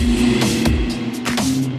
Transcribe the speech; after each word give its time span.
Thank 0.00 0.34
you. 0.34 0.39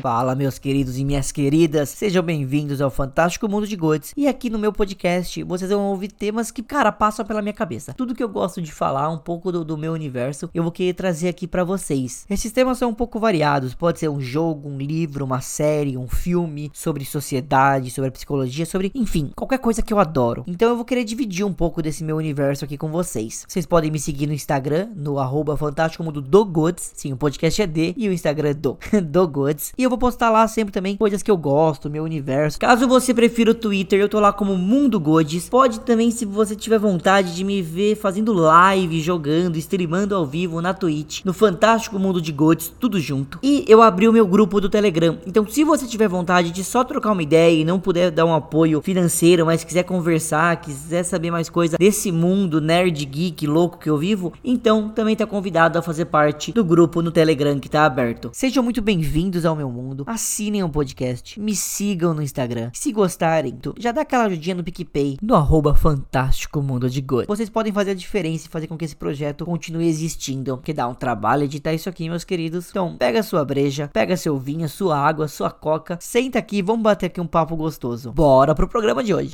Fala, 0.02 0.34
meus 0.34 0.58
queridos 0.58 0.98
e 0.98 1.06
minhas 1.06 1.32
queridas, 1.32 1.90
sejam 1.90 2.24
bem-vindos 2.24 2.82
ao 2.82 2.90
Fantástico 2.90 3.48
Mundo 3.48 3.68
de 3.68 3.76
Gods. 3.76 4.14
E 4.18 4.28
aqui 4.28 4.50
no 4.50 4.58
meu 4.58 4.74
podcast 4.74 5.44
vocês 5.44 5.70
vão 5.70 5.92
ouvir 5.92 6.12
temas 6.12 6.50
que, 6.50 6.64
cara, 6.64 6.92
passam 6.92 7.24
pela 7.24 7.40
minha 7.40 7.54
cabeça. 7.54 7.94
Tudo 7.94 8.16
que 8.16 8.24
eu 8.24 8.28
gosto 8.28 8.60
de 8.64 8.72
falar, 8.72 9.12
um 9.12 9.20
pouco 9.20 9.52
do, 9.52 9.64
do 9.64 9.78
meu 9.78 9.94
universo, 9.94 10.50
eu 10.56 10.64
vou 10.64 10.72
querer 10.72 10.96
trazer 10.96 11.30
aqui 11.30 11.46
para 11.46 11.64
vocês. 11.64 12.26
Esses 12.32 12.52
temas 12.52 12.80
são 12.80 12.90
um 12.90 12.96
pouco 12.96 13.20
variados, 13.20 13.76
pode 13.76 14.00
ser 14.00 14.10
um 14.10 14.20
jogo, 14.20 14.68
um 14.68 14.80
livro, 14.80 15.24
uma 15.24 15.40
série, 15.40 15.96
um 15.96 16.08
filme 16.08 16.72
sobre 16.74 17.06
sociedade, 17.06 17.92
sobre 17.92 18.10
psicologia, 18.10 18.66
sobre, 18.66 18.92
enfim, 18.96 19.30
qualquer 19.36 19.60
coisa 19.60 19.84
que 19.84 19.94
eu 19.94 20.00
adoro. 20.00 20.44
Então 20.48 20.70
eu 20.70 20.76
vou 20.76 20.86
querer 20.86 21.04
dividir 21.04 21.46
um 21.46 21.54
pouco 21.54 21.80
desse 21.80 22.04
meu 22.04 22.18
universo 22.18 22.66
aqui 22.66 22.76
com 22.76 22.90
vocês. 22.90 23.46
Vocês 23.48 23.68
podem 23.68 23.92
me 23.92 24.00
seguir 24.00 24.26
no 24.26 24.34
Instagram, 24.34 24.90
no 24.96 25.20
arroba 25.20 25.56
Fantástico 25.56 26.04
Mundo 26.04 26.24
do 26.24 26.44
Gods. 26.44 26.92
Sim, 26.96 27.14
o 27.14 27.18
podcast 27.18 27.62
é 27.62 27.68
D 27.68 27.94
e 27.96 28.10
o 28.10 28.12
Instagram 28.12 28.50
é 28.50 28.54
do, 28.56 28.80
do 29.06 29.28
Gods. 29.28 29.74
E 29.78 29.91
eu 29.91 29.91
vou 29.92 29.98
postar 29.98 30.30
lá 30.30 30.48
sempre 30.48 30.72
também 30.72 30.96
coisas 30.96 31.22
que 31.22 31.30
eu 31.30 31.36
gosto, 31.36 31.90
meu 31.90 32.06
universo. 32.06 32.58
Caso 32.58 32.88
você 32.88 33.14
prefira 33.14 33.52
o 33.52 33.56
Twitter, 33.56 34.00
eu 34.00 34.08
tô 34.08 34.22
lá 34.22 34.32
como 34.32 34.56
Mundo 34.56 34.98
Gods. 34.98 35.50
Pode 35.50 35.82
também, 35.82 36.10
se 36.12 36.24
você 36.24 36.56
tiver 36.56 36.80
vontade 36.80 37.36
de 37.36 37.44
me 37.44 37.62
ver 37.62 37.96
fazendo 37.96 38.32
live, 38.32 39.02
jogando, 39.02 39.58
streamando 39.58 40.16
ao 40.16 40.26
vivo 40.26 40.62
na 40.62 40.74
Twitch, 40.74 41.26
no 41.26 41.34
Fantástico 41.34 42.00
Mundo 42.00 42.22
de 42.22 42.32
Gods, 42.32 42.74
tudo 42.80 43.02
junto. 43.02 43.38
E 43.44 43.66
eu 43.68 43.82
abri 43.82 44.08
o 44.08 44.14
meu 44.14 44.26
grupo 44.26 44.62
do 44.62 44.70
Telegram. 44.70 45.18
Então, 45.28 45.46
se 45.46 45.64
você 45.66 45.86
tiver 45.86 46.08
vontade 46.08 46.52
de 46.52 46.64
só 46.64 46.86
trocar 46.86 47.12
uma 47.12 47.24
ideia 47.24 47.60
e 47.60 47.66
não 47.66 47.80
puder 47.80 48.12
dar 48.12 48.26
um 48.26 48.34
apoio 48.34 48.82
financeiro, 48.82 49.46
mas 49.46 49.66
quiser 49.66 49.84
conversar, 49.84 50.56
quiser 50.62 51.04
saber 51.04 51.32
mais 51.32 51.50
coisa 51.50 51.78
desse 51.78 52.14
mundo 52.14 52.62
nerd 52.62 53.04
geek 53.06 53.46
louco 53.46 53.78
que 53.78 53.90
eu 53.90 53.98
vivo, 53.98 54.32
então 54.42 54.88
também 54.88 55.18
tá 55.18 55.26
convidado 55.26 55.78
a 55.78 55.82
fazer 55.82 56.06
parte 56.06 56.54
do 56.54 56.64
grupo 56.64 57.02
no 57.02 57.12
Telegram 57.12 57.60
que 57.60 57.68
tá 57.68 57.84
aberto. 57.84 58.30
Sejam 58.32 58.64
muito 58.64 58.82
bem-vindos 58.82 59.46
ao 59.46 59.54
meu 59.56 59.70
mundo 59.70 59.81
mundo, 59.82 60.04
assinem 60.08 60.64
o 60.64 60.70
podcast, 60.70 61.40
me 61.40 61.56
sigam 61.56 62.14
no 62.14 62.22
Instagram. 62.22 62.72
Se 62.74 62.92
gostarem, 62.92 63.60
já 63.78 63.92
dá 63.92 64.02
aquela 64.02 64.26
ajudinha 64.26 64.56
no 64.56 64.64
PicPay, 64.64 65.18
no 65.22 65.36
arroba 65.36 65.76
Fantástico 65.76 66.62
Mundo 66.62 66.90
de 66.90 67.02
Good. 67.02 67.28
Vocês 67.28 67.50
podem 67.50 67.74
fazer 67.74 67.92
a 67.92 67.96
diferença 67.96 68.48
e 68.48 68.50
fazer 68.50 68.68
com 68.68 68.78
que 68.78 68.86
esse 68.86 68.96
projeto 68.96 69.46
continue 69.46 69.88
existindo, 69.88 70.58
que 70.64 70.74
dá 70.74 70.88
um 70.88 70.94
trabalho 70.94 71.44
editar 71.44 71.74
isso 71.74 71.90
aqui, 71.90 72.10
meus 72.10 72.24
queridos. 72.24 72.70
Então, 72.70 72.96
pega 72.98 73.22
sua 73.22 73.44
breja, 73.44 73.90
pega 73.92 74.16
seu 74.16 74.38
vinho, 74.38 74.70
sua 74.70 74.98
água, 74.98 75.28
sua 75.28 75.52
coca, 75.52 75.98
senta 76.00 76.40
aqui 76.40 76.62
vamos 76.62 76.84
bater 76.84 77.08
aqui 77.08 77.20
um 77.20 77.28
papo 77.28 77.56
gostoso. 77.56 78.12
Bora 78.12 78.56
pro 78.56 78.68
programa 78.68 79.04
de 79.04 79.14
hoje. 79.14 79.34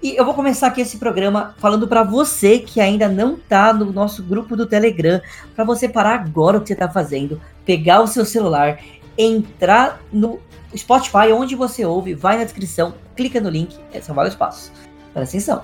E 0.00 0.14
eu 0.14 0.24
vou 0.24 0.32
começar 0.32 0.68
aqui 0.68 0.80
esse 0.80 0.96
programa 0.96 1.56
falando 1.58 1.88
para 1.88 2.04
você 2.04 2.60
que 2.60 2.80
ainda 2.80 3.08
não 3.08 3.36
tá 3.36 3.72
no 3.72 3.92
nosso 3.92 4.22
grupo 4.22 4.56
do 4.56 4.64
Telegram, 4.64 5.20
para 5.56 5.64
você 5.64 5.88
parar 5.88 6.14
agora 6.14 6.56
o 6.56 6.60
que 6.60 6.68
você 6.68 6.76
tá 6.76 6.88
fazendo, 6.88 7.40
pegar 7.64 8.00
o 8.00 8.06
seu 8.06 8.24
celular, 8.24 8.78
entrar 9.16 10.00
no 10.12 10.38
Spotify, 10.76 11.32
onde 11.32 11.56
você 11.56 11.84
ouve, 11.84 12.14
vai 12.14 12.38
na 12.38 12.44
descrição, 12.44 12.94
clica 13.16 13.40
no 13.40 13.50
link, 13.50 13.76
é, 13.92 14.00
são 14.00 14.14
vários 14.14 14.36
passos. 14.36 14.70
Presta 15.12 15.36
atenção. 15.36 15.62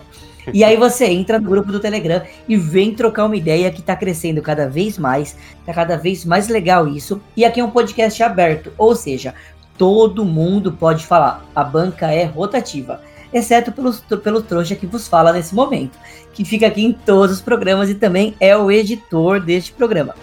E 0.52 0.64
aí 0.64 0.76
você 0.76 1.06
entra 1.06 1.38
no 1.38 1.48
grupo 1.48 1.70
do 1.70 1.78
Telegram 1.78 2.20
e 2.48 2.56
vem 2.56 2.92
trocar 2.92 3.26
uma 3.26 3.36
ideia 3.36 3.70
que 3.70 3.82
tá 3.82 3.94
crescendo 3.94 4.42
cada 4.42 4.68
vez 4.68 4.98
mais, 4.98 5.36
tá 5.64 5.72
cada 5.72 5.96
vez 5.96 6.24
mais 6.24 6.48
legal 6.48 6.88
isso. 6.88 7.22
E 7.36 7.44
aqui 7.44 7.60
é 7.60 7.64
um 7.64 7.70
podcast 7.70 8.20
aberto, 8.20 8.72
ou 8.76 8.96
seja, 8.96 9.32
todo 9.78 10.24
mundo 10.24 10.72
pode 10.72 11.06
falar. 11.06 11.44
A 11.54 11.62
banca 11.62 12.10
é 12.10 12.24
rotativa 12.24 13.00
exceto 13.34 13.72
pelo, 13.72 13.92
pelo 14.20 14.42
trouxa 14.42 14.76
que 14.76 14.86
vos 14.86 15.08
fala 15.08 15.32
nesse 15.32 15.52
momento, 15.54 15.98
que 16.32 16.44
fica 16.44 16.68
aqui 16.68 16.84
em 16.84 16.92
todos 16.92 17.36
os 17.36 17.42
programas 17.42 17.90
e 17.90 17.94
também 17.96 18.36
é 18.38 18.56
o 18.56 18.70
editor 18.70 19.40
deste 19.40 19.72
programa. 19.72 20.14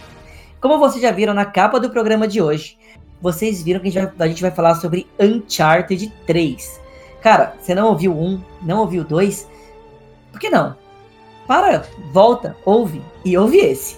Como 0.62 0.80
vocês 0.80 1.02
já 1.02 1.12
viram 1.12 1.34
na 1.34 1.46
capa 1.46 1.80
do 1.80 1.90
programa 1.90 2.28
de 2.28 2.42
hoje, 2.42 2.78
vocês 3.22 3.62
viram 3.62 3.82
que 3.82 3.90
a 3.90 3.92
gente 3.92 4.04
vai, 4.04 4.28
a 4.28 4.30
gente 4.30 4.42
vai 4.42 4.52
falar 4.52 4.76
sobre 4.76 5.08
Uncharted 5.20 6.12
3. 6.26 6.82
Cara, 7.22 7.54
você 7.60 7.76
não 7.76 7.90
ouviu 7.90 8.18
um, 8.18 8.42
não 8.62 8.80
ouviu 8.80 9.04
dois? 9.04 9.48
Por 10.32 10.40
que 10.40 10.50
não? 10.50 10.76
Para, 11.46 11.84
volta, 12.14 12.56
ouve 12.64 13.02
e 13.26 13.38
ouve 13.38 13.58
esse. 13.58 13.98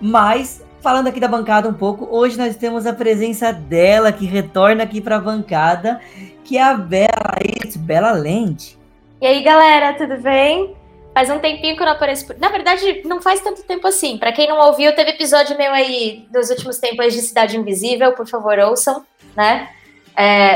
Mas 0.00 0.64
falando 0.82 1.06
aqui 1.06 1.20
da 1.20 1.28
bancada 1.28 1.68
um 1.68 1.72
pouco, 1.72 2.08
hoje 2.10 2.36
nós 2.36 2.56
temos 2.56 2.86
a 2.86 2.92
presença 2.92 3.52
dela 3.52 4.12
que 4.12 4.26
retorna 4.26 4.82
aqui 4.82 5.00
para 5.00 5.16
a 5.16 5.20
bancada 5.20 6.00
que 6.44 6.58
é 6.58 6.62
a 6.62 6.74
Bela, 6.74 7.36
isso, 7.64 7.78
Bela 7.78 8.12
Land. 8.12 8.76
E 9.20 9.26
aí, 9.26 9.42
galera, 9.42 9.94
tudo 9.94 10.20
bem? 10.20 10.74
Faz 11.14 11.30
um 11.30 11.38
tempinho 11.38 11.76
que 11.76 11.82
eu 11.82 11.86
não 11.86 11.92
apareço. 11.92 12.34
Na 12.38 12.48
verdade, 12.48 13.02
não 13.04 13.22
faz 13.22 13.40
tanto 13.40 13.62
tempo 13.62 13.86
assim. 13.86 14.18
Para 14.18 14.32
quem 14.32 14.48
não 14.48 14.58
ouviu, 14.58 14.94
teve 14.94 15.10
episódio 15.10 15.56
meu 15.56 15.72
aí 15.72 16.26
dos 16.30 16.50
últimos 16.50 16.78
tempos 16.78 17.12
de 17.12 17.20
Cidade 17.20 17.56
Invisível, 17.56 18.12
por 18.12 18.26
favor, 18.26 18.58
ouçam, 18.58 19.04
né? 19.36 19.68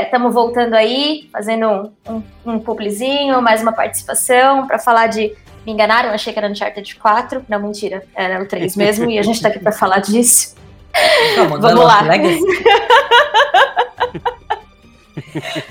Estamos 0.03 0.31
é, 0.31 0.33
voltando 0.33 0.73
aí, 0.73 1.29
fazendo 1.31 1.67
um, 1.67 2.13
um, 2.13 2.53
um 2.53 2.59
publizinho, 2.59 3.41
mais 3.41 3.61
uma 3.61 3.71
participação 3.71 4.67
para 4.67 4.77
falar 4.77 5.07
de. 5.07 5.35
Me 5.67 5.73
enganaram, 5.73 6.11
achei 6.11 6.31
que 6.31 6.39
era 6.39 6.49
Uncharted 6.49 6.95
4. 6.95 7.45
Não, 7.49 7.59
mentira, 7.59 8.01
era 8.15 8.41
o 8.41 8.47
3 8.47 8.77
mesmo, 8.77 9.11
e 9.11 9.19
a 9.19 9.21
gente 9.21 9.41
tá 9.41 9.49
aqui 9.49 9.59
para 9.59 9.73
falar 9.73 9.99
disso. 9.99 10.55
Vamos 11.35 11.83
lá. 11.83 12.03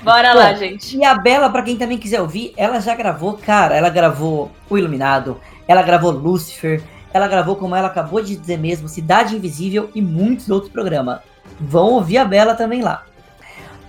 Bora 0.03 0.33
Bom, 0.33 0.39
lá, 0.39 0.53
gente. 0.53 0.95
E 0.95 1.03
a 1.03 1.15
Bela, 1.15 1.49
para 1.49 1.63
quem 1.63 1.77
também 1.77 1.97
quiser 1.97 2.21
ouvir, 2.21 2.53
ela 2.55 2.79
já 2.79 2.93
gravou, 2.93 3.39
cara, 3.39 3.75
ela 3.75 3.89
gravou 3.89 4.51
O 4.69 4.77
Iluminado, 4.77 5.41
ela 5.67 5.81
gravou 5.81 6.11
Lucifer, 6.11 6.83
ela 7.11 7.27
gravou, 7.27 7.55
como 7.55 7.75
ela 7.75 7.87
acabou 7.87 8.21
de 8.21 8.35
dizer 8.35 8.59
mesmo, 8.59 8.87
Cidade 8.87 9.35
Invisível 9.35 9.89
e 9.95 10.01
muitos 10.01 10.47
outros 10.51 10.71
programas. 10.71 11.21
Vão 11.59 11.93
ouvir 11.93 12.19
a 12.19 12.25
Bela 12.25 12.53
também 12.53 12.83
lá. 12.83 13.03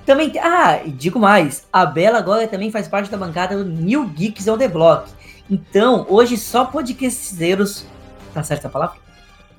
Também, 0.06 0.32
ah, 0.40 0.80
e 0.86 0.90
digo 0.90 1.18
mais, 1.18 1.68
a 1.70 1.84
Bela 1.84 2.16
agora 2.16 2.48
também 2.48 2.70
faz 2.70 2.88
parte 2.88 3.10
da 3.10 3.18
bancada 3.18 3.62
do 3.62 3.70
New 3.70 4.06
Geeks 4.06 4.48
on 4.48 4.56
the 4.56 4.68
Block. 4.68 5.17
Então, 5.50 6.06
hoje 6.08 6.36
só 6.36 6.64
podcasteiros. 6.64 7.86
Tá 8.34 8.42
certa 8.42 8.68
a 8.68 8.70
palavra? 8.70 8.98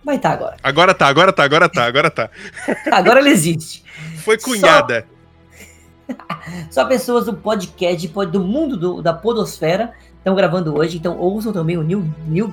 Vai 0.04 0.16
estar 0.16 0.30
tá 0.30 0.36
agora. 0.36 0.58
Agora 0.64 0.94
tá, 0.94 1.08
agora 1.08 1.34
tá, 1.34 1.44
agora 1.44 1.70
tá, 1.70 1.86
agora 1.86 2.12
tá. 2.12 2.30
agora 2.92 3.20
ele 3.20 3.30
existe. 3.30 3.84
Foi 4.24 4.38
cunhada. 4.38 5.06
Só... 5.08 5.20
Só 6.72 6.86
pessoas 6.86 7.26
do 7.26 7.36
podcast, 7.36 8.08
do 8.08 8.40
mundo 8.40 8.76
do, 8.76 9.02
da 9.02 9.14
podosfera 9.14 9.94
estão 10.18 10.36
gravando 10.36 10.76
hoje, 10.76 10.98
então 10.98 11.18
ouçam 11.20 11.54
também 11.54 11.78
o 11.78 11.84
New... 11.84 12.12
New 12.28 12.52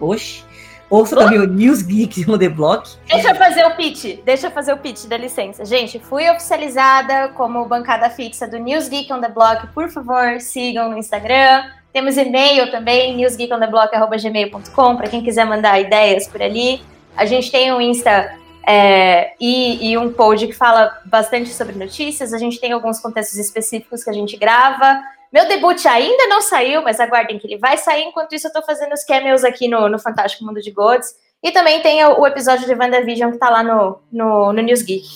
Oxi. 0.00 0.44
Ouçam 0.88 1.18
oh. 1.18 1.22
também 1.22 1.38
o 1.38 1.46
News 1.46 1.82
Geeks 1.82 2.28
on 2.28 2.38
the 2.38 2.48
Block. 2.48 2.88
Deixa 3.08 3.30
eu 3.30 3.34
fazer 3.34 3.64
o 3.64 3.76
pitch, 3.76 4.20
deixa 4.24 4.46
eu 4.46 4.50
fazer 4.50 4.72
o 4.72 4.76
pitch, 4.76 5.06
dá 5.06 5.16
licença. 5.16 5.64
Gente, 5.64 5.98
fui 5.98 6.28
oficializada 6.30 7.28
como 7.30 7.64
bancada 7.66 8.08
fixa 8.10 8.46
do 8.46 8.58
News 8.58 8.88
Geek 8.88 9.12
on 9.12 9.20
the 9.20 9.28
Block. 9.28 9.66
Por 9.68 9.88
favor, 9.88 10.40
sigam 10.40 10.90
no 10.90 10.98
Instagram. 10.98 11.64
Temos 11.96 12.18
e-mail 12.18 12.70
também, 12.70 13.16
newsgeekontheblock.gmail.com, 13.16 14.96
para 14.98 15.08
quem 15.08 15.24
quiser 15.24 15.46
mandar 15.46 15.80
ideias 15.80 16.28
por 16.28 16.42
ali. 16.42 16.82
A 17.16 17.24
gente 17.24 17.50
tem 17.50 17.72
um 17.72 17.80
Insta 17.80 18.38
é, 18.68 19.32
e, 19.40 19.92
e, 19.92 19.96
um 19.96 20.12
pod 20.12 20.46
que 20.46 20.52
fala 20.52 21.00
bastante 21.06 21.48
sobre 21.54 21.74
notícias. 21.74 22.34
A 22.34 22.38
gente 22.38 22.60
tem 22.60 22.72
alguns 22.72 23.00
contextos 23.00 23.38
específicos 23.38 24.04
que 24.04 24.10
a 24.10 24.12
gente 24.12 24.36
grava. 24.36 25.02
Meu 25.32 25.48
debut 25.48 25.86
ainda 25.86 26.26
não 26.26 26.42
saiu, 26.42 26.82
mas 26.82 27.00
aguardem 27.00 27.38
que 27.38 27.46
ele 27.46 27.56
vai 27.56 27.78
sair. 27.78 28.02
Enquanto 28.02 28.34
isso, 28.34 28.46
eu 28.46 28.52
tô 28.52 28.60
fazendo 28.60 28.92
os 28.92 29.02
cameos 29.02 29.42
aqui 29.42 29.66
no, 29.66 29.88
no 29.88 29.98
Fantástico 29.98 30.44
Mundo 30.44 30.60
de 30.60 30.72
Gods. 30.72 31.14
E 31.42 31.50
também 31.50 31.80
tem 31.80 32.04
o, 32.04 32.20
o 32.20 32.26
episódio 32.26 32.66
de 32.66 32.74
WandaVision 32.74 33.32
que 33.32 33.38
tá 33.38 33.48
lá 33.48 33.62
no, 33.62 34.00
no, 34.12 34.52
no 34.52 34.60
News 34.60 34.82
Geek. 34.82 35.08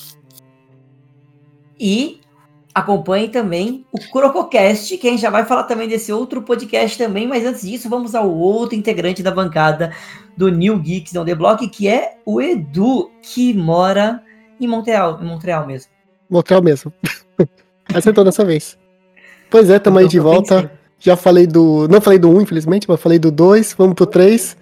E 1.78 2.19
acompanhe 2.74 3.28
também 3.28 3.84
o 3.92 3.98
Crococast, 3.98 4.96
que 4.96 5.08
a 5.08 5.10
gente 5.10 5.20
já 5.20 5.30
vai 5.30 5.44
falar 5.44 5.64
também 5.64 5.88
desse 5.88 6.12
outro 6.12 6.42
podcast 6.42 6.96
também, 6.96 7.26
mas 7.26 7.44
antes 7.44 7.62
disso, 7.62 7.88
vamos 7.88 8.14
ao 8.14 8.30
outro 8.30 8.76
integrante 8.76 9.22
da 9.22 9.30
bancada 9.30 9.92
do 10.36 10.48
New 10.48 10.78
Geeks 10.78 11.14
on 11.16 11.24
the 11.24 11.34
Block, 11.34 11.66
que 11.68 11.88
é 11.88 12.18
o 12.24 12.40
Edu, 12.40 13.10
que 13.22 13.52
mora 13.52 14.22
em 14.60 14.66
Montreal, 14.66 15.18
em 15.20 15.26
Montreal 15.26 15.66
mesmo. 15.66 15.90
Montreal 16.28 16.62
mesmo. 16.62 16.92
Acertou 17.92 18.24
dessa 18.24 18.44
vez. 18.44 18.78
Pois 19.50 19.68
é, 19.68 19.78
tamo 19.78 19.98
aí 19.98 20.06
de 20.06 20.20
volta. 20.20 20.70
Já 20.98 21.16
falei 21.16 21.46
do. 21.46 21.88
Não 21.88 22.00
falei 22.00 22.18
do 22.18 22.30
1, 22.30 22.42
infelizmente, 22.42 22.86
mas 22.88 23.00
falei 23.00 23.18
do 23.18 23.30
2. 23.30 23.74
Vamos 23.76 23.94
pro 23.94 24.06
3. 24.06 24.56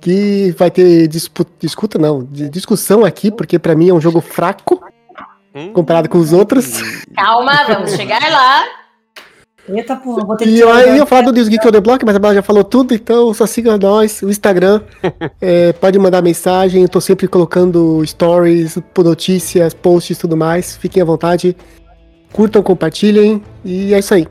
Que 0.00 0.54
vai 0.56 0.70
ter 0.70 1.08
disputa, 1.08 1.50
discuta, 1.58 1.98
não, 1.98 2.22
discussão 2.22 3.04
aqui, 3.04 3.30
porque 3.30 3.58
para 3.58 3.74
mim 3.74 3.90
é 3.90 3.92
um 3.92 4.00
jogo 4.00 4.22
fraco 4.22 4.80
hum. 5.54 5.72
comparado 5.72 6.08
com 6.08 6.18
os 6.18 6.32
outros. 6.32 6.80
Calma, 7.14 7.64
vamos 7.66 7.92
chegar 7.92 8.20
lá. 8.30 8.64
Eita 9.68 9.94
porra, 9.94 10.24
vou 10.24 10.36
ter 10.36 10.44
que. 10.44 10.50
E 10.50 10.60
eu 10.60 10.96
ia 10.96 11.06
falar 11.06 11.22
do 11.22 11.32
News 11.32 11.48
Geek 11.48 11.66
on 11.66 11.70
the 11.70 11.80
Block, 11.80 12.04
mas 12.04 12.16
a 12.16 12.18
Bela 12.18 12.34
já 12.34 12.42
falou 12.42 12.64
tudo, 12.64 12.94
então 12.94 13.32
só 13.32 13.46
siga 13.46 13.78
nós, 13.78 14.20
o 14.22 14.30
Instagram. 14.30 14.80
é, 15.40 15.72
pode 15.74 15.98
mandar 15.98 16.22
mensagem, 16.22 16.82
eu 16.82 16.88
tô 16.88 17.00
sempre 17.00 17.28
colocando 17.28 18.04
stories, 18.04 18.78
notícias, 18.96 19.74
posts 19.74 20.16
e 20.16 20.20
tudo 20.20 20.36
mais. 20.36 20.76
Fiquem 20.76 21.02
à 21.02 21.04
vontade. 21.04 21.56
Curtam, 22.32 22.62
compartilhem 22.62 23.42
e 23.64 23.92
é 23.92 23.98
isso 23.98 24.14
aí. 24.14 24.26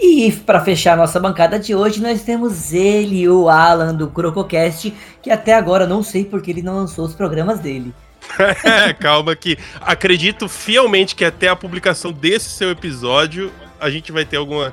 E 0.00 0.32
para 0.32 0.60
fechar 0.60 0.96
nossa 0.96 1.20
bancada 1.20 1.58
de 1.60 1.74
hoje, 1.76 2.02
nós 2.02 2.22
temos 2.22 2.72
ele, 2.72 3.28
o 3.28 3.48
Alan 3.48 3.94
do 3.94 4.08
Crococast, 4.08 4.92
que 5.22 5.30
até 5.30 5.54
agora 5.54 5.86
não 5.86 6.02
sei 6.02 6.24
porque 6.24 6.50
ele 6.50 6.62
não 6.62 6.74
lançou 6.74 7.04
os 7.04 7.14
programas 7.14 7.60
dele. 7.60 7.94
Calma 8.98 9.36
que 9.36 9.58
acredito 9.80 10.48
fielmente 10.48 11.14
que 11.14 11.24
até 11.24 11.48
a 11.48 11.56
publicação 11.56 12.12
desse 12.12 12.50
seu 12.50 12.70
episódio 12.70 13.52
a 13.80 13.90
gente 13.90 14.12
vai 14.12 14.24
ter 14.24 14.36
alguma 14.36 14.72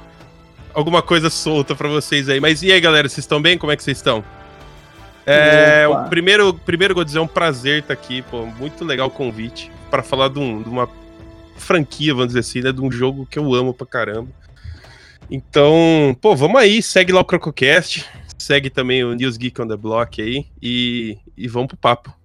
alguma 0.74 1.02
coisa 1.02 1.30
solta 1.30 1.76
para 1.76 1.90
vocês 1.90 2.30
aí. 2.30 2.40
Mas 2.40 2.62
e 2.64 2.72
aí, 2.72 2.80
galera, 2.80 3.08
vocês 3.08 3.20
estão 3.20 3.42
bem? 3.42 3.58
Como 3.58 3.72
é 3.72 3.76
que 3.76 3.84
vocês 3.84 3.98
estão? 3.98 4.24
É, 5.26 5.88
o 5.88 6.10
primeiro, 6.10 6.54
primeiro 6.54 6.96
vou 6.96 7.04
dizer, 7.04 7.20
é 7.20 7.22
um 7.22 7.28
prazer 7.28 7.82
estar 7.82 7.94
aqui, 7.94 8.22
pô, 8.24 8.46
muito 8.46 8.84
legal 8.84 9.10
o 9.10 9.12
convite 9.12 9.72
para 9.90 10.02
falar 10.02 10.28
de, 10.30 10.40
um, 10.40 10.64
de, 10.64 10.70
uma 10.70 10.90
franquia, 11.56 12.14
vamos 12.14 12.30
dizer 12.30 12.40
assim, 12.40 12.62
né, 12.62 12.72
de 12.72 12.82
um 12.82 12.92
jogo 12.92 13.28
que 13.28 13.38
eu 13.38 13.54
amo 13.54 13.74
pra 13.74 13.86
caramba. 13.86 14.30
Então, 15.30 16.18
pô, 16.20 16.36
vamos 16.36 16.60
aí, 16.60 16.82
segue 16.82 17.12
lá 17.12 17.22
o 17.22 17.26
Crococast, 17.26 18.06
segue 18.40 18.72
também 18.72 19.04
o 19.04 19.14
News 19.14 19.38
Geek 19.38 19.62
on 19.62 19.68
the 19.68 19.78
Block 19.78 20.20
aí 20.20 20.48
e, 20.62 21.18
e 21.38 21.48
vamos 21.48 21.68
pro 21.68 21.78
papo. 21.78 22.19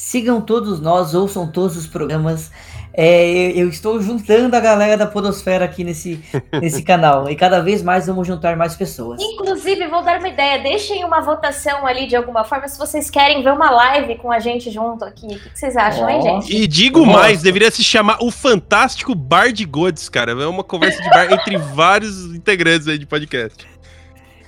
Sigam 0.00 0.40
todos 0.40 0.80
nós, 0.80 1.14
ouçam 1.14 1.46
todos 1.46 1.76
os 1.76 1.86
programas. 1.86 2.50
É, 2.92 3.52
eu 3.54 3.68
estou 3.68 4.00
juntando 4.00 4.56
a 4.56 4.58
galera 4.58 4.96
da 4.96 5.06
Podosfera 5.06 5.66
aqui 5.66 5.84
nesse, 5.84 6.24
nesse 6.58 6.82
canal. 6.82 7.28
E 7.28 7.36
cada 7.36 7.60
vez 7.60 7.82
mais 7.82 8.06
vamos 8.06 8.26
juntar 8.26 8.56
mais 8.56 8.74
pessoas. 8.74 9.20
Inclusive, 9.20 9.86
vou 9.88 10.02
dar 10.02 10.18
uma 10.18 10.28
ideia. 10.28 10.58
Deixem 10.62 11.04
uma 11.04 11.20
votação 11.20 11.86
ali 11.86 12.06
de 12.06 12.16
alguma 12.16 12.44
forma 12.44 12.66
se 12.66 12.78
vocês 12.78 13.10
querem 13.10 13.42
ver 13.42 13.52
uma 13.52 13.70
live 13.70 14.16
com 14.16 14.32
a 14.32 14.40
gente 14.40 14.70
junto 14.70 15.04
aqui. 15.04 15.26
O 15.26 15.38
que 15.38 15.50
vocês 15.54 15.76
acham, 15.76 16.06
oh. 16.06 16.08
hein, 16.08 16.22
gente? 16.22 16.56
E 16.56 16.66
digo 16.66 17.00
Nossa. 17.00 17.18
mais, 17.18 17.42
deveria 17.42 17.70
se 17.70 17.84
chamar 17.84 18.16
o 18.22 18.30
Fantástico 18.30 19.14
Bar 19.14 19.52
de 19.52 19.66
Goods, 19.66 20.08
cara. 20.08 20.32
É 20.32 20.46
uma 20.46 20.64
conversa 20.64 21.00
de 21.02 21.10
bar 21.10 21.30
entre 21.30 21.58
vários 21.58 22.34
integrantes 22.34 22.88
aí 22.88 22.96
de 22.96 23.04
podcast. 23.04 23.68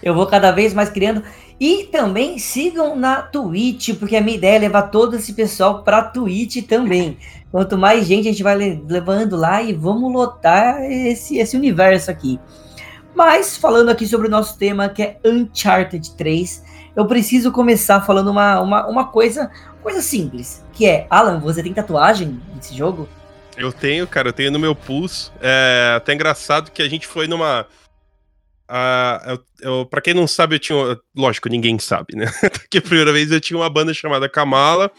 Eu 0.02 0.14
vou 0.14 0.26
cada 0.26 0.50
vez 0.50 0.74
mais 0.74 0.88
criando. 0.88 1.22
E 1.62 1.84
também 1.84 2.40
sigam 2.40 2.96
na 2.96 3.22
Twitch, 3.22 3.96
porque 3.96 4.16
a 4.16 4.20
minha 4.20 4.36
ideia 4.36 4.56
é 4.56 4.58
levar 4.58 4.82
todo 4.90 5.14
esse 5.14 5.32
pessoal 5.32 5.84
pra 5.84 6.02
Twitch 6.02 6.66
também. 6.66 7.16
Quanto 7.52 7.78
mais 7.78 8.04
gente 8.04 8.26
a 8.26 8.32
gente 8.32 8.42
vai 8.42 8.56
levando 8.56 9.36
lá 9.36 9.62
e 9.62 9.72
vamos 9.72 10.12
lotar 10.12 10.82
esse, 10.82 11.38
esse 11.38 11.56
universo 11.56 12.10
aqui. 12.10 12.40
Mas, 13.14 13.56
falando 13.56 13.90
aqui 13.90 14.08
sobre 14.08 14.26
o 14.26 14.30
nosso 14.30 14.58
tema, 14.58 14.88
que 14.88 15.04
é 15.04 15.20
Uncharted 15.24 16.16
3, 16.16 16.64
eu 16.96 17.06
preciso 17.06 17.52
começar 17.52 18.00
falando 18.00 18.32
uma, 18.32 18.60
uma, 18.60 18.86
uma 18.88 19.04
coisa, 19.04 19.48
coisa 19.84 20.02
simples, 20.02 20.64
que 20.72 20.84
é, 20.84 21.06
Alan, 21.08 21.38
você 21.38 21.62
tem 21.62 21.72
tatuagem 21.72 22.42
nesse 22.56 22.76
jogo? 22.76 23.08
Eu 23.56 23.72
tenho, 23.72 24.04
cara, 24.08 24.30
eu 24.30 24.32
tenho 24.32 24.50
no 24.50 24.58
meu 24.58 24.74
pulso. 24.74 25.32
É 25.40 25.94
até 25.96 26.12
engraçado 26.12 26.72
que 26.72 26.82
a 26.82 26.88
gente 26.88 27.06
foi 27.06 27.28
numa 27.28 27.68
Uh, 28.72 29.30
eu, 29.30 29.44
eu, 29.60 29.86
pra 29.86 30.00
quem 30.00 30.14
não 30.14 30.26
sabe, 30.26 30.54
eu 30.56 30.58
tinha. 30.58 30.98
Lógico, 31.14 31.50
ninguém 31.50 31.78
sabe, 31.78 32.16
né? 32.16 32.24
Porque 32.40 32.78
a 32.78 32.82
primeira 32.82 33.12
vez 33.12 33.30
eu 33.30 33.40
tinha 33.40 33.58
uma 33.58 33.68
banda 33.68 33.92
chamada 33.92 34.30
Kamala. 34.30 34.90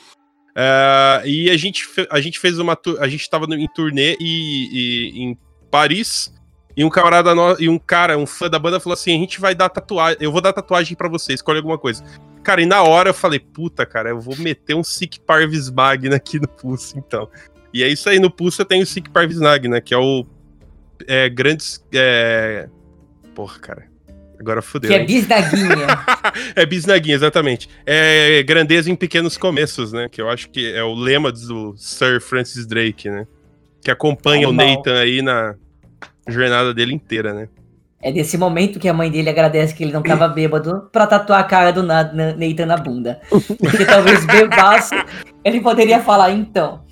Uh, 0.51 1.25
e 1.25 1.49
a 1.49 1.57
gente, 1.57 1.89
a 2.11 2.21
gente 2.21 2.39
fez 2.39 2.59
uma. 2.59 2.77
A 2.99 3.07
gente 3.07 3.27
tava 3.27 3.45
em 3.55 3.67
turnê 3.73 4.15
e, 4.19 4.69
e, 4.71 5.23
em 5.23 5.37
Paris. 5.71 6.31
E 6.77 6.83
um 6.83 6.89
camarada 6.89 7.31
e 7.59 7.69
um 7.69 7.79
cara, 7.79 8.17
um 8.17 8.27
fã 8.27 8.47
da 8.47 8.59
banda, 8.59 8.79
falou 8.79 8.93
assim: 8.93 9.15
a 9.15 9.19
gente 9.19 9.41
vai 9.41 9.55
dar 9.55 9.69
tatuagem. 9.69 10.17
Eu 10.21 10.31
vou 10.31 10.41
dar 10.41 10.53
tatuagem 10.53 10.95
para 10.95 11.09
você, 11.09 11.33
escolhe 11.33 11.57
alguma 11.57 11.77
coisa. 11.79 12.03
Cara, 12.43 12.61
e 12.61 12.65
na 12.65 12.83
hora 12.83 13.09
eu 13.09 13.13
falei, 13.13 13.39
puta, 13.39 13.85
cara, 13.85 14.09
eu 14.09 14.19
vou 14.19 14.35
meter 14.37 14.75
um 14.75 14.83
Sick 14.83 15.19
Parvis 15.21 15.69
Magna 15.69 16.17
aqui 16.17 16.39
no 16.39 16.47
pulso, 16.47 16.97
então. 16.99 17.27
E 17.73 17.81
é 17.81 17.87
isso 17.87 18.09
aí, 18.09 18.19
no 18.19 18.29
pulso 18.29 18.61
eu 18.61 18.65
tenho 18.65 18.83
o 18.83 18.85
Sick 18.85 19.09
Parvis 19.09 19.39
Magna, 19.39 19.81
que 19.81 19.93
é 19.93 19.97
o. 19.97 20.25
É, 21.07 21.27
grandes. 21.29 21.83
É, 21.91 22.69
Porra, 23.33 23.59
cara. 23.59 23.94
Agora 24.39 24.62
fudeu. 24.62 24.89
Que 24.89 24.95
é 24.95 25.06
bisnaguinha. 25.06 25.88
é 26.56 26.65
bisnaguinha, 26.65 27.15
exatamente. 27.15 27.69
É 27.85 28.44
grandeza 28.44 28.91
em 28.91 28.95
pequenos 28.95 29.38
começos, 29.38 29.94
né? 29.94 30.09
Que 30.12 30.21
eu 30.21 30.30
acho 30.30 30.50
que 30.50 30.74
é 30.74 30.83
o 30.83 30.94
lema 30.94 31.31
do 31.31 31.74
Sir 31.77 32.21
Francis 32.21 32.65
Drake, 32.65 33.09
né? 33.09 33.25
Que 33.81 33.89
acompanha 33.89 34.47
Animal. 34.47 34.65
o 34.65 34.69
Nathan 34.69 35.00
aí 35.00 35.21
na 35.21 35.56
jornada 36.27 36.74
dele 36.74 36.94
inteira, 36.94 37.33
né? 37.33 37.47
É 38.01 38.12
desse 38.12 38.38
momento 38.38 38.81
que 38.81 38.89
a 38.89 38.94
mãe 38.94 39.09
dele 39.09 39.30
agradece 39.30 39.74
que 39.74 39.81
ele 39.81 39.94
não 39.94 40.03
tava 40.03 40.27
bêbado 40.27 40.89
pra 40.91 41.07
tatuar 41.07 41.39
a 41.39 41.45
cara 41.45 41.71
do 41.71 41.81
Nathan 41.81 42.65
na 42.65 42.75
bunda. 42.75 43.21
Porque 43.29 43.86
talvez 43.86 44.24
bebaço, 44.27 44.94
ele 45.41 45.62
poderia 45.62 46.01
falar, 46.01 46.31
então. 46.31 46.83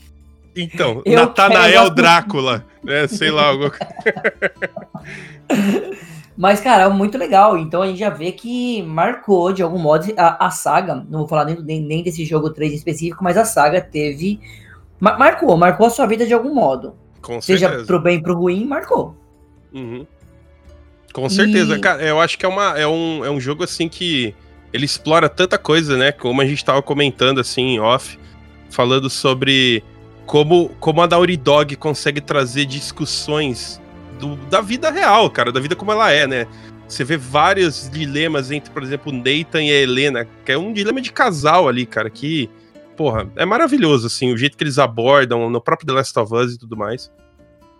Então, 0.56 1.04
Natanael 1.06 1.90
Drácula, 1.90 2.66
né? 2.82 3.08
Sei 3.08 3.30
lá, 3.30 3.48
algo. 3.48 3.74
Mas, 6.38 6.62
cara, 6.62 6.83
é 6.83 6.89
muito 6.89 7.18
legal. 7.18 7.57
Então 7.57 7.81
a 7.81 7.88
gente 7.88 8.00
já 8.00 8.10
vê 8.10 8.31
que 8.31 8.81
marcou, 8.83 9.51
de 9.51 9.62
algum 9.62 9.80
modo, 9.80 10.06
a, 10.18 10.48
a 10.48 10.51
saga. 10.51 11.06
Não 11.10 11.19
vou 11.19 11.28
falar 11.28 11.45
nem, 11.45 11.81
nem 11.81 12.04
desse 12.04 12.25
jogo 12.25 12.50
3 12.50 12.74
específico, 12.74 13.24
mas 13.24 13.38
a 13.38 13.45
saga 13.45 13.81
teve. 13.81 14.39
Mar, 15.00 15.18
marcou, 15.18 15.56
marcou 15.57 15.88
a 15.88 15.89
sua 15.89 16.06
vida 16.06 16.25
de 16.25 16.33
algum 16.33 16.54
modo. 16.54 16.95
Com 17.22 17.42
Seja 17.42 17.68
certeza. 17.68 17.88
pro 17.88 18.00
bem 18.00 18.22
pro 18.22 18.36
ruim, 18.36 18.66
marcou. 18.66 19.16
Uhum. 19.74 20.06
Com 21.13 21.30
certeza, 21.30 21.78
e... 21.78 21.80
cara. 21.80 22.01
Eu 22.01 22.19
acho 22.19 22.38
que 22.38 22.45
é, 22.45 22.50
uma, 22.50 22.80
é, 22.80 22.88
um, 22.88 23.25
é 23.25 23.30
um 23.30 23.39
jogo 23.39 23.63
assim 23.63 23.89
que 23.89 24.34
ele 24.72 24.86
explora 24.86 25.27
tanta 25.27 25.57
coisa, 25.57 25.98
né? 25.98 26.12
Como 26.12 26.42
a 26.42 26.45
gente 26.45 26.63
tava 26.63 26.81
comentando 26.81 27.39
assim 27.39 27.75
em 27.75 27.80
off, 27.80 28.18
falando 28.69 29.10
sobre 29.10 29.84
como, 30.25 30.69
como 30.80 31.01
a 31.01 31.07
Naughty 31.07 31.38
Dog 31.38 31.75
consegue 31.75 32.22
trazer 32.22 32.66
discussões 32.66 33.81
do, 34.22 34.36
da 34.36 34.62
vida 34.62 34.92
real, 34.92 35.30
cara, 35.30 35.52
da 35.52 35.60
vida 35.60 35.76
como 35.76 35.92
ela 35.92 36.12
é, 36.12 36.28
né? 36.28 36.48
Você 36.88 37.04
vê 37.04 37.18
vários 37.18 37.90
dilemas 37.90 38.52
entre, 38.52 38.70
por 38.72 38.84
exemplo, 38.84 39.12
o 39.12 39.16
Nathan 39.16 39.64
e 39.64 39.72
a 39.72 39.82
Helena, 39.82 40.28
que 40.46 40.52
é 40.52 40.58
um 40.58 40.72
dilema 40.72 41.02
de 41.02 41.12
casal 41.12 41.68
ali, 41.68 41.86
cara, 41.86 42.10
que, 42.10 42.50
porra, 42.96 43.30
é 43.36 43.46
maravilhoso, 43.46 44.08
assim, 44.08 44.32
o 44.32 44.38
jeito 44.38 44.56
que 44.56 44.64
eles 44.64 44.78
abordam 44.78 45.50
no 45.50 45.60
próprio 45.60 45.88
The 45.88 45.94
Last 45.94 46.20
of 46.20 46.34
Us 46.34 46.54
e 46.54 46.60
tudo 46.60 46.78
mais. 46.78 47.12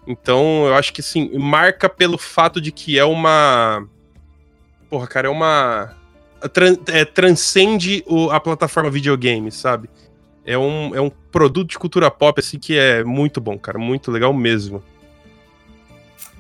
Então, 0.08 0.66
eu 0.66 0.74
acho 0.76 0.92
que, 0.94 1.02
assim, 1.02 1.30
marca 1.38 1.88
pelo 1.88 2.18
fato 2.18 2.60
de 2.60 2.72
que 2.72 2.98
é 2.98 3.06
uma. 3.06 3.86
Porra, 4.90 5.08
cara, 5.08 5.28
é 5.28 5.32
uma. 5.32 5.96
É, 6.88 7.06
transcende 7.06 8.04
o, 8.08 8.32
a 8.32 8.40
plataforma 8.40 8.90
videogame, 8.90 9.52
sabe? 9.52 9.90
É 10.44 10.58
um, 10.58 10.96
é 10.96 11.00
um 11.00 11.10
produto 11.10 11.70
de 11.70 11.78
cultura 11.78 12.10
pop, 12.10 12.40
assim, 12.40 12.58
que 12.58 12.76
é 12.76 13.04
muito 13.04 13.40
bom, 13.40 13.60
cara, 13.60 13.78
muito 13.78 14.10
legal 14.10 14.34
mesmo. 14.34 14.84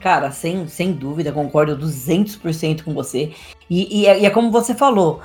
Cara, 0.01 0.31
sem, 0.31 0.68
sem 0.68 0.92
dúvida, 0.92 1.31
concordo 1.31 1.77
200% 1.77 2.83
com 2.83 2.94
você. 2.94 3.33
E, 3.69 4.01
e, 4.01 4.06
é, 4.07 4.19
e, 4.21 4.25
é, 4.25 4.30
como 4.30 4.51
você 4.51 4.74
falou, 4.74 5.21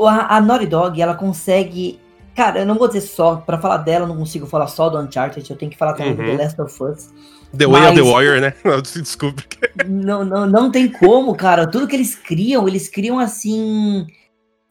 a, 0.00 0.36
a 0.36 0.40
Naughty 0.40 0.66
Dog, 0.66 1.00
ela 1.00 1.14
consegue... 1.14 1.98
Cara, 2.36 2.60
eu 2.60 2.66
não 2.66 2.76
vou 2.76 2.86
dizer 2.86 3.00
só, 3.00 3.36
para 3.36 3.58
falar 3.58 3.78
dela, 3.78 4.04
eu 4.04 4.08
não 4.08 4.16
consigo 4.16 4.46
falar 4.46 4.68
só 4.68 4.88
do 4.88 4.98
Uncharted, 4.98 5.50
eu 5.50 5.56
tenho 5.56 5.72
que 5.72 5.76
falar 5.76 5.94
também 5.94 6.12
uhum. 6.12 6.18
do 6.18 6.36
The 6.36 6.44
Last 6.44 6.60
of 6.60 6.84
Us. 6.84 7.10
The 7.56 7.66
Way 7.66 7.86
of 7.86 7.94
the 7.96 8.02
Warrior, 8.02 8.40
né? 8.40 8.54
Desculpa. 8.82 9.42
Não, 9.86 10.24
não, 10.24 10.46
não 10.46 10.70
tem 10.70 10.88
como, 10.88 11.34
cara. 11.34 11.66
Tudo 11.66 11.88
que 11.88 11.96
eles 11.96 12.14
criam, 12.14 12.68
eles 12.68 12.88
criam 12.88 13.18
assim. 13.18 14.06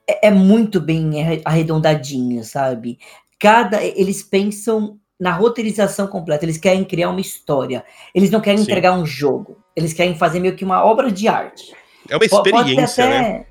É, 0.08 0.28
é 0.28 0.32
muito 0.32 0.80
bem 0.80 1.42
arredondadinho, 1.44 2.44
sabe? 2.44 3.00
Cada. 3.40 3.84
Eles 3.84 4.24
pensam 4.24 5.00
na 5.20 5.32
roteirização 5.32 6.08
completa. 6.08 6.46
Eles 6.46 6.58
querem 6.58 6.84
criar 6.84 7.10
uma 7.10 7.22
história. 7.22 7.84
Eles 8.14 8.30
não 8.30 8.40
querem 8.40 8.60
Sim. 8.60 8.64
entregar 8.64 8.94
um 8.94 9.06
jogo. 9.06 9.58
Eles 9.76 9.94
querem 9.94 10.16
fazer 10.16 10.40
meio 10.40 10.56
que 10.56 10.66
uma 10.66 10.84
obra 10.84 11.12
de 11.12 11.28
arte. 11.28 11.74
É 12.10 12.16
uma 12.16 12.26
experiência, 12.26 13.06
até... 13.06 13.22
né? 13.22 13.46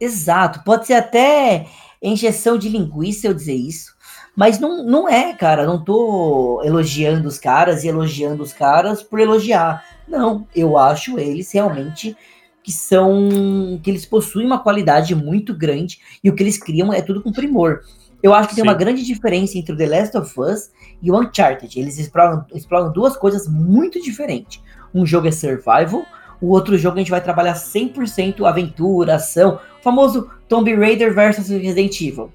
Exato. 0.00 0.62
Pode 0.64 0.86
ser 0.86 0.94
até 0.94 1.66
encheção 2.02 2.58
de 2.58 2.68
linguiça 2.68 3.28
eu 3.28 3.34
dizer 3.34 3.54
isso. 3.54 3.92
Mas 4.34 4.58
não, 4.58 4.84
não 4.84 5.08
é, 5.08 5.32
cara. 5.34 5.66
Não 5.66 5.82
tô 5.82 6.60
elogiando 6.64 7.28
os 7.28 7.38
caras 7.38 7.84
e 7.84 7.88
elogiando 7.88 8.42
os 8.42 8.52
caras 8.52 9.02
por 9.02 9.20
elogiar. 9.20 9.84
Não, 10.08 10.46
eu 10.54 10.76
acho 10.76 11.18
eles 11.18 11.52
realmente 11.52 12.16
que 12.62 12.72
são. 12.72 13.80
que 13.82 13.90
eles 13.90 14.06
possuem 14.06 14.46
uma 14.46 14.62
qualidade 14.62 15.14
muito 15.14 15.54
grande 15.54 16.00
e 16.22 16.30
o 16.30 16.34
que 16.34 16.42
eles 16.42 16.58
criam 16.58 16.92
é 16.92 17.02
tudo 17.02 17.22
com 17.22 17.32
primor. 17.32 17.80
Eu 18.22 18.32
acho 18.32 18.48
que 18.48 18.54
Sim. 18.54 18.62
tem 18.62 18.70
uma 18.70 18.76
grande 18.76 19.04
diferença 19.04 19.58
entre 19.58 19.74
o 19.74 19.76
The 19.76 19.86
Last 19.86 20.16
of 20.16 20.40
Us 20.40 20.70
e 21.02 21.10
o 21.10 21.20
Uncharted. 21.20 21.78
Eles 21.78 21.98
exploram, 21.98 22.44
exploram 22.54 22.92
duas 22.92 23.16
coisas 23.16 23.48
muito 23.48 24.00
diferentes. 24.00 24.62
Um 24.94 25.04
jogo 25.04 25.26
é 25.26 25.32
survival, 25.32 26.04
o 26.40 26.48
outro 26.48 26.76
jogo 26.78 26.96
a 26.96 26.98
gente 26.98 27.10
vai 27.10 27.20
trabalhar 27.20 27.54
100% 27.54 28.46
aventura, 28.46 29.16
ação, 29.16 29.58
o 29.78 29.82
famoso 29.82 30.30
Tomb 30.48 30.74
Raider 30.74 31.14
versus 31.14 31.48
Resident 31.48 32.00
Evil. 32.00 32.30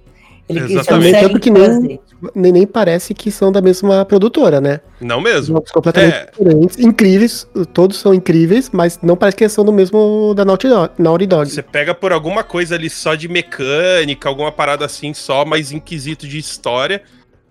Ele, 0.49 0.73
Exatamente, 0.73 1.15
é 1.17 1.27
porque 1.27 1.49
nem, 1.49 1.99
nem, 2.33 2.51
nem, 2.53 2.65
parece 2.65 3.13
que 3.13 3.29
são 3.29 3.51
da 3.51 3.61
mesma 3.61 4.05
produtora, 4.05 4.61
né? 4.61 4.79
Não 5.01 5.19
mesmo. 5.19 5.55
Jogos 5.55 5.71
completamente 5.71 6.15
é. 6.15 6.31
diferentes, 6.31 6.79
incríveis, 6.79 7.47
todos 7.73 7.97
são 7.97 8.13
incríveis, 8.13 8.69
mas 8.71 8.97
não 9.03 9.17
parece 9.17 9.35
que 9.35 9.49
são 9.49 9.65
do 9.65 9.73
mesmo 9.73 10.33
da 10.35 10.45
Naughty 10.45 10.69
Dog. 10.69 10.93
Naughty 10.97 11.27
Dog. 11.27 11.49
Você 11.49 11.61
pega 11.61 11.93
por 11.93 12.13
alguma 12.13 12.45
coisa 12.45 12.75
ali 12.75 12.89
só 12.89 13.13
de 13.13 13.27
mecânica, 13.27 14.29
alguma 14.29 14.51
parada 14.51 14.85
assim 14.85 15.13
só, 15.13 15.43
mais 15.43 15.73
inquisito 15.73 16.25
de 16.25 16.37
história. 16.37 17.03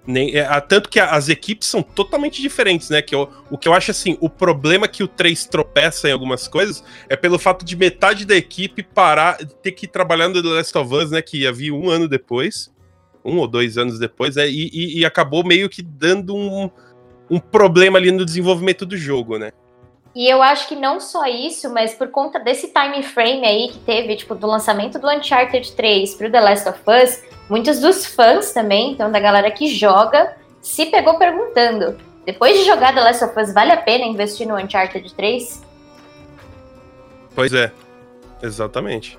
Nem, 0.07 0.37
é, 0.37 0.61
tanto 0.61 0.89
que 0.89 1.01
as 1.01 1.29
equipes 1.29 1.67
são 1.67 1.83
totalmente 1.83 2.41
diferentes, 2.41 2.89
né? 2.89 3.03
Que 3.03 3.15
eu, 3.15 3.29
o 3.51 3.59
que 3.59 3.69
eu 3.69 3.75
acho 3.75 3.91
assim, 3.91 4.17
o 4.21 4.31
problema 4.31 4.87
que 4.87 5.03
o 5.03 5.09
3 5.09 5.47
tropeça 5.47 6.09
em 6.09 6.13
algumas 6.13 6.47
coisas 6.47 6.83
é 7.09 7.17
pelo 7.17 7.39
fato 7.39 7.65
de 7.65 7.77
metade 7.77 8.25
da 8.25 8.37
equipe 8.37 8.83
parar, 8.85 9.37
ter 9.63 9.73
que 9.73 9.89
trabalhar 9.89 10.29
no 10.29 10.41
The 10.41 10.49
Last 10.49 10.79
of 10.79 10.95
Us, 10.95 11.11
né? 11.11 11.21
Que 11.21 11.47
havia 11.47 11.75
um 11.75 11.91
ano 11.91 12.09
depois, 12.09 12.71
um 13.27 13.39
ou 13.39 13.49
dois 13.49 13.77
anos 13.77 13.99
depois, 13.99 14.37
né? 14.37 14.49
E, 14.49 14.71
e, 14.73 15.01
e 15.01 15.05
acabou 15.05 15.45
meio 15.45 15.69
que 15.69 15.83
dando 15.83 16.35
um, 16.35 16.71
um 17.31 17.39
problema 17.39 17.99
ali 17.99 18.11
no 18.11 18.25
desenvolvimento 18.25 18.87
do 18.87 18.97
jogo, 18.97 19.39
né? 19.39 19.53
E 20.15 20.27
eu 20.31 20.43
acho 20.43 20.67
que 20.67 20.75
não 20.75 20.99
só 20.99 21.27
isso, 21.27 21.71
mas 21.71 21.93
por 21.93 22.09
conta 22.09 22.39
desse 22.39 22.73
time 22.73 23.03
frame 23.03 23.47
aí 23.47 23.69
que 23.69 23.79
teve, 23.81 24.17
tipo, 24.17 24.35
do 24.35 24.47
lançamento 24.47 24.99
do 24.99 25.07
Uncharted 25.11 25.73
3 25.73 26.15
pro 26.15 26.33
The 26.33 26.41
Last 26.41 26.69
of 26.71 26.81
Us, 26.87 27.23
muitos 27.51 27.81
dos 27.81 28.07
fãs 28.07 28.51
também, 28.53 28.93
então 28.93 29.13
da 29.13 29.21
galera 29.21 29.51
que 29.51 29.67
joga, 29.67 30.35
se 30.63 30.87
pegou 30.87 31.19
perguntando: 31.19 31.99
depois 32.25 32.59
de 32.59 32.65
jogar 32.65 32.95
The 32.95 33.01
Last 33.03 33.25
of 33.25 33.39
Us, 33.39 33.53
vale 33.53 33.73
a 33.73 33.77
pena 33.77 34.07
investir 34.07 34.49
no 34.49 34.57
Uncharted 34.57 35.15
3? 35.15 35.63
Pois 37.35 37.53
é, 37.53 37.71
exatamente. 38.43 39.19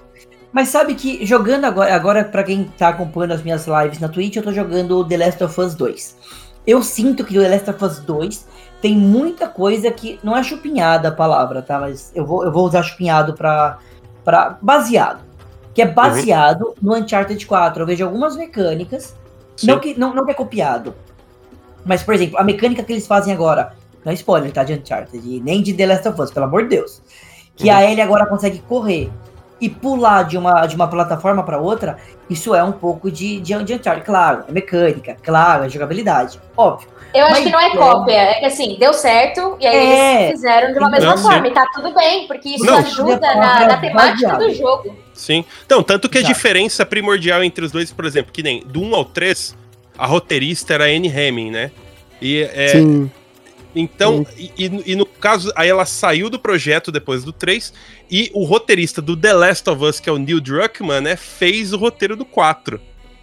Mas 0.52 0.70
sabe 0.70 0.96
que 0.96 1.26
jogando 1.26 1.66
agora, 1.66 1.94
agora 1.94 2.24
para 2.24 2.44
quem 2.44 2.66
tá 2.78 2.90
acompanhando 2.90 3.34
as 3.34 3.44
minhas 3.44 3.68
lives 3.68 4.00
na 4.00 4.08
Twitch, 4.08 4.36
eu 4.36 4.44
tô 4.44 4.52
jogando 4.52 5.06
The 5.06 5.18
Last 5.18 5.44
of 5.44 5.62
Us 5.62 5.76
2. 5.76 6.18
Eu 6.66 6.82
sinto 6.82 7.24
que 7.24 7.38
o 7.38 7.42
The 7.42 7.50
Last 7.50 7.70
of 7.70 7.84
Us 7.84 8.00
2 8.00 8.48
tem 8.82 8.96
muita 8.96 9.48
coisa 9.48 9.92
que 9.92 10.20
não 10.24 10.36
é 10.36 10.44
chupinhada 10.44 11.10
a 11.10 11.12
palavra, 11.12 11.62
tá? 11.62 11.80
Mas 11.80 12.12
eu 12.16 12.26
vou, 12.26 12.44
eu 12.44 12.52
vou 12.52 12.66
usar 12.66 12.84
chupinhado 12.84 13.34
para 13.34 13.80
para 14.24 14.58
baseado 14.62 15.28
que 15.78 15.82
é 15.84 15.86
uhum. 15.86 15.94
baseado 15.94 16.64
uhum. 16.64 16.74
no 16.82 16.96
Uncharted 16.96 17.46
4. 17.46 17.84
Eu 17.84 17.86
vejo 17.86 18.04
algumas 18.04 18.36
mecânicas, 18.36 19.16
não 19.62 19.80
que, 19.80 19.94
não, 19.94 20.12
não 20.12 20.26
que 20.26 20.32
é 20.32 20.34
copiado, 20.34 20.96
mas, 21.86 22.02
por 22.02 22.16
exemplo, 22.16 22.36
a 22.40 22.44
mecânica 22.44 22.82
que 22.82 22.92
eles 22.92 23.06
fazem 23.06 23.32
agora, 23.32 23.74
não 24.04 24.12
é 24.12 24.16
spoiler, 24.16 24.52
tá, 24.52 24.64
de 24.64 24.74
Uncharted, 24.74 25.40
nem 25.42 25.62
de 25.62 25.76
The 25.76 25.86
Last 25.86 26.08
of 26.08 26.20
Us, 26.20 26.32
pelo 26.32 26.48
amor 26.48 26.64
de 26.64 26.70
Deus, 26.70 27.00
que 27.56 27.70
uhum. 27.70 27.76
a 27.76 27.84
Ellie 27.84 28.02
agora 28.02 28.26
consegue 28.26 28.58
correr 28.58 29.12
e 29.60 29.70
pular 29.70 30.24
de 30.24 30.38
uma, 30.38 30.66
de 30.66 30.76
uma 30.76 30.88
plataforma 30.88 31.44
para 31.44 31.60
outra, 31.60 31.98
isso 32.30 32.54
é 32.54 32.64
um 32.64 32.72
pouco 32.72 33.10
de, 33.10 33.40
de, 33.40 33.64
de 33.64 33.74
Uncharted. 33.74 34.06
Claro, 34.06 34.44
é 34.48 34.52
mecânica, 34.52 35.18
claro, 35.24 35.66
é 35.66 35.70
jogabilidade, 35.70 36.40
óbvio. 36.56 36.90
Eu 37.14 37.26
acho 37.26 37.44
que 37.44 37.50
não 37.50 37.60
é 37.60 37.76
cópia, 37.76 38.14
é 38.14 38.40
que 38.40 38.46
assim, 38.46 38.78
deu 38.78 38.94
certo, 38.94 39.58
e 39.60 39.66
aí 39.66 39.76
é, 39.76 40.24
eles 40.24 40.32
fizeram 40.34 40.74
de 40.74 40.80
uma 40.80 40.90
mesma 40.90 41.16
não, 41.16 41.18
forma, 41.18 41.46
sim. 41.46 41.52
e 41.52 41.54
tá 41.54 41.66
tudo 41.74 41.94
bem, 41.94 42.28
porque 42.28 42.50
isso 42.50 42.66
não, 42.66 42.78
ajuda 42.78 43.36
na, 43.36 43.68
na 43.68 43.78
temática 43.78 44.38
do 44.38 44.54
jogo. 44.54 44.96
Sim. 45.14 45.44
Então, 45.66 45.82
tanto 45.82 46.10
que 46.10 46.18
a 46.18 46.22
diferença 46.22 46.86
primordial 46.86 47.44
entre 47.44 47.66
os 47.66 47.72
dois, 47.72 47.92
por 47.92 48.06
exemplo, 48.06 48.32
que 48.32 48.44
nem 48.44 48.62
do 48.62 48.82
1 48.82 48.96
ao 48.96 49.06
3, 49.06 49.58
a 49.98 50.06
roteirista 50.06 50.74
era 50.74 50.84
a 50.84 50.88
Anne 50.88 51.08
Hemming, 51.08 51.50
né? 51.50 51.72
E, 52.22 52.42
é, 52.54 52.68
Sim. 52.70 53.10
Então, 53.80 54.26
e, 54.36 54.52
e, 54.86 54.96
no 54.96 55.06
caso, 55.06 55.52
aí 55.56 55.70
ela 55.70 55.86
saiu 55.86 56.30
do 56.30 56.40
projeto 56.40 56.92
depois 56.92 57.24
do 57.24 57.32
3, 57.32 57.72
e 58.10 58.32
o 58.34 58.44
roteirista 58.44 59.02
do 59.02 59.16
The 59.16 59.34
Last 59.34 59.70
of 59.70 59.84
Us, 59.84 60.00
que 60.00 60.10
é 60.10 60.12
o 60.12 60.18
Neil 60.18 60.42
Druckmann, 60.42 61.02
né, 61.02 61.16
fez 61.16 61.74
o 61.74 61.78
roteiro 61.78 62.16
do 62.16 62.26
4. 62.26 62.82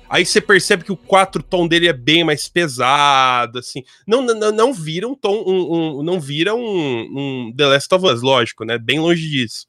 Aí 0.08 0.25
você 0.25 0.40
percebe 0.40 0.84
que 0.84 0.92
o 0.92 0.96
4 0.96 1.42
tom 1.42 1.66
dele 1.66 1.88
é 1.88 1.92
bem 1.92 2.23
mais 2.23 2.46
pesado, 2.46 3.58
assim. 3.58 3.82
Não, 4.06 4.23
não, 4.23 4.52
não 4.52 4.73
vira 4.73 5.08
um 5.08 5.14
tom, 5.14 5.42
um, 5.44 5.99
um 5.99 6.02
não 6.04 6.20
vira 6.20 6.54
um, 6.54 6.61
um, 6.61 7.52
The 7.56 7.66
Last 7.66 7.92
of 7.94 8.06
Us, 8.06 8.23
lógico, 8.23 8.64
né? 8.64 8.78
Bem 8.78 9.00
longe 9.00 9.28
disso. 9.28 9.66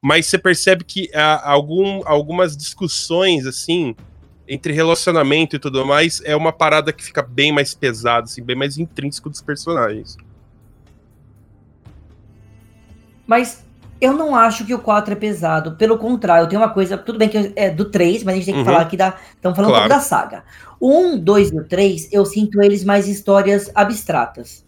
Mas 0.00 0.26
você 0.26 0.38
percebe 0.38 0.84
que 0.84 1.10
há 1.12 1.50
algum, 1.50 2.02
algumas 2.04 2.56
discussões, 2.56 3.44
assim, 3.44 3.96
entre 4.46 4.72
relacionamento 4.72 5.56
e 5.56 5.58
tudo 5.58 5.84
mais, 5.84 6.20
é 6.24 6.36
uma 6.36 6.52
parada 6.52 6.92
que 6.92 7.02
fica 7.02 7.22
bem 7.22 7.50
mais 7.50 7.74
pesada, 7.74 8.24
assim, 8.24 8.42
bem 8.42 8.54
mais 8.54 8.78
intrínseco 8.78 9.28
dos 9.28 9.42
personagens. 9.42 10.16
Mas 13.28 13.62
eu 14.00 14.14
não 14.14 14.34
acho 14.34 14.64
que 14.64 14.72
o 14.72 14.78
4 14.78 15.12
é 15.12 15.16
pesado. 15.16 15.72
Pelo 15.72 15.98
contrário, 15.98 16.44
eu 16.44 16.48
tenho 16.48 16.62
uma 16.62 16.70
coisa. 16.70 16.96
Tudo 16.96 17.18
bem 17.18 17.28
que 17.28 17.52
é 17.54 17.68
do 17.68 17.84
3, 17.84 18.24
mas 18.24 18.32
a 18.32 18.36
gente 18.36 18.46
tem 18.46 18.54
que 18.54 18.60
uhum. 18.60 18.64
falar 18.66 18.80
aqui 18.80 18.96
da. 18.96 19.14
Estamos 19.34 19.54
falando 19.54 19.70
claro. 19.70 19.84
um 19.84 19.88
pouco 19.88 19.88
da 19.88 20.00
saga. 20.00 20.42
O 20.80 20.98
1, 21.14 21.18
2 21.18 21.50
e 21.50 21.58
o 21.58 21.64
3, 21.64 22.08
eu 22.10 22.24
sinto 22.24 22.62
eles 22.62 22.82
mais 22.82 23.06
histórias 23.06 23.70
abstratas. 23.74 24.64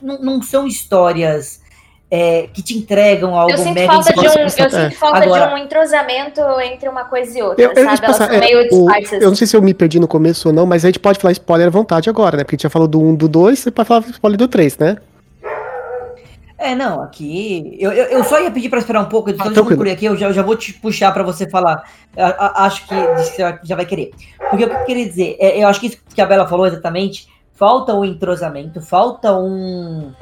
Não, 0.00 0.20
não 0.20 0.42
são 0.42 0.66
histórias 0.66 1.62
é, 2.10 2.48
que 2.52 2.60
te 2.60 2.76
entregam 2.76 3.34
algo 3.34 3.52
eu 3.52 3.56
sinto 3.56 3.72
mega 3.72 3.90
falta 3.90 4.12
de 4.12 4.20
um, 4.20 4.24
Eu 4.24 4.48
sinto 4.50 4.76
é. 4.76 4.90
falta 4.90 5.22
Agora, 5.22 5.46
de 5.46 5.54
um 5.54 5.56
entrosamento 5.56 6.42
entre 6.60 6.88
uma 6.88 7.04
coisa 7.04 7.38
e 7.38 7.42
outra, 7.42 7.64
eu, 7.64 7.72
eu 7.72 7.84
sabe? 7.84 8.00
Passar, 8.02 8.28
meio 8.28 8.68
o, 8.70 8.90
Eu 9.14 9.28
não 9.28 9.34
sei 9.34 9.46
se 9.46 9.56
eu 9.56 9.62
me 9.62 9.72
perdi 9.72 9.98
no 9.98 10.06
começo 10.06 10.48
ou 10.48 10.54
não, 10.54 10.66
mas 10.66 10.84
a 10.84 10.88
gente 10.88 10.98
pode 10.98 11.18
falar 11.18 11.32
spoiler 11.32 11.68
à 11.68 11.70
vontade 11.70 12.10
agora, 12.10 12.36
né? 12.36 12.44
Porque 12.44 12.56
a 12.56 12.58
gente 12.58 12.64
já 12.64 12.70
falou 12.70 12.86
do 12.86 13.00
1, 13.00 13.14
do 13.14 13.28
2, 13.28 13.58
você 13.58 13.70
pode 13.70 13.88
falar 13.88 14.00
spoiler 14.10 14.36
do 14.36 14.46
3, 14.46 14.76
né? 14.76 14.96
É, 16.62 16.76
não, 16.76 17.02
aqui. 17.02 17.76
Eu, 17.80 17.90
eu, 17.90 18.04
eu 18.04 18.24
só 18.24 18.40
ia 18.40 18.48
pedir 18.48 18.68
para 18.68 18.78
esperar 18.78 19.00
um 19.00 19.08
pouco, 19.08 19.28
então 19.28 19.48
ah, 19.48 19.52
concluir 19.52 19.90
aqui, 19.90 20.04
eu 20.04 20.16
já, 20.16 20.28
eu 20.28 20.32
já 20.32 20.42
vou 20.42 20.54
te 20.54 20.72
puxar 20.72 21.10
para 21.10 21.24
você 21.24 21.50
falar. 21.50 21.82
Eu, 22.16 22.24
eu, 22.24 22.34
acho 22.38 22.86
que 22.86 22.94
você 22.94 23.58
já 23.64 23.74
vai 23.74 23.84
querer. 23.84 24.12
Porque 24.48 24.64
o 24.64 24.68
que 24.68 24.76
eu 24.76 24.84
queria 24.84 25.04
dizer, 25.04 25.36
é, 25.40 25.60
eu 25.60 25.66
acho 25.66 25.80
que 25.80 25.88
isso 25.88 25.98
que 26.14 26.20
a 26.20 26.26
Bela 26.26 26.46
falou 26.46 26.64
exatamente, 26.64 27.26
falta 27.52 27.92
um 27.92 28.04
entrosamento, 28.04 28.80
falta 28.80 29.34
um. 29.36 30.12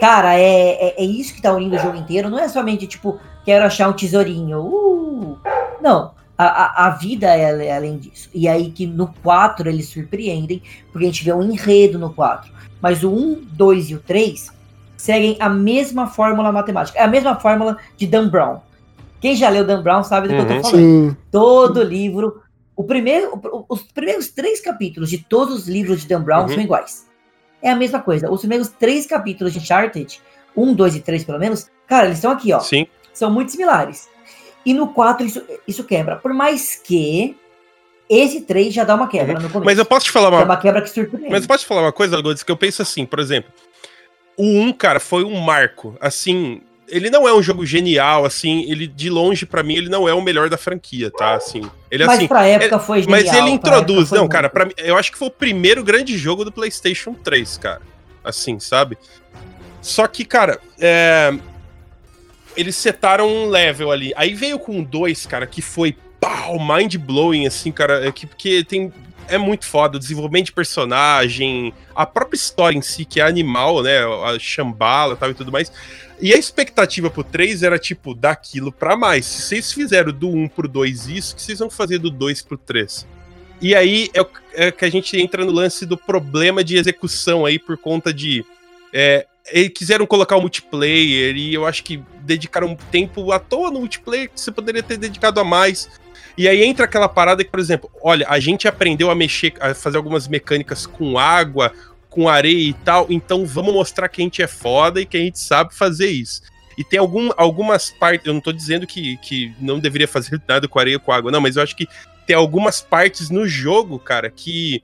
Cara, 0.00 0.38
é, 0.38 0.90
é, 0.90 1.02
é, 1.02 1.04
isso 1.04 1.34
que 1.34 1.42
tá 1.42 1.52
unindo 1.52 1.74
o 1.74 1.78
jogo 1.80 1.96
inteiro. 1.96 2.30
Não 2.30 2.38
é 2.38 2.46
somente, 2.46 2.86
tipo, 2.86 3.18
quero 3.44 3.66
achar 3.66 3.88
um 3.88 3.92
tesourinho. 3.92 4.60
Uh! 4.60 5.38
Não. 5.82 6.12
A, 6.38 6.44
a, 6.44 6.86
a 6.86 6.90
vida 6.90 7.26
é, 7.26 7.66
é 7.66 7.76
além 7.76 7.98
disso. 7.98 8.30
E 8.32 8.46
aí 8.46 8.70
que 8.70 8.86
no 8.86 9.12
4 9.24 9.68
eles 9.68 9.88
surpreendem, 9.88 10.62
porque 10.92 11.04
a 11.04 11.10
gente 11.10 11.24
vê 11.24 11.32
um 11.32 11.42
enredo 11.42 11.98
no 11.98 12.14
4. 12.14 12.50
Mas 12.80 13.02
o 13.02 13.10
1, 13.10 13.44
2 13.52 13.90
e 13.90 13.94
o 13.96 13.98
3 13.98 14.59
seguem 15.00 15.36
a 15.40 15.48
mesma 15.48 16.06
fórmula 16.06 16.52
matemática. 16.52 16.98
É 16.98 17.02
a 17.02 17.08
mesma 17.08 17.34
fórmula 17.34 17.78
de 17.96 18.06
Dan 18.06 18.28
Brown. 18.28 18.60
Quem 19.18 19.34
já 19.34 19.48
leu 19.48 19.64
Dan 19.64 19.82
Brown 19.82 20.04
sabe 20.04 20.28
do 20.28 20.34
uhum, 20.34 20.38
que 20.38 20.42
eu 20.42 20.48
tô 20.48 20.54
uhum. 20.54 20.70
falando. 20.70 21.10
Sim. 21.10 21.16
Todo 21.30 21.82
livro. 21.82 22.42
O 22.76 22.84
primeiro, 22.84 23.40
os 23.68 23.82
primeiros 23.82 24.28
três 24.28 24.60
capítulos 24.60 25.08
de 25.08 25.18
todos 25.18 25.54
os 25.54 25.68
livros 25.68 26.02
de 26.02 26.08
Dan 26.08 26.22
Brown 26.22 26.42
uhum. 26.42 26.48
são 26.48 26.60
iguais. 26.60 27.06
É 27.62 27.70
a 27.70 27.76
mesma 27.76 28.00
coisa. 28.00 28.30
Os 28.30 28.40
primeiros 28.40 28.68
três 28.68 29.06
capítulos 29.06 29.54
de 29.54 29.58
Uncharted, 29.58 30.20
um, 30.54 30.74
dois 30.74 30.94
e 30.94 31.00
três 31.00 31.24
pelo 31.24 31.38
menos, 31.38 31.68
cara, 31.86 32.06
eles 32.06 32.18
estão 32.18 32.30
aqui, 32.30 32.52
ó. 32.52 32.60
Sim. 32.60 32.86
São 33.12 33.30
muito 33.30 33.52
similares. 33.52 34.06
E 34.64 34.74
no 34.74 34.88
4 34.88 35.26
isso, 35.26 35.42
isso 35.66 35.84
quebra. 35.84 36.16
Por 36.16 36.34
mais 36.34 36.76
que 36.76 37.36
esse 38.08 38.42
3 38.42 38.74
já 38.74 38.84
dá 38.84 38.94
uma 38.94 39.08
quebra 39.08 39.36
uhum. 39.36 39.42
no 39.42 39.48
começo. 39.48 39.64
Mas 39.64 39.78
eu 39.78 39.84
posso 39.86 40.06
te 40.06 40.12
falar 40.12 40.28
uma... 40.28 40.40
É 40.42 40.44
uma 40.44 40.56
quebra 40.58 40.82
que 40.82 40.90
surpreende. 40.90 41.30
Mas 41.30 41.42
eu 41.42 41.48
posso 41.48 41.64
te 41.64 41.68
falar 41.68 41.82
uma 41.82 41.92
coisa, 41.92 42.18
Lourdes, 42.18 42.42
que 42.42 42.52
eu 42.52 42.56
penso 42.56 42.82
assim, 42.82 43.06
por 43.06 43.18
exemplo, 43.18 43.50
o 44.40 44.60
1, 44.62 44.72
cara, 44.72 44.98
foi 44.98 45.22
um 45.22 45.38
marco. 45.38 45.94
Assim, 46.00 46.62
ele 46.88 47.10
não 47.10 47.28
é 47.28 47.34
um 47.34 47.42
jogo 47.42 47.66
genial, 47.66 48.24
assim, 48.24 48.64
ele 48.70 48.86
de 48.86 49.10
longe 49.10 49.44
para 49.44 49.62
mim 49.62 49.74
ele 49.74 49.90
não 49.90 50.08
é 50.08 50.14
o 50.14 50.22
melhor 50.22 50.48
da 50.48 50.56
franquia, 50.56 51.10
tá? 51.10 51.34
Assim, 51.34 51.62
ele 51.90 52.06
mas 52.06 52.16
assim, 52.16 52.26
pra 52.26 52.46
época 52.46 52.76
é, 52.76 52.78
foi 52.78 53.02
genial. 53.02 53.20
Mas 53.20 53.34
ele 53.34 53.50
introduz, 53.50 54.10
não, 54.10 54.26
cara, 54.26 54.48
para 54.48 54.70
eu 54.78 54.96
acho 54.96 55.12
que 55.12 55.18
foi 55.18 55.28
o 55.28 55.30
primeiro 55.30 55.84
grande 55.84 56.16
jogo 56.16 56.42
do 56.42 56.50
PlayStation 56.50 57.12
3, 57.12 57.58
cara. 57.58 57.82
Assim, 58.24 58.58
sabe? 58.58 58.96
Só 59.82 60.06
que, 60.06 60.24
cara, 60.24 60.58
é, 60.78 61.34
eles 62.56 62.76
setaram 62.76 63.28
um 63.28 63.48
level 63.50 63.90
ali. 63.90 64.12
Aí 64.16 64.32
veio 64.32 64.58
com 64.58 64.82
dois, 64.82 65.26
cara, 65.26 65.46
que 65.46 65.60
foi 65.60 65.94
pau, 66.18 66.58
mind 66.58 66.96
blowing 66.96 67.46
assim, 67.46 67.70
cara, 67.70 68.06
é 68.06 68.12
que 68.12 68.26
porque 68.26 68.64
tem 68.64 68.90
é 69.30 69.38
muito 69.38 69.66
foda. 69.66 69.96
O 69.96 70.00
desenvolvimento 70.00 70.46
de 70.46 70.52
personagem, 70.52 71.72
a 71.94 72.04
própria 72.04 72.36
história 72.36 72.76
em 72.76 72.82
si, 72.82 73.04
que 73.04 73.20
é 73.20 73.24
animal, 73.24 73.82
né? 73.82 73.98
A 73.98 74.38
chambala 74.38 75.16
tal, 75.16 75.30
e 75.30 75.34
tudo 75.34 75.52
mais. 75.52 75.72
E 76.20 76.34
a 76.34 76.36
expectativa 76.36 77.08
pro 77.08 77.24
3 77.24 77.62
era, 77.62 77.78
tipo, 77.78 78.14
daquilo 78.14 78.70
pra 78.70 78.96
mais. 78.96 79.24
Se 79.24 79.42
vocês 79.42 79.72
fizeram 79.72 80.12
do 80.12 80.28
1 80.28 80.48
pro 80.48 80.68
2 80.68 81.08
isso, 81.08 81.34
que 81.34 81.42
vocês 81.42 81.58
vão 81.58 81.70
fazer 81.70 81.98
do 81.98 82.10
2 82.10 82.42
pro 82.42 82.58
3? 82.58 83.06
E 83.60 83.74
aí 83.74 84.10
é, 84.14 84.66
é, 84.66 84.70
que 84.70 84.84
a 84.84 84.90
gente 84.90 85.18
entra 85.20 85.44
no 85.44 85.52
lance 85.52 85.84
do 85.84 85.96
problema 85.96 86.64
de 86.64 86.76
execução 86.76 87.44
aí 87.44 87.58
por 87.58 87.76
conta 87.76 88.12
de. 88.12 88.44
É, 88.92 89.26
eles 89.52 89.70
quiseram 89.74 90.06
colocar 90.06 90.36
o 90.36 90.40
multiplayer 90.40 91.36
e 91.36 91.54
eu 91.54 91.66
acho 91.66 91.82
que 91.84 92.02
dedicaram 92.20 92.76
tempo 92.90 93.32
à 93.32 93.38
toa 93.38 93.70
no 93.70 93.80
multiplayer 93.80 94.30
que 94.30 94.40
você 94.40 94.50
poderia 94.50 94.82
ter 94.82 94.96
dedicado 94.96 95.40
a 95.40 95.44
mais. 95.44 95.88
E 96.40 96.48
aí 96.48 96.64
entra 96.64 96.86
aquela 96.86 97.06
parada 97.06 97.44
que, 97.44 97.50
por 97.50 97.60
exemplo, 97.60 97.90
olha, 98.00 98.26
a 98.26 98.40
gente 98.40 98.66
aprendeu 98.66 99.10
a 99.10 99.14
mexer, 99.14 99.52
a 99.60 99.74
fazer 99.74 99.98
algumas 99.98 100.26
mecânicas 100.26 100.86
com 100.86 101.18
água, 101.18 101.70
com 102.08 102.30
areia 102.30 102.70
e 102.70 102.72
tal, 102.72 103.06
então 103.10 103.44
vamos 103.44 103.74
mostrar 103.74 104.08
que 104.08 104.22
a 104.22 104.24
gente 104.24 104.40
é 104.40 104.46
foda 104.46 105.02
e 105.02 105.04
que 105.04 105.18
a 105.18 105.20
gente 105.20 105.38
sabe 105.38 105.74
fazer 105.74 106.08
isso. 106.08 106.40
E 106.78 106.82
tem 106.82 106.98
algum, 106.98 107.28
algumas 107.36 107.90
partes, 107.90 108.26
eu 108.26 108.32
não 108.32 108.40
tô 108.40 108.52
dizendo 108.52 108.86
que, 108.86 109.18
que 109.18 109.54
não 109.60 109.78
deveria 109.78 110.08
fazer 110.08 110.40
nada 110.48 110.66
com 110.66 110.78
areia 110.78 110.98
com 110.98 111.12
água, 111.12 111.30
não, 111.30 111.42
mas 111.42 111.56
eu 111.56 111.62
acho 111.62 111.76
que 111.76 111.86
tem 112.26 112.34
algumas 112.34 112.80
partes 112.80 113.28
no 113.28 113.46
jogo, 113.46 113.98
cara, 113.98 114.30
que, 114.30 114.82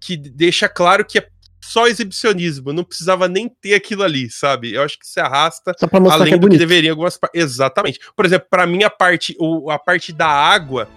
que 0.00 0.16
deixa 0.16 0.66
claro 0.66 1.04
que 1.04 1.18
é 1.18 1.28
só 1.66 1.88
exibicionismo, 1.88 2.72
não 2.72 2.84
precisava 2.84 3.26
nem 3.26 3.48
ter 3.48 3.74
aquilo 3.74 4.04
ali, 4.04 4.30
sabe? 4.30 4.74
Eu 4.74 4.82
acho 4.82 4.98
que 4.98 5.06
se 5.06 5.18
arrasta 5.18 5.74
além 6.10 6.28
que 6.28 6.34
é 6.34 6.38
do 6.38 6.48
que 6.48 6.58
deveria 6.58 6.92
algumas 6.92 7.18
Exatamente. 7.34 8.00
Por 8.14 8.24
exemplo, 8.24 8.46
para 8.48 8.66
mim 8.66 8.84
a 8.84 8.90
parte, 8.90 9.36
o, 9.38 9.70
a 9.70 9.78
parte 9.78 10.12
da 10.12 10.28
água 10.28 10.88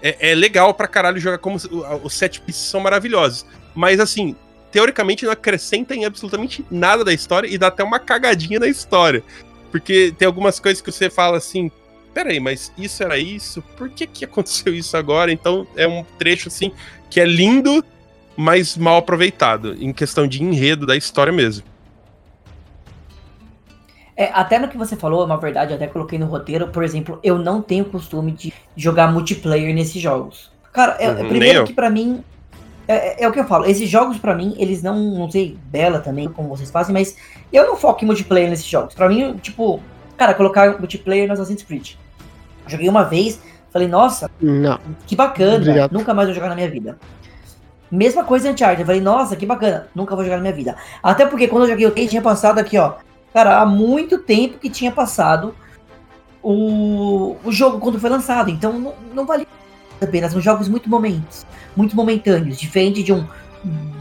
é, 0.00 0.30
é 0.30 0.34
legal 0.34 0.72
pra 0.72 0.86
caralho 0.86 1.18
jogar 1.18 1.38
como 1.38 1.56
os 2.02 2.14
set 2.14 2.40
pieces 2.40 2.62
são 2.62 2.80
maravilhosos. 2.80 3.44
Mas 3.74 3.98
assim, 3.98 4.36
teoricamente 4.70 5.24
não 5.24 5.32
acrescenta 5.32 5.94
em 5.94 6.04
absolutamente 6.04 6.64
nada 6.70 7.04
da 7.04 7.12
história 7.12 7.48
e 7.48 7.58
dá 7.58 7.66
até 7.66 7.82
uma 7.82 7.98
cagadinha 7.98 8.60
na 8.60 8.68
história. 8.68 9.22
Porque 9.72 10.14
tem 10.16 10.26
algumas 10.26 10.60
coisas 10.60 10.80
que 10.80 10.92
você 10.92 11.10
fala 11.10 11.38
assim, 11.38 11.70
peraí, 12.12 12.38
mas 12.38 12.72
isso 12.78 13.02
era 13.02 13.18
isso? 13.18 13.60
Por 13.76 13.90
que 13.90 14.06
que 14.06 14.24
aconteceu 14.24 14.72
isso 14.72 14.96
agora? 14.96 15.32
Então 15.32 15.66
é 15.74 15.88
um 15.88 16.04
trecho 16.18 16.48
assim 16.48 16.70
que 17.10 17.20
é 17.20 17.24
lindo, 17.24 17.84
mas 18.36 18.76
mal 18.76 18.96
aproveitado, 18.98 19.74
em 19.82 19.92
questão 19.92 20.26
de 20.26 20.42
enredo 20.42 20.86
da 20.86 20.96
história 20.96 21.32
mesmo. 21.32 21.64
É, 24.16 24.30
até 24.32 24.58
no 24.60 24.68
que 24.68 24.76
você 24.78 24.94
falou, 24.94 25.22
é 25.22 25.24
uma 25.26 25.36
verdade, 25.36 25.72
eu 25.72 25.76
até 25.76 25.86
coloquei 25.88 26.18
no 26.18 26.26
roteiro, 26.26 26.68
por 26.68 26.84
exemplo, 26.84 27.18
eu 27.22 27.36
não 27.36 27.60
tenho 27.60 27.84
costume 27.84 28.30
de 28.30 28.52
jogar 28.76 29.12
multiplayer 29.12 29.74
nesses 29.74 30.00
jogos. 30.00 30.52
Cara, 30.72 30.96
é, 31.00 31.10
Uhum, 31.10 31.28
primeiro 31.28 31.64
que 31.64 31.72
pra 31.72 31.90
mim, 31.90 32.22
é, 32.86 32.94
é- 32.94 33.24
é 33.24 33.28
o 33.28 33.32
que 33.32 33.40
eu 33.40 33.44
falo, 33.44 33.64
esses 33.66 33.88
jogos 33.90 34.16
pra 34.18 34.34
mim, 34.34 34.54
eles 34.56 34.82
não, 34.82 34.96
não 35.18 35.28
sei, 35.30 35.58
Bela 35.66 35.98
também, 35.98 36.28
como 36.28 36.48
vocês 36.48 36.70
fazem, 36.70 36.92
mas 36.92 37.16
eu 37.52 37.66
não 37.66 37.76
foco 37.76 38.04
em 38.04 38.06
multiplayer 38.06 38.48
nesses 38.48 38.66
jogos. 38.66 38.94
Pra 38.94 39.08
mim, 39.08 39.36
tipo, 39.38 39.82
cara, 40.16 40.32
colocar 40.34 40.78
multiplayer 40.78 41.26
no 41.26 41.32
Assassin's 41.32 41.62
Creed. 41.64 41.94
Joguei 42.68 42.88
uma 42.88 43.02
vez, 43.02 43.40
falei, 43.72 43.88
nossa, 43.88 44.30
Não. 44.40 44.78
que 45.08 45.16
bacana, 45.16 45.56
Obrigado. 45.56 45.92
nunca 45.92 46.14
mais 46.14 46.28
vou 46.28 46.34
jogar 46.36 46.48
na 46.50 46.54
minha 46.54 46.70
vida. 46.70 46.96
Mesma 47.94 48.24
coisa 48.24 48.48
em 48.48 48.52
Uncharted, 48.52 48.80
eu 48.80 48.86
falei, 48.86 49.00
nossa, 49.00 49.36
que 49.36 49.46
bacana, 49.46 49.88
nunca 49.94 50.14
vou 50.16 50.24
jogar 50.24 50.36
na 50.36 50.42
minha 50.42 50.52
vida. 50.54 50.76
Até 51.02 51.24
porque 51.26 51.46
quando 51.48 51.64
eu 51.64 51.70
joguei 51.70 51.86
o 51.86 51.90
3, 51.90 52.10
tinha 52.10 52.22
passado 52.22 52.58
aqui, 52.58 52.76
ó, 52.78 52.94
cara, 53.32 53.58
há 53.60 53.66
muito 53.66 54.18
tempo 54.18 54.58
que 54.58 54.68
tinha 54.68 54.90
passado 54.90 55.54
o, 56.42 57.36
o 57.44 57.52
jogo 57.52 57.78
quando 57.78 57.98
foi 58.00 58.10
lançado, 58.10 58.50
então 58.50 58.72
não, 58.78 58.94
não 59.14 59.26
valia 59.26 59.46
a 60.00 60.06
pena, 60.06 60.28
são 60.28 60.40
jogos 60.40 60.68
muito 60.68 60.90
momentos, 60.90 61.46
muito 61.76 61.96
momentâneos, 61.96 62.58
diferente 62.58 63.02
de 63.02 63.12
um 63.12 63.24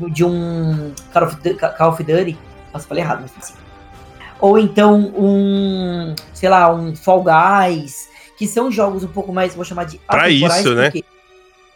de 0.10 0.26
um 0.26 0.92
Call 1.14 1.24
of, 1.24 1.38
Call 1.78 1.90
of 1.92 2.04
Duty, 2.04 2.38
nossa, 2.74 2.86
falei 2.86 3.02
errado, 3.02 3.22
mas 3.22 3.32
assim. 3.42 3.54
Ou 4.42 4.60
então 4.60 5.14
um, 5.18 6.14
sei 6.34 6.50
lá, 6.50 6.74
um 6.74 6.94
Fall 6.98 7.24
Guys, 7.24 8.10
que 8.38 8.46
são 8.46 8.70
jogos 8.70 9.06
um 9.06 9.08
pouco 9.08 9.32
mais, 9.32 9.56
vou 9.56 9.64
chamar 9.64 9.86
de 9.86 10.00
Pra 10.00 10.30
isso, 10.30 10.76
né? 10.76 10.90
porque- 10.92 11.06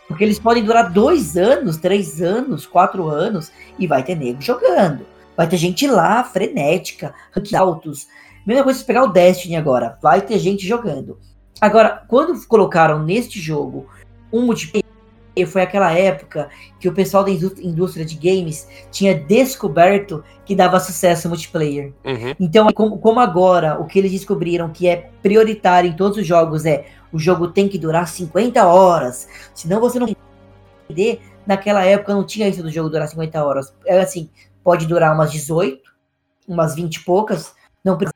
Porque 0.07 0.23
eles 0.23 0.39
podem 0.39 0.63
durar 0.63 0.91
dois 0.91 1.35
anos, 1.35 1.77
três 1.77 2.21
anos, 2.21 2.65
quatro 2.65 3.07
anos, 3.07 3.51
e 3.77 3.85
vai 3.85 4.03
ter 4.03 4.15
nego 4.15 4.41
jogando. 4.41 5.05
Vai 5.35 5.47
ter 5.47 5.57
gente 5.57 5.85
lá, 5.85 6.23
frenética, 6.23 7.13
rank 7.31 7.53
altos. 7.53 8.07
Mesma 8.45 8.63
coisa 8.63 8.79
se 8.79 8.85
pegar 8.85 9.03
o 9.03 9.09
Destiny 9.11 9.55
agora, 9.55 9.97
vai 10.01 10.21
ter 10.21 10.39
gente 10.39 10.65
jogando. 10.65 11.19
Agora, 11.59 12.03
quando 12.07 12.47
colocaram 12.47 13.03
neste 13.03 13.39
jogo 13.39 13.87
um 14.31 14.45
multiplayer, 14.45 14.85
foi 15.45 15.61
aquela 15.61 15.91
época 15.91 16.49
que 16.79 16.87
o 16.87 16.93
pessoal 16.93 17.23
da 17.23 17.29
indú- 17.29 17.53
indústria 17.61 18.05
de 18.05 18.15
games 18.15 18.67
tinha 18.89 19.13
descoberto 19.13 20.23
que 20.45 20.55
dava 20.55 20.79
sucesso 20.79 21.27
multiplayer. 21.27 21.93
Uhum. 22.03 22.33
Então, 22.39 22.67
como 22.73 23.19
agora 23.19 23.79
o 23.79 23.85
que 23.85 23.99
eles 23.99 24.11
descobriram 24.11 24.69
que 24.69 24.87
é 24.87 25.09
prioritário 25.21 25.89
em 25.89 25.95
todos 25.95 26.17
os 26.17 26.25
jogos 26.25 26.65
é 26.65 26.85
o 27.11 27.19
jogo 27.19 27.47
tem 27.49 27.67
que 27.67 27.77
durar 27.77 28.07
50 28.07 28.65
horas, 28.65 29.27
senão 29.53 29.79
você 29.79 29.99
não 29.99 30.07
entender. 30.87 31.21
Naquela 31.45 31.83
época 31.83 32.13
não 32.13 32.25
tinha 32.25 32.47
isso 32.47 32.61
do 32.61 32.69
jogo 32.69 32.89
durar 32.89 33.07
50 33.07 33.43
horas. 33.43 33.73
Era 33.85 34.03
assim, 34.03 34.29
pode 34.63 34.85
durar 34.85 35.13
umas 35.15 35.31
18, 35.31 35.81
umas 36.47 36.75
20 36.75 36.95
e 36.95 37.03
poucas, 37.03 37.53
não 37.83 37.97
precisa 37.97 38.13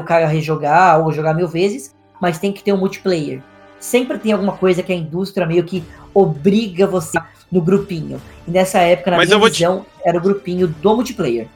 o 0.00 0.04
cara 0.04 0.26
rejogar 0.26 1.00
ou 1.00 1.12
jogar 1.12 1.34
mil 1.34 1.48
vezes, 1.48 1.94
mas 2.20 2.38
tem 2.38 2.52
que 2.52 2.62
ter 2.62 2.72
um 2.72 2.78
multiplayer. 2.78 3.42
Sempre 3.80 4.18
tem 4.18 4.32
alguma 4.32 4.56
coisa 4.56 4.82
que 4.82 4.92
a 4.92 4.96
indústria 4.96 5.46
meio 5.46 5.64
que 5.64 5.82
obriga 6.12 6.86
você 6.86 7.18
no 7.50 7.62
grupinho. 7.62 8.20
E 8.46 8.50
nessa 8.50 8.80
época, 8.80 9.12
na 9.12 9.16
Mas 9.16 9.28
minha 9.28 9.38
vou 9.38 9.48
te- 9.48 9.58
visão, 9.58 9.86
era 10.04 10.18
o 10.18 10.20
grupinho 10.20 10.66
do 10.68 10.94
multiplayer. 10.96 11.48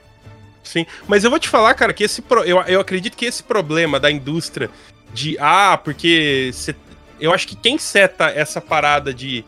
Sim, 0.62 0.86
mas 1.08 1.24
eu 1.24 1.30
vou 1.30 1.38
te 1.38 1.48
falar, 1.48 1.74
cara, 1.74 1.92
que 1.92 2.04
esse 2.04 2.22
pro- 2.22 2.44
eu, 2.44 2.60
eu 2.62 2.80
acredito 2.80 3.16
que 3.16 3.24
esse 3.26 3.42
problema 3.42 3.98
da 3.98 4.10
indústria 4.10 4.70
de 5.12 5.36
ah, 5.40 5.76
porque 5.82 6.50
cê- 6.52 6.74
eu 7.20 7.32
acho 7.32 7.46
que 7.48 7.56
quem 7.56 7.78
seta 7.78 8.26
essa 8.30 8.60
parada 8.60 9.12
de 9.12 9.44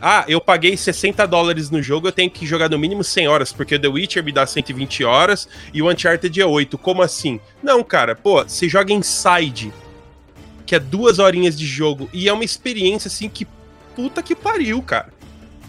ah, 0.00 0.24
eu 0.26 0.40
paguei 0.40 0.76
60 0.76 1.26
dólares 1.26 1.70
no 1.70 1.80
jogo, 1.82 2.08
eu 2.08 2.12
tenho 2.12 2.30
que 2.30 2.44
jogar 2.46 2.68
no 2.68 2.78
mínimo 2.78 3.02
100 3.04 3.28
horas, 3.28 3.52
porque 3.52 3.76
o 3.76 3.78
The 3.78 3.88
Witcher 3.88 4.24
me 4.24 4.32
dá 4.32 4.46
120 4.46 5.04
horas 5.04 5.48
e 5.72 5.80
o 5.80 5.90
Uncharted 5.90 6.40
é 6.40 6.44
8. 6.44 6.76
Como 6.76 7.00
assim? 7.00 7.40
Não, 7.62 7.82
cara, 7.82 8.14
pô, 8.14 8.42
você 8.42 8.68
joga 8.68 8.92
Inside, 8.92 9.72
que 10.66 10.74
é 10.74 10.78
duas 10.78 11.18
horinhas 11.18 11.56
de 11.58 11.66
jogo, 11.66 12.08
e 12.12 12.28
é 12.28 12.32
uma 12.32 12.44
experiência 12.44 13.08
assim 13.08 13.28
que 13.28 13.46
puta 13.94 14.22
que 14.22 14.34
pariu, 14.34 14.82
cara. 14.82 15.13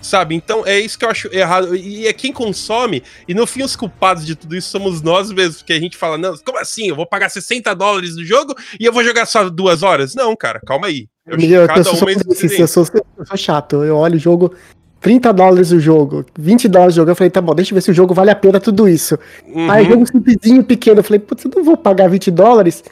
Sabe? 0.05 0.35
Então 0.35 0.63
é 0.65 0.79
isso 0.79 0.99
que 0.99 1.03
eu 1.03 1.09
acho 1.09 1.33
errado. 1.33 1.75
E 1.75 2.05
é 2.05 2.13
quem 2.13 2.31
consome, 2.31 3.01
e 3.27 3.33
no 3.33 3.47
fim 3.47 3.63
os 3.63 3.75
culpados 3.75 4.23
de 4.23 4.35
tudo 4.35 4.55
isso 4.55 4.69
somos 4.69 5.01
nós 5.01 5.31
mesmos, 5.31 5.57
porque 5.57 5.73
a 5.73 5.79
gente 5.79 5.97
fala, 5.97 6.15
não, 6.15 6.37
como 6.37 6.59
assim? 6.59 6.89
Eu 6.89 6.95
vou 6.95 7.07
pagar 7.07 7.29
60 7.29 7.73
dólares 7.73 8.15
no 8.15 8.23
jogo 8.23 8.53
e 8.79 8.85
eu 8.85 8.93
vou 8.93 9.03
jogar 9.03 9.25
só 9.25 9.49
duas 9.49 9.81
horas? 9.81 10.13
Não, 10.13 10.35
cara, 10.35 10.61
calma 10.63 10.87
aí. 10.87 11.07
Eu, 11.25 11.39
Eu, 11.39 11.67
cada 11.67 11.83
sou, 11.83 11.95
uma 11.95 12.11
é 12.11 12.13
eu, 12.13 12.67
sou, 12.67 12.85
eu 13.17 13.25
sou 13.25 13.37
chato. 13.37 13.83
Eu 13.83 13.97
olho 13.97 14.15
o 14.15 14.19
jogo, 14.19 14.53
30 15.01 15.33
dólares 15.33 15.71
o 15.71 15.79
jogo, 15.79 16.23
20 16.37 16.67
dólares 16.67 16.93
o 16.93 16.97
jogo. 16.97 17.09
Eu 17.09 17.15
falei, 17.15 17.31
tá 17.31 17.41
bom, 17.41 17.55
deixa 17.55 17.71
eu 17.71 17.75
ver 17.75 17.81
se 17.81 17.89
o 17.89 17.93
jogo 17.93 18.13
vale 18.13 18.29
a 18.29 18.35
pena 18.35 18.59
tudo 18.59 18.87
isso. 18.87 19.17
Uhum. 19.47 19.71
Aí 19.71 19.85
jogo 19.85 20.05
simplesinho, 20.05 20.63
pequeno. 20.63 20.99
Eu 20.99 21.03
falei, 21.03 21.19
putz, 21.19 21.45
eu 21.45 21.51
não 21.55 21.63
vou 21.63 21.75
pagar 21.75 22.07
20 22.07 22.29
dólares. 22.29 22.83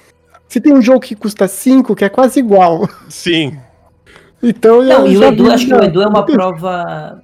Se 0.49 0.59
tem 0.59 0.73
um 0.73 0.81
jogo 0.81 0.99
que 0.99 1.15
custa 1.15 1.47
5, 1.47 1.95
que 1.95 2.05
é 2.05 2.09
quase 2.09 2.39
igual. 2.39 2.89
Sim. 3.07 3.55
Então 4.43 4.83
Não, 4.83 5.07
eu 5.07 5.11
e 5.13 5.17
o 5.17 5.23
Edu, 5.23 5.51
acho 5.51 5.65
que 5.65 5.73
o 5.73 5.77
não. 5.77 5.83
Edu 5.85 6.01
é 6.01 6.07
uma 6.07 6.25
prova. 6.25 7.21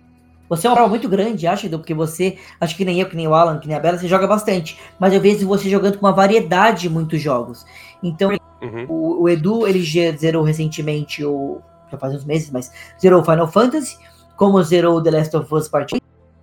Você 0.48 0.66
é 0.66 0.70
uma 0.70 0.76
prova 0.78 0.90
muito 0.90 1.08
grande, 1.08 1.46
acho, 1.46 1.68
Edu, 1.68 1.78
porque 1.78 1.94
você, 1.94 2.38
acho 2.60 2.76
que 2.76 2.84
nem 2.84 3.00
eu, 3.00 3.08
que 3.08 3.16
nem 3.16 3.28
o 3.28 3.36
Alan, 3.36 3.60
que 3.60 3.68
nem 3.68 3.78
a 3.78 3.80
Bela, 3.80 3.98
você 4.00 4.08
joga 4.08 4.26
bastante. 4.26 4.80
Mas 5.00 5.14
eu 5.14 5.22
vejo 5.22 5.48
você 5.48 5.70
jogando 5.70 5.98
com 6.00 6.06
uma 6.08 6.14
variedade 6.14 6.82
de 6.82 6.90
muitos 6.90 7.22
jogos. 7.22 7.66
Então, 8.02 8.32
Uhum. 8.62 8.86
o, 8.90 9.24
o 9.24 9.30
Edu, 9.30 9.66
ele 9.68 9.82
já 9.82 10.12
zerou 10.18 10.44
recentemente 10.44 11.24
o. 11.24 11.60
Já 11.92 11.98
faz 11.98 12.14
uns 12.14 12.26
meses, 12.26 12.50
mas 12.52 12.72
zerou 13.02 13.22
o 13.22 13.24
Final 13.24 13.48
Fantasy, 13.48 13.98
como 14.36 14.62
zerou 14.64 14.98
o 14.98 15.04
The 15.04 15.12
Last 15.12 15.38
of 15.38 15.54
Us 15.54 15.68
Part 15.68 15.96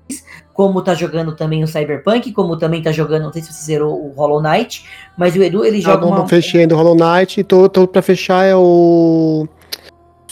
2, 0.09 0.25
como 0.53 0.83
tá 0.83 0.95
jogando 0.95 1.37
também 1.37 1.63
o 1.63 1.69
Cyberpunk, 1.69 2.33
como 2.33 2.57
também 2.57 2.83
tá 2.83 2.91
jogando, 2.91 3.25
não 3.25 3.33
sei 3.33 3.43
se 3.43 3.53
você 3.53 3.65
zerou 3.65 3.95
o 3.95 4.13
Hollow 4.17 4.41
Knight, 4.43 4.85
mas 5.17 5.37
o 5.37 5.43
Edu, 5.43 5.65
ele 5.65 5.81
joga 5.81 5.99
bom, 5.99 6.09
uma. 6.09 6.19
eu 6.21 6.27
fechei 6.29 6.63
ainda 6.63 6.75
o 6.75 6.79
Hollow 6.79 6.97
Knight. 6.97 7.45
Tô, 7.45 7.69
tô 7.69 7.87
pra 7.87 8.01
fechar 8.03 8.45
é 8.45 8.57
o. 8.57 9.47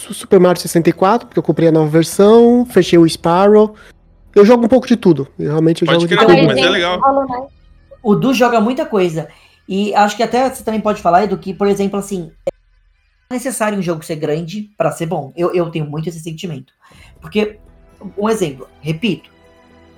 Su- 0.07 0.15
Super 0.15 0.39
Mario 0.41 0.61
64, 0.61 1.27
porque 1.27 1.39
eu 1.39 1.43
comprei 1.43 1.69
a 1.69 1.73
nova 1.73 1.89
versão. 1.89 2.67
Fechei 2.67 2.99
o 2.99 3.09
Sparrow. 3.09 3.75
Eu 4.35 4.45
jogo 4.45 4.65
um 4.65 4.69
pouco 4.69 4.87
de 4.87 4.97
tudo. 4.97 5.29
Eu 5.39 5.51
realmente 5.51 5.83
eu 5.83 5.87
Pode 5.87 6.01
jogo 6.03 6.09
de 6.09 6.17
tudo. 6.17 6.47
mas 6.47 6.59
é 6.59 6.69
legal. 6.69 6.99
Knight. 7.27 7.49
O 8.03 8.15
Du 8.15 8.35
joga 8.35 8.61
muita 8.61 8.85
coisa. 8.85 9.29
E 9.69 9.95
acho 9.95 10.17
que 10.17 10.23
até 10.23 10.49
você 10.51 10.63
também 10.63 10.81
pode 10.81 11.01
falar, 11.01 11.25
Edu, 11.25 11.39
que, 11.39 11.55
por 11.55 11.67
exemplo, 11.67 11.99
assim, 11.99 12.31
é 12.47 13.35
necessário 13.35 13.79
um 13.79 13.83
jogo 13.83 14.05
ser 14.05 14.17
grande 14.17 14.71
pra 14.77 14.91
ser 14.93 15.07
bom. 15.07 15.33
Eu, 15.37 15.55
eu 15.55 15.71
tenho 15.71 15.87
muito 15.87 16.09
esse 16.09 16.21
sentimento. 16.21 16.73
Porque, 17.21 17.59
um 18.19 18.29
exemplo, 18.29 18.69
repito, 18.83 19.31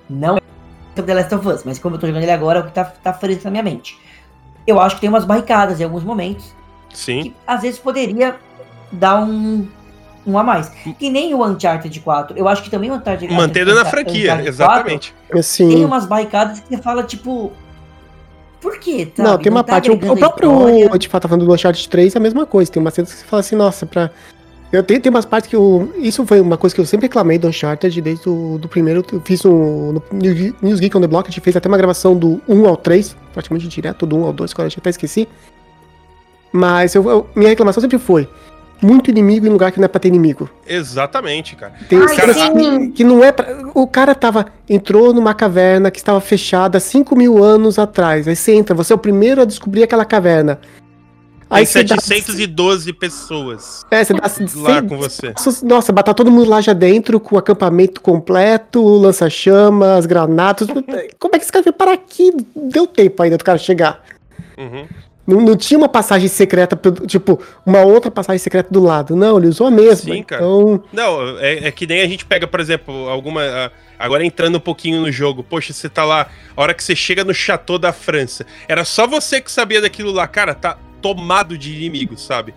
não 0.09 0.37
é 0.37 0.41
o 1.01 1.03
The 1.03 1.15
Last 1.15 1.35
of 1.35 1.49
Us, 1.49 1.65
mas 1.65 1.79
como 1.81 1.97
eu 1.97 1.99
tô 2.01 2.07
jogando 2.07 2.23
ele 2.23 2.31
agora, 2.31 2.61
é 2.61 2.63
o 2.63 2.67
que 2.67 2.73
tá, 2.73 2.85
tá 2.85 3.13
fresco 3.13 3.45
na 3.45 3.51
minha 3.51 3.63
mente. 3.65 3.99
Eu 4.67 4.81
acho 4.81 4.95
que 4.97 5.01
tem 5.01 5.11
umas 5.11 5.25
barricadas 5.25 5.81
em 5.81 5.85
alguns 5.85 6.05
momentos 6.05 6.55
Sim. 6.95 7.23
que 7.25 7.35
às 7.47 7.63
vezes 7.63 7.79
poderia 7.81 8.37
dar 8.93 9.21
um, 9.21 9.67
um 10.27 10.37
a 10.39 10.43
mais. 10.43 10.71
Que 10.99 11.09
nem 11.09 11.33
o 11.35 11.45
Uncharted 11.45 12.01
4. 12.01 12.37
Eu 12.37 12.49
acho 12.49 12.63
que 12.63 12.71
também 12.71 12.91
o 12.91 12.95
Uncharted 12.95 13.33
Mantendo 13.33 13.75
na 13.75 13.83
Uncharted 13.83 13.91
franquia, 13.91 14.33
4 14.33 14.49
exatamente. 14.49 15.15
Assim, 15.33 15.69
tem 15.69 15.85
umas 15.85 16.07
barricadas 16.07 16.61
que 16.61 16.69
você 16.69 16.83
fala, 16.83 17.03
tipo. 17.03 17.53
Por 18.61 18.79
quê? 18.79 19.13
Não, 19.17 19.27
sabe? 19.27 19.45
tem 19.45 19.53
uma 19.53 19.63
tá 19.63 19.73
parte. 19.75 19.91
O, 19.91 19.95
o 19.95 20.17
próprio. 20.17 20.99
De 20.99 21.09
fato, 21.09 21.23
tá 21.23 21.29
falando 21.29 21.47
do 21.47 21.53
Uncharted 21.53 21.89
3 21.89 22.15
é 22.15 22.19
a 22.19 22.21
mesma 22.21 22.45
coisa. 22.45 22.71
Tem 22.71 22.81
umas 22.81 22.95
cenas 22.95 23.13
que 23.13 23.21
você 23.21 23.25
fala 23.25 23.41
assim, 23.41 23.55
nossa, 23.55 23.87
pra. 23.87 24.11
Eu 24.73 24.83
tenho, 24.83 25.01
tem 25.01 25.11
umas 25.11 25.25
partes 25.25 25.49
que 25.49 25.55
eu. 25.55 25.93
Isso 25.97 26.27
foi 26.27 26.41
uma 26.41 26.57
coisa 26.57 26.75
que 26.75 26.81
eu 26.81 26.87
sempre 26.87 27.07
reclamei 27.07 27.39
do 27.39 27.47
Uncharted 27.47 28.01
desde 28.01 28.29
o 28.29 28.59
do 28.59 28.67
primeiro. 28.67 29.05
Eu 29.13 29.21
fiz 29.21 29.45
um. 29.45 29.93
No 29.93 30.03
News 30.61 30.81
Geek 30.81 30.97
on 30.97 31.01
the 31.01 31.07
Block, 31.07 31.29
a 31.29 31.31
gente 31.31 31.41
fez 31.41 31.55
até 31.55 31.69
uma 31.69 31.77
gravação 31.77 32.17
do 32.17 32.41
1 32.49 32.67
ao 32.67 32.77
3, 32.77 33.17
praticamente 33.33 33.69
direto, 33.69 34.05
do 34.05 34.17
1 34.17 34.25
ao 34.25 34.33
2, 34.33 34.53
que 34.53 34.61
eu 34.61 34.67
até 34.67 34.91
esqueci. 34.91 35.29
Mas 36.51 36.95
eu, 36.95 37.09
eu- 37.09 37.27
minha 37.37 37.51
reclamação 37.51 37.81
sempre 37.81 37.99
foi. 37.99 38.29
Muito 38.83 39.11
inimigo 39.11 39.47
em 39.47 39.51
lugar 39.51 39.73
que 39.73 39.79
não 39.79 39.87
é 39.87 39.89
pra 39.89 39.99
ter 39.99 40.09
inimigo. 40.09 40.51
Exatamente, 40.67 41.57
cara. 41.57 41.73
Tem 41.89 41.99
Ai, 41.99 42.35
sim. 42.35 42.53
que, 42.89 42.93
que 42.99 43.05
não 43.05 43.25
é 43.25 43.33
pra. 43.33 43.47
O 43.75 43.87
cara 43.87 44.15
tava. 44.15 44.47
Entrou 44.69 45.13
numa 45.15 45.33
caverna 45.35 45.91
que 45.91 45.99
estava 45.99 46.21
fechada 46.21 46.79
5 46.79 47.17
mil 47.17 47.43
anos 47.43 47.79
atrás. 47.79 48.29
Aí 48.29 48.37
você 48.37 48.53
entra, 48.53 48.75
você 48.75 48.93
é 48.93 48.97
o 48.97 48.99
primeiro 48.99 49.41
a 49.41 49.45
descobrir 49.45 49.83
aquela 49.83 50.05
caverna. 50.05 50.61
Tem 51.49 51.65
você 51.65 51.85
dá- 51.85 51.97
712 52.01 52.93
pessoas 52.93 53.87
É, 53.89 54.03
você 54.03 54.13
dá. 54.13 54.21
lá 54.57 54.83
com 54.83 54.97
você. 54.99 55.33
Nossa, 55.63 55.93
botar 55.93 56.13
todo 56.13 56.29
mundo 56.31 56.51
lá 56.51 56.61
já 56.61 56.73
dentro, 56.73 57.21
com 57.21 57.37
o 57.37 57.39
acampamento 57.39 58.01
completo, 58.01 58.83
lança-chamas, 58.85 60.07
granadas. 60.07 60.67
Como 61.21 61.35
é 61.35 61.39
que 61.39 61.45
esse 61.45 61.53
cara 61.53 61.63
veio 61.63 61.73
parar 61.73 61.93
aqui? 61.93 62.33
Deu 62.55 62.85
tempo 62.87 63.23
ainda 63.23 63.39
do 63.39 63.45
cara 63.45 63.59
chegar. 63.59 64.03
Uhum. 64.59 64.87
Não, 65.27 65.41
não 65.41 65.57
tinha 65.57 65.77
uma 65.77 65.89
passagem 65.89 66.29
secreta, 66.29 66.79
tipo, 67.07 67.41
uma 67.65 67.81
outra 67.83 68.11
passagem 68.11 68.39
secreta 68.39 68.69
do 68.73 68.83
lado. 68.83 69.17
Não, 69.17 69.39
ele 69.39 69.49
usou 69.49 69.67
a 69.67 69.71
mesma. 69.71 70.15
Sim, 70.15 70.23
cara. 70.23 70.43
Então... 70.43 70.83
Não, 70.93 71.39
é, 71.39 71.67
é, 71.67 71.71
que 71.73 71.87
nem 71.87 72.01
a 72.01 72.07
gente 72.07 72.25
pega, 72.25 72.47
por 72.47 72.61
exemplo, 72.61 73.09
alguma. 73.09 73.73
Agora 73.99 74.25
entrando 74.25 74.57
um 74.57 74.61
pouquinho 74.61 75.01
no 75.01 75.11
jogo. 75.11 75.43
Poxa, 75.43 75.73
você 75.73 75.89
tá 75.89 76.05
lá, 76.05 76.29
a 76.57 76.63
hora 76.63 76.75
que 76.75 76.85
você 76.85 76.95
chega 76.95 77.25
no 77.25 77.35
Chateau 77.35 77.79
da 77.79 77.93
França. 77.93 78.47
Era 78.69 78.85
só 78.85 79.07
você 79.07 79.41
que 79.41 79.51
sabia 79.51 79.81
daquilo 79.81 80.13
lá. 80.13 80.29
Cara, 80.29 80.55
tá 80.55 80.79
tomado 81.03 81.59
de 81.59 81.75
inimigos, 81.75 82.23
sabe? 82.23 82.55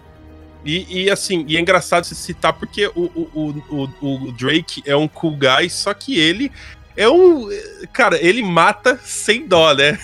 E, 0.63 1.03
e, 1.03 1.09
assim, 1.09 1.45
e 1.47 1.55
é 1.55 1.59
engraçado 1.59 2.03
se 2.03 2.15
citar 2.15 2.53
porque 2.53 2.87
o, 2.87 3.09
o, 3.15 3.63
o, 3.69 4.27
o, 4.27 4.31
Drake 4.33 4.83
é 4.85 4.95
um 4.95 5.07
cool 5.07 5.37
guy, 5.37 5.69
só 5.69 5.93
que 5.93 6.19
ele 6.19 6.51
é 6.97 7.09
um. 7.09 7.47
Cara, 7.93 8.17
ele 8.21 8.43
mata 8.43 8.99
sem 9.03 9.47
dó, 9.47 9.73
né? 9.73 9.97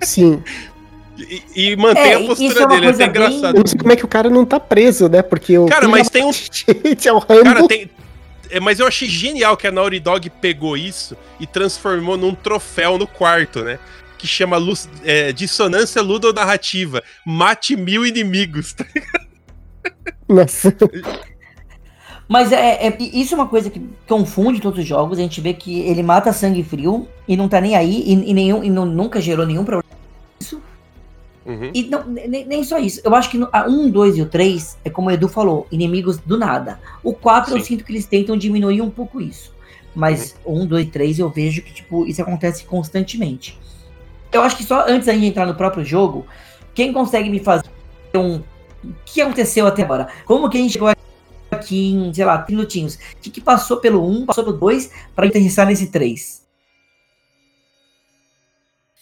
Sim. 0.00 0.42
E, 1.18 1.42
e 1.54 1.76
mantém 1.76 2.12
é, 2.12 2.14
a 2.14 2.20
postura 2.20 2.62
é 2.62 2.66
dele, 2.66 2.86
é 2.86 2.90
até 2.90 3.06
engraçado. 3.06 3.56
Eu 3.56 3.60
não 3.60 3.66
sei 3.66 3.78
como 3.78 3.92
é 3.92 3.96
que 3.96 4.04
o 4.04 4.08
cara 4.08 4.30
não 4.30 4.44
tá 4.44 4.58
preso, 4.58 5.08
né? 5.08 5.22
Porque 5.22 5.58
o. 5.58 5.66
Cara, 5.66 5.88
mas 5.88 6.08
tem 6.08 6.24
um. 6.26 6.32
Gente, 6.32 7.08
é 7.08 7.12
o 7.12 7.18
Rambo. 7.18 7.44
Cara, 7.44 7.68
tem. 7.68 7.90
É, 8.50 8.58
mas 8.58 8.80
eu 8.80 8.86
achei 8.86 9.08
genial 9.08 9.56
que 9.56 9.66
a 9.66 9.70
Naughty 9.70 10.00
Dog 10.00 10.28
pegou 10.28 10.76
isso 10.76 11.16
e 11.38 11.46
transformou 11.46 12.16
num 12.16 12.34
troféu 12.34 12.98
no 12.98 13.06
quarto, 13.06 13.62
né? 13.62 13.78
Que 14.18 14.26
chama 14.26 14.58
é, 15.04 15.32
Dissonância 15.32 16.02
Ludonarrativa. 16.02 17.02
Mate 17.24 17.76
mil 17.76 18.04
inimigos, 18.04 18.72
tá 18.72 18.84
ligado? 18.94 19.30
Nossa. 20.28 20.74
Mas 22.28 22.52
é, 22.52 22.86
é, 22.86 22.96
isso 23.00 23.34
é 23.34 23.36
uma 23.36 23.48
coisa 23.48 23.70
que 23.70 23.82
confunde 24.06 24.60
todos 24.60 24.78
os 24.78 24.86
jogos. 24.86 25.18
A 25.18 25.22
gente 25.22 25.40
vê 25.40 25.52
que 25.52 25.80
ele 25.80 26.02
mata 26.02 26.32
sangue 26.32 26.62
frio 26.62 27.08
e 27.26 27.36
não 27.36 27.48
tá 27.48 27.60
nem 27.60 27.74
aí, 27.74 28.04
e, 28.06 28.30
e 28.30 28.34
nenhum, 28.34 28.62
e 28.62 28.70
não, 28.70 28.84
nunca 28.84 29.20
gerou 29.20 29.46
nenhum 29.46 29.64
problema. 29.64 29.89
Uhum. 31.50 31.70
E 31.74 31.82
não, 31.84 32.06
nem, 32.06 32.44
nem, 32.46 32.64
só 32.64 32.78
isso. 32.78 33.00
Eu 33.02 33.14
acho 33.14 33.28
que 33.28 33.40
a 33.50 33.66
1, 33.68 33.90
2 33.90 34.18
e 34.18 34.22
o 34.22 34.26
3, 34.26 34.78
é 34.84 34.90
como 34.90 35.08
o 35.08 35.10
Edu 35.10 35.28
falou, 35.28 35.66
inimigos 35.70 36.18
do 36.18 36.38
nada. 36.38 36.78
O 37.02 37.12
4 37.12 37.50
Sim. 37.50 37.58
eu 37.58 37.64
sinto 37.64 37.84
que 37.84 37.92
eles 37.92 38.06
tentam 38.06 38.36
diminuir 38.36 38.80
um 38.80 38.90
pouco 38.90 39.20
isso. 39.20 39.52
Mas 39.94 40.36
uhum. 40.44 40.62
1, 40.62 40.66
2 40.66 40.86
e 40.86 40.90
3 40.90 41.18
eu 41.18 41.28
vejo 41.28 41.62
que, 41.62 41.72
tipo, 41.72 42.06
isso 42.06 42.22
acontece 42.22 42.64
constantemente. 42.64 43.58
Eu 44.32 44.42
acho 44.42 44.56
que 44.56 44.62
só 44.62 44.86
antes 44.88 45.06
da 45.06 45.12
gente 45.12 45.26
entrar 45.26 45.46
no 45.46 45.56
próprio 45.56 45.84
jogo, 45.84 46.24
quem 46.72 46.92
consegue 46.92 47.28
me 47.28 47.40
fazer 47.40 47.68
um 48.14 48.40
o 48.82 48.94
que 49.04 49.20
aconteceu 49.20 49.66
até 49.66 49.82
agora? 49.82 50.08
Como 50.24 50.48
que 50.48 50.56
a 50.56 50.60
gente 50.60 50.72
chegou 50.72 50.90
aqui 51.50 51.92
em, 51.92 52.14
sei 52.14 52.24
lá, 52.24 52.38
30 52.38 52.52
minutinhos? 52.52 52.94
O 52.94 52.98
que, 53.20 53.30
que 53.30 53.40
passou 53.40 53.76
pelo 53.76 54.06
1, 54.08 54.26
passou 54.26 54.44
pelo 54.44 54.56
2, 54.56 54.90
para 55.14 55.26
aterrissar 55.26 55.66
nesse 55.66 55.88
3? 55.88 56.39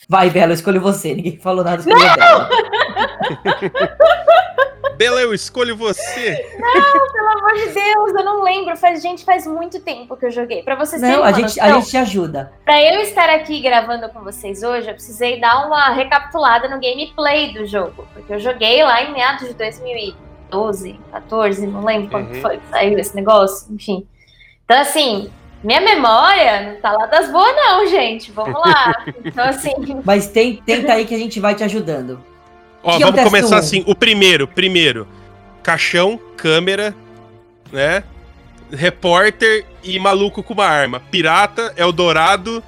Vai, 0.08 0.30
Bela, 0.30 0.52
eu 0.52 0.54
escolho 0.54 0.80
você. 0.80 1.14
Ninguém 1.14 1.36
falou 1.36 1.62
nada, 1.62 1.82
escolheu 1.82 2.14
Bela. 2.14 2.48
Bela, 4.96 5.20
eu 5.20 5.34
escolho 5.34 5.76
você. 5.76 6.50
Não, 6.58 7.12
pelo 7.12 7.28
amor 7.28 7.54
de 7.54 7.72
Deus, 7.72 8.14
eu 8.14 8.24
não 8.24 8.42
lembro. 8.42 8.76
Faz, 8.76 9.02
gente, 9.02 9.24
faz 9.24 9.46
muito 9.46 9.78
tempo 9.80 10.16
que 10.16 10.24
eu 10.24 10.30
joguei. 10.30 10.62
Para 10.62 10.74
vocês 10.74 11.00
não, 11.00 11.22
a 11.22 11.30
gente, 11.30 11.60
a 11.60 11.74
gente 11.74 11.90
te 11.90 11.96
ajuda. 11.98 12.52
Para 12.64 12.82
eu 12.82 13.00
estar 13.02 13.28
aqui 13.28 13.60
gravando 13.60 14.08
com 14.08 14.24
vocês 14.24 14.62
hoje, 14.62 14.88
eu 14.88 14.94
precisei 14.94 15.38
dar 15.38 15.66
uma 15.66 15.90
recapitulada 15.90 16.68
no 16.68 16.80
gameplay 16.80 17.52
do 17.52 17.66
jogo. 17.66 18.08
Porque 18.14 18.32
eu 18.32 18.40
joguei 18.40 18.82
lá 18.82 19.02
em 19.02 19.12
meados 19.12 19.46
de 19.46 19.54
2012, 19.54 20.98
14, 21.12 21.66
não 21.66 21.84
lembro 21.84 22.10
quando 22.10 22.34
uhum. 22.34 22.40
foi 22.40 22.56
que 22.56 22.66
saiu 22.68 22.98
esse 22.98 23.14
negócio. 23.14 23.72
Enfim. 23.72 24.08
Então, 24.64 24.80
assim, 24.80 25.30
minha 25.62 25.80
memória 25.80 26.72
não 26.72 26.80
tá 26.80 26.92
lá 26.92 27.06
das 27.06 27.30
boas, 27.30 27.54
não, 27.56 27.86
gente. 27.86 28.30
Vamos 28.30 28.60
lá. 28.60 29.04
Então, 29.24 29.44
assim. 29.44 29.72
Mas 30.04 30.28
tem, 30.28 30.56
tenta 30.64 30.92
aí 30.92 31.04
que 31.04 31.14
a 31.14 31.18
gente 31.18 31.40
vai 31.40 31.54
te 31.54 31.64
ajudando. 31.64 32.20
Ó, 32.82 32.96
que 32.96 33.04
vamos 33.04 33.22
começar 33.22 33.56
um? 33.56 33.58
assim. 33.58 33.84
O 33.86 33.94
primeiro, 33.94 34.46
primeiro. 34.46 35.06
Caixão, 35.62 36.18
câmera, 36.36 36.94
né? 37.72 38.04
Repórter 38.70 39.64
e 39.82 39.98
maluco 39.98 40.42
com 40.42 40.54
uma 40.54 40.66
arma. 40.66 41.00
Pirata, 41.10 41.72
Eldorado, 41.76 42.62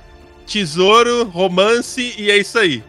tesouro, 0.47 1.25
romance 1.25 2.15
e 2.19 2.31
é 2.31 2.37
isso 2.37 2.59
aí. 2.59 2.83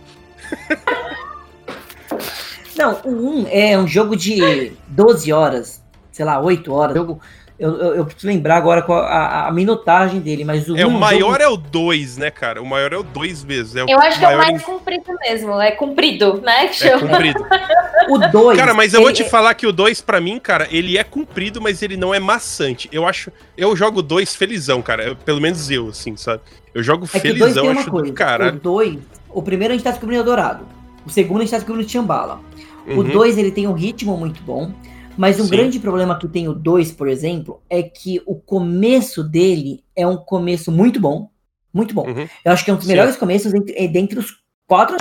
Não, 2.76 3.00
o 3.04 3.42
1 3.42 3.48
é 3.50 3.78
um 3.78 3.88
jogo 3.88 4.16
de 4.16 4.72
12 4.88 5.32
horas, 5.32 5.84
sei 6.12 6.26
lá, 6.26 6.40
8 6.40 6.74
horas. 6.74 6.96
Jogo 6.96 7.22
eu, 7.62 7.76
eu, 7.76 7.96
eu, 7.98 8.06
preciso 8.06 8.26
lembrar 8.26 8.58
agora 8.58 8.82
qual 8.82 9.04
a, 9.04 9.48
a, 9.48 9.52
minutagem 9.52 10.20
dele, 10.20 10.44
mas 10.44 10.68
o. 10.68 10.76
É, 10.76 10.84
o 10.84 10.90
maior 10.90 11.40
jogo... 11.40 11.44
é 11.44 11.48
o 11.48 11.56
2, 11.56 12.18
né, 12.18 12.32
cara? 12.32 12.60
O 12.60 12.66
maior 12.66 12.92
é 12.92 12.98
o 12.98 13.04
2 13.04 13.44
vezes. 13.44 13.76
É 13.76 13.84
eu 13.88 14.00
acho 14.00 14.18
que 14.18 14.26
é 14.26 14.36
o 14.36 14.38
mais 14.40 14.60
em... 14.60 14.66
comprido 14.66 15.14
mesmo. 15.22 15.62
É 15.62 15.70
comprido, 15.70 16.42
né? 16.42 16.70
Que 16.70 16.88
é 16.88 16.98
comprido. 16.98 17.46
o 18.10 18.18
2. 18.18 18.58
Cara, 18.58 18.74
mas 18.74 18.96
eu 18.96 19.04
vou 19.04 19.14
te 19.14 19.24
falar 19.24 19.54
que 19.54 19.68
o 19.68 19.72
2, 19.72 20.02
pra 20.02 20.20
mim, 20.20 20.40
cara, 20.40 20.68
ele 20.72 20.98
é 20.98 21.04
comprido, 21.04 21.62
mas 21.62 21.84
ele 21.84 21.96
não 21.96 22.12
é 22.12 22.20
maçante. 22.20 22.90
Eu 22.92 23.06
acho. 23.06 23.32
Eu 23.56 23.76
jogo 23.76 24.02
2 24.02 24.36
felizão, 24.36 24.82
cara. 24.82 25.04
Eu, 25.10 25.16
pelo 25.16 25.40
menos 25.40 25.70
eu, 25.70 25.90
assim, 25.90 26.18
sabe? 26.18 26.42
Eu 26.74 26.82
jogo 26.82 27.06
é 27.14 27.20
felizão, 27.20 27.70
acho 27.70 27.92
coisa. 27.92 28.12
cara. 28.12 28.48
O 28.48 28.60
2, 28.60 28.98
o 29.30 29.42
primeiro 29.44 29.72
a 29.72 29.78
gente 29.78 29.84
tá 29.84 29.92
descobrindo 29.92 30.24
o 30.24 30.26
Dourado. 30.26 30.66
O 31.06 31.12
segundo 31.12 31.38
a 31.38 31.42
gente 31.42 31.52
tá 31.52 31.58
descobrindo 31.58 31.86
o 31.86 31.88
Tiambala. 31.88 32.42
O 32.88 33.04
2 33.04 33.36
uhum. 33.36 33.40
ele 33.40 33.52
tem 33.52 33.68
um 33.68 33.74
ritmo 33.74 34.18
muito 34.18 34.42
bom. 34.42 34.74
Mas 35.18 35.40
um 35.40 35.44
Sim. 35.44 35.52
grande 35.52 35.80
problema 35.80 36.18
que 36.18 36.28
tem 36.28 36.48
o 36.48 36.54
2, 36.54 36.92
por 36.94 37.08
exemplo, 37.08 37.62
é 37.70 37.84
que 37.84 38.22
o 38.26 38.36
começo 38.36 39.24
dele 39.24 39.84
é 39.96 40.06
um 40.08 40.18
começo 40.18 40.72
muito 40.72 41.00
bom. 41.00 41.30
Muito 41.74 41.94
bom. 41.94 42.08
Uhum. 42.08 42.28
Eu 42.44 42.52
acho 42.52 42.66
que 42.66 42.72
é 42.72 42.74
um 42.74 42.78
dos 42.78 42.88
melhores 42.88 43.14
Sim. 43.14 43.20
começos 43.20 43.54
entre, 43.54 43.74
é 43.78 43.88
dentre 43.88 44.20
os 44.20 44.42
quatro 44.68 44.98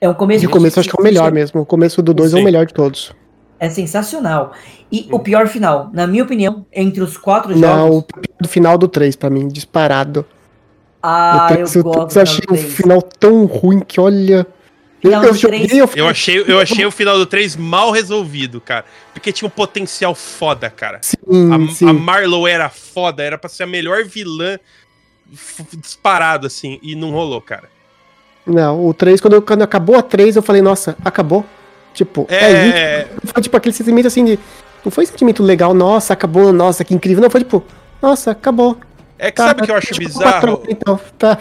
É 0.00 0.08
um 0.08 0.14
começo. 0.14 0.40
De 0.40 0.48
começo, 0.48 0.80
acho 0.80 0.88
que 0.88 0.96
é 0.96 1.00
o 1.00 1.04
melhor 1.04 1.32
mesmo. 1.32 1.60
O 1.60 1.66
começo 1.66 2.02
do 2.02 2.12
2 2.12 2.34
é 2.34 2.38
o 2.38 2.44
melhor 2.44 2.66
de 2.66 2.74
todos. 2.74 3.12
É 3.58 3.70
sensacional. 3.70 4.52
E 4.92 5.08
o 5.10 5.18
pior 5.18 5.48
final, 5.48 5.90
na 5.92 6.06
minha 6.06 6.22
opinião, 6.24 6.66
entre 6.72 7.02
os 7.02 7.16
quatro 7.16 7.56
Não, 7.56 7.60
jogos. 7.60 7.76
Não, 7.76 7.98
o 7.98 8.02
pior 8.02 8.48
final 8.48 8.78
do 8.78 8.86
3, 8.86 9.16
pra 9.16 9.30
mim, 9.30 9.48
disparado. 9.48 10.26
Ah, 11.02 11.48
eu, 11.52 11.66
eu 11.72 11.82
gosto. 11.82 12.16
Eu 12.16 12.22
achei 12.22 12.44
o 12.50 12.56
final 12.56 13.00
tão 13.00 13.46
ruim 13.46 13.80
que, 13.80 14.00
olha. 14.00 14.46
Eu, 15.06 15.22
eu, 15.22 15.34
joguei, 15.34 15.68
eu, 15.70 15.88
eu, 15.94 16.08
achei, 16.08 16.44
eu 16.46 16.58
achei 16.58 16.84
o 16.84 16.90
final 16.90 17.18
do 17.18 17.26
3 17.26 17.56
mal 17.56 17.90
resolvido, 17.90 18.60
cara. 18.60 18.84
Porque 19.12 19.32
tinha 19.32 19.46
um 19.46 19.50
potencial 19.50 20.14
foda, 20.14 20.68
cara. 20.70 21.00
Sim, 21.02 21.16
a, 21.52 21.72
sim. 21.72 21.88
a 21.88 21.92
Marlow 21.92 22.46
era 22.46 22.68
foda, 22.68 23.22
era 23.22 23.38
pra 23.38 23.48
ser 23.48 23.64
a 23.64 23.66
melhor 23.66 24.04
vilã 24.04 24.58
disparado, 25.72 26.46
assim, 26.46 26.78
e 26.82 26.94
não 26.94 27.10
rolou, 27.10 27.40
cara. 27.40 27.68
Não, 28.46 28.86
o 28.86 28.94
3, 28.94 29.20
quando, 29.20 29.42
quando 29.42 29.62
acabou 29.62 29.96
a 29.96 30.02
3, 30.02 30.36
eu 30.36 30.42
falei, 30.42 30.62
nossa, 30.62 30.96
acabou. 31.04 31.44
Tipo, 31.92 32.26
é. 32.28 32.36
é 32.36 33.08
foi 33.24 33.42
tipo 33.42 33.56
aquele 33.56 33.74
sentimento 33.74 34.06
assim 34.06 34.24
de. 34.24 34.38
Não 34.84 34.92
foi 34.92 35.06
sentimento 35.06 35.42
legal, 35.42 35.72
nossa, 35.72 36.12
acabou, 36.12 36.52
nossa, 36.52 36.84
que 36.84 36.94
incrível. 36.94 37.22
Não, 37.22 37.30
foi 37.30 37.40
tipo, 37.40 37.64
nossa, 38.00 38.32
acabou. 38.32 38.78
É 39.18 39.30
que 39.30 39.38
tá, 39.38 39.48
sabe 39.48 39.62
o 39.62 39.64
que 39.64 39.70
eu 39.70 39.76
acho 39.76 39.86
tipo, 39.94 40.06
bizarro? 40.06 40.62
então, 40.68 41.00
tá. 41.18 41.38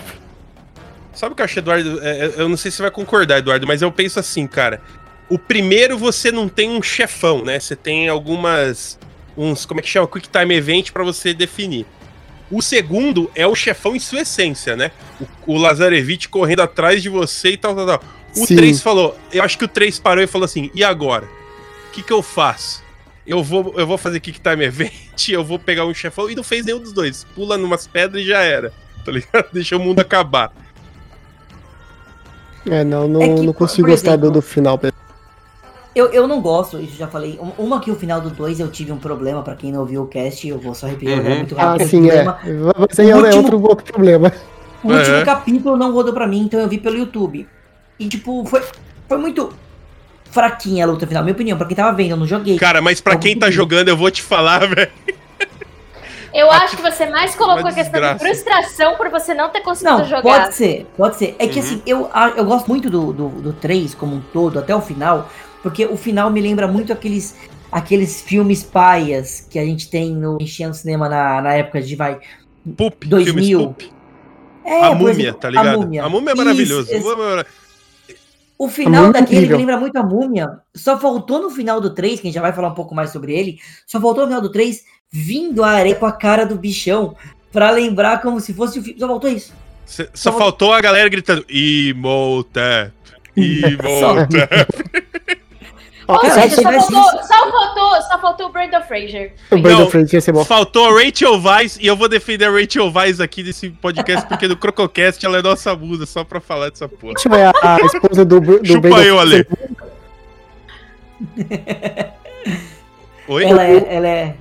Sabe 1.15 1.33
o 1.33 1.35
que 1.35 1.41
eu 1.41 1.45
acho, 1.45 1.59
Eduardo? 1.59 2.03
É, 2.03 2.25
é, 2.25 2.33
eu 2.37 2.49
não 2.49 2.57
sei 2.57 2.69
se 2.69 2.77
você 2.77 2.83
vai 2.83 2.91
concordar, 2.91 3.39
Eduardo, 3.39 3.65
mas 3.65 3.81
eu 3.81 3.91
penso 3.91 4.19
assim, 4.19 4.45
cara. 4.45 4.81
O 5.27 5.39
primeiro 5.39 5.97
você 5.97 6.31
não 6.31 6.47
tem 6.47 6.69
um 6.69 6.83
chefão, 6.83 7.43
né? 7.43 7.59
Você 7.59 7.75
tem 7.75 8.07
algumas. 8.07 8.99
uns. 9.35 9.65
como 9.65 9.79
é 9.79 9.83
que 9.83 9.89
chama? 9.89 10.07
Quick 10.07 10.29
Time 10.29 10.53
Event 10.53 10.91
para 10.91 11.03
você 11.03 11.33
definir. 11.33 11.85
O 12.51 12.61
segundo 12.61 13.31
é 13.33 13.47
o 13.47 13.55
chefão 13.55 13.95
em 13.95 13.99
sua 13.99 14.21
essência, 14.21 14.75
né? 14.75 14.91
O, 15.47 15.53
o 15.53 15.57
Lazarevich 15.57 16.29
correndo 16.29 16.61
atrás 16.61 17.01
de 17.01 17.09
você 17.09 17.51
e 17.51 17.57
tal, 17.57 17.75
tal, 17.75 17.87
tal. 17.87 18.03
O 18.37 18.45
3 18.45 18.81
falou. 18.81 19.17
Eu 19.31 19.41
acho 19.43 19.57
que 19.57 19.65
o 19.65 19.67
3 19.67 19.97
parou 19.99 20.23
e 20.23 20.27
falou 20.27 20.45
assim: 20.45 20.69
e 20.75 20.83
agora? 20.83 21.25
O 21.87 21.91
que, 21.91 22.03
que 22.03 22.13
eu 22.13 22.21
faço? 22.21 22.83
Eu 23.25 23.43
vou, 23.43 23.73
eu 23.77 23.87
vou 23.87 23.97
fazer 23.97 24.19
Kick 24.19 24.39
Time 24.39 24.65
Event, 24.65 25.29
eu 25.29 25.43
vou 25.43 25.57
pegar 25.57 25.85
um 25.85 25.93
chefão. 25.93 26.29
E 26.29 26.35
não 26.35 26.43
fez 26.43 26.65
nenhum 26.65 26.79
dos 26.79 26.91
dois. 26.91 27.23
Pula 27.33 27.57
numas 27.57 27.87
pedras 27.87 28.21
e 28.21 28.27
já 28.27 28.41
era. 28.41 28.71
Tá 29.03 29.11
ligado? 29.11 29.47
Deixa 29.53 29.75
o 29.75 29.79
mundo 29.79 30.01
acabar. 30.01 30.53
É, 32.65 32.83
não, 32.83 33.07
não, 33.07 33.21
é 33.21 33.33
que, 33.33 33.41
não 33.41 33.53
consigo 33.53 33.87
gostar 33.87 34.11
exemplo, 34.11 34.31
do, 34.31 34.41
final. 34.41 34.79
Eu, 35.95 36.07
eu 36.07 36.27
não 36.27 36.41
gosto, 36.41 36.79
isso 36.79 36.97
já 36.97 37.07
falei. 37.07 37.39
Uma 37.57 37.79
que 37.79 37.91
o 37.91 37.95
final 37.95 38.19
do 38.19 38.29
2 38.29 38.59
eu 38.59 38.69
tive 38.69 38.91
um 38.91 38.97
problema, 38.97 39.41
pra 39.43 39.55
quem 39.55 39.71
não 39.71 39.81
ouviu 39.81 40.03
o 40.03 40.07
cast, 40.07 40.47
eu 40.47 40.59
vou 40.59 40.73
só 40.73 40.87
repetir 40.87 41.17
uhum. 41.17 41.37
muito 41.37 41.55
rápido. 41.55 41.83
Ah, 41.83 41.87
sim, 41.87 42.09
é. 42.09 42.25
Mas 42.25 42.99
aí 42.99 43.09
é 43.09 43.15
último, 43.15 43.37
outro, 43.37 43.63
outro 43.63 43.85
problema. 43.85 44.33
O 44.83 44.89
uhum. 44.89 44.97
último 44.97 45.23
capítulo 45.23 45.77
não 45.77 45.93
rodou 45.93 46.13
pra 46.13 46.27
mim, 46.27 46.41
então 46.41 46.59
eu 46.59 46.67
vi 46.67 46.79
pelo 46.79 46.97
YouTube. 46.97 47.47
E, 47.99 48.07
tipo, 48.07 48.45
foi, 48.45 48.61
foi 49.07 49.17
muito 49.17 49.53
fraquinha 50.29 50.83
a 50.83 50.87
luta 50.87 51.07
final, 51.07 51.23
minha 51.23 51.33
opinião. 51.33 51.57
Pra 51.57 51.65
quem 51.65 51.77
tava 51.77 51.95
vendo, 51.95 52.11
eu 52.11 52.17
não 52.17 52.27
joguei. 52.27 52.57
Cara, 52.57 52.81
mas 52.81 52.99
pra 52.99 53.15
quem 53.15 53.37
tá 53.37 53.49
jogando, 53.49 53.87
eu 53.87 53.95
vou 53.95 54.11
te 54.11 54.21
falar, 54.21 54.67
velho. 54.67 54.91
Eu 56.35 56.51
acho 56.51 56.75
que 56.75 56.81
você 56.81 57.05
mais 57.05 57.33
colocou 57.33 57.65
a 57.65 57.71
questão 57.71 58.01
de 58.01 58.19
frustração 58.19 58.97
por 58.97 59.09
você 59.09 59.33
não 59.33 59.49
ter 59.49 59.61
conseguido 59.61 59.99
não, 59.99 60.05
jogar. 60.05 60.21
Pode 60.21 60.55
ser, 60.55 60.85
pode 60.97 61.15
ser. 61.15 61.33
É 61.39 61.45
uhum. 61.45 61.49
que 61.49 61.59
assim, 61.59 61.81
eu, 61.85 62.09
eu 62.35 62.43
gosto 62.43 62.67
muito 62.67 62.89
do, 62.89 63.13
do, 63.13 63.29
do 63.29 63.53
3 63.53 63.95
como 63.95 64.17
um 64.17 64.21
todo, 64.33 64.59
até 64.59 64.75
o 64.75 64.81
final, 64.81 65.29
porque 65.63 65.85
o 65.85 65.95
final 65.95 66.29
me 66.29 66.41
lembra 66.41 66.67
muito 66.67 66.91
aqueles, 66.91 67.37
aqueles 67.71 68.21
filmes 68.21 68.63
paias 68.63 69.47
que 69.49 69.57
a 69.57 69.63
gente 69.63 69.89
tem 69.89 70.13
no 70.13 70.37
enchendo 70.41 70.73
cinema 70.73 71.07
na, 71.07 71.41
na 71.41 71.53
época 71.53 71.81
de 71.81 71.95
vai. 71.95 72.19
Poop, 72.75 73.07
2000. 73.07 73.73
É, 74.65 74.83
a 74.83 74.93
múmia, 74.93 75.11
exemplo, 75.11 75.39
tá 75.39 75.49
ligado? 75.49 75.67
A 75.67 75.77
múmia, 75.77 76.03
a 76.03 76.09
múmia 76.09 76.31
é 76.31 76.35
maravilhoso. 76.35 76.93
Isso, 76.93 77.45
O 78.57 78.67
final 78.67 79.03
muito 79.03 79.13
daquele 79.13 79.47
me 79.47 79.55
lembra 79.55 79.77
muito 79.77 79.95
a 79.95 80.03
múmia. 80.03 80.59
Só 80.75 80.99
faltou 80.99 81.41
no 81.41 81.49
final 81.49 81.79
do 81.79 81.91
3, 81.91 82.19
que 82.19 82.27
a 82.27 82.29
gente 82.29 82.35
já 82.35 82.41
vai 82.41 82.51
falar 82.51 82.67
um 82.67 82.75
pouco 82.75 82.93
mais 82.93 83.11
sobre 83.11 83.33
ele. 83.33 83.57
Só 83.87 84.01
faltou 84.01 84.23
no 84.23 84.27
final 84.27 84.41
do 84.41 84.51
3 84.51 84.83
vindo 85.11 85.63
a 85.63 85.69
areia 85.71 85.95
com 85.95 86.05
a 86.05 86.11
cara 86.11 86.45
do 86.45 86.55
bichão. 86.55 87.15
Pra 87.51 87.71
lembrar 87.71 88.21
como 88.21 88.39
se 88.41 88.53
fosse 88.53 88.79
o 88.79 88.83
filme. 88.83 88.99
Só 88.99 89.07
faltou 89.07 89.29
isso. 89.29 89.53
Cê- 89.85 90.09
Só 90.13 90.31
Só- 90.31 90.37
faltou 90.37 90.73
a 90.73 90.81
galera 90.81 91.07
gritando 91.07 91.45
Imhotep, 91.49 92.91
Imhotep. 93.37 94.65
Ó, 96.07 96.13
Ou 96.13 96.19
Cara, 96.19 96.49
só 96.51 96.61
faltou, 96.61 97.23
só, 97.23 97.51
faltou, 97.51 98.01
só 98.03 98.19
faltou 98.19 98.45
o 98.47 98.51
Brandon 98.51 98.81
Fraser. 98.83 99.33
o 99.49 99.57
Brandon 99.57 99.79
Não. 99.85 99.89
Fraser 99.89 100.13
ia 100.15 100.21
ser 100.21 100.31
bom. 100.33 100.45
Faltou 100.45 100.85
a 100.89 101.03
Rachel 101.03 101.41
Weisz 101.41 101.77
e 101.81 101.87
eu 101.87 101.95
vou 101.95 102.07
defender 102.07 102.45
a 102.45 102.51
Rachel 102.51 102.91
Weisz 102.93 103.19
aqui 103.19 103.41
nesse 103.41 103.69
podcast 103.71 104.27
porque 104.27 104.47
no 104.47 104.55
Crococast 104.55 105.25
ela 105.25 105.39
é 105.39 105.41
nossa 105.41 105.75
musa 105.75 106.05
só 106.05 106.23
pra 106.23 106.39
falar 106.39 106.69
dessa 106.69 106.87
porra. 106.87 107.13
Rachel 107.13 107.33
é 107.33 107.45
a, 107.47 107.53
a 107.75 107.79
esposa 107.79 108.23
do, 108.23 108.39
do 108.39 108.63
Chupa 108.67 108.81
Brandon 108.81 109.01
eu, 109.01 109.19
Ale. 109.19 109.43
Fraser. 109.45 109.57
Oi? 113.27 113.43
Ela 113.45 113.63
é. 113.63 113.95
Ela 113.95 114.07
é... 114.07 114.35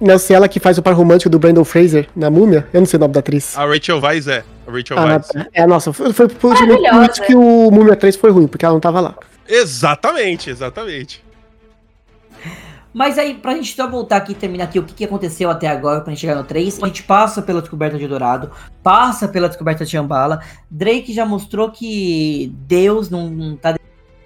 Não, 0.00 0.16
se 0.18 0.32
ela 0.32 0.48
que 0.48 0.60
faz 0.60 0.78
o 0.78 0.82
par 0.82 0.94
romântico 0.94 1.28
do 1.28 1.38
Brandon 1.38 1.64
Fraser 1.64 2.08
na 2.14 2.30
múmia, 2.30 2.66
eu 2.72 2.80
não 2.80 2.86
sei 2.86 2.96
o 2.98 3.00
nome 3.00 3.14
da 3.14 3.20
atriz. 3.20 3.56
A 3.58 3.66
Rachel 3.66 4.00
Weisz 4.00 4.28
é. 4.28 4.44
A 4.66 4.70
Rachel 4.70 4.98
Ah, 4.98 5.04
Weisz. 5.04 5.28
tá. 5.28 5.46
é, 5.52 5.66
nossa, 5.66 5.92
foi, 5.92 6.12
foi 6.12 6.28
por 6.28 6.54
isso 6.54 7.22
que 7.26 7.34
o 7.34 7.70
Múmia 7.70 7.96
3 7.96 8.14
foi 8.16 8.30
ruim, 8.30 8.46
porque 8.46 8.64
ela 8.64 8.74
não 8.74 8.80
tava 8.80 9.00
lá. 9.00 9.14
Exatamente, 9.48 10.50
exatamente. 10.50 11.24
Mas 12.92 13.18
aí, 13.18 13.34
pra 13.34 13.54
gente 13.54 13.74
só 13.74 13.88
voltar 13.88 14.16
aqui 14.16 14.32
e 14.32 14.34
terminar 14.34 14.64
aqui 14.64 14.78
o 14.78 14.82
que, 14.84 14.94
que 14.94 15.04
aconteceu 15.04 15.50
até 15.50 15.66
agora 15.68 16.00
pra 16.00 16.10
gente 16.12 16.20
chegar 16.20 16.34
no 16.36 16.44
3, 16.44 16.82
a 16.82 16.86
gente 16.86 17.02
passa 17.02 17.42
pela 17.42 17.60
descoberta 17.60 17.98
de 17.98 18.06
Dourado, 18.08 18.50
passa 18.82 19.28
pela 19.28 19.48
descoberta 19.48 19.84
de 19.84 19.90
Shambhala. 19.90 20.40
Drake 20.70 21.12
já 21.12 21.24
mostrou 21.26 21.70
que 21.70 22.52
Deus 22.66 23.10
não, 23.10 23.28
não 23.30 23.56
tá 23.56 23.74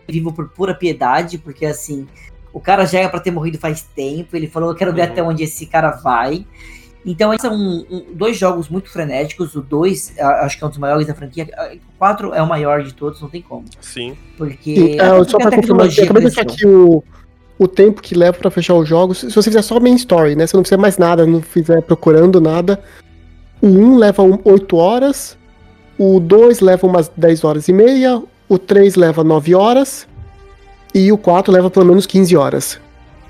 vivo 0.08 0.32
por 0.32 0.48
pura 0.50 0.74
piedade, 0.74 1.38
porque 1.38 1.66
assim, 1.66 2.06
o 2.52 2.60
cara 2.60 2.84
já 2.86 3.00
era 3.00 3.08
pra 3.08 3.20
ter 3.20 3.30
morrido 3.30 3.58
faz 3.58 3.82
tempo. 3.94 4.36
Ele 4.36 4.46
falou: 4.48 4.70
Eu 4.70 4.74
quero 4.76 4.92
ver 4.92 5.02
Uhum. 5.02 5.08
até 5.12 5.22
onde 5.22 5.42
esse 5.44 5.66
cara 5.66 5.90
vai. 5.92 6.46
Então, 7.04 7.34
esses 7.34 7.42
são 7.48 7.52
um- 7.56 8.04
dois 8.14 8.38
jogos 8.38 8.68
muito 8.68 8.88
frenéticos. 8.88 9.56
O 9.56 9.60
2, 9.60 10.14
acho 10.18 10.56
que 10.56 10.62
é 10.62 10.66
um 10.66 10.70
dos 10.70 10.78
maiores 10.78 11.06
da 11.08 11.14
franquia. 11.14 11.48
O 11.74 11.98
4 11.98 12.32
é 12.32 12.40
o 12.40 12.46
maior 12.48 12.82
de 12.84 12.94
todos, 12.94 13.20
não 13.20 13.28
tem 13.28 13.42
como. 13.42 13.64
Sim. 13.80 14.16
Porque. 14.38 14.96
Ah, 15.00 15.16
porque 15.16 15.30
só 15.32 15.36
a 15.38 15.40
pra 15.40 15.50
confirmar, 15.56 15.88
de 15.88 15.96
deixar 15.96 16.14
cresceu. 16.14 16.42
aqui 16.42 16.64
o, 16.66 17.02
o 17.58 17.66
tempo 17.66 18.00
que 18.00 18.14
leva 18.14 18.38
pra 18.38 18.52
fechar 18.52 18.74
os 18.74 18.88
jogos. 18.88 19.18
Se 19.18 19.30
você 19.32 19.50
fizer 19.50 19.62
só 19.62 19.80
main 19.80 19.96
story, 19.96 20.36
né? 20.36 20.46
Se 20.46 20.54
não 20.54 20.62
fizer 20.62 20.76
mais 20.76 20.96
nada, 20.96 21.26
não 21.26 21.42
fizer 21.42 21.82
procurando 21.82 22.40
nada. 22.40 22.80
O 23.60 23.66
1 23.66 23.96
leva 23.96 24.22
um- 24.22 24.38
8 24.44 24.76
horas. 24.76 25.36
O 25.98 26.20
2 26.20 26.60
leva 26.60 26.86
umas 26.86 27.08
10 27.16 27.42
horas 27.42 27.66
e 27.66 27.72
meia. 27.72 28.22
O 28.48 28.58
3 28.58 28.94
leva 28.94 29.24
9 29.24 29.56
horas. 29.56 30.06
E 30.94 31.11
o 31.11 31.18
4 31.18 31.52
leva 31.52 31.70
pelo 31.70 31.87
menos 31.87 32.07
15 32.07 32.37
horas. 32.37 32.81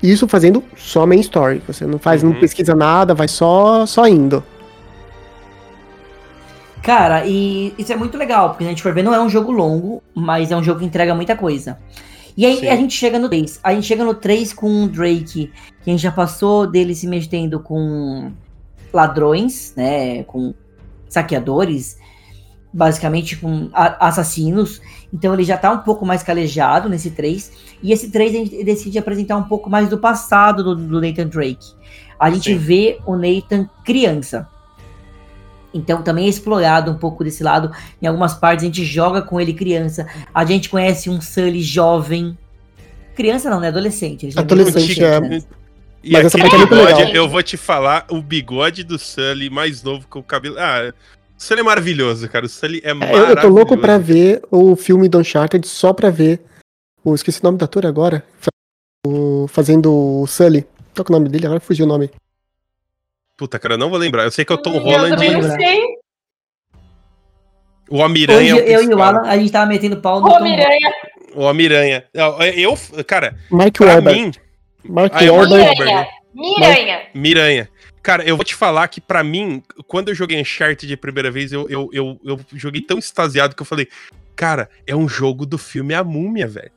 Isso 0.01 0.27
fazendo 0.27 0.63
só 0.75 1.05
main 1.05 1.21
story. 1.21 1.61
Você 1.65 1.85
não 1.85 1.97
faz, 1.97 2.21
não 2.21 2.31
Uhum. 2.31 2.39
pesquisa 2.39 2.75
nada, 2.75 3.13
vai 3.13 3.27
só, 3.27 3.85
só 3.85 4.05
indo. 4.07 4.43
Cara, 6.81 7.25
e 7.25 7.73
isso 7.77 7.93
é 7.93 7.95
muito 7.95 8.17
legal, 8.17 8.49
porque 8.49 8.65
a 8.65 8.67
gente 8.67 8.83
for 8.83 8.93
ver, 8.93 9.03
não 9.03 9.13
é 9.13 9.21
um 9.21 9.29
jogo 9.29 9.51
longo, 9.51 10.03
mas 10.13 10.51
é 10.51 10.57
um 10.57 10.63
jogo 10.63 10.81
que 10.81 10.85
entrega 10.85 11.15
muita 11.15 11.33
coisa. 11.35 11.77
E 12.35 12.45
aí 12.45 12.57
Sim. 12.57 12.67
a 12.67 12.75
gente 12.75 12.93
chega 12.93 13.17
no 13.17 13.29
3. 13.29 13.59
A 13.63 13.73
gente 13.73 13.87
chega 13.87 14.03
no 14.03 14.13
3 14.13 14.51
com 14.51 14.83
o 14.83 14.87
Drake, 14.89 15.51
que 15.81 15.89
a 15.89 15.91
gente 15.91 16.01
já 16.01 16.11
passou 16.11 16.67
dele 16.67 16.93
se 16.93 17.07
metendo 17.07 17.59
com 17.59 18.31
ladrões, 18.91 19.73
né? 19.77 20.23
Com 20.23 20.53
saqueadores, 21.07 21.97
basicamente 22.73 23.37
com 23.37 23.69
a- 23.71 24.07
assassinos. 24.07 24.81
Então 25.13 25.33
ele 25.33 25.43
já 25.43 25.57
tá 25.57 25.71
um 25.71 25.79
pouco 25.79 26.05
mais 26.05 26.23
calejado 26.23 26.89
nesse 26.89 27.11
3. 27.11 27.51
E 27.83 27.91
esse 27.91 28.09
3 28.09 28.31
a 28.33 28.37
gente 28.39 28.63
decide 28.63 28.97
apresentar 28.97 29.37
um 29.37 29.43
pouco 29.43 29.69
mais 29.69 29.87
do 29.87 29.97
passado 29.97 30.63
do, 30.63 30.75
do 30.75 30.99
Nathan 31.01 31.27
Drake. 31.27 31.73
A 32.19 32.29
gente 32.31 32.51
Sim. 32.51 32.57
vê 32.57 32.99
o 33.05 33.15
Nathan 33.15 33.69
criança. 33.85 34.47
Então 35.73 36.01
também 36.03 36.25
é 36.25 36.29
explorado 36.29 36.91
um 36.91 36.97
pouco 36.97 37.23
desse 37.23 37.43
lado. 37.43 37.71
Em 38.01 38.07
algumas 38.07 38.33
partes 38.33 38.63
a 38.63 38.67
gente 38.67 38.83
joga 38.85 39.21
com 39.21 39.39
ele 39.39 39.53
criança. 39.53 40.07
A 40.33 40.45
gente 40.45 40.69
conhece 40.69 41.09
um 41.09 41.19
Sully 41.21 41.61
jovem. 41.61 42.37
Criança 43.15 43.49
não, 43.49 43.59
né? 43.59 43.67
Adolescente. 43.67 44.25
Ele 44.25 44.31
já 44.31 44.39
é 44.41 44.43
Adolescente, 44.43 45.03
adolescente, 45.03 45.03
é. 45.03 45.19
né? 45.19 45.43
E 46.03 46.11
Mas 46.11 46.25
essa 46.25 46.37
aquele 46.37 46.49
parte 46.49 46.55
é 46.55 46.57
muito 46.57 46.69
bigode, 46.75 47.05
legal. 47.05 47.15
eu 47.15 47.29
vou 47.29 47.41
te 47.41 47.55
falar, 47.55 48.05
o 48.09 48.21
bigode 48.21 48.83
do 48.83 48.99
Sully 48.99 49.49
mais 49.49 49.81
novo 49.83 50.05
com 50.09 50.19
o 50.19 50.23
cabelo. 50.23 50.57
Ah, 50.59 50.93
o 51.37 51.41
Sully 51.41 51.59
é 51.61 51.63
maravilhoso, 51.63 52.29
cara. 52.29 52.45
O 52.45 52.49
Sully 52.49 52.81
é 52.83 52.91
É, 52.91 52.93
maravilhoso. 52.93 53.31
eu, 53.31 53.35
eu 53.35 53.41
tô 53.41 53.47
louco 53.49 53.77
pra 53.77 53.97
ver 53.97 54.41
o 54.51 54.75
filme 54.75 55.09
do 55.09 55.19
Uncharted 55.19 55.67
só 55.67 55.91
pra 55.93 56.09
ver. 56.09 56.41
O, 57.03 57.13
esqueci 57.15 57.39
o 57.41 57.43
nome 57.43 57.57
do 57.57 57.65
ator 57.65 57.85
agora. 57.85 58.23
O, 59.05 59.47
fazendo 59.49 59.91
o 60.21 60.25
Sully. 60.27 60.65
Qual 60.95 61.03
que 61.05 61.11
é 61.11 61.15
o 61.15 61.19
nome 61.19 61.29
dele? 61.29 61.45
Agora 61.47 61.59
fugiu 61.59 61.85
o 61.85 61.89
nome. 61.89 62.09
Puta, 63.35 63.59
cara, 63.59 63.73
eu 63.73 63.77
não 63.77 63.89
vou 63.89 63.97
lembrar. 63.99 64.23
Eu 64.23 64.31
sei 64.31 64.45
que 64.45 64.51
é 64.53 64.55
o 64.55 64.59
Tom 64.59 64.75
Eu 64.75 64.79
Holland 64.81 65.09
também 65.15 65.31
e 65.31 65.33
não 65.41 65.41
sei. 65.55 65.81
o 67.89 67.97
Homem-Aranha. 67.97 68.55
Hoje 68.55 68.63
é 68.71 68.77
o 68.77 68.81
eu 68.81 68.89
e 68.91 68.93
o. 68.93 69.01
Alan, 69.01 69.21
a 69.27 69.37
gente 69.37 69.51
tava 69.51 69.65
metendo 69.65 69.97
pau 70.01 70.21
no 70.21 70.27
Ô, 70.27 70.37
Tom 70.37 70.43
Miranha. 70.43 70.93
O 71.35 71.41
Homem-Aranha. 71.41 72.05
Eu, 72.13 72.31
eu, 72.41 72.77
cara, 73.05 73.35
pra 73.49 73.87
Wahlberg. 73.87 74.21
mim, 74.21 74.31
Mark 74.87 75.11
Ah, 75.15 75.25
é 75.25 75.31
o 75.31 75.35
Wahlberg. 75.35 75.63
Wahlberg. 75.65 75.83
Miranha. 75.83 76.07
Miranha. 76.33 77.01
Miranha. 77.13 77.69
Cara, 78.03 78.21
eu 78.25 78.35
vou 78.35 78.43
te 78.43 78.53
falar 78.53 78.89
que 78.89 78.99
pra 78.99 79.23
mim, 79.23 79.63
quando 79.87 80.09
eu 80.09 80.15
joguei 80.15 80.39
Uncharted 80.39 80.85
de 80.85 80.97
primeira 80.97 81.31
vez, 81.31 81.53
eu, 81.53 81.69
eu, 81.69 81.89
eu, 81.93 82.19
eu 82.25 82.39
joguei 82.51 82.81
tão 82.81 82.99
extasiado 82.99 83.55
que 83.55 83.61
eu 83.61 83.65
falei, 83.65 83.87
cara, 84.35 84.69
é 84.85 84.93
um 84.93 85.07
jogo 85.07 85.45
do 85.45 85.57
filme 85.57 85.93
A 85.93 86.03
Múmia, 86.03 86.45
velho. 86.45 86.71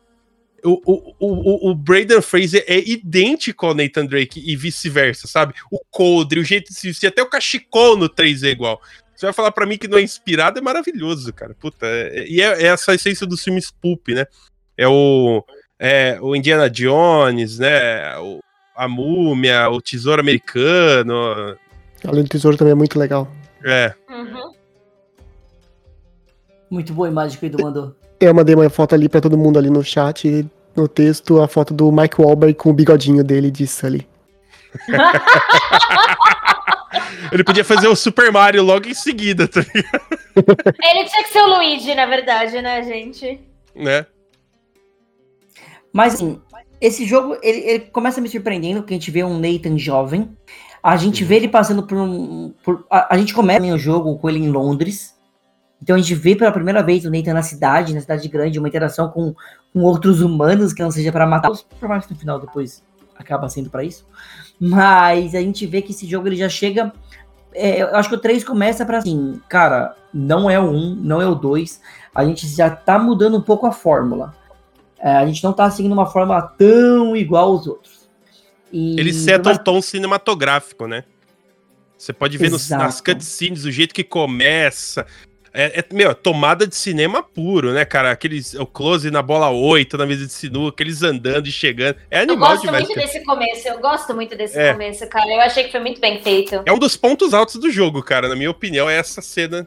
O, 0.65 0.81
o, 0.87 1.15
o, 1.19 1.71
o 1.71 1.75
Braden 1.75 2.23
Fraser 2.23 2.65
é 2.67 2.79
idêntico 2.79 3.67
ao 3.67 3.75
Nathan 3.75 4.07
Drake 4.07 4.41
e 4.45 4.57
vice-versa, 4.57 5.27
sabe? 5.27 5.53
O 5.71 5.81
coldre, 5.91 6.39
o 6.41 6.45
jeito 6.45 6.73
de 6.73 6.79
se 6.79 6.87
vestir, 6.87 7.09
até 7.09 7.23
o 7.23 7.29
cachecol 7.29 7.97
no 7.97 8.09
3 8.09 8.45
é 8.45 8.49
igual. 8.51 8.81
Você 9.15 9.27
vai 9.27 9.33
falar 9.33 9.51
pra 9.51 9.67
mim 9.67 9.79
que 9.79 9.89
não 9.89 9.99
é 9.99 10.03
inspirado, 10.03 10.59
é 10.59 10.63
maravilhoso, 10.63 11.33
cara. 11.33 11.55
Puta, 11.55 11.87
é- 11.87 12.27
e 12.29 12.41
é, 12.41 12.63
é 12.63 12.67
essa 12.67 12.95
essência 12.95 13.27
dos 13.27 13.43
filmes 13.43 13.71
pulp, 13.71 14.09
né? 14.09 14.27
É 14.77 14.87
o, 14.87 15.45
é 15.79 16.19
o 16.21 16.37
Indiana 16.37 16.71
Jones, 16.71 17.59
né? 17.59 18.17
O, 18.19 18.41
a 18.77 18.89
Múmia, 18.89 19.69
o 19.71 19.81
Tesouro 19.81 20.21
Americano. 20.21 21.57
Além 22.07 22.23
do 22.23 22.29
tesouro 22.29 22.57
também 22.57 22.73
é 22.73 22.75
muito 22.75 22.99
legal. 22.99 23.29
É. 23.65 23.95
Uhum. 24.09 24.53
Muito 26.71 26.93
boa 26.93 27.09
a 27.09 27.11
imagem 27.11 27.39
que 27.39 27.47
o 27.47 27.49
Edu 27.49 27.63
mandou. 27.63 27.97
Eu 28.21 28.35
mandei 28.35 28.55
uma 28.55 28.69
foto 28.69 28.95
ali 28.95 29.09
pra 29.09 29.21
todo 29.21 29.39
mundo 29.39 29.59
ali 29.59 29.71
no 29.71 29.83
chat. 29.83 30.47
No 30.75 30.87
texto, 30.87 31.41
a 31.41 31.49
foto 31.49 31.73
do 31.73 31.91
Mike 31.91 32.21
Wahlberg 32.21 32.55
com 32.55 32.71
o 32.71 32.75
bigodinho 32.75 33.25
dele 33.25 33.51
de 33.51 33.67
Sully. 33.67 34.07
Ele 37.33 37.43
podia 37.43 37.65
fazer 37.65 37.89
o 37.89 37.97
Super 37.97 38.31
Mario 38.31 38.63
logo 38.63 38.89
em 38.89 38.95
seguida, 38.95 39.49
tá 39.49 39.61
ligado? 39.61 40.77
Ele 40.83 41.05
tinha 41.05 41.25
que 41.25 41.31
ser 41.31 41.41
o 41.41 41.57
Luigi, 41.57 41.95
na 41.95 42.07
verdade, 42.07 42.61
né, 42.61 42.83
gente? 42.83 43.41
né? 43.75 44.07
Mas 45.93 46.15
assim, 46.15 46.41
esse 46.81 47.05
jogo, 47.05 47.37
ele, 47.43 47.59
ele 47.59 47.81
começa 47.87 48.21
me 48.21 48.29
surpreendendo, 48.29 48.81
porque 48.81 48.95
a 48.95 48.97
gente 48.99 49.11
vê 49.11 49.25
um 49.25 49.39
Nathan 49.39 49.79
jovem. 49.79 50.37
A 50.83 50.97
gente 50.97 51.25
vê 51.25 51.37
ele 51.37 51.49
passando 51.49 51.83
por 51.83 51.97
um. 51.99 52.53
por- 52.63 52.85
a, 52.91 53.15
a 53.15 53.19
gente 53.19 53.35
começa 53.35 53.65
o 53.67 53.79
jogo 53.79 54.17
com 54.19 54.29
ele 54.29 54.39
em 54.39 54.51
Londres. 54.51 55.15
Então 55.83 55.97
a 55.97 55.99
gente 55.99 56.15
vê 56.15 56.35
pela 56.35 56.53
primeira 56.53 56.83
vez 56.83 57.05
o 57.05 57.11
Nathan 57.11 57.35
na 57.35 57.43
cidade, 57.43 57.95
na 57.95 58.01
cidade 58.01 58.27
grande, 58.29 58.59
uma 58.59 58.69
interação 58.69 59.09
com, 59.11 59.35
com 59.73 59.81
outros 59.83 60.21
humanos, 60.23 60.73
que 60.73 60.83
não 60.83 60.91
seja 60.91 61.13
para 61.13 61.27
matá-los, 61.27 61.63
por 61.63 61.89
mais 61.89 62.07
que 62.07 62.13
no 62.15 62.19
final 62.19 62.41
depois 62.41 62.83
acaba 63.19 63.49
sendo 63.49 63.69
para 63.69 63.85
isso. 63.85 64.07
Mas 64.59 65.35
a 65.35 65.41
gente 65.41 65.67
vê 65.67 65.83
que 65.83 65.93
esse 65.93 66.07
jogo 66.07 66.29
ele 66.29 66.37
já 66.37 66.49
chega. 66.49 66.93
é, 67.53 67.83
eu 67.83 67.95
acho 67.97 68.09
que 68.09 68.15
o 68.15 68.19
3 68.21 68.43
começa 68.45 68.87
para 68.87 68.99
assim, 68.99 69.41
cara, 69.49 69.95
não 70.15 70.49
é 70.49 70.59
o 70.59 70.71
1, 70.71 70.95
não 70.97 71.21
é 71.21 71.27
o 71.27 71.35
2. 71.35 71.81
A 72.15 72.25
gente 72.25 72.47
já 72.47 72.71
tá 72.71 72.99
mudando 72.99 73.37
um 73.37 73.43
pouco 73.43 73.67
a 73.67 73.73
fórmula. 73.73 74.35
É, 75.07 75.11
a 75.19 75.25
gente 75.27 75.45
não 75.45 75.53
tá 75.53 75.71
seguindo 75.71 75.93
uma 75.93 76.07
fórmula 76.07 76.43
tão 76.43 77.17
igual 77.17 77.53
aos 77.53 77.67
outros. 77.69 78.09
E, 78.73 78.99
Ele 78.99 79.13
seta 79.13 79.51
mas- 79.51 79.59
um 79.61 79.63
tom 79.63 79.81
cinematográfico, 79.81 80.89
né? 80.89 81.05
Você 81.97 82.13
pode 82.13 82.37
ver 82.37 82.51
nos, 82.51 82.69
nas 82.71 83.01
cutscenes 83.01 83.65
o 83.65 83.71
jeito 83.71 83.95
que 83.95 84.03
começa. 84.03 85.07
É, 85.55 85.79
é, 85.79 85.85
meu, 85.95 86.13
tomada 86.13 86.67
de 86.67 86.75
cinema 86.75 87.23
puro, 87.23 87.73
né, 87.73 87.85
cara? 87.85 88.11
Aqueles, 88.11 88.55
o 88.55 88.67
close 88.67 89.09
na 89.11 89.23
bola 89.23 89.49
8, 89.49 89.97
na 89.97 90.05
mesa 90.05 90.27
de 90.27 90.33
sinuca, 90.33 90.71
aqueles 90.75 91.03
andando 91.05 91.47
e 91.47 91.53
chegando. 91.53 91.97
É 92.11 92.19
Eu 92.19 92.23
animal 92.25 92.51
gosto 92.51 92.63
demais. 92.63 92.85
muito 92.85 92.95
cara. 92.97 93.07
desse 93.07 93.25
começo, 93.25 93.69
eu 93.69 93.79
gosto 93.81 94.13
muito 94.13 94.37
desse 94.37 94.59
É. 94.59 94.73
começo, 94.73 95.09
cara. 95.09 95.29
Eu 95.33 95.41
achei 95.41 95.63
que 95.65 95.71
foi 95.71 95.81
muito 95.81 96.01
bem 96.01 96.21
feito. 96.21 96.61
É 96.67 96.73
um 96.73 96.79
dos 96.81 96.97
pontos 96.97 97.33
altos 97.33 97.55
do 97.61 97.71
jogo, 97.71 98.03
cara. 98.03 98.29
Na 98.29 98.35
minha 98.35 98.51
opinião, 98.51 98.91
é 98.91 98.97
essa 98.99 99.23
cena 99.23 99.67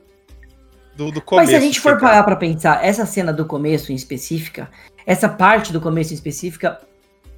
do, 1.00 1.12
do 1.12 1.22
começo. 1.22 1.46
Mas 1.46 1.50
se 1.50 1.56
a 1.56 1.66
gente 1.66 1.80
for 1.80 1.98
parar 1.98 2.24
pra 2.24 2.36
pensar, 2.36 2.84
essa 2.86 3.06
cena 3.06 3.32
do 3.32 3.46
começo 3.46 3.92
em 3.92 3.96
específica, 3.96 4.70
essa 5.06 5.30
parte 5.30 5.72
do 5.72 5.80
começo 5.80 6.12
em 6.12 6.16
específica, 6.16 6.80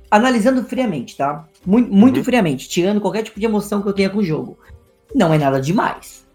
analisando 0.09 0.63
friamente, 0.63 1.15
tá? 1.15 1.47
Muito, 1.65 1.93
muito 1.93 2.17
Uhum. 2.17 2.23
friamente, 2.23 2.67
tirando 2.67 2.99
qualquer 2.99 3.21
tipo 3.23 3.39
de 3.39 3.45
emoção 3.45 3.81
que 3.81 3.87
eu 3.87 3.93
tenha 3.93 4.09
com 4.09 4.17
o 4.17 4.23
jogo. 4.23 4.57
Não 5.13 5.31
é 5.33 5.37
nada 5.37 5.61
demais. 5.61 6.25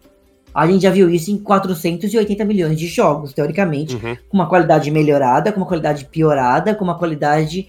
A 0.55 0.67
gente 0.67 0.83
já 0.83 0.91
viu 0.91 1.11
isso 1.11 1.31
em 1.31 1.37
480 1.39 2.45
milhões 2.45 2.79
de 2.79 2.87
jogos, 2.87 3.33
teoricamente, 3.35 3.97
Uhum. 3.97 4.17
com 4.29 4.37
uma 4.37 4.49
qualidade 4.49 4.91
melhorada, 4.91 5.53
com 5.53 5.61
uma 5.61 5.67
qualidade 5.67 6.05
piorada, 6.07 6.75
com 6.75 6.85
uma 6.85 6.97
qualidade. 6.97 7.69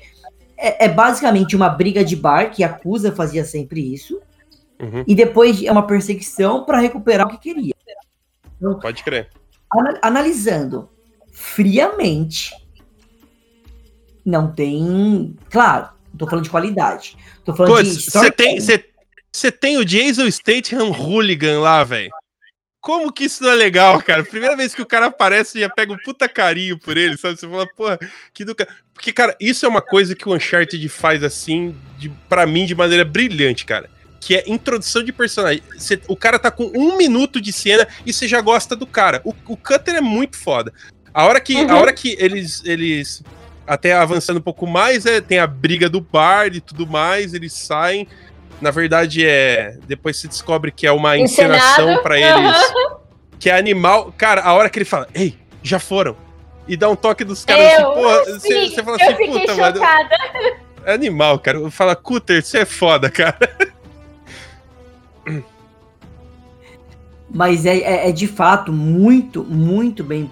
É, 0.58 0.86
é 0.86 0.88
basicamente 0.90 1.56
uma 1.56 1.68
briga 1.68 2.06
de 2.06 2.16
bar, 2.16 2.52
que 2.52 2.64
Acusa 2.64 3.12
fazia 3.12 3.44
sempre 3.44 3.94
isso, 3.94 4.22
Uhum. 4.80 5.04
e 5.08 5.14
depois 5.16 5.62
é 5.64 5.72
uma 5.72 5.86
perseguição 5.86 6.64
para 6.64 6.80
recuperar 6.80 7.28
o 7.28 7.32
que 7.32 7.38
queria. 7.40 7.74
Pode 8.82 9.04
crer. 9.04 9.30
Ana- 9.74 10.00
analisando 10.02 10.90
friamente, 11.32 12.52
não 14.26 14.52
tem. 14.52 15.36
Claro, 15.50 15.90
não 16.12 16.18
tô 16.18 16.28
falando 16.28 16.44
de 16.44 16.50
qualidade. 16.50 17.18
Tô 17.46 17.54
falando 17.56 17.84
de. 17.84 17.90
Putz, 17.90 18.06
você 18.06 18.32
tem, 18.32 18.60
tem 19.52 19.78
o 19.78 19.86
Jason 19.86 20.30
Statham 20.32 20.92
Hooligan 20.92 21.60
lá, 21.60 21.84
velho. 21.84 22.12
Como 22.82 23.12
que 23.12 23.26
isso 23.26 23.44
não 23.44 23.52
é 23.52 23.56
legal, 23.56 24.02
cara? 24.02 24.24
Primeira 24.24 24.56
vez 24.56 24.74
que 24.74 24.82
o 24.82 24.86
cara 24.86 25.08
aparece, 25.08 25.52
você 25.52 25.60
já 25.60 25.70
pega 25.70 25.92
um 25.92 25.98
puta 25.98 26.30
carinho 26.30 26.80
por 26.80 26.96
ele, 26.96 27.18
sabe? 27.18 27.38
Você 27.38 27.48
fala, 27.48 27.68
porra, 27.76 28.00
que 28.34 28.46
do 28.46 28.56
cara. 28.56 28.70
Porque, 28.94 29.12
cara, 29.12 29.36
isso 29.42 29.66
é 29.66 29.70
uma 29.70 29.82
coisa 29.82 30.16
que 30.16 30.28
o 30.28 30.34
Uncharted 30.34 30.88
faz 30.88 31.22
assim, 31.22 31.76
de, 31.98 32.10
pra 32.30 32.48
mim, 32.48 32.66
de 32.66 32.74
maneira 32.74 33.04
brilhante, 33.04 33.66
cara. 33.66 33.90
Que 34.20 34.36
é 34.36 34.44
introdução 34.48 35.04
de 35.04 35.12
personagem. 35.12 35.62
Você- 35.78 36.02
o 36.08 36.16
cara 36.16 36.40
tá 36.40 36.50
com 36.52 36.72
um 36.76 36.98
minuto 36.98 37.40
de 37.40 37.54
cena 37.54 37.88
e 38.06 38.12
você 38.12 38.28
já 38.28 38.42
gosta 38.42 38.76
do 38.76 38.86
cara. 38.88 39.22
O, 39.24 39.34
o 39.48 39.56
Cutter 39.58 39.96
é 39.96 40.02
muito 40.02 40.38
foda. 40.38 40.74
A 41.14 41.26
hora 41.26 41.40
que, 41.40 41.56
a 41.58 41.62
Uhum. 41.62 41.78
hora 41.80 41.94
que 41.94 42.16
eles, 42.20 42.62
eles. 42.66 43.24
Até 43.66 43.94
avançando 43.94 44.38
um 44.38 44.42
pouco 44.42 44.66
mais, 44.66 45.06
é, 45.06 45.20
tem 45.20 45.40
a 45.40 45.48
briga 45.48 45.90
do 45.90 46.00
bar 46.00 46.48
e 46.56 46.62
tudo 46.62 46.88
mais, 46.88 47.34
eles 47.34 47.52
saem. 47.54 48.08
Na 48.62 48.72
verdade, 48.72 49.26
é. 49.26 49.78
Depois 49.88 50.18
se 50.18 50.28
descobre 50.28 50.72
que 50.72 50.88
é 50.88 50.92
uma 50.92 51.18
encenação 51.18 51.86
Encenado. 51.92 52.02
pra 52.04 52.18
eles. 52.20 52.74
Que 53.40 53.50
é 53.50 53.58
animal. 53.58 54.14
Cara, 54.18 54.42
a 54.42 54.54
hora 54.54 54.70
que 54.70 54.80
ele 54.80 54.86
fala, 54.86 55.08
ei, 55.14 55.38
já 55.62 55.80
foram. 55.80 56.16
E 56.68 56.76
dá 56.76 56.90
um 56.90 56.96
toque 56.96 57.24
dos 57.24 57.46
caras 57.46 57.66
assim, 57.66 57.82
Eu, 57.84 58.40
sim, 58.40 58.70
Você 58.76 58.84
fala 58.84 58.98
assim, 58.98 59.16
puta, 59.32 59.56
mano. 59.56 59.76
chocada. 59.78 60.18
É 60.86 60.94
animal, 60.94 61.38
cara. 61.40 61.70
Fala, 61.70 61.96
Cutter, 61.96 62.42
você 62.44 62.60
é 62.60 62.66
foda, 62.66 63.10
cara. 63.12 63.38
Mas 67.30 67.66
é, 67.66 67.78
é, 67.80 68.10
é 68.10 68.12
de 68.12 68.28
fato 68.28 68.72
muito, 68.72 69.44
muito 69.44 70.04
bem, 70.04 70.30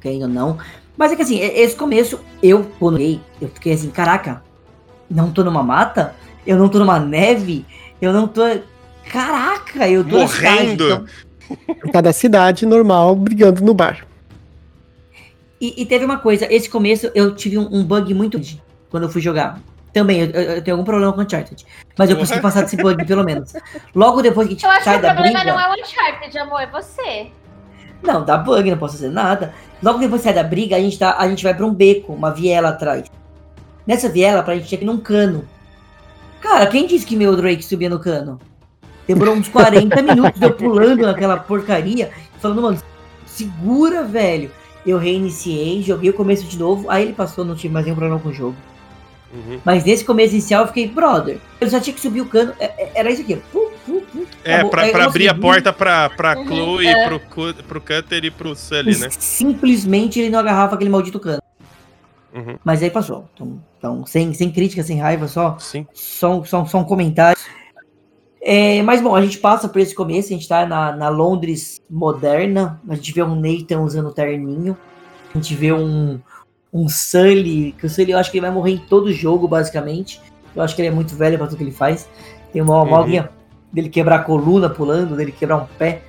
querendo 0.00 0.22
ou 0.22 0.28
não. 0.28 0.58
Mas 0.96 1.12
é 1.12 1.16
que 1.16 1.22
assim, 1.22 1.40
é- 1.40 1.60
esse 1.60 1.74
começo, 1.74 2.20
eu, 2.42 2.64
quando 2.78 3.00
eu 3.00 3.48
fiquei 3.54 3.72
assim, 3.72 3.90
caraca, 3.90 4.42
não 5.10 5.30
tô 5.32 5.42
numa 5.42 5.62
mata? 5.62 6.14
Eu 6.46 6.58
não 6.58 6.68
tô 6.68 6.78
numa 6.78 6.98
neve? 6.98 7.64
Eu 8.00 8.12
não 8.12 8.26
tô. 8.28 8.42
Caraca, 9.10 9.88
eu 9.88 10.04
tô 10.04 10.18
Morrendo. 10.18 10.84
então- 10.84 11.06
Cada 11.92 12.12
cidade 12.12 12.66
normal 12.66 13.16
brigando 13.16 13.64
no 13.64 13.72
bar. 13.72 14.06
E, 15.60 15.80
e 15.82 15.86
teve 15.86 16.04
uma 16.04 16.18
coisa, 16.18 16.46
esse 16.52 16.68
começo 16.68 17.10
eu 17.14 17.34
tive 17.34 17.56
um, 17.58 17.66
um 17.74 17.82
bug 17.84 18.12
muito 18.14 18.38
grande 18.38 18.62
quando 18.90 19.04
eu 19.04 19.08
fui 19.08 19.20
jogar. 19.22 19.60
Também, 19.92 20.20
eu, 20.20 20.26
eu- 20.30 20.42
eu 20.56 20.62
tenho 20.62 20.76
algum 20.76 20.84
problema 20.84 21.12
com 21.12 21.20
Uncharted. 21.22 21.64
Mas 21.96 22.10
eu 22.10 22.16
consegui 22.16 22.40
passar 22.40 22.62
desse 22.62 22.76
bug, 22.76 23.04
pelo 23.06 23.24
menos. 23.24 23.52
Logo 23.94 24.20
depois 24.22 24.46
que 24.46 24.54
a 24.54 24.56
gente 24.56 24.64
Eu 24.64 24.70
acho 24.70 24.78
que 24.80 24.84
sai 24.84 24.98
o 24.98 25.02
da 25.02 25.14
problema 25.14 25.38
briga. 25.40 25.52
não 25.52 25.60
é 25.60 25.68
o 25.68 25.72
Uncharted, 25.82 26.38
amor, 26.38 26.60
é 26.60 26.66
você. 26.66 27.26
Não, 28.02 28.24
dá 28.24 28.36
bug, 28.38 28.70
não 28.70 28.78
posso 28.78 28.94
fazer 28.94 29.08
nada. 29.10 29.52
Logo 29.82 29.98
depois 29.98 30.20
que 30.20 30.26
sai 30.28 30.34
da 30.34 30.44
briga, 30.44 30.76
a 30.76 30.80
gente, 30.80 30.98
tá, 30.98 31.16
a 31.18 31.28
gente 31.28 31.42
vai 31.42 31.54
pra 31.54 31.66
um 31.66 31.74
beco, 31.74 32.12
uma 32.12 32.30
viela 32.30 32.68
atrás. 32.68 33.04
Nessa 33.86 34.08
viela, 34.08 34.42
pra 34.42 34.54
gente 34.56 34.72
ir 34.74 34.84
num 34.84 34.98
cano. 34.98 35.48
Cara, 36.40 36.66
quem 36.66 36.86
disse 36.86 37.04
que 37.06 37.16
meu 37.16 37.34
Drake 37.34 37.64
subia 37.64 37.88
no 37.88 37.98
cano? 37.98 38.38
Demorou 39.06 39.34
uns 39.34 39.48
40 39.48 40.00
minutos 40.02 40.40
eu 40.40 40.52
pulando 40.52 41.02
naquela 41.06 41.38
porcaria, 41.38 42.10
falando, 42.40 42.62
mano, 42.62 42.78
segura, 43.26 44.04
velho. 44.04 44.50
Eu 44.86 44.98
reiniciei, 44.98 45.82
joguei 45.82 46.10
o 46.10 46.14
começo 46.14 46.44
de 46.44 46.58
novo, 46.58 46.88
aí 46.90 47.04
ele 47.04 47.12
passou, 47.14 47.44
não 47.44 47.54
tive 47.56 47.72
mais 47.74 47.84
nenhum 47.84 47.96
problema 47.96 48.20
com 48.20 48.28
o 48.28 48.32
jogo. 48.32 48.56
Uhum. 49.32 49.60
Mas 49.64 49.84
nesse 49.84 50.04
começo 50.04 50.32
inicial 50.32 50.62
eu 50.62 50.68
fiquei, 50.68 50.88
brother, 50.88 51.38
eu 51.60 51.68
só 51.68 51.78
tinha 51.78 51.92
que 51.94 52.00
subir 52.00 52.22
o 52.22 52.26
cano, 52.26 52.54
é- 52.58 52.64
é- 52.84 52.92
era 52.94 53.10
isso 53.10 53.22
aqui. 53.22 53.36
Pum, 53.52 53.70
pum, 53.84 54.00
pum, 54.00 54.24
É, 54.42 54.64
pra, 54.64 54.88
pra 54.88 55.04
abrir 55.04 55.28
a 55.28 55.34
porta 55.34 55.72
pra, 55.72 56.08
pra 56.08 56.38
Uhum, 56.38 56.46
Chloe, 56.46 56.86
é. 56.86 57.06
pro, 57.06 57.20
pro 57.68 57.80
Cutter 57.80 58.24
e 58.24 58.30
pro 58.30 58.54
Sully, 58.56 58.96
né? 58.98 59.08
Simplesmente 59.10 60.18
ele 60.18 60.30
não 60.30 60.38
agarrava 60.38 60.74
aquele 60.74 60.88
maldito 60.90 61.20
cano. 61.20 61.42
Uhum. 62.34 62.56
Mas 62.64 62.82
aí 62.82 62.90
passou. 62.90 63.28
Então, 63.34 63.60
então, 63.78 64.06
sem, 64.06 64.32
sem 64.32 64.50
crítica, 64.50 64.82
sem 64.82 64.98
raiva, 64.98 65.28
só, 65.28 65.58
Sim. 65.58 65.86
só, 65.92 66.42
só, 66.44 66.64
só 66.64 66.78
um 66.78 66.84
comentário. 66.84 67.38
É, 68.40 68.82
mas 68.82 69.00
bom, 69.02 69.14
a 69.14 69.20
gente 69.20 69.38
passa 69.38 69.68
por 69.68 69.80
esse 69.80 69.94
começo, 69.94 70.28
a 70.28 70.36
gente 70.36 70.48
tá 70.48 70.64
na, 70.64 70.92
na 70.96 71.08
Londres 71.08 71.80
moderna, 71.90 72.80
a 72.88 72.94
gente 72.94 73.12
vê 73.12 73.22
um 73.22 73.34
Nathan 73.34 73.80
usando 73.80 74.12
terninho, 74.12 74.76
a 75.34 75.38
gente 75.38 75.54
vê 75.54 75.72
um, 75.72 76.18
um 76.72 76.88
Sully, 76.88 77.74
que 77.78 77.86
o 77.86 77.90
Sully 77.90 78.12
eu 78.12 78.18
acho 78.18 78.30
que 78.30 78.38
ele 78.38 78.46
vai 78.46 78.54
morrer 78.54 78.72
em 78.72 78.78
todo 78.78 79.12
jogo, 79.12 79.48
basicamente. 79.48 80.20
Eu 80.54 80.62
acho 80.62 80.74
que 80.74 80.82
ele 80.82 80.88
é 80.88 80.92
muito 80.92 81.14
velho 81.14 81.38
pra 81.38 81.46
tudo 81.46 81.56
que 81.58 81.64
ele 81.64 81.72
faz. 81.72 82.08
Tem 82.52 82.60
uma 82.62 82.82
Uhum. 82.82 82.88
moguinha 82.88 83.30
dele 83.72 83.88
quebrar 83.88 84.16
a 84.16 84.22
coluna 84.22 84.68
pulando, 84.68 85.16
dele 85.16 85.32
quebrar 85.32 85.56
um 85.58 85.66
pé. 85.78 86.02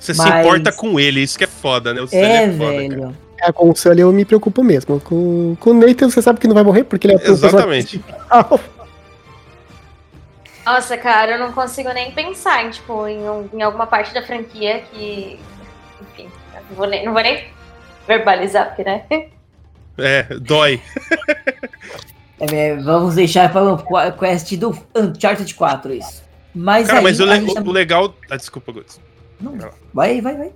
Você 0.00 0.14
se 0.14 0.20
Mas- 0.22 0.46
importa 0.46 0.70
com 0.72 1.00
ele, 1.00 1.20
isso 1.20 1.36
que 1.38 1.44
é 1.44 1.48
foda, 1.48 1.92
né? 1.92 2.00
O 2.00 2.06
Sully 2.06 2.22
É, 2.22 2.44
é, 2.44 2.52
foda, 2.52 2.58
cara. 2.64 2.76
velho. 2.88 3.16
É, 3.38 3.52
com 3.52 3.70
o 3.70 3.76
Sully 3.76 4.00
eu 4.00 4.12
me 4.12 4.24
preocupo 4.24 4.62
mesmo. 4.62 5.00
Com, 5.00 5.56
com 5.60 5.70
o 5.70 5.74
Nathan 5.74 6.08
você 6.08 6.22
sabe 6.22 6.38
que 6.40 6.46
não 6.48 6.54
vai 6.54 6.64
morrer, 6.64 6.84
porque 6.84 7.06
ele 7.06 7.14
é 7.16 7.28
Exatamente. 7.28 8.02
Nossa, 10.64 10.96
cara, 10.98 11.32
eu 11.32 11.38
não 11.38 11.52
consigo 11.52 11.92
nem 11.92 12.10
pensar 12.10 12.64
em, 12.64 12.70
tipo, 12.70 13.06
em, 13.06 13.18
um- 13.28 13.48
em 13.52 13.62
alguma 13.62 13.86
parte 13.86 14.12
da 14.12 14.22
franquia 14.22 14.82
que. 14.90 15.38
Enfim, 16.02 16.28
não 16.70 16.76
vou 16.76 16.86
nem, 16.88 17.04
não 17.04 17.12
vou 17.12 17.22
nem 17.22 17.44
verbalizar, 18.06 18.68
porque, 18.68 18.82
né? 18.84 19.04
É, 19.98 20.22
dói. 20.40 20.80
É, 22.38 22.76
vamos 22.76 23.14
deixar 23.14 23.50
para 23.50 23.62
o 23.72 23.78
qu- 23.78 24.12
quest 24.18 24.54
do 24.56 24.76
Uncharted 24.94 25.54
4 25.54 25.94
isso. 25.94 26.22
Mas 26.54 26.86
Cara, 26.86 26.98
aí, 26.98 27.04
mas 27.04 27.18
o, 27.18 27.24
le- 27.24 27.36
gente 27.40 27.54
tá- 27.54 27.62
o 27.62 27.70
legal. 27.72 28.14
Ah, 28.30 28.36
desculpa, 28.36 28.72
Guts. 28.72 29.00
Não, 29.40 29.56
vai, 29.94 30.20
vai, 30.20 30.36
vai. 30.36 30.52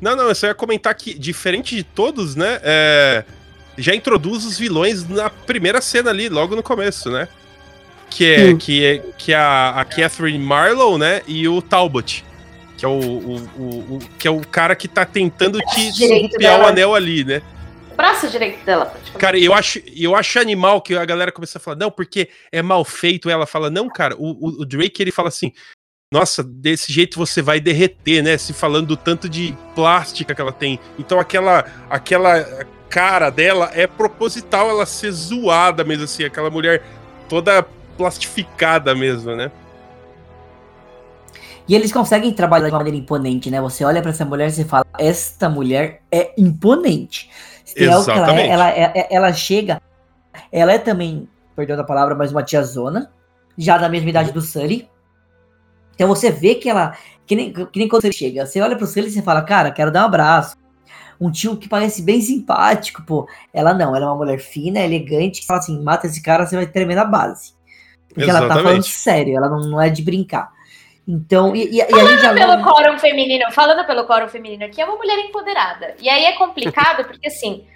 Não, 0.00 0.16
não, 0.16 0.24
eu 0.28 0.34
só 0.34 0.48
ia 0.48 0.54
comentar 0.56 0.92
que, 0.96 1.14
diferente 1.16 1.76
de 1.76 1.84
todos, 1.84 2.34
né? 2.34 2.58
é, 2.64 3.24
já 3.76 3.94
introduz 3.94 4.44
os 4.44 4.58
vilões 4.58 5.08
na 5.08 5.30
primeira 5.30 5.80
cena 5.80 6.10
ali, 6.10 6.28
logo 6.28 6.56
no 6.56 6.64
começo, 6.64 7.10
né? 7.12 7.28
Que 8.10 8.24
é, 8.34 8.54
que 8.56 8.84
é, 8.84 8.98
que 9.16 9.32
a, 9.34 9.70
a 9.80 9.84
Catherine 9.84 10.38
Marlowe, 10.44 10.98
né? 10.98 11.22
E 11.28 11.46
o 11.46 11.62
Talbot. 11.62 12.24
Que 12.76 12.84
é 12.84 12.88
o, 12.88 12.92
o, 12.92 13.36
o- 13.56 13.94
o- 13.94 13.98
que 14.18 14.26
é 14.26 14.30
o 14.32 14.40
cara 14.40 14.74
que 14.74 14.88
tá 14.88 15.04
tentando 15.04 15.60
te 15.60 15.92
surrupiar 15.92 16.60
o 16.60 16.66
anel 16.66 16.92
ali, 16.94 17.22
né? 17.24 17.40
Braço 17.98 18.28
direito 18.28 18.64
dela. 18.64 18.94
Cara, 19.18 19.36
eu 19.36 19.52
acho, 19.52 19.80
eu 19.96 20.14
acho 20.14 20.38
animal 20.38 20.80
que 20.80 20.94
a 20.94 21.04
galera 21.04 21.32
começa 21.32 21.58
a 21.58 21.60
falar, 21.60 21.76
não, 21.76 21.90
porque 21.90 22.28
é 22.52 22.62
mal 22.62 22.84
feito. 22.84 23.28
Ela 23.28 23.44
fala, 23.44 23.68
não, 23.68 23.88
cara, 23.88 24.14
o, 24.16 24.30
o- 24.30 24.62
o 24.62 24.64
Drake 24.64 25.02
ele 25.02 25.10
fala 25.10 25.26
assim, 25.26 25.52
nossa, 26.14 26.44
desse 26.44 26.92
jeito 26.92 27.18
você 27.18 27.42
vai 27.42 27.58
derreter, 27.58 28.22
né? 28.22 28.38
Se 28.38 28.52
falando 28.52 28.86
do 28.86 28.96
tanto 28.96 29.28
de 29.28 29.52
plástica 29.74 30.32
que 30.32 30.40
ela 30.40 30.52
tem. 30.52 30.78
Então 30.96 31.18
aquela, 31.18 31.64
aquela 31.90 32.64
cara 32.88 33.30
dela 33.30 33.68
é 33.74 33.88
proposital 33.88 34.70
ela 34.70 34.86
ser 34.86 35.10
zoada 35.10 35.82
mesmo, 35.82 36.04
assim, 36.04 36.22
aquela 36.22 36.50
mulher 36.50 36.84
toda 37.28 37.64
plastificada 37.96 38.94
mesmo, 38.94 39.34
né? 39.34 39.50
E 41.68 41.74
eles 41.74 41.92
conseguem 41.92 42.32
trabalhar 42.32 42.68
de 42.68 42.72
uma 42.72 42.78
maneira 42.78 42.96
imponente, 42.96 43.50
né? 43.50 43.60
Você 43.60 43.84
olha 43.84 44.00
pra 44.00 44.12
essa 44.12 44.24
mulher 44.24 44.48
e 44.48 44.52
você 44.52 44.64
fala, 44.64 44.86
esta 44.98 45.48
mulher 45.48 46.00
é 46.12 46.32
imponente. 46.38 47.28
Algo 47.90 48.04
que 48.04 48.10
ela 48.10 48.18
é, 48.18 48.20
Exatamente. 48.20 48.50
ela, 48.50 48.70
é- 48.70 49.08
ela 49.10 49.32
chega, 49.32 49.82
ela 50.50 50.72
é 50.72 50.78
também, 50.78 51.28
perdão 51.56 51.76
da 51.76 51.84
palavra, 51.84 52.14
mas 52.14 52.32
uma 52.32 52.42
tiazona, 52.42 53.12
já 53.56 53.76
da 53.78 53.88
mesma 53.88 54.10
idade 54.10 54.32
do 54.32 54.40
Sully. 54.40 54.88
Então 55.94 56.08
você 56.08 56.30
vê 56.30 56.54
que 56.54 56.68
ela, 56.68 56.96
que 57.26 57.34
nem, 57.34 57.52
que 57.52 57.78
nem 57.78 57.88
quando 57.88 58.02
você 58.02 58.12
chega, 58.12 58.46
você 58.46 58.60
olha 58.60 58.76
pro 58.76 58.86
Sully 58.86 59.08
e 59.08 59.10
você 59.10 59.22
fala, 59.22 59.42
cara, 59.42 59.70
quero 59.70 59.90
dar 59.90 60.02
um 60.02 60.06
abraço. 60.06 60.56
Um 61.20 61.32
tio 61.32 61.56
que 61.56 61.68
parece 61.68 62.00
bem 62.00 62.20
simpático, 62.20 63.02
pô. 63.04 63.28
Ela 63.52 63.74
não, 63.74 63.94
ela 63.96 64.04
é 64.06 64.08
uma 64.08 64.16
mulher 64.16 64.38
fina, 64.38 64.78
elegante, 64.78 65.40
que 65.40 65.46
fala 65.46 65.58
assim, 65.58 65.82
mata 65.82 66.06
esse 66.06 66.22
cara, 66.22 66.46
você 66.46 66.54
vai 66.54 66.66
tremer 66.66 66.94
na 66.94 67.04
base. 67.04 67.54
Porque 68.08 68.30
ela 68.30 68.42
tá 68.42 68.48
falando 68.48 68.66
Exatamente. 68.66 68.90
sério, 68.92 69.36
ela 69.36 69.48
não, 69.48 69.60
não 69.60 69.80
é 69.80 69.90
de 69.90 70.02
brincar. 70.02 70.50
Então, 71.08 71.56
e, 71.56 71.64
e- 71.64 71.76
e 71.78 71.82
a 71.82 72.04
gente 72.04 72.20
já 72.20 72.34
pelo 72.34 72.62
quórum 72.62 72.98
feminino, 72.98 73.50
falando 73.52 73.86
pelo 73.86 74.04
quórum 74.04 74.28
feminino 74.28 74.66
aqui, 74.66 74.80
é 74.80 74.84
uma 74.84 74.96
mulher 74.96 75.18
empoderada. 75.20 75.94
E 76.00 76.08
aí 76.08 76.26
é 76.26 76.32
complicado 76.32 77.04
porque 77.06 77.28
assim, 77.28 77.66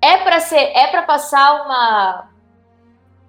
é 0.00 0.16
pra 0.16 0.40
ser, 0.40 0.56
é 0.74 0.88
para 0.88 1.02
passar 1.02 1.64
uma 1.64 2.28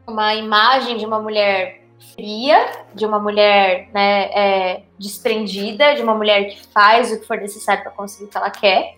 uma 0.07 0.33
imagem 0.35 0.97
de 0.97 1.05
uma 1.05 1.21
mulher 1.21 1.81
fria, 2.15 2.65
de 2.93 3.05
uma 3.05 3.19
mulher, 3.19 3.87
né, 3.93 4.23
é, 4.33 4.81
desprendida, 4.99 5.95
de 5.95 6.01
uma 6.01 6.13
mulher 6.13 6.43
que 6.49 6.67
faz 6.67 7.11
o 7.11 7.19
que 7.21 7.25
for 7.27 7.37
necessário 7.37 7.83
pra 7.83 7.91
conseguir 7.91 8.25
o 8.25 8.27
que 8.27 8.35
ela 8.37 8.49
quer. 8.49 8.97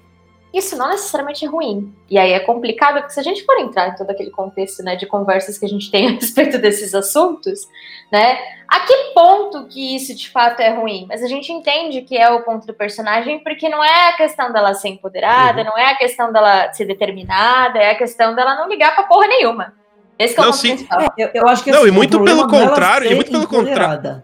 Isso 0.55 0.77
não 0.77 0.87
necessariamente 0.87 1.43
é 1.43 1.47
ruim. 1.47 1.93
E 2.09 2.17
aí 2.17 2.31
é 2.31 2.39
complicado, 2.39 2.99
porque 2.99 3.13
se 3.13 3.19
a 3.19 3.23
gente 3.23 3.43
for 3.43 3.57
entrar 3.59 3.89
em 3.89 3.95
todo 3.95 4.09
aquele 4.09 4.29
contexto 4.31 4.81
né, 4.83 4.95
de 4.95 5.05
conversas 5.05 5.57
que 5.57 5.65
a 5.65 5.69
gente 5.69 5.89
tem 5.91 6.07
a 6.07 6.11
respeito 6.11 6.57
desses 6.57 6.93
assuntos, 6.93 7.67
né? 8.11 8.37
A 8.67 8.79
que 8.81 8.93
ponto 9.13 9.67
que 9.67 9.95
isso 9.95 10.15
de 10.15 10.29
fato 10.29 10.61
é 10.61 10.69
ruim? 10.69 11.05
Mas 11.07 11.21
a 11.21 11.27
gente 11.27 11.51
entende 11.51 12.01
que 12.01 12.17
é 12.17 12.29
o 12.29 12.41
ponto 12.43 12.65
do 12.65 12.73
personagem, 12.73 13.39
porque 13.39 13.69
não 13.69 13.83
é 13.83 14.09
a 14.09 14.13
questão 14.17 14.51
dela 14.51 14.73
ser 14.73 14.89
empoderada, 14.89 15.59
uhum. 15.61 15.67
não 15.67 15.77
é 15.77 15.91
a 15.91 15.97
questão 15.97 16.31
dela 16.31 16.71
ser 16.73 16.85
determinada, 16.85 17.79
é 17.79 17.91
a 17.91 17.95
questão 17.95 18.33
dela 18.33 18.55
não 18.55 18.69
ligar 18.69 18.95
pra 18.95 19.03
porra 19.03 19.27
nenhuma. 19.27 19.73
Esse 20.17 20.37
é 20.37 20.41
o 20.41 20.45
ponto 20.45 20.57
sim. 20.57 20.69
principal. 20.69 21.01
É, 21.01 21.07
eu, 21.17 21.29
eu, 21.33 21.47
acho 21.47 21.63
que 21.63 21.71
não, 21.71 21.79
assim, 21.79 21.89
e 21.89 21.91
muito 21.91 22.23
pelo 22.23 22.47
contrário, 22.47 23.11
e 23.11 23.15
muito 23.15 23.31
pelo 23.31 23.47
contrário. 23.47 24.23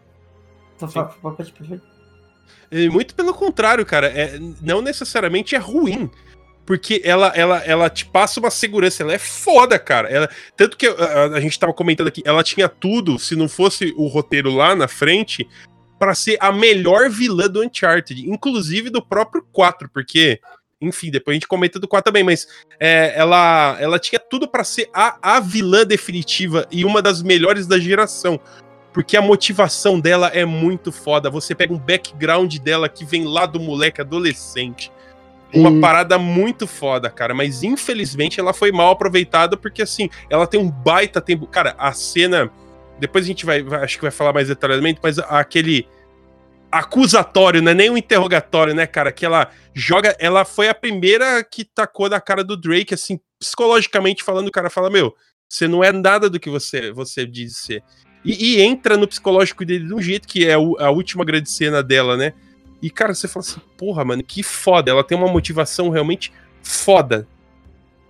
Pode, 0.79 0.93
pode, 1.21 1.53
muito 2.89 3.13
pelo 3.15 3.33
contrário, 3.33 3.85
cara. 3.85 4.07
É, 4.07 4.39
não 4.61 4.81
necessariamente 4.81 5.55
é 5.55 5.59
ruim. 5.59 6.09
Porque 6.65 7.01
ela, 7.03 7.27
ela, 7.35 7.57
ela 7.65 7.89
te 7.89 8.05
passa 8.05 8.39
uma 8.39 8.51
segurança, 8.51 9.03
ela 9.03 9.13
é 9.13 9.17
foda, 9.17 9.79
cara. 9.79 10.07
Ela, 10.07 10.29
tanto 10.55 10.77
que 10.77 10.87
a, 10.87 11.25
a 11.25 11.39
gente 11.39 11.59
tava 11.59 11.73
comentando 11.73 12.07
aqui, 12.07 12.21
ela 12.23 12.43
tinha 12.43 12.69
tudo, 12.69 13.17
se 13.17 13.35
não 13.35 13.49
fosse 13.49 13.93
o 13.97 14.07
roteiro 14.07 14.51
lá 14.51 14.75
na 14.75 14.87
frente, 14.87 15.47
para 16.01 16.15
ser 16.15 16.37
a 16.39 16.51
melhor 16.51 17.09
vilã 17.09 17.47
do 17.47 17.63
Uncharted, 17.63 18.27
inclusive 18.27 18.89
do 18.89 19.01
próprio 19.05 19.45
4, 19.51 19.89
porque, 19.93 20.39
enfim, 20.79 21.11
depois 21.11 21.33
a 21.33 21.35
gente 21.35 21.47
comenta 21.47 21.79
do 21.79 21.87
4 21.87 22.11
também, 22.11 22.23
mas 22.23 22.47
é, 22.79 23.13
ela, 23.15 23.77
ela 23.79 23.99
tinha 23.99 24.19
tudo 24.19 24.47
para 24.47 24.63
ser 24.63 24.89
a, 24.93 25.17
a 25.21 25.39
vilã 25.39 25.85
definitiva 25.85 26.67
e 26.71 26.85
uma 26.85 27.01
das 27.01 27.21
melhores 27.21 27.67
da 27.67 27.77
geração 27.77 28.39
porque 28.93 29.15
a 29.15 29.21
motivação 29.21 29.99
dela 29.99 30.27
é 30.27 30.43
muito 30.45 30.91
foda. 30.91 31.29
Você 31.29 31.55
pega 31.55 31.73
um 31.73 31.77
background 31.77 32.57
dela 32.57 32.89
que 32.89 33.05
vem 33.05 33.25
lá 33.25 33.45
do 33.45 33.59
moleque 33.59 34.01
adolescente. 34.01 34.91
Uma 35.53 35.69
hum. 35.69 35.81
parada 35.81 36.17
muito 36.17 36.67
foda, 36.67 37.09
cara. 37.09 37.33
Mas 37.33 37.63
infelizmente 37.63 38.39
ela 38.39 38.53
foi 38.53 38.71
mal 38.71 38.91
aproveitada 38.91 39.55
porque, 39.55 39.81
assim, 39.81 40.09
ela 40.29 40.47
tem 40.47 40.59
um 40.59 40.69
baita 40.69 41.21
tempo. 41.21 41.47
Cara, 41.47 41.75
a 41.77 41.93
cena. 41.93 42.51
Depois 42.99 43.25
a 43.25 43.27
gente 43.27 43.45
vai. 43.45 43.65
Acho 43.81 43.97
que 43.97 44.03
vai 44.03 44.11
falar 44.11 44.33
mais 44.33 44.47
detalhadamente, 44.47 44.99
mas 45.01 45.19
aquele 45.19 45.87
acusatório, 46.71 47.61
não 47.61 47.71
é 47.71 47.75
nem 47.75 47.89
um 47.89 47.97
interrogatório, 47.97 48.73
né, 48.73 48.87
cara? 48.87 49.11
Que 49.11 49.25
ela 49.25 49.49
joga. 49.73 50.15
Ela 50.19 50.45
foi 50.45 50.69
a 50.69 50.75
primeira 50.75 51.43
que 51.43 51.65
tacou 51.65 52.09
na 52.09 52.21
cara 52.21 52.43
do 52.43 52.55
Drake, 52.55 52.93
assim, 52.93 53.19
psicologicamente 53.39 54.23
falando. 54.23 54.47
O 54.47 54.51
cara 54.51 54.69
fala: 54.69 54.89
Meu, 54.89 55.13
você 55.49 55.67
não 55.67 55.83
é 55.83 55.91
nada 55.91 56.29
do 56.29 56.39
que 56.39 56.49
você, 56.49 56.91
você 56.91 57.25
diz 57.25 57.57
ser. 57.57 57.83
E, 58.23 58.55
e, 58.55 58.61
entra 58.61 58.97
no 58.97 59.07
psicológico 59.07 59.65
dele 59.65 59.87
de 59.87 59.93
um 59.93 60.01
jeito 60.01 60.27
que 60.27 60.47
é 60.47 60.53
a 60.53 60.89
última 60.91 61.25
grande 61.25 61.49
cena 61.49 61.81
dela, 61.81 62.15
né? 62.15 62.33
E, 62.81 62.89
cara, 62.89 63.13
você 63.13 63.27
fala 63.27 63.45
assim, 63.45 63.61
porra, 63.77 64.03
mano, 64.05 64.23
que 64.23 64.43
foda. 64.43 64.91
Ela 64.91 65.03
tem 65.03 65.17
uma 65.17 65.27
motivação 65.27 65.89
realmente 65.89 66.31
foda. 66.61 67.27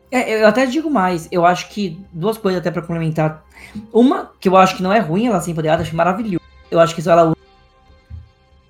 É, 0.10 0.44
eu 0.44 0.48
até 0.48 0.66
digo 0.66 0.90
mais. 0.90 1.28
Eu 1.32 1.46
acho 1.46 1.70
que 1.70 2.00
duas 2.12 2.38
coisas 2.38 2.60
até 2.60 2.70
para 2.70 2.82
complementar. 2.82 3.44
Uma, 3.92 4.32
que 4.40 4.50
eu 4.50 4.58
acho 4.58 4.78
que 4.78 4.84
não 4.84 4.92
é 4.92 5.00
ruim 5.00 5.28
ela 5.28 5.40
ser 5.40 5.52
empoderada, 5.52 5.82
acho 5.82 5.96
maravilhoso. 5.96 6.44
Eu 6.70 6.80
acho 6.80 6.94
que 6.94 7.00
isso 7.00 7.10
ela 7.10 7.26
usa 7.26 7.38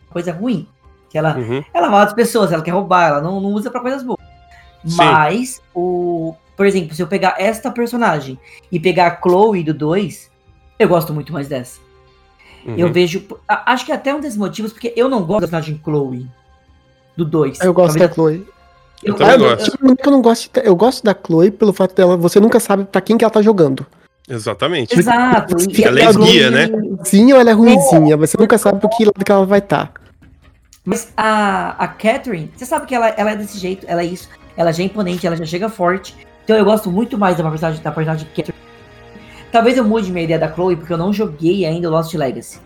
coisa 0.09 0.31
ruim. 0.31 0.67
Que 1.09 1.17
ela, 1.17 1.37
uhum. 1.37 1.63
ela 1.73 1.89
mata 1.89 2.11
as 2.11 2.13
pessoas, 2.13 2.51
ela 2.51 2.63
quer 2.63 2.71
roubar, 2.71 3.09
ela 3.09 3.21
não, 3.21 3.41
não 3.41 3.49
usa 3.49 3.69
para 3.69 3.81
coisas 3.81 4.01
boas. 4.01 4.19
Sim. 4.85 4.95
Mas, 4.95 5.61
o, 5.73 6.35
por 6.55 6.65
exemplo, 6.65 6.95
se 6.95 7.01
eu 7.01 7.07
pegar 7.07 7.35
esta 7.37 7.69
personagem 7.69 8.39
e 8.71 8.79
pegar 8.79 9.07
a 9.07 9.21
Chloe 9.21 9.63
do 9.63 9.73
2, 9.73 10.30
eu 10.83 10.87
gosto 10.87 11.13
muito 11.13 11.31
mais 11.31 11.47
dessa. 11.47 11.79
Uhum. 12.65 12.75
Eu 12.77 12.91
vejo. 12.91 13.23
Acho 13.47 13.85
que 13.85 13.91
até 13.91 14.13
um 14.13 14.19
desses 14.19 14.37
motivos, 14.37 14.71
porque 14.71 14.93
eu 14.95 15.09
não 15.09 15.23
gosto 15.23 15.41
da 15.41 15.47
personagem 15.47 15.79
Chloe. 15.83 16.27
Do 17.15 17.25
2. 17.25 17.59
Eu 17.61 17.73
gosto 17.73 17.99
da 17.99 18.09
Chloe. 18.09 18.45
Eu, 19.03 19.15
eu, 19.15 19.39
gosto. 19.39 19.77
Eu, 19.81 19.95
eu, 20.05 20.11
não 20.11 20.21
gosto, 20.21 20.57
eu 20.57 20.75
gosto 20.75 21.03
da 21.03 21.15
Chloe 21.15 21.51
pelo 21.51 21.73
fato 21.73 21.95
dela, 21.95 22.15
você 22.15 22.39
nunca 22.39 22.59
sabe 22.59 22.85
para 22.85 23.01
quem 23.01 23.17
que 23.17 23.23
ela 23.23 23.31
tá 23.31 23.41
jogando. 23.41 23.85
Exatamente. 24.29 24.97
Exato. 24.97 25.55
Ela 25.83 26.01
é 26.01 26.13
guia, 26.13 26.51
né? 26.51 26.69
Sim 27.03 27.33
ou 27.33 27.39
ela 27.39 27.49
é 27.49 27.53
ruimzinha, 27.53 28.15
você 28.15 28.37
nunca 28.37 28.57
sabe 28.57 28.79
por 28.79 28.89
que 28.91 29.05
lado 29.05 29.25
que 29.25 29.31
ela 29.31 29.45
vai 29.45 29.59
estar. 29.59 29.87
Tá. 29.87 30.01
Mas 30.85 31.11
a, 31.17 31.83
a 31.83 31.87
Catherine, 31.87 32.51
você 32.55 32.65
sabe 32.65 32.85
que 32.85 32.95
ela, 32.95 33.09
ela 33.09 33.31
é 33.31 33.35
desse 33.35 33.57
jeito, 33.57 33.85
ela 33.87 34.01
é 34.01 34.05
isso. 34.05 34.29
Ela 34.55 34.71
já 34.71 34.83
é 34.83 34.85
imponente, 34.85 35.25
ela 35.25 35.35
já 35.35 35.45
chega 35.45 35.67
forte. 35.67 36.15
Então 36.43 36.55
eu 36.55 36.65
gosto 36.65 36.91
muito 36.91 37.17
mais 37.17 37.37
da 37.37 37.43
personagem, 37.43 37.81
da 37.81 37.91
personagem 37.91 38.27
Catherine 38.27 38.70
Talvez 39.51 39.77
eu 39.77 39.83
mude 39.83 40.11
minha 40.11 40.23
ideia 40.23 40.39
da 40.39 40.51
Chloe, 40.51 40.75
porque 40.75 40.93
eu 40.93 40.97
não 40.97 41.11
joguei 41.11 41.65
ainda 41.65 41.87
o 41.87 41.91
Lost 41.91 42.13
Legacy. 42.13 42.59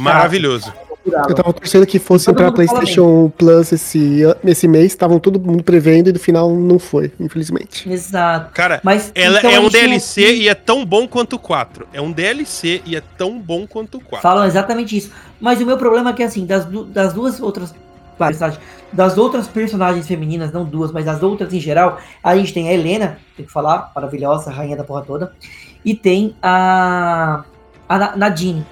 Maravilhoso. 0.00 0.72
Eu 1.06 1.34
tava 1.34 1.52
torcendo 1.52 1.86
que 1.86 1.98
fosse 1.98 2.26
todo 2.26 2.36
pra 2.36 2.52
PlayStation 2.52 3.30
Plus 3.30 3.72
esse, 3.72 4.20
esse 4.44 4.68
mês, 4.68 4.86
estavam 4.86 5.18
todo 5.18 5.40
mundo 5.40 5.64
prevendo 5.64 6.10
e 6.10 6.12
no 6.12 6.18
final 6.18 6.54
não 6.54 6.78
foi, 6.78 7.10
infelizmente. 7.18 7.90
Exato. 7.90 8.52
Cara, 8.52 8.80
Mas, 8.84 9.10
ela 9.14 9.38
então, 9.38 9.50
é 9.50 9.58
um 9.58 9.70
DLC 9.70 10.22
não... 10.22 10.30
e 10.32 10.48
é 10.48 10.54
tão 10.54 10.84
bom 10.84 11.08
quanto 11.08 11.36
o 11.36 11.38
4. 11.38 11.88
É 11.92 12.00
um 12.00 12.12
DLC 12.12 12.82
e 12.84 12.94
é 12.94 13.02
tão 13.16 13.40
bom 13.40 13.66
quanto 13.66 13.96
o 13.96 14.00
4. 14.00 14.20
Falam 14.20 14.44
exatamente 14.44 14.96
isso. 14.96 15.10
Mas 15.40 15.60
o 15.60 15.66
meu 15.66 15.78
problema 15.78 16.10
é 16.10 16.12
que, 16.12 16.22
assim, 16.22 16.44
das, 16.44 16.66
das 16.88 17.14
duas 17.14 17.40
outras 17.40 17.74
das 18.92 19.16
outras 19.16 19.48
personagens 19.48 20.06
femininas, 20.06 20.52
não 20.52 20.62
duas, 20.62 20.92
mas 20.92 21.06
das 21.06 21.22
outras 21.22 21.54
em 21.54 21.58
geral, 21.58 21.98
a 22.22 22.36
gente 22.36 22.52
tem 22.52 22.68
a 22.68 22.72
Helena, 22.74 23.18
tem 23.34 23.46
que 23.46 23.50
falar, 23.50 23.90
maravilhosa, 23.94 24.50
rainha 24.50 24.76
da 24.76 24.84
porra 24.84 25.00
toda. 25.00 25.32
E 25.84 25.94
tem 25.94 26.36
a, 26.42 27.44
a 27.88 28.16
Nadine. 28.16 28.64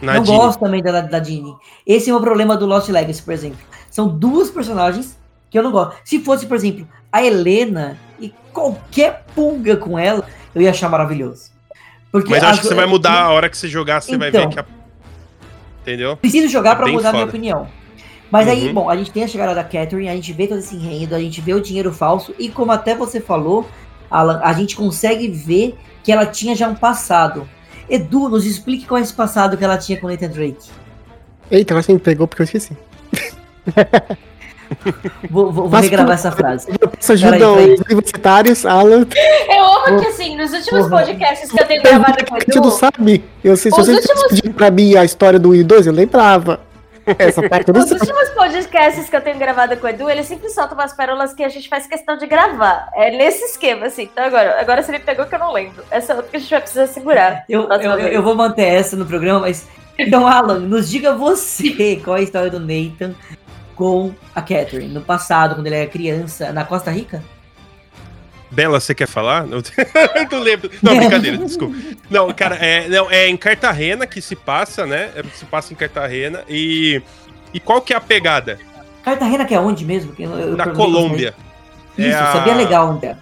Nadine. 0.00 0.26
Não 0.26 0.36
gosto 0.36 0.60
também 0.60 0.82
da 0.82 1.02
Nadine. 1.02 1.54
Esse 1.86 2.10
é 2.10 2.14
o 2.14 2.20
problema 2.20 2.56
do 2.56 2.66
Lost 2.66 2.88
Legacy, 2.88 3.22
por 3.22 3.32
exemplo. 3.32 3.60
São 3.90 4.08
duas 4.08 4.50
personagens 4.50 5.18
que 5.48 5.58
eu 5.58 5.62
não 5.62 5.70
gosto. 5.70 5.96
Se 6.04 6.18
fosse, 6.18 6.46
por 6.46 6.56
exemplo, 6.56 6.88
a 7.10 7.22
Helena 7.22 7.98
e 8.18 8.34
qualquer 8.52 9.24
pulga 9.34 9.76
com 9.76 9.98
ela, 9.98 10.24
eu 10.54 10.62
ia 10.62 10.70
achar 10.70 10.88
maravilhoso. 10.88 11.52
Porque 12.10 12.30
Mas 12.30 12.42
eu 12.42 12.48
acho 12.48 12.60
que 12.60 12.66
você 12.66 12.74
vai 12.74 12.86
mudar 12.86 13.22
a 13.22 13.30
hora 13.30 13.48
que 13.48 13.56
você 13.56 13.68
jogar, 13.68 14.00
você 14.00 14.10
então, 14.10 14.18
vai 14.18 14.30
ver 14.30 14.38
então. 14.38 14.50
que 14.50 14.60
a... 14.60 14.64
Entendeu? 15.82 16.16
Preciso 16.16 16.48
jogar 16.48 16.72
é 16.72 16.74
para 16.74 16.86
mudar 16.86 17.08
foda. 17.08 17.12
minha 17.12 17.26
opinião. 17.26 17.68
Mas 18.30 18.46
uhum. 18.46 18.52
aí, 18.52 18.72
bom, 18.72 18.88
a 18.88 18.96
gente 18.96 19.10
tem 19.10 19.24
a 19.24 19.28
chegada 19.28 19.54
da 19.54 19.62
Catherine, 19.62 20.08
a 20.08 20.14
gente 20.14 20.32
vê 20.32 20.46
todo 20.46 20.58
esse 20.58 20.74
enredo, 20.74 21.14
a 21.14 21.20
gente 21.20 21.40
vê 21.40 21.52
o 21.52 21.60
dinheiro 21.60 21.92
falso, 21.92 22.34
e 22.38 22.48
como 22.48 22.72
até 22.72 22.94
você 22.94 23.20
falou, 23.20 23.68
Alan, 24.10 24.40
a 24.42 24.52
gente 24.54 24.74
consegue 24.74 25.28
ver 25.28 25.76
que 26.02 26.12
ela 26.12 26.26
tinha 26.26 26.54
já 26.54 26.68
um 26.68 26.74
passado. 26.74 27.48
Edu, 27.88 28.28
nos 28.28 28.46
explique 28.46 28.86
qual 28.86 28.98
é 28.98 29.02
esse 29.02 29.12
passado 29.12 29.56
que 29.56 29.64
ela 29.64 29.76
tinha 29.76 30.00
com 30.00 30.08
Nathan 30.08 30.28
Drake. 30.28 30.70
Eita, 31.50 31.74
agora 31.74 31.82
você 31.82 31.92
me 31.92 31.98
pegou 31.98 32.26
porque 32.26 32.42
eu 32.42 32.44
esqueci. 32.44 32.76
vou, 35.30 35.52
vou, 35.52 35.68
vou 35.68 35.80
regravar 35.80 36.14
essa 36.14 36.32
frase. 36.32 36.68
Isso 36.98 37.12
ajuda 37.12 37.52
os 37.52 37.80
universitários, 37.80 38.64
Alan. 38.64 39.06
Eu 39.48 39.64
amo 39.64 40.00
que, 40.00 40.06
assim, 40.06 40.36
nos 40.36 40.52
últimos 40.52 40.88
podcasts 40.88 41.50
que 41.50 41.60
eu 41.60 41.66
tenho 41.66 41.82
gravado 41.82 42.24
com 42.24 42.34
o 42.34 42.38
Edu... 42.38 42.60
não 42.60 42.70
sabe. 42.70 43.24
Eu 43.44 43.56
sei, 43.56 43.70
se 43.70 43.76
você 43.76 43.92
últimos... 43.92 44.24
pedindo 44.28 44.54
pra 44.54 44.70
mim 44.70 44.96
a 44.96 45.04
história 45.04 45.38
do 45.38 45.50
I2, 45.50 45.86
eu 45.86 45.92
lembrava. 45.92 46.60
Essa 47.18 47.48
parte 47.48 47.70
Os 47.70 47.90
últimos 47.90 48.28
podcasts 48.30 49.08
que 49.08 49.16
eu 49.16 49.20
tenho 49.20 49.38
gravado 49.38 49.76
com 49.76 49.86
o 49.86 49.90
Edu, 49.90 50.08
ele 50.08 50.22
sempre 50.22 50.48
solta 50.50 50.74
umas 50.74 50.92
pérolas 50.92 51.34
que 51.34 51.42
a 51.42 51.48
gente 51.48 51.68
faz 51.68 51.86
questão 51.86 52.16
de 52.16 52.26
gravar. 52.26 52.88
É 52.94 53.10
nesse 53.10 53.44
esquema, 53.44 53.86
assim. 53.86 54.04
Então 54.04 54.24
agora, 54.24 54.60
agora 54.60 54.82
você 54.82 54.92
me 54.92 54.98
pegou 54.98 55.26
que 55.26 55.34
eu 55.34 55.38
não 55.38 55.52
lembro. 55.52 55.82
Essa 55.90 56.12
é 56.12 56.16
outra 56.16 56.30
que 56.30 56.36
a 56.36 56.40
gente 56.40 56.50
vai 56.50 56.60
precisar 56.60 56.86
segurar. 56.86 57.44
Eu, 57.48 57.68
eu, 57.68 57.98
eu, 57.98 58.22
vou 58.22 58.34
manter 58.34 58.66
essa 58.66 58.96
no 58.96 59.06
programa, 59.06 59.40
mas. 59.40 59.66
Então, 59.98 60.26
Alan, 60.26 60.60
nos 60.60 60.88
diga 60.88 61.14
você 61.14 61.96
qual 62.04 62.16
é 62.16 62.20
a 62.20 62.22
história 62.22 62.50
do 62.50 62.60
Nathan 62.60 63.14
com 63.74 64.12
a 64.34 64.40
Catherine 64.40 64.92
no 64.92 65.00
passado, 65.00 65.54
quando 65.54 65.66
ele 65.66 65.76
era 65.76 65.90
criança, 65.90 66.52
na 66.52 66.64
Costa 66.64 66.90
Rica? 66.90 67.22
Bela, 68.52 68.78
você 68.78 68.94
quer 68.94 69.08
falar? 69.08 69.46
Não, 69.46 69.62
não 70.30 70.40
lembro. 70.40 70.70
Não, 70.82 70.94
brincadeira, 70.94 71.38
desculpa. 71.44 71.74
Não, 72.10 72.30
cara, 72.34 72.56
é, 72.56 72.86
não, 72.86 73.10
é 73.10 73.26
em 73.26 73.36
Cartagena 73.36 74.06
que 74.06 74.20
se 74.20 74.36
passa, 74.36 74.86
né? 74.86 75.10
É, 75.16 75.22
se 75.34 75.46
passa 75.46 75.72
em 75.72 75.76
Cartagena. 75.76 76.44
E, 76.48 77.02
e 77.54 77.58
qual 77.58 77.80
que 77.80 77.94
é 77.94 77.96
a 77.96 78.00
pegada? 78.00 78.58
Cartagena 79.02 79.46
que 79.46 79.54
é 79.54 79.58
onde 79.58 79.86
mesmo? 79.86 80.14
Eu, 80.18 80.38
eu 80.38 80.56
Na 80.56 80.68
Colômbia. 80.68 81.34
É 81.98 82.08
isso, 82.08 82.18
a... 82.18 82.32
sabia 82.32 82.54
legal 82.54 82.90
onde 82.90 83.06
é. 83.06 83.16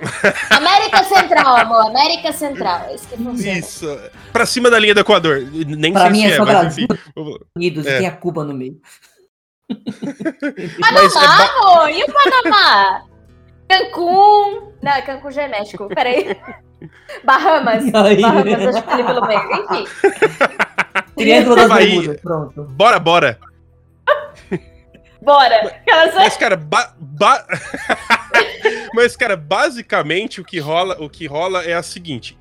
América 0.50 1.04
Central, 1.04 1.56
amor. 1.56 1.86
América 1.86 2.32
Central. 2.32 2.86
É 2.88 2.94
isso 2.94 3.08
que 3.08 3.16
funciona. 3.16 3.58
Isso. 3.58 4.00
Pra 4.32 4.44
cima 4.44 4.70
da 4.70 4.78
linha 4.78 4.94
do 4.94 5.00
Equador. 5.00 5.40
Nem 5.52 5.92
pra 5.92 6.02
sei 6.02 6.10
mim 6.10 6.20
se 6.20 6.32
é, 6.32 6.34
é 6.34 6.40
mas 6.40 6.78
enfim. 6.78 6.86
Unidos, 7.56 7.86
é. 7.86 7.98
tem 7.98 8.06
a 8.06 8.12
Cuba 8.12 8.44
no 8.44 8.54
meio. 8.54 8.80
Panamá, 10.80 11.22
é 11.22 11.48
amor. 11.48 11.90
E 11.90 12.02
o 12.02 12.06
Panamá? 12.12 13.07
Cancún. 13.68 14.72
Não, 14.82 15.02
Cancún 15.02 15.30
já 15.30 15.42
é 15.42 15.48
México. 15.48 15.88
Peraí. 15.88 16.36
Bahamas. 17.24 17.84
Aí. 17.94 18.22
Bahamas, 18.22 18.76
acho 18.76 18.82
que 18.82 18.90
ali 18.90 19.04
pelo 19.04 19.26
meio. 19.26 19.40
Enfim. 19.52 19.84
Triângulo 21.16 21.56
das 21.56 21.68
Bermudas. 21.68 22.20
Pronto. 22.20 22.64
Bora, 22.64 22.98
bora. 22.98 23.38
Bora. 25.20 25.82
Mas, 26.14 26.36
cara, 26.36 26.56
ba 26.56 26.94
ba 26.98 27.44
Mas, 28.94 29.16
cara, 29.16 29.36
basicamente 29.36 30.40
o 30.40 30.44
que 30.44 30.58
rola, 30.58 30.96
o 31.00 31.10
que 31.10 31.26
rola 31.26 31.62
é 31.64 31.74
a 31.74 31.82
seguinte. 31.82 32.38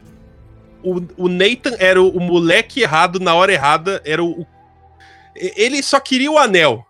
O, 0.83 1.01
o 1.17 1.27
Nathan 1.27 1.75
era 1.79 2.01
o, 2.01 2.09
o 2.09 2.19
moleque 2.19 2.81
errado 2.81 3.19
na 3.19 3.33
hora 3.33 3.51
errada. 3.51 4.01
Era 4.05 4.23
o, 4.23 4.41
o, 4.41 4.47
Ele 5.35 5.81
só 5.81 5.99
queria 5.99 6.31
o 6.31 6.37
anel. 6.37 6.85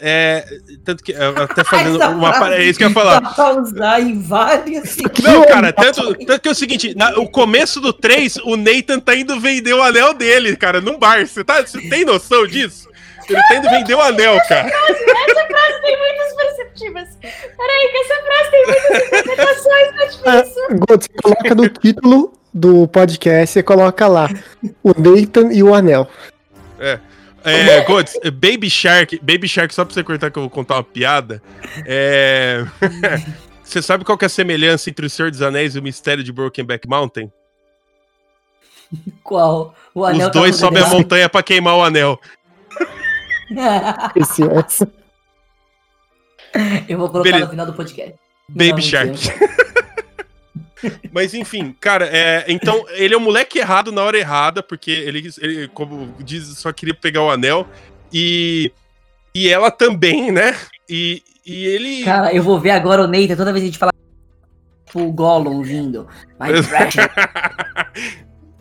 É, 0.00 0.46
tanto 0.84 1.02
que 1.02 1.12
até 1.12 1.64
fazendo 1.64 1.98
uma 1.98 2.54
é 2.54 2.62
isso 2.62 2.78
que 2.78 2.84
eu 2.84 2.88
ia 2.88 2.94
falar. 2.94 3.20
Dá 3.20 3.30
pra 3.30 3.60
usar 3.60 4.00
em 4.00 4.20
várias. 4.20 4.96
Não, 5.22 5.44
cara, 5.44 5.72
tanto, 5.72 6.14
tanto 6.24 6.40
que 6.40 6.48
é 6.48 6.52
o 6.52 6.54
seguinte, 6.54 6.94
na, 6.96 7.18
o 7.18 7.28
começo 7.28 7.80
do 7.80 7.92
3, 7.92 8.36
o 8.44 8.56
Nathan 8.56 9.00
tá 9.00 9.16
indo 9.16 9.40
vender 9.40 9.74
o 9.74 9.82
anel 9.82 10.14
dele, 10.14 10.56
cara, 10.56 10.80
num 10.80 10.98
bar. 10.98 11.26
Você 11.26 11.42
tá, 11.42 11.62
você 11.62 11.80
tem 11.88 12.04
noção 12.04 12.46
disso? 12.46 12.88
Ele 13.28 13.42
tá 13.42 13.56
indo 13.56 13.68
vender 13.68 13.94
o 13.94 14.00
anel, 14.00 14.38
cara. 14.48 14.68
Essa 14.68 15.46
frase 15.46 15.82
tem 15.82 15.98
muitas 15.98 16.34
perceptivas. 16.36 17.08
Peraí, 17.20 17.88
que 17.90 17.98
essa 17.98 18.22
frase 18.22 18.50
tem 18.50 18.66
muitas 18.66 19.06
interpretações, 19.08 19.88
tá 19.96 20.04
difícil. 20.04 20.22
Ah, 20.24 20.96
você 20.96 21.08
coloca 21.22 21.54
no 21.54 21.68
título 21.68 22.32
do 22.54 22.88
podcast, 22.88 23.52
você 23.52 23.62
coloca 23.62 24.06
lá 24.06 24.30
o 24.82 24.94
Nathan 24.96 25.52
e 25.52 25.62
o 25.62 25.74
anel. 25.74 26.08
É. 26.78 26.98
É, 27.48 27.80
Gods, 27.84 28.14
Baby 28.24 28.68
Shark, 28.68 29.18
Baby 29.22 29.48
Shark, 29.48 29.74
só 29.74 29.84
pra 29.84 29.94
você 29.94 30.02
cortar 30.02 30.30
que 30.30 30.38
eu 30.38 30.42
vou 30.42 30.50
contar 30.50 30.74
uma 30.76 30.82
piada. 30.82 31.42
É. 31.86 32.64
você 33.62 33.80
sabe 33.80 34.04
qual 34.04 34.18
que 34.18 34.24
é 34.24 34.26
a 34.26 34.30
semelhança 34.30 34.90
entre 34.90 35.06
o 35.06 35.10
Senhor 35.10 35.30
dos 35.30 35.40
Anéis 35.40 35.74
e 35.74 35.78
o 35.78 35.82
Mistério 35.82 36.22
de 36.24 36.32
Brokenback 36.32 36.88
Mountain? 36.88 37.32
Qual? 39.22 39.74
O 39.94 40.04
anel 40.04 40.26
Os 40.28 40.32
dois 40.32 40.56
sobem 40.56 40.82
a 40.82 40.88
montanha 40.88 41.28
pra 41.28 41.42
queimar 41.42 41.76
o 41.76 41.82
anel. 41.82 42.18
É. 46.54 46.84
Eu 46.88 46.98
vou 46.98 47.08
colocar 47.08 47.30
Beleza. 47.30 47.44
no 47.46 47.50
final 47.50 47.66
do 47.66 47.72
podcast. 47.72 48.14
Baby 48.48 48.72
Não, 48.72 48.80
Shark. 48.82 49.18
Mas 51.12 51.34
enfim, 51.34 51.74
cara, 51.80 52.06
é, 52.06 52.44
então 52.48 52.84
ele 52.90 53.14
é 53.14 53.16
o 53.16 53.20
moleque 53.20 53.58
errado 53.58 53.90
na 53.90 54.02
hora 54.02 54.18
errada, 54.18 54.62
porque 54.62 54.90
ele, 54.90 55.28
ele, 55.40 55.68
como 55.68 56.14
diz, 56.20 56.44
só 56.58 56.72
queria 56.72 56.94
pegar 56.94 57.22
o 57.22 57.30
anel. 57.30 57.66
E, 58.12 58.72
e 59.34 59.48
ela 59.48 59.70
também, 59.70 60.30
né? 60.30 60.54
E, 60.88 61.22
e 61.44 61.66
ele. 61.66 62.04
Cara, 62.04 62.32
eu 62.32 62.42
vou 62.42 62.60
ver 62.60 62.70
agora 62.70 63.02
o 63.02 63.06
Neita 63.06 63.36
toda 63.36 63.52
vez 63.52 63.62
que 63.62 63.68
a 63.68 63.70
gente 63.70 63.78
falar 63.78 63.92
o 64.94 65.12
Gollum 65.12 65.62
vindo. 65.62 66.08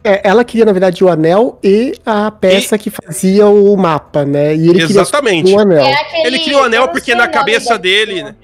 é, 0.04 0.22
ela 0.24 0.44
queria, 0.44 0.66
na 0.66 0.74
verdade, 0.74 1.04
o 1.04 1.10
anel 1.10 1.60
e 1.64 1.94
a 2.06 2.32
peça 2.32 2.76
e... 2.76 2.80
que 2.80 2.90
fazia 2.90 3.46
o 3.48 3.76
mapa, 3.78 4.26
né? 4.26 4.56
E 4.56 4.70
ele 4.70 4.84
Exatamente. 4.84 5.44
queria 5.44 5.58
o 5.58 5.62
anel. 5.62 5.86
É 5.86 5.94
aquele... 5.94 6.28
Ele 6.28 6.40
queria 6.40 6.58
o 6.58 6.64
anel 6.64 6.88
porque 6.90 7.16
na 7.16 7.28
cabeça 7.28 7.78
dele. 7.78 8.24
Né? 8.24 8.36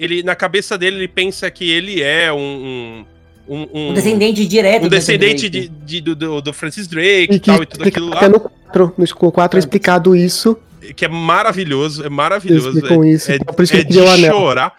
Ele 0.00 0.22
na 0.22 0.34
cabeça 0.34 0.78
dele 0.78 0.96
ele 0.96 1.08
pensa 1.08 1.50
que 1.50 1.70
ele 1.70 2.02
é 2.02 2.32
um, 2.32 3.04
um, 3.48 3.56
um, 3.56 3.90
um 3.90 3.94
descendente 3.94 4.46
direto 4.46 4.86
um 4.86 4.88
descendente 4.88 5.48
de, 5.48 5.68
de, 5.68 6.00
do, 6.00 6.40
do 6.40 6.52
Francis 6.52 6.86
Drake 6.88 7.34
e, 7.34 7.40
tal, 7.40 7.62
e 7.62 7.66
tudo 7.66 7.86
aquilo 7.86 8.08
lá. 8.08 8.28
No 8.28 8.40
4, 8.40 8.94
no 8.96 9.32
4 9.32 9.58
é 9.58 9.60
explicado 9.60 10.16
isso. 10.16 10.56
Que 10.96 11.04
é 11.04 11.08
maravilhoso, 11.08 12.04
é 12.04 12.08
maravilhoso. 12.08 12.80
com 12.82 13.04
é, 13.04 13.10
isso, 13.10 13.30
é, 13.30 13.36
então 13.36 13.54
por 13.54 13.62
isso 13.62 13.74
é 13.74 13.84
que 13.84 13.92
de 13.92 14.26
chorar. 14.26 14.72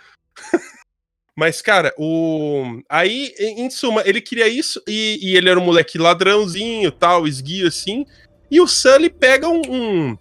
Mas, 1.35 1.61
cara, 1.61 1.93
o. 1.97 2.81
Aí, 2.89 3.33
em 3.39 3.69
suma, 3.69 4.03
ele 4.05 4.19
queria 4.19 4.47
isso 4.47 4.81
e, 4.87 5.19
e 5.21 5.37
ele 5.37 5.49
era 5.49 5.59
um 5.59 5.63
moleque 5.63 5.97
ladrãozinho, 5.97 6.91
tal, 6.91 7.27
esguio 7.27 7.67
assim. 7.67 8.05
E 8.49 8.59
o 8.59 8.67
Sully 8.67 9.09
pega 9.09 9.47
um, 9.47 9.61
um, 9.69 10.17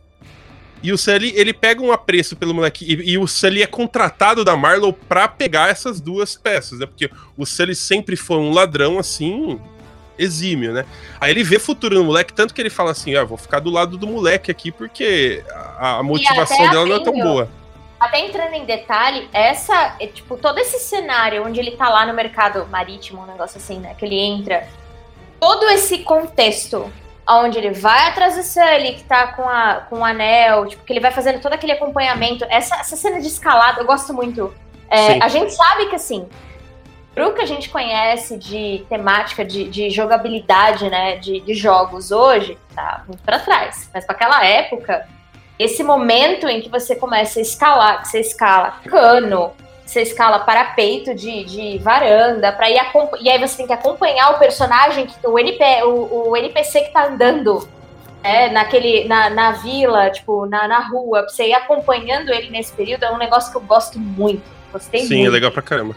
e 0.82 0.92
o 0.92 0.98
Sully, 0.98 1.32
ele 1.36 1.52
pega 1.52 1.82
um 1.82 1.92
apreço 1.92 2.34
pelo 2.36 2.54
moleque. 2.54 2.84
E, 2.84 3.12
e, 3.12 3.18
o 3.18 3.26
Sully 3.26 3.62
é 3.62 3.66
contratado 3.66 4.44
da 4.44 4.56
Marlow 4.56 4.92
pra 4.92 5.28
pegar 5.28 5.68
essas 5.68 6.00
duas 6.00 6.36
peças, 6.36 6.78
né? 6.78 6.86
Porque 6.86 7.10
o 7.36 7.44
Sully 7.44 7.74
sempre 7.74 8.16
foi 8.16 8.38
um 8.38 8.50
ladrão, 8.50 8.98
assim, 8.98 9.60
exímio, 10.18 10.72
né? 10.72 10.86
Aí 11.20 11.30
ele 11.30 11.44
vê 11.44 11.58
futuro 11.58 11.96
no 11.96 12.04
moleque, 12.04 12.32
tanto 12.32 12.54
que 12.54 12.60
ele 12.62 12.70
fala 12.70 12.92
assim: 12.92 13.14
ah, 13.14 13.24
vou 13.24 13.36
ficar 13.36 13.60
do 13.60 13.70
lado 13.70 13.98
do 13.98 14.06
moleque 14.06 14.50
aqui, 14.50 14.72
porque 14.72 15.44
a, 15.50 15.98
a 15.98 16.02
motivação 16.02 16.70
dela 16.70 16.86
não 16.86 16.96
é 16.96 17.04
tão 17.04 17.12
boa. 17.12 17.48
Até 17.98 18.20
entrando 18.20 18.54
em 18.54 18.64
detalhe, 18.64 19.28
essa, 19.30 19.96
é, 20.00 20.06
tipo, 20.06 20.38
todo 20.38 20.58
esse 20.58 20.78
cenário 20.78 21.44
onde 21.46 21.60
ele 21.60 21.72
tá 21.72 21.90
lá 21.90 22.06
no 22.06 22.14
mercado 22.14 22.66
marítimo, 22.70 23.22
um 23.22 23.26
negócio 23.26 23.58
assim, 23.58 23.78
né? 23.78 23.94
Que 23.98 24.06
ele 24.06 24.18
entra. 24.18 24.66
Todo 25.38 25.68
esse 25.68 25.98
contexto 25.98 26.90
onde 27.38 27.58
ele 27.58 27.70
vai 27.70 28.08
atrás 28.08 28.36
do 28.36 28.42
Sully, 28.42 28.94
que 28.94 29.04
tá 29.04 29.28
com, 29.28 29.48
a, 29.48 29.86
com 29.88 30.00
o 30.00 30.04
anel, 30.04 30.66
tipo, 30.66 30.84
que 30.84 30.92
ele 30.92 31.00
vai 31.00 31.10
fazendo 31.10 31.40
todo 31.40 31.52
aquele 31.52 31.72
acompanhamento. 31.72 32.44
Essa, 32.48 32.76
essa 32.76 32.96
cena 32.96 33.20
de 33.20 33.26
escalada, 33.26 33.80
eu 33.80 33.86
gosto 33.86 34.12
muito. 34.12 34.52
É, 34.88 35.22
a 35.22 35.28
gente 35.28 35.52
sabe 35.52 35.86
que, 35.86 35.94
assim, 35.94 36.28
pro 37.14 37.34
que 37.34 37.42
a 37.42 37.46
gente 37.46 37.68
conhece 37.68 38.36
de 38.36 38.84
temática, 38.88 39.44
de, 39.44 39.68
de 39.68 39.90
jogabilidade, 39.90 40.88
né, 40.88 41.16
de, 41.16 41.40
de 41.40 41.54
jogos 41.54 42.10
hoje, 42.10 42.58
tá 42.74 43.04
muito 43.06 43.22
pra 43.22 43.38
trás. 43.38 43.88
Mas 43.94 44.04
para 44.04 44.16
aquela 44.16 44.44
época, 44.44 45.06
esse 45.58 45.82
momento 45.82 46.48
em 46.48 46.60
que 46.60 46.68
você 46.68 46.96
começa 46.96 47.38
a 47.38 47.42
escalar, 47.42 48.00
que 48.02 48.08
você 48.08 48.20
escala 48.20 48.80
cano, 48.84 49.52
você 49.90 50.02
escala 50.02 50.38
parapeito 50.38 51.12
de, 51.14 51.44
de 51.44 51.78
varanda, 51.78 52.52
para 52.52 52.70
ir 52.70 52.80
e 53.20 53.28
aí 53.28 53.40
você 53.40 53.56
tem 53.56 53.66
que 53.66 53.72
acompanhar 53.72 54.30
o 54.30 54.38
personagem, 54.38 55.06
que, 55.06 55.26
o, 55.26 55.36
NP, 55.36 55.64
o, 55.82 56.28
o 56.28 56.36
NPC 56.36 56.82
que 56.82 56.92
tá 56.92 57.08
andando 57.08 57.68
é, 58.22 58.50
naquele, 58.50 59.08
na, 59.08 59.28
na 59.30 59.52
vila, 59.52 60.08
tipo, 60.10 60.46
na, 60.46 60.68
na 60.68 60.78
rua, 60.78 61.22
pra 61.22 61.28
você 61.28 61.48
ir 61.48 61.54
acompanhando 61.54 62.32
ele 62.32 62.50
nesse 62.50 62.72
período, 62.72 63.04
é 63.04 63.10
um 63.10 63.18
negócio 63.18 63.50
que 63.50 63.56
eu 63.56 63.62
gosto 63.62 63.98
muito. 63.98 64.44
Gostei 64.72 65.00
Sim, 65.00 65.06
muito. 65.08 65.22
Sim, 65.22 65.26
é 65.26 65.30
legal 65.30 65.50
pra 65.50 65.62
caramba. 65.62 65.96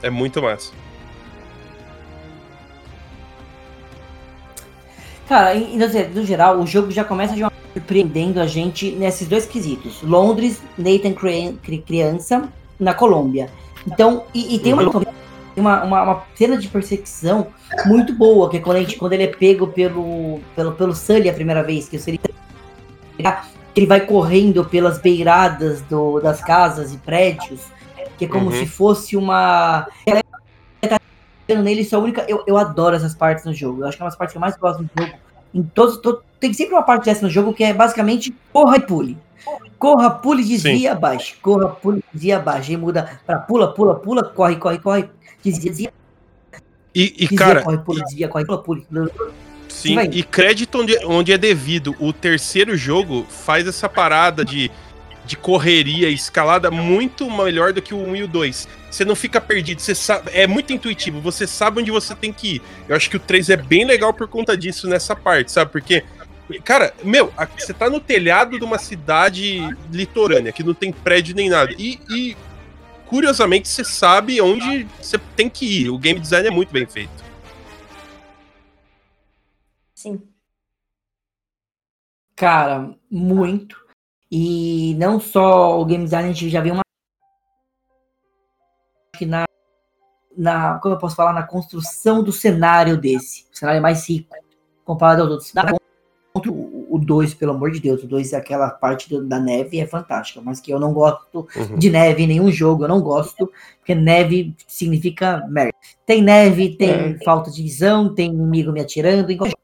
É 0.00 0.08
muito 0.08 0.40
massa. 0.40 0.72
Cara, 5.28 5.52
no 5.56 6.24
geral, 6.24 6.60
o 6.60 6.66
jogo 6.66 6.92
já 6.92 7.02
começa 7.02 7.34
de 7.34 7.42
uma 7.42 7.50
surpreendendo 7.76 8.40
a 8.40 8.46
gente 8.46 8.90
nesses 8.92 9.28
dois 9.28 9.44
quesitos. 9.44 10.00
Londres, 10.02 10.62
Nathan 10.78 11.12
criança, 11.84 12.48
na 12.80 12.94
Colômbia. 12.94 13.50
Então, 13.86 14.24
e, 14.32 14.54
e 14.54 14.58
tem 14.58 14.72
uma, 14.72 14.82
uma, 15.54 15.84
uma, 15.84 16.02
uma, 16.02 16.22
cena 16.34 16.56
de 16.56 16.68
perseguição 16.68 17.48
muito 17.84 18.14
boa, 18.14 18.48
que 18.48 18.56
é 18.56 18.60
quando, 18.60 18.78
a 18.78 18.80
gente, 18.80 18.96
quando 18.96 19.12
ele 19.12 19.24
é 19.24 19.28
pego 19.28 19.68
pelo, 19.68 20.40
pelo, 20.54 20.72
pelo 20.72 20.94
Sully 20.94 21.28
a 21.28 21.34
primeira 21.34 21.62
vez, 21.62 21.86
que 21.86 21.96
o 21.96 22.00
Sully 22.00 22.18
ele 23.74 23.86
vai 23.86 24.00
correndo 24.00 24.64
pelas 24.64 24.98
beiradas 24.98 25.82
do, 25.82 26.18
das 26.20 26.40
casas 26.40 26.94
e 26.94 26.96
prédios, 26.96 27.60
que 28.16 28.24
é 28.24 28.28
como 28.28 28.46
uhum. 28.46 28.52
se 28.52 28.66
fosse 28.66 29.16
uma. 29.18 29.86
Ela 30.06 30.22
tá 30.80 30.98
nele, 31.62 31.86
é 31.90 31.94
a 31.94 31.98
única. 31.98 32.24
Eu, 32.26 32.42
eu 32.46 32.56
adoro 32.56 32.96
essas 32.96 33.14
partes 33.14 33.44
no 33.44 33.52
jogo. 33.52 33.82
Eu 33.82 33.88
acho 33.88 33.98
que 33.98 34.02
é 34.02 34.04
uma 34.04 34.08
das 34.08 34.16
partes 34.16 34.32
que 34.32 34.38
eu 34.38 34.40
mais 34.40 34.56
gosto 34.56 34.82
do 34.82 34.90
jogo 34.98 35.25
em 35.54 35.62
todos, 35.62 35.98
todo, 35.98 36.22
tem 36.38 36.52
sempre 36.52 36.74
uma 36.74 36.82
parte 36.82 37.06
dessa 37.06 37.22
no 37.22 37.30
jogo 37.30 37.52
que 37.52 37.64
é 37.64 37.72
basicamente 37.72 38.34
corra 38.52 38.76
e 38.76 38.80
pule. 38.80 39.18
Corra, 39.78 40.10
pule, 40.10 40.42
desvia, 40.42 40.92
abaixe. 40.92 41.36
Corra, 41.36 41.68
pule, 41.68 42.02
desvia, 42.12 42.36
abaixe. 42.38 42.72
E 42.72 42.76
muda 42.76 43.20
pra 43.26 43.38
pula, 43.38 43.72
pula, 43.72 43.94
pula, 43.94 44.24
corre, 44.24 44.56
corre, 44.56 44.78
corre, 44.78 45.08
desvia, 45.42 45.70
desvia. 45.70 45.92
E, 46.94 47.04
e 47.04 47.10
desvia, 47.20 47.38
cara. 47.38 47.62
Corre, 47.62 47.78
pula, 47.78 48.02
desvia, 48.04 48.28
corre, 48.28 48.44
pula, 48.44 48.62
pule. 48.62 48.86
Sim, 49.68 50.00
e 50.10 50.22
crédito 50.22 50.80
onde, 50.80 50.98
onde 51.04 51.32
é 51.32 51.38
devido. 51.38 51.94
O 52.00 52.12
terceiro 52.12 52.76
jogo 52.76 53.26
faz 53.28 53.66
essa 53.66 53.88
parada 53.88 54.44
de 54.44 54.70
de 55.26 55.36
correria, 55.36 56.08
escalada 56.08 56.70
muito 56.70 57.30
melhor 57.30 57.72
do 57.72 57.82
que 57.82 57.92
o 57.92 57.98
1 57.98 58.16
e 58.16 58.22
o 58.22 58.28
2. 58.28 58.68
Você 58.90 59.04
não 59.04 59.16
fica 59.16 59.40
perdido, 59.40 59.80
você 59.80 59.94
sabe, 59.94 60.30
é 60.32 60.46
muito 60.46 60.72
intuitivo, 60.72 61.20
você 61.20 61.46
sabe 61.46 61.80
onde 61.80 61.90
você 61.90 62.14
tem 62.14 62.32
que 62.32 62.56
ir. 62.56 62.62
Eu 62.88 62.96
acho 62.96 63.10
que 63.10 63.16
o 63.16 63.20
3 63.20 63.50
é 63.50 63.56
bem 63.56 63.84
legal 63.84 64.14
por 64.14 64.28
conta 64.28 64.56
disso 64.56 64.88
nessa 64.88 65.16
parte, 65.16 65.52
sabe? 65.52 65.72
Porque 65.72 66.04
Cara, 66.62 66.94
meu, 67.02 67.32
você 67.58 67.74
tá 67.74 67.90
no 67.90 67.98
telhado 67.98 68.56
de 68.56 68.64
uma 68.64 68.78
cidade 68.78 69.58
litorânea, 69.90 70.52
que 70.52 70.62
não 70.62 70.74
tem 70.74 70.92
prédio 70.92 71.34
nem 71.34 71.50
nada. 71.50 71.74
E, 71.76 71.98
e 72.08 72.36
curiosamente, 73.06 73.66
você 73.66 73.82
sabe 73.82 74.40
onde 74.40 74.84
você 75.00 75.18
tem 75.34 75.50
que 75.50 75.82
ir. 75.82 75.90
O 75.90 75.98
game 75.98 76.20
design 76.20 76.46
é 76.46 76.50
muito 76.50 76.72
bem 76.72 76.86
feito. 76.86 77.24
Sim. 79.92 80.22
Cara, 82.36 82.94
muito. 83.10 83.85
E 84.30 84.94
não 84.98 85.20
só 85.20 85.80
o 85.80 85.84
game 85.84 86.04
design, 86.04 86.28
a 86.28 86.32
gente 86.32 86.48
já 86.48 86.60
viu 86.60 86.74
uma. 86.74 86.82
que 89.16 89.24
na, 89.24 89.44
na. 90.36 90.78
Como 90.80 90.94
eu 90.94 90.98
posso 90.98 91.14
falar? 91.14 91.32
Na 91.32 91.46
construção 91.46 92.22
do 92.22 92.32
cenário 92.32 92.96
desse. 92.96 93.46
O 93.52 93.56
cenário 93.56 93.78
é 93.78 93.82
mais 93.82 94.08
rico 94.08 94.34
comparado 94.84 95.22
aos 95.22 95.30
outros. 95.30 95.52
Contra 96.32 96.52
o 96.52 96.98
2, 96.98 97.34
pelo 97.34 97.52
amor 97.52 97.70
de 97.70 97.80
Deus. 97.80 98.02
O 98.02 98.06
2 98.06 98.32
é 98.32 98.36
aquela 98.36 98.70
parte 98.70 99.08
do, 99.08 99.24
da 99.24 99.40
neve 99.40 99.78
é 99.80 99.86
fantástica, 99.86 100.40
mas 100.42 100.60
que 100.60 100.70
eu 100.70 100.78
não 100.78 100.92
gosto 100.92 101.46
uhum. 101.56 101.78
de 101.78 101.90
neve 101.90 102.22
em 102.22 102.26
nenhum 102.26 102.50
jogo. 102.50 102.84
Eu 102.84 102.88
não 102.88 103.00
gosto, 103.00 103.50
porque 103.78 103.94
neve 103.94 104.54
significa 104.66 105.46
merda. 105.48 105.72
Tem 106.04 106.22
neve, 106.22 106.76
tem 106.76 106.90
é. 106.90 107.18
falta 107.24 107.50
de 107.50 107.62
visão, 107.62 108.14
tem 108.14 108.30
inimigo 108.30 108.70
me 108.70 108.80
atirando. 108.80 109.30
Em 109.30 109.36
qualquer 109.36 109.55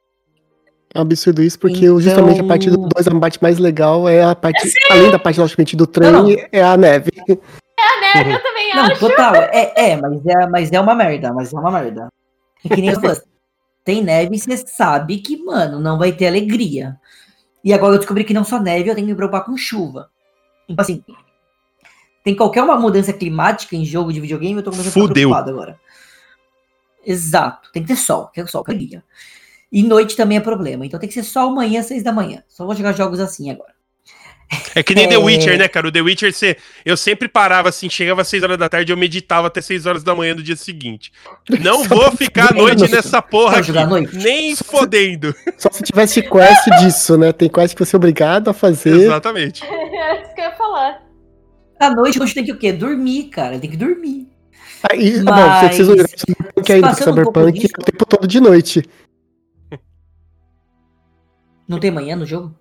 é 0.95 0.99
um 0.99 1.03
absurdo 1.03 1.43
isso, 1.43 1.59
porque 1.59 1.85
então... 1.85 2.01
justamente 2.01 2.41
a 2.41 2.45
parte 2.45 2.71
do 2.71 2.77
2, 2.77 3.09
a 3.09 3.21
parte 3.21 3.43
mais 3.43 3.59
legal 3.59 4.09
é 4.09 4.23
a 4.23 4.35
parte, 4.35 4.69
Sim. 4.69 4.79
além 4.91 5.11
da 5.11 5.19
parte, 5.19 5.41
logicamente, 5.41 5.77
do 5.77 5.87
trem, 5.87 6.13
não, 6.13 6.29
não. 6.29 6.37
é 6.53 6.63
a 6.63 6.77
neve. 6.77 7.11
É 7.29 7.33
a 7.83 8.01
neve, 8.01 8.33
eu 8.35 8.43
também 8.43 8.75
não, 8.75 8.83
acho. 8.85 9.01
total, 9.01 9.35
é, 9.35 9.73
é, 9.75 9.97
mas 9.97 10.27
é, 10.27 10.47
mas 10.47 10.73
é 10.73 10.81
uma 10.81 10.95
merda, 10.95 11.33
mas 11.33 11.53
é 11.53 11.59
uma 11.59 11.71
merda. 11.71 12.09
É 12.65 12.75
que 12.75 12.81
nem 12.81 12.93
tem 13.85 14.03
neve 14.03 14.37
e 14.37 14.39
você 14.39 14.57
sabe 14.59 15.19
que, 15.19 15.43
mano, 15.43 15.81
não 15.81 15.99
vai 15.99 16.13
ter 16.13 16.27
alegria. 16.27 16.97
E 17.65 17.73
agora 17.73 17.95
eu 17.95 17.99
descobri 17.99 18.25
que 18.25 18.35
não 18.35 18.45
só 18.45 18.61
neve, 18.61 18.89
eu 18.89 18.95
tenho 18.95 19.07
que 19.07 19.13
me 19.13 19.17
preocupar 19.17 19.45
com 19.45 19.57
chuva. 19.57 20.11
Então, 20.69 20.83
assim, 20.83 21.03
tem 22.23 22.37
qualquer 22.37 22.63
uma 22.63 22.77
mudança 22.77 23.13
climática 23.13 23.75
em 23.75 23.85
jogo 23.85 24.13
de 24.13 24.21
videogame, 24.21 24.57
eu 24.57 24.63
tô 24.63 24.71
começando 24.71 24.93
Fudeu. 24.93 25.09
a 25.09 25.09
ficar 25.09 25.15
preocupado 25.15 25.51
agora. 25.51 25.81
Exato, 27.05 27.71
tem 27.73 27.83
que 27.83 27.89
ter 27.89 27.97
sol, 27.97 28.29
que 28.29 28.41
é 28.41 28.45
o 28.45 28.49
sol, 28.49 28.63
que 28.63 28.73
é 28.73 28.75
dia. 28.75 29.05
E 29.73 29.83
noite 29.83 30.15
também 30.17 30.37
é 30.37 30.41
problema, 30.41 30.85
então 30.85 31.01
tem 31.01 31.09
que 31.09 31.15
ser 31.15 31.23
só 31.25 31.49
amanhã, 31.49 31.83
seis 31.83 32.03
da 32.03 32.13
manhã. 32.13 32.43
Só 32.49 32.67
vou 32.67 32.75
jogar 32.75 32.93
jogos 32.93 33.19
assim 33.21 33.51
agora. 33.51 33.73
É 34.75 34.83
que 34.83 34.95
nem 34.95 35.07
É. 35.07 35.09
The 35.09 35.17
Witcher, 35.17 35.57
né, 35.59 35.67
cara? 35.67 35.89
O 35.89 35.93
The 35.93 36.03
Witcher, 36.03 36.31
você, 36.31 36.59
eu 36.85 36.95
sempre 36.95 37.27
parava 37.27 37.71
assim, 37.71 37.89
chegava 37.89 38.21
às 38.21 38.29
6 38.29 38.43
horas 38.43 38.59
da 38.59 38.69
tarde 38.69 38.93
e 38.93 38.93
eu 38.93 38.99
meditava 38.99 39.47
até 39.47 39.63
6 39.63 39.87
horas 39.87 40.03
da 40.05 40.15
manhã 40.15 40.37
do 40.37 40.43
dia 40.43 40.57
seguinte. 40.57 41.11
Não 41.63 41.85
vou 41.85 42.13
ficar 42.13 42.51
à 42.51 42.55
noite 42.55 42.87
nessa 42.91 43.23
porra 43.23 43.61
aqui. 43.61 43.73
Nem 44.13 44.55
fodendo. 44.55 45.35
Só 45.57 45.71
se 45.73 45.83
tivesse 45.83 46.21
quest 46.21 46.69
disso, 46.81 47.17
né? 47.17 47.33
Tem 47.33 47.49
quest 47.49 47.75
que 47.75 47.83
você 47.83 47.97
é 47.97 47.99
obrigado 47.99 48.49
a 48.51 48.53
fazer. 48.53 48.95
Exatamente. 48.95 49.65
Era 49.65 50.21
isso 50.21 50.35
que 50.35 50.41
eu 50.43 50.45
ia 50.45 50.53
falar. 50.53 51.01
À 51.81 51.91
noite, 51.91 52.23
hoje 52.23 52.35
tem 52.35 52.45
que 52.45 52.53
o 52.53 52.59
quê? 52.59 52.73
Dormir, 52.75 53.31
cara. 53.31 53.59
Tem 53.59 53.71
que 53.71 53.77
dormir. 53.79 54.29
Aí, 54.91 55.23
Mas- 55.23 55.25
Bom, 55.25 55.61
você 55.61 55.67
precisa 55.67 55.97
jogar 55.97 56.09
Cyberpunk 56.09 56.73
ainda, 56.73 56.91
um 56.91 56.95
Cyberpunk 56.95 57.53
disso- 57.59 57.73
é 57.79 57.81
o 57.81 57.85
tempo 57.85 58.05
todo 58.05 58.27
de 58.29 58.41
noite. 58.41 58.83
Não 61.73 61.81
tem 61.81 61.91
manhã 61.91 62.15
no 62.15 62.27
jogo? 62.27 62.55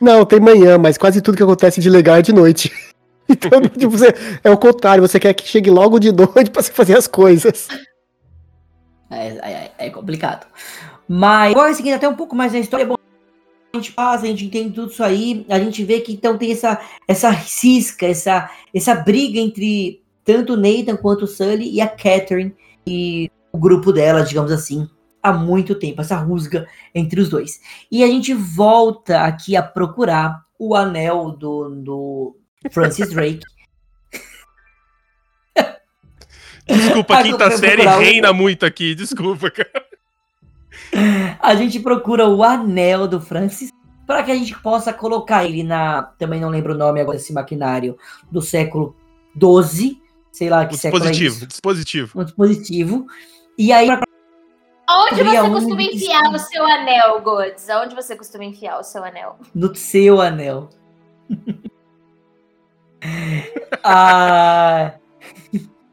Não, 0.00 0.24
tem 0.24 0.40
manhã, 0.40 0.78
mas 0.78 0.96
quase 0.96 1.20
tudo 1.20 1.36
que 1.36 1.42
acontece 1.42 1.82
de 1.82 1.90
legal 1.90 2.16
é 2.16 2.22
de 2.22 2.32
noite. 2.32 2.72
Então, 3.26 3.58
tipo, 3.78 3.88
você, 3.88 4.08
é 4.44 4.50
o 4.50 4.58
contrário, 4.58 5.00
você 5.00 5.18
quer 5.18 5.32
que 5.32 5.48
chegue 5.48 5.70
logo 5.70 5.98
de 5.98 6.12
noite 6.12 6.50
pra 6.52 6.60
você 6.62 6.70
fazer 6.70 6.94
as 6.94 7.06
coisas. 7.06 7.68
É, 9.10 9.28
é- 9.28 9.72
é 9.78 9.88
complicado. 9.90 10.46
Mas 11.08 11.52
agora 11.52 11.72
seguindo 11.72 11.94
até 11.94 12.06
um 12.06 12.14
pouco 12.14 12.36
mais 12.36 12.52
na 12.52 12.58
história, 12.58 12.84
é 12.84 12.86
bom, 12.86 12.96
a 13.72 13.76
gente 13.78 13.92
passa, 13.92 14.24
a 14.24 14.28
gente 14.28 14.44
entende 14.44 14.74
tudo 14.74 14.92
isso 14.92 15.02
aí, 15.02 15.46
a 15.48 15.58
gente 15.58 15.82
vê 15.84 16.00
que 16.00 16.12
então 16.12 16.36
tem 16.36 16.52
essa, 16.52 16.78
essa 17.08 17.32
cisca, 17.32 18.04
essa, 18.04 18.50
essa 18.74 18.94
briga 18.94 19.38
entre 19.40 20.02
tanto 20.22 20.52
o 20.52 20.56
Nathan 20.58 20.96
quanto 20.98 21.24
o 21.24 21.26
Sully 21.26 21.72
e 21.72 21.80
a 21.80 21.88
Catherine 21.88 22.54
e 22.86 23.30
o 23.50 23.56
grupo 23.56 23.90
dela, 23.90 24.22
digamos 24.22 24.52
assim, 24.52 24.86
há 25.24 25.32
muito 25.32 25.74
tempo, 25.74 26.02
essa 26.02 26.16
rusga 26.16 26.68
entre 26.94 27.18
os 27.20 27.30
dois. 27.30 27.58
E 27.90 28.04
a 28.04 28.06
gente 28.06 28.34
volta 28.34 29.22
aqui 29.22 29.56
a 29.56 29.62
procurar 29.62 30.42
o 30.58 30.74
anel 30.74 31.30
do, 31.32 31.70
do 31.70 32.36
Francis 32.70 33.08
Drake. 33.08 33.40
Desculpa, 36.66 37.18
a 37.18 37.22
quinta 37.22 37.50
série 37.52 37.72
procurar 37.82 37.96
o- 37.96 38.00
reina 38.00 38.32
muito 38.32 38.64
aqui. 38.66 38.94
Desculpa, 38.94 39.50
cara. 39.50 39.70
a 41.40 41.54
gente 41.54 41.78
procura 41.80 42.28
o 42.28 42.42
anel 42.42 43.06
do 43.08 43.20
Francis 43.20 43.70
para 44.06 44.22
que 44.22 44.30
a 44.30 44.34
gente 44.34 44.58
possa 44.60 44.92
colocar 44.92 45.44
ele 45.44 45.62
na. 45.62 46.02
Também 46.02 46.40
não 46.40 46.48
lembro 46.50 46.74
o 46.74 46.76
nome 46.78 47.00
agora 47.00 47.16
desse 47.18 47.32
maquinário 47.32 47.96
do 48.30 48.40
século 48.42 48.94
XII, 49.38 50.00
sei 50.32 50.48
lá 50.50 50.64
que 50.66 50.74
O 50.74 50.78
século 50.78 51.02
é 51.04 51.10
dispositivo, 51.10 51.36
isso. 51.36 51.46
dispositivo. 51.46 52.20
Um 52.20 52.24
dispositivo. 52.24 53.06
E 53.58 53.72
aí, 53.72 53.86
pra- 53.86 54.03
Aonde 54.94 55.16
Cria 55.16 55.42
você 55.42 55.48
um 55.48 55.52
costuma 55.52 55.82
enfiar 55.82 56.32
o 56.32 56.38
seu 56.38 56.64
anel, 56.64 57.20
Gods? 57.20 57.68
Aonde 57.68 57.96
você 57.96 58.14
costuma 58.14 58.44
enfiar 58.44 58.78
o 58.78 58.84
seu 58.84 59.02
anel? 59.02 59.36
no 59.52 59.74
seu 59.74 60.20
anel. 60.20 60.70
ah, 63.82 64.92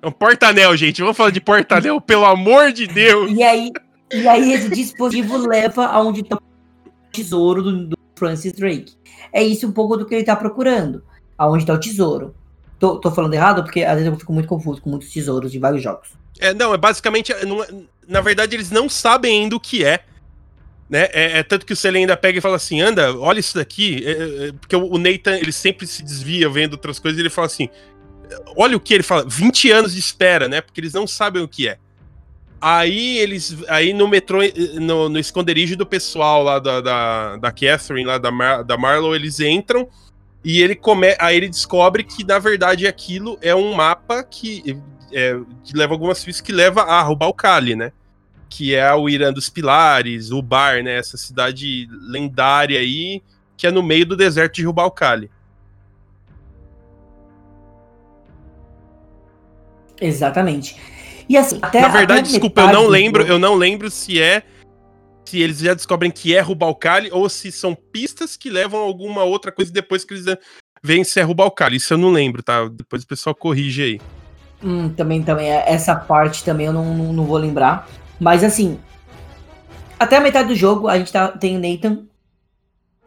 É 0.04 0.08
um 0.08 0.12
porta-anel, 0.12 0.78
gente. 0.78 1.02
Vamos 1.02 1.18
falar 1.18 1.32
de 1.32 1.42
porta-anel, 1.42 2.00
pelo 2.00 2.26
amor 2.26 2.72
de 2.72 2.86
Deus. 2.86 3.32
e 3.32 3.42
aí, 3.42 3.72
e 4.14 4.28
aí 4.28 4.54
esse 4.54 4.70
dispositivo 4.70 5.48
leva 5.48 5.88
aonde 5.88 6.24
tá 6.24 6.38
o 6.38 7.12
tesouro 7.12 7.64
do, 7.64 7.88
do 7.88 7.98
Francis 8.16 8.54
Drake. 8.54 8.94
É 9.34 9.42
isso 9.42 9.68
um 9.68 9.72
pouco 9.72 9.98
do 9.98 10.06
que 10.06 10.14
ele 10.14 10.24
tá 10.24 10.36
procurando. 10.36 11.04
Aonde 11.36 11.66
tá 11.66 11.74
o 11.74 11.80
tesouro. 11.80 12.36
Tô, 12.78 13.00
tô 13.00 13.10
falando 13.10 13.34
errado 13.34 13.64
porque 13.64 13.84
às 13.84 13.96
vezes 13.96 14.12
eu 14.12 14.20
fico 14.20 14.32
muito 14.32 14.48
confuso 14.48 14.80
com 14.80 14.92
muitos 14.92 15.12
tesouros 15.12 15.52
de 15.52 15.58
vários 15.58 15.82
jogos. 15.82 16.21
É, 16.42 16.54
não, 16.54 16.74
é 16.74 16.78
basicamente. 16.78 17.34
não 17.46 17.64
é- 17.64 17.70
na 18.08 18.20
verdade, 18.20 18.56
eles 18.56 18.72
não 18.72 18.90
sabem 18.90 19.44
ainda 19.44 19.56
o 19.56 19.60
que 19.60 19.86
é. 19.86 20.04
Né? 20.90 21.08
É, 21.14 21.40
é 21.40 21.44
tanto 21.44 21.66
que 21.66 21.72
o 21.72 21.76
Cele 21.76 22.00
ainda 22.00 22.18
pega 22.18 22.40
e 22.40 22.42
fala 22.42 22.58
assim: 22.58 22.82
anda, 22.82 23.16
olha 23.18 23.40
isso 23.40 23.56
daqui. 23.56 24.04
É, 24.06 24.12
é, 24.12 24.48
é, 24.48 24.52
porque 24.52 24.76
o 24.76 24.98
Nathan, 24.98 25.38
ele 25.38 25.54
sempre 25.54 25.88
se 25.88 26.04
desvia 26.04 26.50
vendo 26.50 26.74
outras 26.74 27.00
coisas 27.00 27.18
e 27.18 27.22
ele 27.22 27.30
fala 27.30 27.48
assim: 27.48 27.70
olha 28.58 28.76
o 28.76 28.80
que 28.80 28.94
ele 28.94 29.04
fala, 29.04 29.24
20 29.26 29.72
anos 29.72 29.94
de 29.94 30.00
espera, 30.00 30.50
né? 30.50 30.60
Porque 30.60 30.82
eles 30.82 30.94
não 30.94 31.08
sabem 31.08 31.42
o 31.42 31.48
que 31.48 31.70
é. 31.70 31.78
Aí 32.60 33.18
eles. 33.20 33.56
Aí 33.70 33.94
no 33.94 34.08
metrô, 34.08 34.40
no, 34.76 35.08
no 35.08 35.20
esconderijo 35.20 35.78
do 35.78 35.86
pessoal 35.86 36.44
lá 36.44 36.60
da, 36.60 36.82
da, 36.82 37.38
da 37.38 37.52
Catherine, 37.52 38.06
lá 38.06 38.18
da, 38.18 38.32
Mar, 38.32 38.64
da 38.64 38.78
Marlow, 38.78 39.16
eles 39.16 39.40
entram 39.40 39.88
e 40.44 40.62
ele 40.62 40.76
come, 40.76 41.16
aí 41.20 41.38
ele 41.38 41.50
descobre 41.50 42.04
que, 42.04 42.24
na 42.24 42.40
verdade, 42.40 42.88
aquilo 42.88 43.38
é 43.42 43.54
um 43.54 43.74
mapa 43.74 44.24
que, 44.24 44.78
é, 45.12 45.40
que 45.64 45.76
leva 45.76 45.94
algumas 45.94 46.24
pistas 46.24 46.42
que 46.42 46.52
leva 46.52 46.82
a 46.82 47.02
Rubalcali, 47.02 47.76
né? 47.76 47.92
Que 48.50 48.76
é 48.76 48.94
o 48.94 49.08
Irã 49.08 49.32
dos 49.32 49.50
Pilares, 49.50 50.32
o 50.32 50.42
Bar, 50.42 50.84
né? 50.84 50.98
Essa 50.98 51.18
cidade 51.18 51.88
lendária 51.92 52.80
aí, 52.80 53.22
que 53.56 53.68
é 53.68 53.72
no 53.72 53.84
meio 53.84 54.06
do 54.06 54.16
deserto 54.16 54.56
de 54.56 54.66
Rubalcali. 54.66 55.30
Exatamente. 60.00 60.76
E 61.30 61.38
assim, 61.38 61.60
até 61.62 61.82
Na 61.82 61.88
verdade, 61.88 62.22
até 62.22 62.30
desculpa, 62.30 62.62
eu 62.62 62.74
não 62.74 62.88
lembro, 62.88 63.24
eu 63.24 63.38
não 63.38 63.56
lembro 63.56 63.90
se 63.90 64.20
é 64.20 64.44
se 65.26 65.40
eles 65.40 65.60
já 65.60 65.74
descobrem 65.74 66.12
que 66.12 66.36
é 66.36 66.42
Rubalcali 66.42 67.10
ou 67.10 67.30
se 67.30 67.54
são 67.54 67.74
pistas 67.74 68.36
que 68.36 68.50
levam 68.50 68.82
a 68.82 68.84
alguma 68.84 69.24
outra 69.24 69.50
coisa 69.50 69.72
depois 69.72 70.04
que 70.04 70.14
eles 70.14 70.26
veem 70.84 71.06
se 71.06 71.22
é 71.22 71.24
Rubalcali. 71.24 71.78
Isso 71.78 71.94
eu 71.94 71.98
não 71.98 72.12
lembro, 72.12 72.44
tá? 72.44 72.68
Depois 72.68 73.04
o 73.04 73.08
pessoal 73.08 73.34
corrige 73.34 73.82
aí. 73.82 74.02
Hum, 74.64 74.90
também, 74.90 75.24
também, 75.24 75.52
é- 75.52 75.64
essa 75.68 75.96
parte 75.96 76.44
também 76.44 76.68
eu 76.68 76.74
não, 76.74 76.94
não, 76.94 77.14
não 77.14 77.26
vou 77.26 77.38
lembrar. 77.38 77.88
Mas 78.20 78.44
assim, 78.44 78.80
até 80.00 80.18
a 80.18 80.22
metade 80.22 80.50
do 80.50 80.56
jogo 80.56 80.88
a 80.88 80.98
gente 80.98 81.12
tá, 81.12 81.28
tem 81.30 81.58
o 81.58 81.60
Nathan 81.60 82.06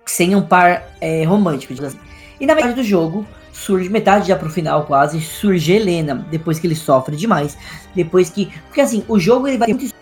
sem 0.07 0.35
um 0.35 0.43
par 0.43 0.85
é, 1.01 1.25
romântico, 1.25 1.73
assim. 1.85 1.99
E 2.41 2.47
na 2.47 2.55
metade 2.55 2.75
do 2.75 2.83
jogo, 2.83 3.27
surge, 3.53 3.89
metade 3.89 4.29
já 4.29 4.37
pro 4.37 4.51
final 4.51 4.85
quase, 4.85 5.21
surge 5.21 5.73
Helena, 5.73 6.27
depois 6.31 6.59
que 6.59 6.67
ele 6.67 6.75
sofre 6.75 7.17
demais. 7.17 7.57
Depois 7.95 8.29
que. 8.31 8.47
Porque 8.67 8.81
assim, 8.81 9.05
o 9.09 9.19
jogo 9.19 9.47
ele 9.47 9.59
vai 9.59 9.69
ter 9.69 9.75
muita 9.75 9.95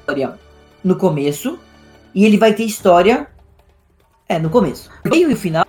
história 0.00 0.38
no 0.82 0.96
começo, 0.96 1.58
e 2.14 2.24
ele 2.24 2.38
vai 2.38 2.52
ter 2.54 2.64
história. 2.64 3.28
É, 4.28 4.38
no 4.38 4.48
começo. 4.48 4.88
E 5.12 5.26
o 5.26 5.36
final, 5.36 5.66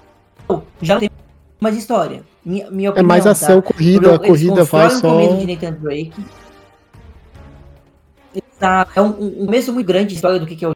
já 0.81 0.93
não 0.93 0.99
tem 0.99 1.09
mais 1.59 1.75
história. 1.75 2.23
Minha, 2.43 2.71
minha 2.71 2.87
É 2.87 2.91
opinião, 2.91 3.07
mais 3.07 3.23
tá? 3.23 3.31
ação, 3.31 3.61
corrida, 3.61 4.15
a 4.15 4.19
corrida 4.19 4.63
vai 4.63 4.89
só. 4.89 5.35
de 5.37 5.45
Nathan 5.47 5.73
Drake. 5.73 6.25
Tá, 8.59 8.87
é 8.95 9.01
um, 9.01 9.41
um 9.41 9.45
começo 9.45 9.73
muito 9.73 9.87
grande 9.87 10.09
de 10.09 10.15
história 10.15 10.39
do 10.39 10.45
que, 10.45 10.55
que 10.55 10.63
é 10.65 10.69
o 10.69 10.73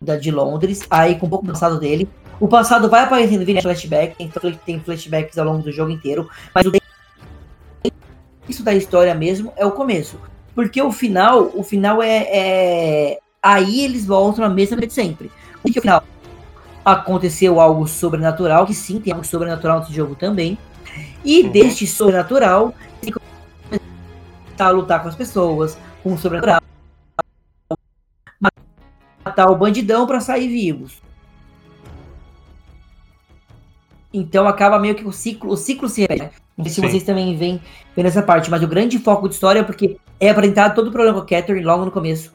da 0.00 0.16
de 0.16 0.30
Londres, 0.30 0.82
aí 0.90 1.14
com 1.16 1.26
um 1.26 1.28
pouco 1.30 1.46
do 1.46 1.52
passado 1.52 1.78
dele. 1.78 2.08
O 2.40 2.48
passado 2.48 2.88
vai 2.88 3.04
aparecendo 3.04 3.44
vira 3.44 3.62
flashback, 3.62 4.16
tem, 4.16 4.30
fla- 4.30 4.52
tem 4.64 4.80
flashbacks 4.80 5.38
ao 5.38 5.44
longo 5.46 5.62
do 5.62 5.72
jogo 5.72 5.90
inteiro, 5.90 6.28
mas 6.54 6.66
o 6.66 6.72
isso 8.48 8.62
da 8.62 8.74
história 8.74 9.14
mesmo 9.14 9.52
é 9.56 9.66
o 9.66 9.72
começo. 9.72 10.18
Porque 10.54 10.80
o 10.80 10.92
final, 10.92 11.50
o 11.54 11.62
final 11.62 12.02
é, 12.02 12.26
é- 12.30 13.18
aí 13.42 13.84
eles 13.84 14.06
voltam 14.06 14.46
na 14.46 14.54
mesma 14.54 14.76
de 14.76 14.92
sempre. 14.92 15.30
O 15.62 15.70
que 15.70 15.78
é 15.78 15.80
o 15.80 15.82
final? 15.82 16.04
Aconteceu 16.84 17.60
algo 17.60 17.86
sobrenatural, 17.86 18.64
que 18.66 18.74
sim, 18.74 19.00
tem 19.00 19.12
algo 19.12 19.26
sobrenatural 19.26 19.80
nesse 19.80 19.92
jogo 19.92 20.14
também. 20.14 20.56
E 21.26 21.42
Uhum. 21.42 21.50
deste 21.50 21.86
sobrenatural, 21.88 22.72
que 23.02 23.10
começar 23.12 23.80
a 24.60 24.70
lutar 24.70 25.02
com 25.02 25.08
as 25.08 25.16
pessoas, 25.16 25.76
com 26.02 26.14
o 26.14 26.18
sobrenatural. 26.18 26.62
Matar 29.24 29.50
o 29.50 29.56
bandidão 29.56 30.06
pra 30.06 30.20
sair 30.20 30.46
vivos. 30.48 31.02
Então 34.14 34.46
acaba 34.46 34.78
meio 34.78 34.94
que 34.94 35.04
o 35.04 35.12
ciclo, 35.12 35.50
o 35.52 35.56
ciclo 35.56 35.88
se 35.88 36.02
repete. 36.02 36.22
né? 36.22 36.30
Não 36.56 36.64
sei 36.64 36.72
se 36.74 36.80
vocês 36.80 37.02
também 37.02 37.36
veem, 37.36 37.60
veem 37.94 38.06
essa 38.08 38.22
parte, 38.22 38.50
mas 38.50 38.62
o 38.62 38.66
grande 38.68 38.98
foco 38.98 39.28
de 39.28 39.34
história 39.34 39.60
é 39.60 39.62
porque 39.62 39.98
é 40.18 40.30
apresentado 40.30 40.74
todo 40.74 40.86
o 40.88 40.92
problema 40.92 41.18
com 41.18 41.24
a 41.24 41.28
Catherine 41.28 41.62
logo 41.66 41.84
no 41.84 41.90
começo. 41.90 42.32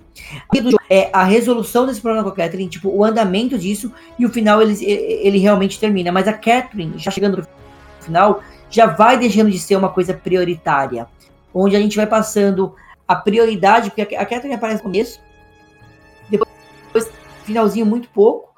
É 0.90 1.10
a 1.12 1.24
resolução 1.24 1.88
desse 1.88 2.00
problema 2.02 2.24
com 2.24 2.30
a 2.30 2.36
Catherine, 2.36 2.70
tipo, 2.70 2.90
o 2.90 3.04
andamento 3.04 3.58
disso, 3.58 3.92
e 4.20 4.26
o 4.26 4.30
final 4.30 4.62
ele, 4.62 4.78
ele 4.84 5.40
realmente 5.40 5.80
termina. 5.80 6.12
Mas 6.12 6.28
a 6.28 6.34
Catherine, 6.34 7.00
já 7.00 7.10
chegando 7.10 7.38
no 7.38 7.48
final, 8.00 8.44
já 8.72 8.88
vai 8.88 9.20
deixando 9.20 9.52
de 9.52 9.60
ser 9.60 9.76
uma 9.76 9.90
coisa 9.90 10.14
prioritária. 10.14 11.08
Onde 11.54 11.76
a 11.76 11.80
gente 11.80 11.98
vai 11.98 12.08
passando 12.08 12.74
a 13.08 13.16
prioridade, 13.16 13.92
porque 13.92 14.16
a 14.16 14.26
Catherine 14.26 14.56
aparece 14.56 14.78
no 14.78 14.84
começo, 14.84 15.20
depois, 16.30 17.12
finalzinho 17.44 17.86
muito 17.86 18.08
pouco, 18.10 18.50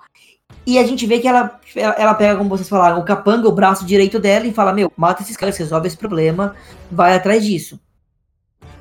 e 0.65 0.77
a 0.77 0.85
gente 0.85 1.05
vê 1.07 1.19
que 1.19 1.27
ela, 1.27 1.59
ela, 1.75 1.93
ela 1.95 2.13
pega, 2.13 2.37
como 2.37 2.49
vocês 2.49 2.69
falaram, 2.69 2.99
o 2.99 3.03
capanga, 3.03 3.47
o 3.47 3.51
braço 3.51 3.85
direito 3.85 4.19
dela, 4.19 4.45
e 4.45 4.53
fala: 4.53 4.71
Meu, 4.71 4.91
mata 4.95 5.23
esses 5.23 5.35
caras, 5.35 5.57
resolve 5.57 5.87
esse 5.87 5.97
problema, 5.97 6.55
vai 6.91 7.15
atrás 7.15 7.43
disso. 7.43 7.79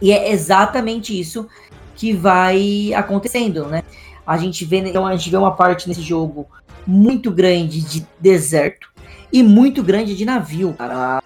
E 0.00 0.12
é 0.12 0.30
exatamente 0.30 1.18
isso 1.18 1.48
que 1.96 2.12
vai 2.12 2.92
acontecendo, 2.94 3.66
né? 3.66 3.82
A 4.26 4.36
gente 4.36 4.64
vê, 4.64 4.78
então, 4.78 5.06
a 5.06 5.16
gente 5.16 5.30
vê 5.30 5.36
uma 5.36 5.56
parte 5.56 5.88
nesse 5.88 6.02
jogo 6.02 6.46
muito 6.86 7.30
grande 7.30 7.80
de 7.80 8.06
deserto 8.20 8.91
e 9.32 9.42
muito 9.42 9.82
grande 9.82 10.14
de 10.14 10.24
navio, 10.24 10.74
cara. 10.74 11.22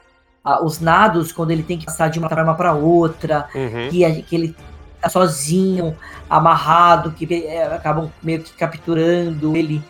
os 0.63 0.81
nados, 0.81 1.33
quando 1.33 1.51
ele 1.51 1.63
tem 1.63 1.77
que 1.77 1.87
passar 1.87 2.09
de 2.09 2.19
uma 2.19 2.29
arma 2.29 2.55
para 2.55 2.73
outra, 2.73 3.49
uhum. 3.55 3.89
que, 3.91 4.23
que 4.23 4.35
ele 4.37 4.57
tá 5.01 5.09
sozinho, 5.09 5.97
amarrado, 6.29 7.13
que 7.13 7.47
é, 7.47 7.65
acabam 7.65 8.11
meio 8.23 8.43
que 8.43 8.53
capturando 8.53 9.57
ele 9.57 9.83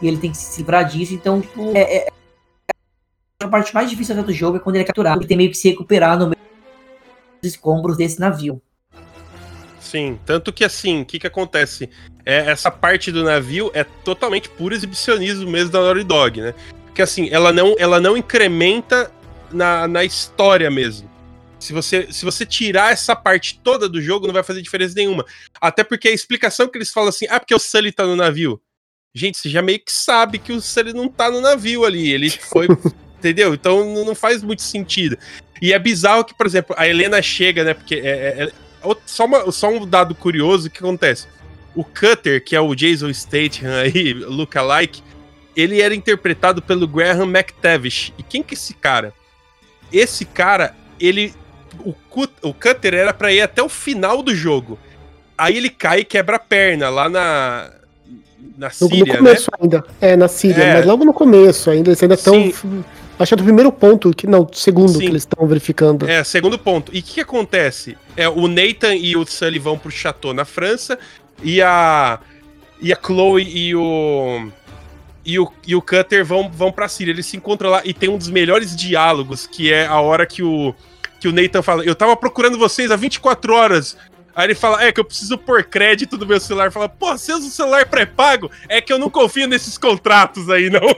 e 0.00 0.08
ele 0.08 0.18
tem 0.18 0.30
que 0.30 0.36
se 0.36 0.60
livrar 0.60 0.84
disso. 0.84 1.14
Então, 1.14 1.40
tipo, 1.40 1.76
é, 1.76 1.96
é, 1.96 2.08
a 3.42 3.48
parte 3.48 3.74
mais 3.74 3.90
difícil 3.90 4.22
do 4.22 4.32
jogo 4.32 4.56
é 4.56 4.60
quando 4.60 4.76
ele 4.76 4.84
é 4.84 4.86
capturado, 4.86 5.20
ele 5.20 5.28
tem 5.28 5.36
meio 5.36 5.50
que 5.50 5.56
se 5.56 5.70
recuperar 5.70 6.18
no 6.18 6.26
meio 6.26 6.38
dos 7.42 7.52
escombros 7.52 7.96
desse 7.96 8.20
navio. 8.20 8.60
Sim, 9.80 10.18
tanto 10.26 10.52
que 10.52 10.64
assim, 10.64 11.02
o 11.02 11.06
que 11.06 11.18
que 11.18 11.26
acontece? 11.26 11.88
É, 12.24 12.50
essa 12.50 12.70
parte 12.70 13.10
do 13.10 13.24
navio 13.24 13.70
é 13.72 13.84
totalmente 13.84 14.50
puro 14.50 14.74
exibicionismo 14.74 15.50
mesmo 15.50 15.70
da 15.70 15.80
Naughty 15.80 16.04
Dog, 16.04 16.40
né? 16.42 16.54
Porque 16.98 17.02
assim, 17.04 17.28
ela 17.30 17.52
não, 17.52 17.76
ela 17.78 18.00
não 18.00 18.16
incrementa 18.16 19.08
na, 19.52 19.86
na 19.86 20.04
história 20.04 20.68
mesmo. 20.68 21.08
Se 21.60 21.72
você, 21.72 22.12
se 22.12 22.24
você 22.24 22.44
tirar 22.44 22.92
essa 22.92 23.14
parte 23.14 23.60
toda 23.62 23.88
do 23.88 24.02
jogo, 24.02 24.26
não 24.26 24.34
vai 24.34 24.42
fazer 24.42 24.60
diferença 24.60 24.96
nenhuma. 24.96 25.24
Até 25.60 25.84
porque 25.84 26.08
a 26.08 26.12
explicação 26.12 26.66
que 26.66 26.76
eles 26.76 26.90
falam 26.90 27.10
assim, 27.10 27.26
ah, 27.30 27.38
porque 27.38 27.54
o 27.54 27.58
Sully 27.60 27.92
tá 27.92 28.04
no 28.04 28.16
navio. 28.16 28.60
Gente, 29.14 29.38
você 29.38 29.48
já 29.48 29.62
meio 29.62 29.78
que 29.78 29.92
sabe 29.92 30.40
que 30.40 30.52
o 30.52 30.60
Sully 30.60 30.92
não 30.92 31.08
tá 31.08 31.30
no 31.30 31.40
navio 31.40 31.84
ali. 31.84 32.10
Ele 32.10 32.30
foi. 32.30 32.66
entendeu? 33.16 33.54
Então 33.54 34.04
não 34.04 34.16
faz 34.16 34.42
muito 34.42 34.62
sentido. 34.62 35.16
E 35.62 35.72
é 35.72 35.78
bizarro 35.78 36.24
que, 36.24 36.34
por 36.34 36.46
exemplo, 36.46 36.74
a 36.76 36.88
Helena 36.88 37.22
chega, 37.22 37.62
né? 37.62 37.74
Porque 37.74 37.94
é, 37.94 38.08
é, 38.08 38.44
é 38.44 38.96
só, 39.06 39.24
uma, 39.24 39.52
só 39.52 39.68
um 39.68 39.86
dado 39.86 40.16
curioso 40.16 40.68
que 40.68 40.78
acontece. 40.78 41.28
O 41.76 41.84
Cutter, 41.84 42.42
que 42.42 42.56
é 42.56 42.60
o 42.60 42.74
Jason 42.74 43.14
Statham 43.14 43.72
aí, 43.72 44.14
lookalike, 44.26 45.00
ele 45.58 45.82
era 45.82 45.92
interpretado 45.92 46.62
pelo 46.62 46.86
Graham 46.86 47.26
McTavish. 47.26 48.12
E 48.16 48.22
quem 48.22 48.44
que 48.44 48.54
é 48.54 48.56
esse 48.56 48.74
cara? 48.74 49.12
Esse 49.92 50.24
cara, 50.24 50.76
ele. 51.00 51.34
O, 51.80 51.92
o 52.42 52.54
Cutter 52.54 52.94
era 52.94 53.12
para 53.12 53.32
ir 53.32 53.40
até 53.40 53.60
o 53.60 53.68
final 53.68 54.22
do 54.22 54.32
jogo. 54.34 54.78
Aí 55.36 55.56
ele 55.56 55.68
cai 55.68 56.00
e 56.00 56.04
quebra 56.04 56.36
a 56.36 56.38
perna 56.38 56.88
lá 56.88 57.08
na. 57.08 57.72
Na 58.56 58.70
Síria, 58.70 59.04
no 59.04 59.16
começo 59.18 59.50
né? 59.50 59.58
ainda. 59.60 59.84
É, 60.00 60.16
na 60.16 60.28
Síria, 60.28 60.62
é. 60.62 60.74
mas 60.74 60.86
logo 60.86 61.04
no 61.04 61.12
começo 61.12 61.70
ainda. 61.70 61.90
Eles 61.90 62.02
ainda 62.02 62.14
estão 62.14 62.52
Acho 63.18 63.34
que 63.34 63.40
é 63.40 63.42
o 63.42 63.44
primeiro 63.44 63.72
ponto, 63.72 64.14
que 64.14 64.28
não, 64.28 64.48
segundo 64.52 64.92
Sim. 64.92 65.00
que 65.00 65.06
eles 65.06 65.22
estão 65.22 65.44
verificando. 65.46 66.08
É, 66.08 66.22
segundo 66.22 66.56
ponto. 66.56 66.94
E 66.94 67.00
o 67.00 67.02
que, 67.02 67.14
que, 67.14 67.20
acontece? 67.20 67.98
É, 68.16 68.28
o 68.28 68.46
Nathan 68.46 68.94
e 68.94 69.16
o 69.16 69.26
Sully 69.26 69.58
vão 69.58 69.76
pro 69.76 69.90
Chateau 69.90 70.32
na 70.32 70.44
França, 70.44 70.96
e 71.42 71.60
a. 71.60 72.20
E 72.80 72.92
a 72.92 72.96
Chloe 72.96 73.42
e 73.42 73.74
o. 73.74 74.48
E 75.28 75.38
o, 75.38 75.52
e 75.66 75.76
o 75.76 75.82
Cutter 75.82 76.24
vão, 76.24 76.50
vão 76.50 76.72
pra 76.72 76.88
Síria. 76.88 77.12
Eles 77.12 77.26
se 77.26 77.36
encontram 77.36 77.68
lá 77.68 77.82
e 77.84 77.92
tem 77.92 78.08
um 78.08 78.16
dos 78.16 78.30
melhores 78.30 78.74
diálogos, 78.74 79.46
que 79.46 79.70
é 79.70 79.86
a 79.86 80.00
hora 80.00 80.24
que 80.24 80.42
o. 80.42 80.74
Que 81.20 81.28
o 81.28 81.32
Nathan 81.32 81.60
fala, 81.60 81.84
eu 81.84 81.94
tava 81.94 82.16
procurando 82.16 82.56
vocês 82.56 82.90
há 82.90 82.96
24 82.96 83.52
horas. 83.52 83.94
Aí 84.34 84.46
ele 84.46 84.54
fala, 84.54 84.82
é 84.82 84.90
que 84.90 85.00
eu 85.00 85.04
preciso 85.04 85.36
pôr 85.36 85.64
crédito 85.64 86.16
do 86.16 86.24
meu 86.24 86.40
celular. 86.40 86.72
Fala, 86.72 86.88
pô, 86.88 87.10
você 87.10 87.34
usa 87.34 87.46
o 87.46 87.50
celular 87.50 87.84
pré-pago? 87.86 88.50
É 88.70 88.80
que 88.80 88.90
eu 88.90 88.98
não 88.98 89.10
confio 89.10 89.46
nesses 89.46 89.76
contratos 89.76 90.48
aí, 90.48 90.70
não. 90.70 90.80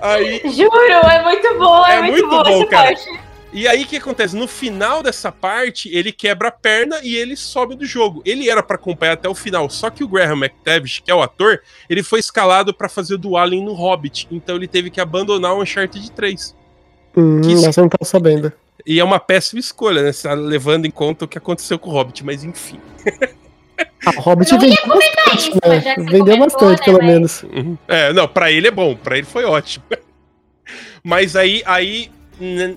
Aí, 0.00 0.40
Juro, 0.44 0.76
é 0.76 1.24
muito 1.24 1.58
bom, 1.58 1.86
é, 1.86 1.96
é 1.96 2.02
muito, 2.02 2.26
muito 2.26 2.28
bom, 2.28 2.60
bom 2.60 2.66
cara. 2.66 2.94
Parte. 2.94 3.20
E 3.52 3.66
aí 3.66 3.82
o 3.82 3.86
que 3.86 3.96
acontece? 3.96 4.36
No 4.36 4.46
final 4.46 5.02
dessa 5.02 5.32
parte, 5.32 5.88
ele 5.94 6.12
quebra 6.12 6.48
a 6.48 6.52
perna 6.52 7.00
e 7.02 7.16
ele 7.16 7.34
sobe 7.36 7.74
do 7.74 7.84
jogo. 7.86 8.22
Ele 8.24 8.50
era 8.50 8.62
para 8.62 8.76
acompanhar 8.76 9.12
até 9.12 9.28
o 9.28 9.34
final, 9.34 9.70
só 9.70 9.88
que 9.88 10.04
o 10.04 10.08
Graham 10.08 10.36
McTavish, 10.36 11.00
que 11.00 11.10
é 11.10 11.14
o 11.14 11.22
ator, 11.22 11.62
ele 11.88 12.02
foi 12.02 12.20
escalado 12.20 12.74
para 12.74 12.88
fazer 12.88 13.16
do 13.16 13.36
Alien 13.36 13.64
no 13.64 13.72
Hobbit, 13.72 14.28
então 14.30 14.56
ele 14.56 14.68
teve 14.68 14.90
que 14.90 15.00
abandonar 15.00 15.54
o 15.54 15.62
Uncharted 15.62 16.10
3. 16.12 16.54
Hum, 17.16 17.40
que... 17.40 17.54
Mas 17.54 17.76
eu 17.76 17.82
não 17.82 17.88
tava 17.88 18.04
sabendo. 18.04 18.52
E 18.86 19.00
é 19.00 19.04
uma 19.04 19.18
péssima 19.18 19.60
escolha, 19.60 20.02
né? 20.02 20.12
Levando 20.36 20.86
em 20.86 20.90
conta 20.90 21.24
o 21.24 21.28
que 21.28 21.38
aconteceu 21.38 21.78
com 21.78 21.90
o 21.90 21.92
Hobbit, 21.92 22.24
mas 22.24 22.44
enfim. 22.44 22.80
A 24.06 24.20
Hobbit 24.20 24.50
vendeu 24.56 24.86
bastante, 24.86 25.50
isso, 25.50 25.58
né? 25.64 25.94
Vendeu 26.10 26.38
bastante, 26.38 26.78
né, 26.78 26.84
pelo 26.84 26.98
mas... 26.98 27.06
menos. 27.06 27.42
Uhum. 27.42 27.78
É, 27.86 28.12
não, 28.12 28.28
pra 28.28 28.50
ele 28.50 28.68
é 28.68 28.70
bom, 28.70 28.94
pra 28.94 29.16
ele 29.16 29.26
foi 29.26 29.44
ótimo. 29.44 29.84
Mas 31.02 31.36
aí, 31.36 31.62
aí, 31.64 32.10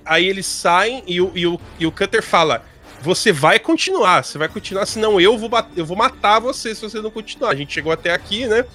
aí 0.05 0.27
eles 0.27 0.45
saem 0.45 1.03
e 1.07 1.21
o, 1.21 1.31
e 1.35 1.45
o, 1.47 1.59
e 1.79 1.85
o 1.85 1.91
Cutter 1.91 2.23
fala: 2.23 2.63
Você 3.01 3.31
vai 3.31 3.59
continuar, 3.59 4.23
você 4.23 4.37
vai 4.37 4.47
continuar, 4.47 4.85
senão 4.85 5.19
eu 5.19 5.37
vou, 5.37 5.49
eu 5.75 5.85
vou 5.85 5.97
matar 5.97 6.39
você 6.39 6.73
se 6.73 6.81
você 6.81 7.01
não 7.01 7.11
continuar. 7.11 7.51
A 7.51 7.55
gente 7.55 7.73
chegou 7.73 7.91
até 7.91 8.13
aqui, 8.13 8.47
né? 8.47 8.65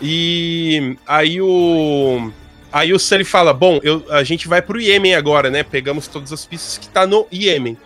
E 0.00 0.96
aí 1.06 1.40
o. 1.40 2.30
Aí 2.72 2.92
o 2.92 2.98
Sully 2.98 3.24
fala: 3.24 3.52
Bom, 3.52 3.80
eu, 3.82 4.04
a 4.10 4.24
gente 4.24 4.48
vai 4.48 4.60
pro 4.60 4.80
Iêmen 4.80 5.14
agora, 5.14 5.50
né? 5.50 5.62
Pegamos 5.62 6.08
todas 6.08 6.32
as 6.32 6.44
pistas 6.44 6.78
que 6.78 6.88
tá 6.88 7.06
no 7.06 7.26
Iêmen. 7.32 7.76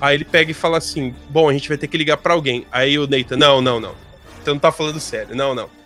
Aí 0.00 0.16
ele 0.16 0.24
pega 0.24 0.50
e 0.50 0.54
fala 0.54 0.78
assim: 0.78 1.14
Bom, 1.28 1.48
a 1.48 1.52
gente 1.52 1.68
vai 1.68 1.76
ter 1.76 1.88
que 1.88 1.96
ligar 1.96 2.16
para 2.16 2.34
alguém. 2.34 2.66
Aí 2.72 2.98
o 2.98 3.06
Nathan: 3.06 3.36
Não, 3.36 3.60
não, 3.60 3.78
não. 3.78 3.94
Você 4.42 4.50
não 4.50 4.58
tá 4.58 4.72
falando 4.72 5.00
sério. 5.00 5.36
Não, 5.36 5.54
não. 5.54 5.77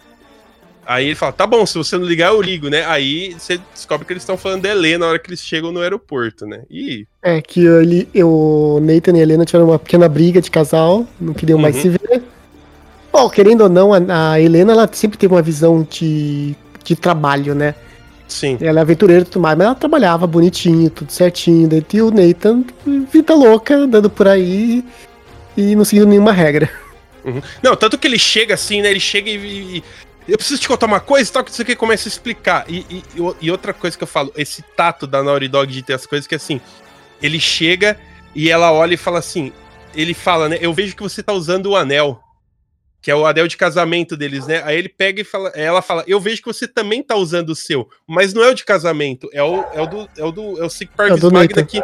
Aí 0.87 1.07
ele 1.07 1.14
fala: 1.14 1.33
Tá 1.33 1.47
bom, 1.47 1.64
se 1.64 1.78
você 1.78 1.97
não 1.97 2.07
ligar, 2.07 2.33
eu 2.33 2.43
ligo, 2.43 2.68
né? 2.68 2.85
Aí 2.87 3.35
você 3.39 3.61
descobre 3.72 4.07
que 4.07 4.12
eles 4.12 4.22
estão 4.22 4.37
falando 4.37 4.62
da 4.62 4.70
Helena 4.70 4.99
na 4.99 5.11
hora 5.11 5.18
que 5.18 5.28
eles 5.28 5.41
chegam 5.41 5.72
no 5.72 5.80
aeroporto, 5.80 6.47
né? 6.47 6.62
E. 6.70 7.07
É, 7.22 7.41
que 7.41 7.64
ele, 7.64 8.09
o 8.22 8.80
Nathan 8.80 9.16
e 9.16 9.20
a 9.20 9.22
Helena 9.22 9.45
tiveram 9.45 9.68
uma 9.68 9.78
pequena 9.78 10.09
briga 10.09 10.41
de 10.41 10.51
casal, 10.51 11.07
não 11.20 11.33
queriam 11.33 11.57
uhum. 11.57 11.62
mais 11.62 11.76
se 11.76 11.89
ver. 11.89 12.22
Bom, 13.12 13.28
querendo 13.28 13.62
ou 13.62 13.68
não, 13.68 13.93
a, 13.93 14.33
a 14.33 14.41
Helena 14.41 14.72
ela 14.72 14.89
sempre 14.93 15.18
teve 15.18 15.33
uma 15.33 15.43
visão 15.43 15.87
de, 15.89 16.57
de 16.83 16.97
trabalho, 16.97 17.55
né? 17.55 17.74
Sim. 18.26 18.57
Ela 18.61 18.80
é 18.80 18.83
aventureira 18.83 19.22
e 19.22 19.26
tudo 19.26 19.43
mais, 19.43 19.57
mas 19.57 19.66
ela 19.66 19.74
trabalhava 19.74 20.26
bonitinho, 20.26 20.89
tudo 20.89 21.12
certinho. 21.12 21.68
Daí 21.68 21.83
tinha 21.83 22.05
o 22.05 22.11
Nathan, 22.11 22.64
vida 23.12 23.35
louca, 23.35 23.76
andando 23.76 24.09
por 24.09 24.26
aí 24.26 24.83
e 25.57 25.76
não 25.76 25.85
seguindo 25.85 26.09
nenhuma 26.09 26.33
regra. 26.33 26.70
Uhum. 27.24 27.43
Não, 27.62 27.76
tanto 27.76 27.99
que 27.99 28.07
ele 28.07 28.18
chega 28.18 28.55
assim, 28.55 28.80
né? 28.80 28.91
Ele 28.91 28.99
chega 28.99 29.30
e, 29.30 29.76
e 29.76 29.85
eu 30.29 30.37
preciso 30.37 30.61
te 30.61 30.68
contar 30.68 30.87
uma 30.87 31.01
coisa 31.01 31.29
e 31.29 31.33
tal, 31.33 31.45
que 31.45 31.53
você 31.53 31.64
que 31.64 31.77
começa 31.77 32.09
a 32.09 32.11
explicar. 32.11 32.64
E, 32.68 32.87
e, 32.91 33.05
e, 33.41 33.51
outra 33.51 33.73
coisa 33.75 33.97
que 33.97 34.03
eu 34.03 34.09
falo, 34.09 34.33
esse 34.37 34.62
tato 34.77 35.07
da 35.07 35.23
Naughty 35.23 35.49
Dog 35.49 35.73
de 35.73 35.83
ter 35.83 35.95
as 35.95 36.07
coisas 36.07 36.27
que 36.27 36.35
assim, 36.35 36.61
ele 37.20 37.41
chega 37.41 37.99
e 38.35 38.51
ela 38.51 38.73
olha 38.73 38.95
e 38.95 38.97
fala 38.97 39.18
assim, 39.18 39.53
ele 39.95 40.14
fala, 40.14 40.49
né? 40.49 40.59
Eu 40.61 40.73
vejo 40.73 40.97
que 40.97 41.03
você 41.03 41.23
tá 41.23 41.33
usando 41.33 41.66
o 41.66 41.77
anel 41.77 42.23
que 43.03 43.11
é 43.11 43.16
o 43.16 43.27
anel 43.27 43.49
de 43.49 43.57
casamento 43.57 44.16
deles, 44.16 44.47
né? 44.47 44.62
Aí 44.64 44.79
ele 44.79 44.89
pega 44.89 45.20
e 45.20 45.25
fala, 45.25 45.49
ela 45.57 45.83
fala: 45.83 46.05
Eu 46.07 46.20
vejo 46.20 46.41
que 46.41 46.47
você 46.47 46.68
também 46.68 47.03
tá 47.03 47.16
usando 47.16 47.49
o 47.51 47.57
seu, 47.57 47.89
mas 48.07 48.33
não 48.33 48.45
é 48.45 48.49
o 48.51 48.55
de 48.55 48.64
casamento, 48.64 49.29
é 49.33 49.43
o, 49.43 49.64
é 49.75 49.81
o 49.81 49.87
do. 49.87 50.09
É 50.16 50.25
o 50.25 50.31
do. 50.31 50.62
É 50.62 50.64
o 50.64 50.70
Sic 50.70 50.89
Parvis 50.97 51.23
é 51.23 51.29
Magna 51.29 51.64
que, 51.64 51.83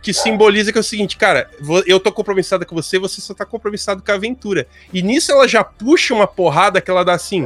que 0.00 0.14
simboliza 0.14 0.70
que 0.70 0.78
é 0.78 0.80
o 0.80 0.84
seguinte, 0.84 1.16
cara, 1.16 1.50
eu 1.86 1.98
tô 1.98 2.12
compromissada 2.12 2.64
com 2.64 2.76
você, 2.76 3.00
você 3.00 3.20
só 3.20 3.34
tá 3.34 3.44
compromissado 3.44 4.00
com 4.00 4.12
a 4.12 4.14
aventura. 4.14 4.68
E 4.92 5.02
nisso 5.02 5.32
ela 5.32 5.48
já 5.48 5.64
puxa 5.64 6.14
uma 6.14 6.28
porrada 6.28 6.80
que 6.80 6.88
ela 6.88 7.04
dá 7.04 7.14
assim. 7.14 7.44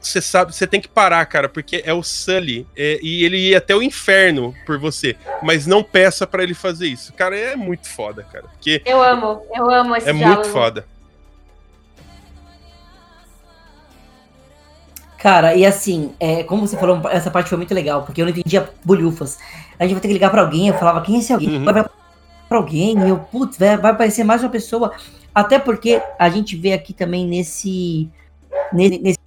Você 0.00 0.20
sabe, 0.20 0.54
você 0.54 0.66
tem 0.66 0.80
que 0.80 0.88
parar, 0.88 1.24
cara, 1.26 1.46
porque 1.48 1.82
é 1.84 1.92
o 1.92 2.02
Sully 2.02 2.66
é, 2.74 2.98
e 3.02 3.22
ele 3.22 3.36
ia 3.36 3.58
até 3.58 3.76
o 3.76 3.82
inferno 3.82 4.54
por 4.64 4.78
você, 4.78 5.14
mas 5.42 5.66
não 5.66 5.82
peça 5.82 6.26
para 6.26 6.42
ele 6.42 6.54
fazer 6.54 6.86
isso. 6.86 7.12
Cara, 7.12 7.36
é 7.38 7.54
muito 7.54 7.86
foda, 7.86 8.22
cara. 8.24 8.46
Porque 8.48 8.80
eu 8.86 9.02
amo, 9.02 9.42
eu 9.54 9.70
amo 9.70 9.94
esse 9.94 10.08
É 10.08 10.12
diálogo. 10.14 10.40
muito 10.40 10.52
foda. 10.52 10.86
Cara, 15.18 15.54
e 15.54 15.66
assim, 15.66 16.14
é, 16.18 16.42
como 16.44 16.66
você 16.66 16.78
falou, 16.78 17.02
essa 17.10 17.30
parte 17.30 17.50
foi 17.50 17.58
muito 17.58 17.74
legal, 17.74 18.04
porque 18.04 18.22
eu 18.22 18.24
não 18.24 18.32
entendia 18.32 18.70
bolhufas. 18.82 19.38
A 19.78 19.82
gente 19.84 19.92
vai 19.92 20.00
ter 20.00 20.08
que 20.08 20.14
ligar 20.14 20.30
pra 20.30 20.40
alguém, 20.40 20.68
eu 20.68 20.74
falava, 20.78 21.02
quem 21.02 21.16
é 21.16 21.18
esse 21.18 21.30
alguém? 21.30 21.58
Uhum. 21.58 21.64
Vai 21.64 21.74
pra 21.74 22.58
alguém, 22.58 22.98
e 22.98 23.10
eu, 23.10 23.18
putz, 23.18 23.58
vai, 23.58 23.76
vai 23.76 23.90
aparecer 23.90 24.24
mais 24.24 24.42
uma 24.42 24.48
pessoa. 24.48 24.94
Até 25.34 25.58
porque 25.58 26.00
a 26.18 26.30
gente 26.30 26.56
vê 26.56 26.72
aqui 26.72 26.94
também 26.94 27.26
nesse, 27.26 28.08
nesse, 28.72 28.98
nesse 28.98 29.18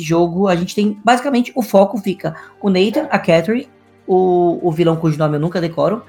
jogo, 0.00 0.48
a 0.48 0.54
gente 0.54 0.74
tem, 0.74 0.98
basicamente, 1.04 1.52
o 1.54 1.62
foco 1.62 1.98
fica 1.98 2.36
o 2.60 2.70
Nathan, 2.70 3.08
a 3.10 3.18
Catherine, 3.18 3.68
o, 4.06 4.60
o 4.62 4.70
vilão 4.70 4.96
cujo 4.96 5.18
nome 5.18 5.36
eu 5.36 5.40
nunca 5.40 5.60
decoro, 5.60 6.02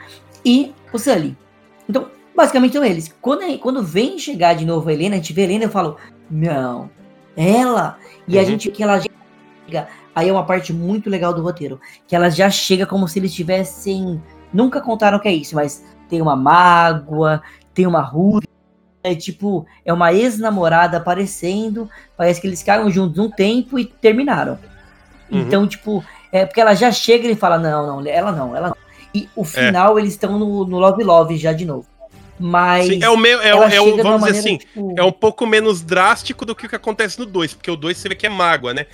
e 0.46 0.72
o 0.94 1.00
Sully. 1.00 1.36
Então, 1.90 2.08
basicamente 2.36 2.74
são 2.74 2.84
eles. 2.84 3.14
Quando, 3.22 3.58
quando 3.60 3.84
vem 3.84 4.18
chegar 4.18 4.54
de 4.54 4.66
novo 4.66 4.88
a 4.90 4.94
Helena, 4.94 5.16
a 5.16 5.18
gente 5.18 5.34
vê 5.34 5.42
a 5.42 5.46
Helena, 5.46 5.66
eu 5.66 5.70
falo, 5.70 5.98
não, 6.30 6.90
ela. 7.36 7.98
E 8.28 8.36
uhum. 8.36 8.42
a 8.42 8.46
gente 8.46 8.72
que 8.72 8.84
ela 8.84 9.00
chega. 9.00 9.88
Aí 10.16 10.30
é 10.30 10.32
uma 10.32 10.46
parte 10.46 10.72
muito 10.72 11.10
legal 11.10 11.34
do 11.34 11.42
roteiro. 11.42 11.80
Que 12.08 12.16
ela 12.16 12.30
já 12.30 12.50
chega 12.50 12.86
como 12.86 13.08
se 13.08 13.20
eles 13.20 13.34
tivessem. 13.34 14.22
Nunca 14.54 14.80
contaram 14.82 15.20
que 15.20 15.28
é 15.28 15.34
isso, 15.34 15.56
mas 15.56 15.84
tem 16.08 16.22
uma 16.22 16.36
mágoa, 16.36 17.42
tem 17.74 17.88
uma 17.88 18.02
ruga. 18.02 18.48
É 19.04 19.14
tipo, 19.14 19.66
é 19.84 19.92
uma 19.92 20.14
ex-namorada 20.14 20.98
aparecendo. 20.98 21.90
Parece 22.16 22.40
que 22.40 22.48
eles 22.48 22.60
ficaram 22.60 22.90
juntos 22.90 23.20
um 23.20 23.30
tempo 23.30 23.78
e 23.78 23.86
terminaram. 23.86 24.58
Uhum. 25.30 25.42
Então, 25.42 25.68
tipo, 25.68 26.04
é 26.32 26.46
porque 26.46 26.62
ela 26.62 26.74
já 26.74 26.92
chega 26.92 27.28
e 27.28 27.36
fala: 27.36 27.58
não, 27.58 28.02
não, 28.02 28.08
ela 28.08 28.32
não, 28.32 28.56
ela 28.56 28.70
não. 28.70 28.78
E 29.14 29.30
o 29.36 29.44
é. 29.44 29.46
final 29.46 29.98
é. 29.98 30.02
eles 30.02 30.14
estão 30.14 30.40
no, 30.40 30.66
no 30.66 30.80
Love 30.80 31.04
Love 31.04 31.38
já 31.38 31.54
de 31.54 31.66
novo. 31.66 31.86
Mas. 32.40 32.88
Sim, 32.88 33.04
é 33.04 33.10
o 33.10 33.18
meu, 33.18 33.42
é, 33.42 33.50
é 33.50 33.56
uma 33.56 34.04
vamos 34.04 34.24
dizer 34.24 34.40
assim, 34.40 34.58
tipo, 34.58 34.96
é 34.98 35.04
um 35.04 35.12
pouco 35.12 35.46
menos 35.46 35.82
drástico 35.82 36.46
do 36.46 36.56
que 36.56 36.66
o 36.66 36.70
que 36.70 36.76
acontece 36.76 37.20
no 37.20 37.26
2, 37.26 37.54
porque 37.54 37.70
o 37.70 37.76
2 37.76 37.96
você 37.96 38.10
vê 38.10 38.16
que 38.16 38.26
é 38.26 38.30
mágoa, 38.30 38.74
né? 38.74 38.88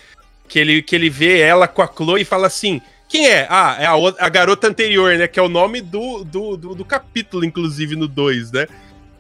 Que 0.48 0.60
ele, 0.60 0.82
que 0.82 0.96
ele 0.96 1.10
vê 1.10 1.40
ela 1.40 1.68
com 1.68 1.82
a 1.82 1.88
Chloe 1.88 2.22
e 2.22 2.26
fala 2.26 2.48
assim: 2.48 2.82
quem 3.08 3.28
é? 3.28 3.48
Ah, 3.50 3.78
é 3.80 3.86
a, 3.86 3.94
a 4.20 4.30
garota 4.30 4.68
anterior, 4.68 5.18
né? 5.18 5.28
Que 5.28 5.40
é 5.40 5.44
o 5.44 5.50
nome 5.50 5.82
do, 5.82 6.24
do, 6.24 6.58
do, 6.58 6.76
do 6.76 6.86
capítulo, 6.86 7.46
inclusive, 7.46 7.96
no 7.96 8.08
2, 8.08 8.52
né? 8.52 8.68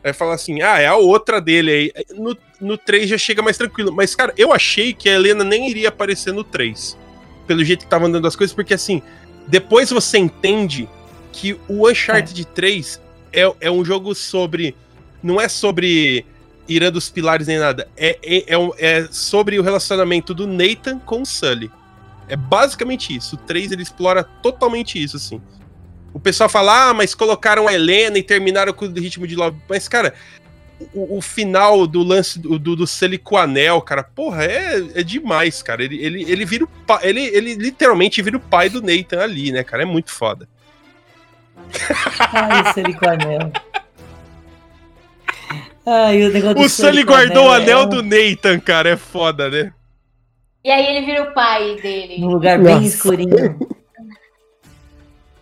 Aí 0.04 0.14
fala 0.14 0.34
assim: 0.34 0.62
ah, 0.62 0.80
é 0.80 0.88
a 0.88 0.95
outra 0.95 1.41
dele 1.41 1.72
aí. 1.72 2.06
No, 2.16 2.38
no 2.60 2.78
3 2.78 3.10
já 3.10 3.18
chega 3.18 3.41
mais 3.41 3.58
tranquilo. 3.58 3.91
Mas, 3.91 4.16
cara, 4.16 4.34
eu 4.38 4.54
achei 4.54 4.93
que 4.93 5.10
a 5.10 5.14
Helena 5.14 5.43
nem 5.43 5.70
iria 5.70 5.89
aparecer 5.89 6.34
no 6.34 6.43
3. 6.43 6.97
Pelo 7.45 7.64
jeito 7.64 7.86
que 7.86 7.89
tava 7.89 8.06
andando 8.06 8.28
as 8.28 8.36
coisas, 8.36 8.54
porque 8.54 8.74
assim, 8.74 9.02
depois 9.47 9.89
você 9.89 10.18
entende 10.18 10.88
que 11.32 11.60
o 11.68 11.89
Uncharted 11.89 12.45
3 12.45 13.02
é, 13.34 13.54
é 13.60 13.72
um 13.72 13.84
jogo 13.84 14.14
sobre. 14.14 14.76
Não 15.22 15.39
é 15.39 15.50
sobre 15.50 16.26
Irã 16.68 16.91
dos 16.91 17.10
Pilares 17.10 17.47
nem 17.47 17.58
nada. 17.58 17.88
É, 17.97 18.18
é, 18.24 18.56
é, 18.56 18.70
é 18.78 19.08
sobre 19.12 19.60
o 19.60 19.64
relacionamento 19.64 20.34
do 20.34 20.47
Nathan 20.47 21.00
com 21.00 21.24
o 21.24 21.26
Sully. 21.26 21.70
É 22.28 22.36
basicamente 22.36 23.14
isso. 23.14 23.36
O 23.36 23.39
3 23.39 23.72
ele 23.72 23.82
explora 23.82 24.24
totalmente 24.24 25.02
isso, 25.02 25.18
assim. 25.18 25.41
O 26.14 26.20
pessoal 26.20 26.49
fala, 26.49 26.89
ah, 26.89 26.93
mas 26.93 27.14
colocaram 27.14 27.68
a 27.68 27.74
Helena 27.74 28.18
e 28.18 28.24
terminaram 28.24 28.74
com 28.74 28.86
o 28.86 28.93
ritmo 28.93 29.28
de 29.28 29.36
Love. 29.36 29.57
Mas, 29.68 29.88
cara, 29.88 30.14
o, 30.93 31.18
o 31.18 31.22
final 31.22 31.86
do 31.86 32.01
lance 32.01 32.39
do, 32.39 32.57
do, 32.57 32.76
do 32.76 32.88
Sully 32.88 33.18
com 33.18 33.36
o 33.36 33.38
anel, 33.38 33.82
cara, 33.82 34.03
porra, 34.03 34.45
é, 34.45 34.84
é 34.95 35.03
demais, 35.03 35.62
cara. 35.62 35.84
Ele, 35.84 36.03
ele, 36.03 36.24
ele 36.24 36.45
vira 36.45 36.64
o 36.64 36.68
pai. 36.68 36.99
Ele, 37.03 37.22
ele 37.22 37.55
literalmente 37.55 38.22
vira 38.22 38.38
o 38.38 38.41
pai 38.41 38.70
do 38.70 38.82
Nathan 38.82 39.22
ali, 39.22 39.51
né, 39.51 39.64
cara? 39.64 39.84
É 39.84 39.86
muito 39.86 40.12
foda. 40.12 40.47
Ai, 42.34 42.62
o 42.62 42.74
Sully 42.74 42.93
com 42.93 43.05
o 43.05 43.10
anel. 43.10 43.51
Ai, 45.86 46.24
o 46.24 46.32
negócio 46.32 46.55
do 46.55 46.62
O 46.62 46.70
Sully 46.70 47.03
guardou 47.03 47.47
o 47.47 47.51
anel 47.51 47.82
é 47.82 47.88
do 47.88 48.01
Nathan, 48.01 48.60
cara. 48.60 48.89
É 48.89 48.97
foda, 48.97 49.49
né? 49.49 49.74
E 50.64 50.72
aí 50.72 50.86
ele 50.86 51.05
vira 51.05 51.24
o 51.24 51.34
pai 51.34 51.76
dele. 51.82 52.20
Num 52.20 52.30
lugar 52.30 52.60
bem 52.60 52.76
Nossa. 52.76 52.88
escurinho. 52.88 53.60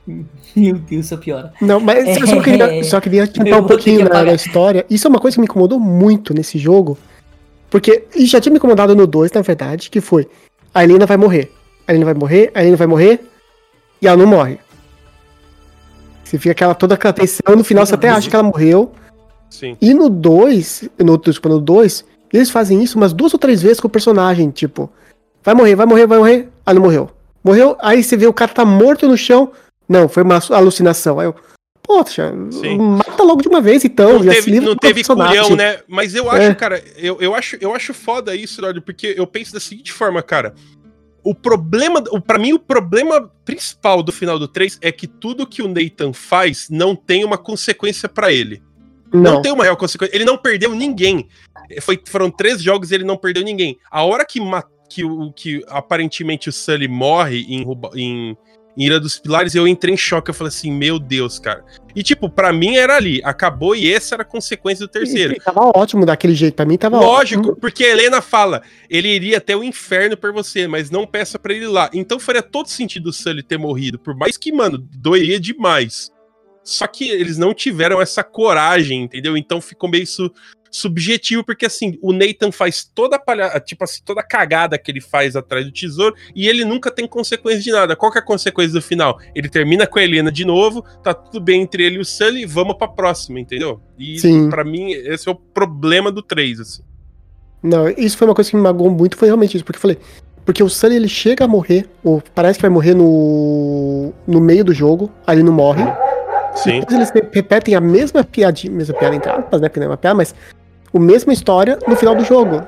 Meu 0.56 0.76
Deus, 0.76 1.08
só 1.08 1.18
piora. 1.18 1.54
Não, 1.62 1.80
mas 1.80 2.08
eu 2.18 2.28
só 2.28 2.36
É. 2.38 2.44
queria, 2.44 2.84
só 2.84 3.02
queria 3.02 3.28
tentar 3.28 3.58
um 3.58 3.66
pouquinho 3.66 4.08
na, 4.08 4.24
na 4.24 4.34
história. 4.34 4.86
Isso 4.90 5.08
é 5.08 5.10
uma 5.10 5.20
coisa 5.20 5.36
que 5.36 5.42
me 5.42 5.46
incomodou 5.46 5.80
muito 5.80 6.34
nesse 6.34 6.58
jogo. 6.58 6.98
Porque 7.70 8.06
e 8.16 8.26
já 8.26 8.40
tinha 8.40 8.52
me 8.52 8.58
incomodado 8.58 8.96
no 8.96 9.06
2, 9.06 9.32
na 9.34 9.42
verdade, 9.42 9.90
que 9.90 10.00
foi 10.00 10.28
a 10.74 10.84
Helena 10.84 11.06
vai 11.06 11.18
morrer. 11.18 11.52
A 11.88 11.92
Helena 11.92 12.06
vai 12.06 12.14
morrer, 12.14 12.52
a 12.54 12.62
Helena 12.62 12.78
vai 12.78 12.88
morrer 12.88 13.20
e 14.02 14.08
ela 14.08 14.18
não 14.18 14.28
morre. 14.28 14.60
Você 16.24 16.38
fica 16.38 16.52
aquela, 16.52 16.76
toda 16.76 16.96
aquela 16.96 17.14
tensão, 17.14 17.56
no 17.56 17.64
final 17.64 17.86
você 17.86 17.96
até 17.96 18.10
acha 18.10 18.30
que 18.30 18.36
ela 18.36 18.44
morreu. 18.44 18.92
Sim. 19.50 19.78
E 19.82 19.94
no 19.94 20.10
2, 20.10 20.90
no, 21.00 21.18
desculpa, 21.18 21.56
no 21.56 21.62
2, 21.62 22.06
eles 22.34 22.50
fazem 22.50 22.84
isso 22.84 22.98
umas 22.98 23.14
duas 23.14 23.34
ou 23.34 23.40
três 23.40 23.62
vezes 23.62 23.80
com 23.80 23.88
o 23.88 23.92
personagem, 23.92 24.50
tipo, 24.50 24.90
vai 25.44 25.56
morrer, 25.56 25.76
vai 25.76 25.86
morrer, 25.86 26.06
vai 26.06 26.18
morrer. 26.18 26.50
Ah, 26.66 26.74
não 26.74 26.82
morreu. 26.82 27.10
Morreu, 27.44 27.78
aí 27.80 28.04
você 28.04 28.18
vê 28.18 28.28
o 28.28 28.34
cara 28.34 28.52
tá 28.54 28.66
morto 28.66 29.08
no 29.08 29.16
chão. 29.18 29.52
Não, 29.88 30.10
foi 30.10 30.24
uma 30.24 30.40
alucinação. 30.52 31.20
Aí 31.20 31.28
eu, 31.28 31.36
poxa, 31.82 32.34
Sim. 32.52 32.78
mata 32.78 33.24
logo 33.24 33.42
de 33.42 33.48
uma 33.48 33.62
vez 33.62 33.86
então, 33.86 34.20
não 34.20 34.34
teve, 34.34 34.60
não 34.60 34.76
teve 34.76 35.04
culhão, 35.04 35.56
né? 35.56 35.80
Mas 35.88 36.14
eu 36.14 36.30
acho, 36.30 36.42
É. 36.42 36.56
cara, 36.56 36.84
eu, 36.98 37.20
eu, 37.22 37.34
acho, 37.34 37.58
eu 37.62 37.74
acho 37.74 37.94
foda 37.94 38.36
isso, 38.36 38.62
Lorde, 38.62 38.82
porque 38.82 39.16
eu 39.18 39.26
penso 39.26 39.54
da 39.54 39.60
seguinte 39.60 39.94
forma, 39.94 40.22
cara. 40.22 40.54
O 41.24 41.34
problema, 41.34 42.04
o, 42.12 42.22
pra 42.22 42.38
mim, 42.38 42.54
o 42.54 42.60
problema 42.60 43.30
principal 43.44 44.02
do 44.02 44.12
final 44.12 44.38
do 44.38 44.48
3 44.48 44.78
é 44.82 44.92
que 44.92 45.08
tudo 45.08 45.48
que 45.48 45.62
o 45.62 45.68
Nathan 45.68 46.14
faz 46.14 46.70
não 46.70 46.96
tem 46.96 47.26
uma 47.26 47.38
consequência 47.38 48.08
pra 48.08 48.32
ele. 48.32 48.62
Não. 49.12 49.22
Não, 49.36 49.42
tem 49.42 49.52
uma 49.52 49.64
real 49.64 49.78
consequência. 49.78 50.16
Ele 50.16 50.26
não 50.26 50.38
perdeu 50.38 50.74
ninguém. 50.74 51.28
Foi, 51.82 52.00
foram 52.06 52.30
três 52.30 52.62
jogos 52.62 52.92
e 52.92 52.96
ele 52.96 53.04
não 53.04 53.18
perdeu 53.18 53.44
ninguém. 53.44 53.78
A 53.92 54.04
hora 54.04 54.26
que, 54.26 54.40
que, 54.90 55.04
o, 55.04 55.32
que 55.34 55.64
aparentemente 55.68 56.50
o 56.50 56.54
Sully 56.54 56.88
morre 56.88 57.42
em, 57.42 57.66
em, 57.96 58.38
em 58.78 58.84
Ira 58.86 59.00
dos 59.00 59.18
Pilares, 59.18 59.56
eu 59.56 59.68
entrei 59.68 59.94
em 59.96 59.98
choque. 59.98 60.30
Eu 60.30 60.34
falei 60.36 60.50
assim, 60.50 60.72
meu 60.72 61.00
Deus, 61.00 61.40
cara. 61.40 61.66
E 61.96 62.04
tipo, 62.04 62.30
pra 62.30 62.54
mim 62.54 62.76
era 62.76 62.96
ali. 62.96 63.20
Acabou 63.24 63.76
e 63.76 63.92
essa 63.92 64.14
era 64.16 64.22
a 64.22 64.26
consequência 64.26 64.86
do 64.86 64.92
terceiro. 64.92 65.34
E 65.34 65.40
tava 65.40 65.72
ótimo 65.76 66.06
daquele 66.06 66.36
jeito, 66.36 66.54
pra 66.54 66.66
mim 66.66 66.78
tava 66.78 67.00
Lógico, 67.00 67.42
ótimo. 67.42 67.56
porque 67.56 67.84
a 67.86 67.90
Helena 67.90 68.22
fala, 68.22 68.62
ele 68.90 69.08
iria 69.08 69.38
até 69.40 69.56
o 69.56 69.64
inferno 69.64 70.16
por 70.16 70.32
você, 70.32 70.68
mas 70.68 70.92
não 70.92 71.08
peça 71.08 71.40
pra 71.40 71.54
ele 71.54 71.68
lá. 71.68 71.90
Então 71.92 72.20
faria 72.20 72.44
todo 72.44 72.68
sentido 72.70 73.08
o 73.08 73.14
Sully 73.14 73.42
ter 73.42 73.58
morrido, 73.58 73.98
por 73.98 74.16
mais 74.16 74.38
que, 74.38 74.52
mano, 74.52 74.78
doeria 74.78 75.40
demais. 75.40 76.12
Só 76.64 76.86
que 76.86 77.10
eles 77.10 77.38
não 77.38 77.54
tiveram 77.54 78.02
essa 78.02 78.22
coragem, 78.24 79.02
entendeu? 79.04 79.38
Então 79.38 79.62
ficou 79.62 79.90
meio 79.90 80.06
su- 80.06 80.30
subjetivo, 80.72 81.44
porque 81.44 81.66
assim, 81.66 81.98
o 82.02 82.12
Nathan 82.14 82.52
faz 82.52 82.84
toda 82.84 83.16
a 83.16 83.20
palha... 83.20 83.60
tipo 83.60 83.84
assim, 83.84 84.02
toda 84.06 84.22
a 84.22 84.24
cagada 84.24 84.78
que 84.78 84.92
ele 84.92 85.02
faz 85.02 85.36
atrás 85.36 85.66
do 85.66 85.72
tesouro 85.72 86.16
e 86.36 86.48
ele 86.48 86.64
nunca 86.66 86.90
tem 86.92 87.08
consequência 87.08 87.62
de 87.62 87.72
nada. 87.72 87.96
Qual 87.96 88.12
que 88.12 88.18
é 88.18 88.22
a 88.22 88.26
consequência 88.26 88.74
do 88.74 88.82
final? 88.82 89.20
Ele 89.36 89.50
termina 89.50 89.88
com 89.88 90.00
a 90.00 90.04
Helena 90.04 90.32
de 90.32 90.46
novo, 90.46 90.84
tá 91.04 91.14
tudo 91.14 91.40
bem 91.40 91.62
entre 91.62 91.84
ele 91.84 91.96
e 91.98 92.00
o 92.00 92.06
Sully, 92.06 92.46
vamos 92.46 92.76
pra 92.78 92.88
próxima, 92.88 93.40
entendeu? 93.40 93.82
E 93.98 94.18
pra 94.50 94.64
mim, 94.64 94.92
esse 94.92 95.28
é 95.28 95.32
o 95.32 95.36
problema 95.36 96.12
do 96.12 96.22
3, 96.22 96.60
assim. 96.60 96.84
Não, 97.64 97.90
isso 97.90 98.18
foi 98.18 98.28
uma 98.28 98.36
coisa 98.36 98.50
que 98.50 98.56
me 98.56 98.62
magoou 98.62 98.90
muito, 98.92 99.18
foi 99.18 99.28
realmente 99.28 99.56
isso, 99.56 99.66
porque 99.66 99.78
eu 99.78 99.82
falei, 99.82 99.98
porque 100.46 100.64
o 100.64 100.70
Sully 100.70 100.96
ele 100.96 101.10
chega 101.10 101.46
a 101.46 101.48
morrer, 101.48 101.90
ou 102.04 102.22
parece 102.34 102.58
que 102.60 102.62
vai 102.62 102.70
morrer 102.70 102.94
no 102.94 104.14
no 104.28 104.40
meio 104.40 104.64
do 104.64 104.74
jogo, 104.74 105.12
aí 105.26 105.38
ele 105.38 105.44
não 105.44 105.54
morre. 105.54 105.84
Sim. 106.56 106.80
Depois 106.80 106.96
eles 106.96 107.10
re- 107.12 107.28
repetem 107.32 107.76
a 107.76 107.82
mesma 107.82 108.24
piadinha, 108.24 108.72
mesma 108.74 108.94
piada 108.94 109.16
entre 109.16 109.30
aspas, 109.30 109.62
né, 109.62 109.70
porque 109.70 109.80
não 109.80 109.88
é 109.88 109.90
uma 109.90 109.98
piada, 109.98 110.16
mas 110.16 110.34
a 110.94 111.00
mesma 111.00 111.34
história 111.34 111.78
no 111.88 111.96
final 111.96 112.16
do 112.16 112.24
jogo. 112.24 112.62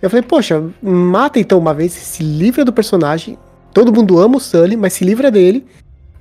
Eu 0.00 0.08
falei, 0.08 0.22
poxa, 0.22 0.62
mata 0.82 1.40
então 1.40 1.58
uma 1.58 1.74
vez, 1.74 1.92
se 1.92 2.22
livra 2.22 2.64
do 2.64 2.72
personagem, 2.72 3.36
todo 3.74 3.92
mundo 3.92 4.18
ama 4.18 4.36
o 4.36 4.40
Sully, 4.40 4.76
mas 4.76 4.92
se 4.92 5.04
livra 5.04 5.30
dele, 5.30 5.66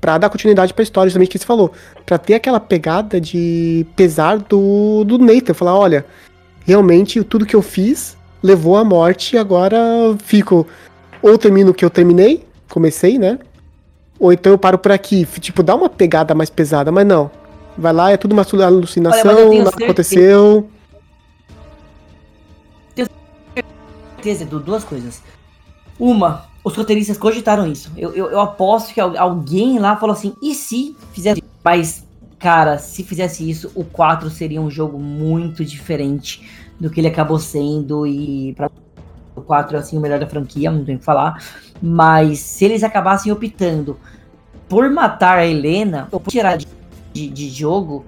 pra 0.01 0.17
dar 0.17 0.29
continuidade 0.29 0.73
pra 0.73 0.83
história, 0.83 1.09
justamente 1.09 1.29
o 1.29 1.31
que 1.33 1.39
você 1.39 1.45
falou, 1.45 1.71
pra 2.05 2.17
ter 2.17 2.33
aquela 2.35 2.59
pegada 2.59 3.21
de 3.21 3.85
pesar 3.95 4.39
do, 4.39 5.03
do 5.03 5.17
Nathan, 5.19 5.53
falar, 5.53 5.75
olha, 5.77 6.05
realmente 6.65 7.23
tudo 7.23 7.45
que 7.45 7.55
eu 7.55 7.61
fiz 7.61 8.17
levou 8.41 8.77
à 8.77 8.83
morte 8.83 9.35
e 9.35 9.39
agora 9.39 9.77
fico, 10.23 10.65
ou 11.21 11.37
termino 11.37 11.71
o 11.71 11.73
que 11.73 11.85
eu 11.85 11.89
terminei, 11.89 12.45
comecei, 12.69 13.19
né, 13.19 13.37
ou 14.19 14.33
então 14.33 14.51
eu 14.51 14.57
paro 14.57 14.77
por 14.79 14.91
aqui, 14.91 15.27
tipo, 15.39 15.61
dá 15.61 15.75
uma 15.75 15.89
pegada 15.89 16.33
mais 16.33 16.49
pesada, 16.49 16.91
mas 16.91 17.05
não. 17.05 17.29
Vai 17.77 17.93
lá, 17.93 18.11
é 18.11 18.17
tudo 18.17 18.31
uma 18.33 18.45
Olha, 18.53 18.65
alucinação, 18.65 19.21
tenho 19.35 19.63
nada 19.63 19.69
certeza- 19.69 19.85
aconteceu. 19.85 20.67
Certeza, 24.17 24.45
duas 24.45 24.83
coisas. 24.83 25.21
Uma, 25.99 26.45
os 26.63 26.75
roteiristas 26.75 27.17
cogitaram 27.17 27.65
isso. 27.65 27.91
Eu, 27.97 28.13
eu, 28.13 28.29
eu 28.31 28.39
aposto 28.39 28.93
que 28.93 28.99
al- 28.99 29.17
alguém 29.17 29.79
lá 29.79 29.95
falou 29.95 30.13
assim, 30.13 30.33
e 30.41 30.53
se 30.53 30.95
fizesse 31.11 31.39
isso? 31.39 31.49
Mas, 31.63 32.07
cara, 32.37 32.77
se 32.77 33.03
fizesse 33.03 33.49
isso, 33.49 33.71
o 33.73 33.83
4 33.83 34.29
seria 34.29 34.61
um 34.61 34.69
jogo 34.69 34.99
muito 34.99 35.63
diferente 35.65 36.47
do 36.79 36.89
que 36.89 36.99
ele 36.99 37.07
acabou 37.07 37.39
sendo 37.39 38.05
e 38.05 38.53
pra 38.53 38.69
o 39.35 39.41
4 39.41 39.77
é 39.77 39.79
assim 39.79 39.97
o 39.97 40.01
melhor 40.01 40.19
da 40.19 40.27
franquia, 40.27 40.71
não 40.71 40.83
tenho 40.83 40.97
o 40.97 40.99
que 40.99 41.05
falar. 41.05 41.43
Mas 41.81 42.39
se 42.39 42.65
eles 42.65 42.83
acabassem 42.83 43.31
optando 43.31 43.97
por 44.67 44.89
matar 44.89 45.39
a 45.39 45.45
Helena, 45.45 46.07
ou 46.11 46.19
por 46.19 46.31
tirar 46.31 46.57
de, 46.57 46.67
de, 47.13 47.29
de 47.29 47.49
jogo, 47.49 48.05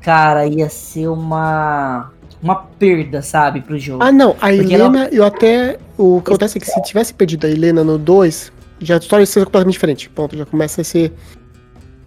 cara, 0.00 0.46
ia 0.46 0.68
ser 0.68 1.08
uma 1.08 2.12
uma 2.42 2.54
perda, 2.56 3.20
sabe, 3.22 3.60
pro 3.60 3.78
jogo. 3.78 4.02
Ah, 4.02 4.10
não, 4.12 4.30
a 4.40 4.48
Porque 4.50 4.74
Helena, 4.74 5.08
eu 5.12 5.24
até. 5.24 5.78
O 5.98 6.20
que 6.22 6.30
acontece 6.30 6.58
é 6.58 6.60
que 6.60 6.66
se 6.66 6.82
tivesse 6.82 7.12
perdido 7.12 7.46
a 7.46 7.50
Helena 7.50 7.84
no 7.84 7.98
2, 7.98 8.52
já 8.80 8.94
a 8.94 8.98
história 8.98 9.22
ia 9.22 9.26
ser 9.26 9.44
completamente 9.44 9.74
diferente. 9.74 10.08
Ponto, 10.10 10.36
já 10.36 10.46
começa 10.46 10.80
a 10.80 10.84
ser. 10.84 11.12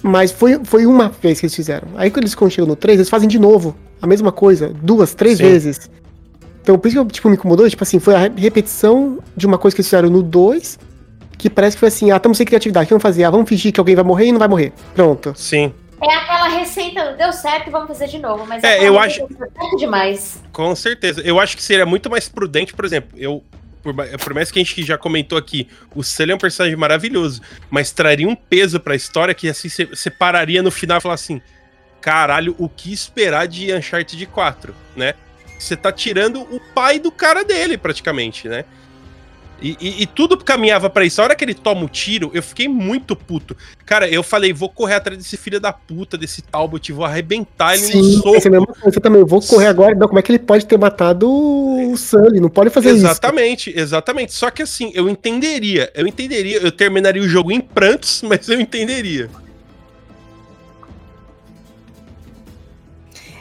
Mas 0.01 0.31
foi, 0.31 0.59
foi 0.63 0.85
uma 0.85 1.09
vez 1.09 1.39
que 1.39 1.45
eles 1.45 1.55
fizeram. 1.55 1.87
Aí 1.95 2.09
quando 2.11 2.25
eles 2.25 2.35
chegam 2.51 2.67
no 2.67 2.75
3, 2.75 2.97
eles 2.99 3.09
fazem 3.09 3.27
de 3.29 3.39
novo 3.39 3.75
a 4.01 4.07
mesma 4.07 4.31
coisa, 4.31 4.73
duas, 4.81 5.13
três 5.15 5.37
Sim. 5.37 5.43
vezes. 5.45 5.89
Então 6.61 6.77
por 6.77 6.87
isso 6.89 7.05
que 7.05 7.13
tipo, 7.13 7.29
me 7.29 7.35
incomodou, 7.35 7.69
tipo 7.69 7.83
assim, 7.83 7.99
foi 7.99 8.15
a 8.15 8.17
re- 8.19 8.31
repetição 8.35 9.19
de 9.35 9.45
uma 9.45 9.57
coisa 9.57 9.73
que 9.75 9.81
eles 9.81 9.87
fizeram 9.87 10.09
no 10.09 10.21
2, 10.21 10.77
que 11.37 11.49
parece 11.49 11.77
que 11.77 11.79
foi 11.79 11.87
assim, 11.87 12.11
ah, 12.11 12.17
estamos 12.17 12.37
sem 12.37 12.45
criatividade, 12.45 12.85
o 12.85 12.87
que 12.87 12.93
vamos 12.93 13.01
fazer? 13.03 13.23
Ah, 13.23 13.29
vamos 13.29 13.47
fingir 13.47 13.71
que 13.71 13.79
alguém 13.79 13.95
vai 13.95 14.03
morrer 14.03 14.25
e 14.27 14.31
não 14.33 14.39
vai 14.39 14.47
morrer. 14.49 14.73
Pronto. 14.93 15.33
Sim, 15.37 15.73
É 16.03 16.15
aquela 16.15 16.47
receita, 16.49 17.13
deu 17.13 17.31
certo, 17.31 17.71
vamos 17.71 17.87
fazer 17.87 18.07
de 18.07 18.19
novo. 18.19 18.45
Mas 18.45 18.63
É, 18.63 18.87
eu 18.87 18.99
certo 19.09 19.77
demais. 19.77 20.41
com 20.51 20.75
certeza. 20.75 21.21
Eu 21.21 21.39
acho 21.39 21.55
que 21.55 21.63
seria 21.63 21.85
muito 21.85 22.09
mais 22.09 22.27
prudente, 22.27 22.73
por 22.73 22.85
exemplo, 22.85 23.17
eu. 23.17 23.43
Por, 23.81 23.93
por 23.93 24.33
mais 24.33 24.49
que 24.49 24.59
a 24.59 24.63
gente 24.63 24.81
já 24.83 24.97
comentou 24.97 25.37
aqui, 25.37 25.67
o 25.93 26.01
Sully 26.01 26.31
é 26.31 26.35
um 26.35 26.37
personagem 26.37 26.77
maravilhoso, 26.77 27.41
mas 27.69 27.91
traria 27.91 28.27
um 28.27 28.35
peso 28.35 28.79
pra 28.79 28.95
história 28.95 29.33
que 29.33 29.49
assim 29.49 29.67
você 29.67 29.85
você 29.85 30.09
pararia 30.09 30.61
no 30.61 30.71
final 30.71 30.99
e 30.99 31.01
falar 31.01 31.15
assim: 31.15 31.41
caralho, 31.99 32.55
o 32.57 32.69
que 32.69 32.93
esperar 32.93 33.45
de 33.45 33.73
Uncharted 33.73 34.25
4, 34.27 34.73
né? 34.95 35.15
Você 35.59 35.75
tá 35.75 35.91
tirando 35.91 36.41
o 36.41 36.61
pai 36.73 36.97
do 36.99 37.11
cara 37.11 37.43
dele, 37.43 37.77
praticamente, 37.77 38.47
né? 38.47 38.65
E, 39.61 39.77
e, 39.79 40.03
e, 40.03 40.05
tudo 40.05 40.37
caminhava 40.37 40.89
para 40.89 41.05
isso. 41.05 41.21
A 41.21 41.23
hora 41.23 41.35
que 41.35 41.43
ele 41.43 41.53
toma 41.53 41.85
o 41.85 41.87
tiro, 41.87 42.29
eu 42.33 42.43
fiquei 42.43 42.67
muito 42.67 43.15
puto. 43.15 43.55
Cara, 43.85 44.07
eu 44.09 44.21
falei, 44.21 44.51
vou 44.51 44.67
correr 44.67 44.95
atrás 44.95 45.17
desse 45.17 45.37
filho 45.37 45.59
da 45.59 45.71
puta, 45.71 46.17
desse 46.17 46.41
Talbot, 46.41 46.91
vou 46.91 47.05
arrebentar 47.05 47.73
ele 47.73 47.83
Sim, 47.83 47.97
no 47.97 48.03
soco. 48.21 48.41
Sim, 48.41 48.49
mesma 48.49 48.67
coisa 48.67 48.99
também. 48.99 49.23
Vou 49.23 49.41
correr 49.41 49.67
agora. 49.67 49.95
Não, 49.95 50.07
como 50.07 50.19
é 50.19 50.21
que 50.21 50.31
ele 50.31 50.39
pode 50.39 50.65
ter 50.65 50.77
matado 50.77 51.31
o 51.31 51.95
Sully? 51.95 52.41
Não 52.41 52.49
pode 52.49 52.69
fazer 52.71 52.89
exatamente, 52.89 53.69
isso. 53.69 53.79
Exatamente, 53.79 53.79
exatamente. 53.79 54.33
Só 54.33 54.51
que 54.51 54.61
assim, 54.61 54.91
eu 54.93 55.07
entenderia. 55.07 55.89
Eu 55.95 56.05
entenderia. 56.05 56.57
Eu 56.57 56.71
terminaria 56.71 57.21
o 57.21 57.27
jogo 57.27 57.49
em 57.49 57.61
prantos, 57.61 58.21
mas 58.27 58.49
eu 58.49 58.59
entenderia. 58.59 59.29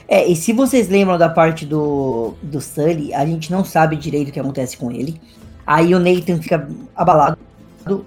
É, 0.07 0.27
e 0.27 0.37
se 0.37 0.53
vocês 0.53 0.89
lembram 0.89 1.17
da 1.17 1.29
parte 1.29 1.65
do, 1.65 2.35
do 2.43 2.61
Sully, 2.61 3.15
a 3.15 3.25
gente 3.25 3.51
não 3.51 3.65
sabe 3.65 3.97
direito 3.97 4.29
o 4.29 4.33
que 4.33 4.39
acontece 4.39 4.77
com 4.77 4.93
ele. 4.93 5.19
Aí 5.67 5.95
o 5.95 5.99
Nathan 5.99 6.41
fica 6.41 6.69
abalado, 6.95 7.39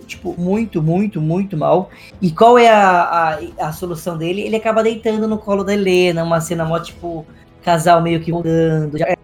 tipo, 0.05 0.35
muito, 0.37 0.81
muito, 0.81 1.21
muito 1.21 1.57
mal. 1.57 1.89
E 2.21 2.31
qual 2.31 2.57
é 2.57 2.69
a, 2.69 3.39
a, 3.59 3.67
a 3.67 3.73
solução 3.73 4.17
dele? 4.17 4.41
Ele 4.41 4.55
acaba 4.55 4.83
deitando 4.83 5.27
no 5.27 5.37
colo 5.37 5.63
da 5.63 5.73
Helena, 5.73 6.23
uma 6.23 6.41
cena 6.41 6.65
mó, 6.65 6.79
tipo, 6.79 7.25
casal 7.63 8.01
meio 8.01 8.21
que 8.21 8.31
voltando. 8.31 8.97
É, 9.01 9.15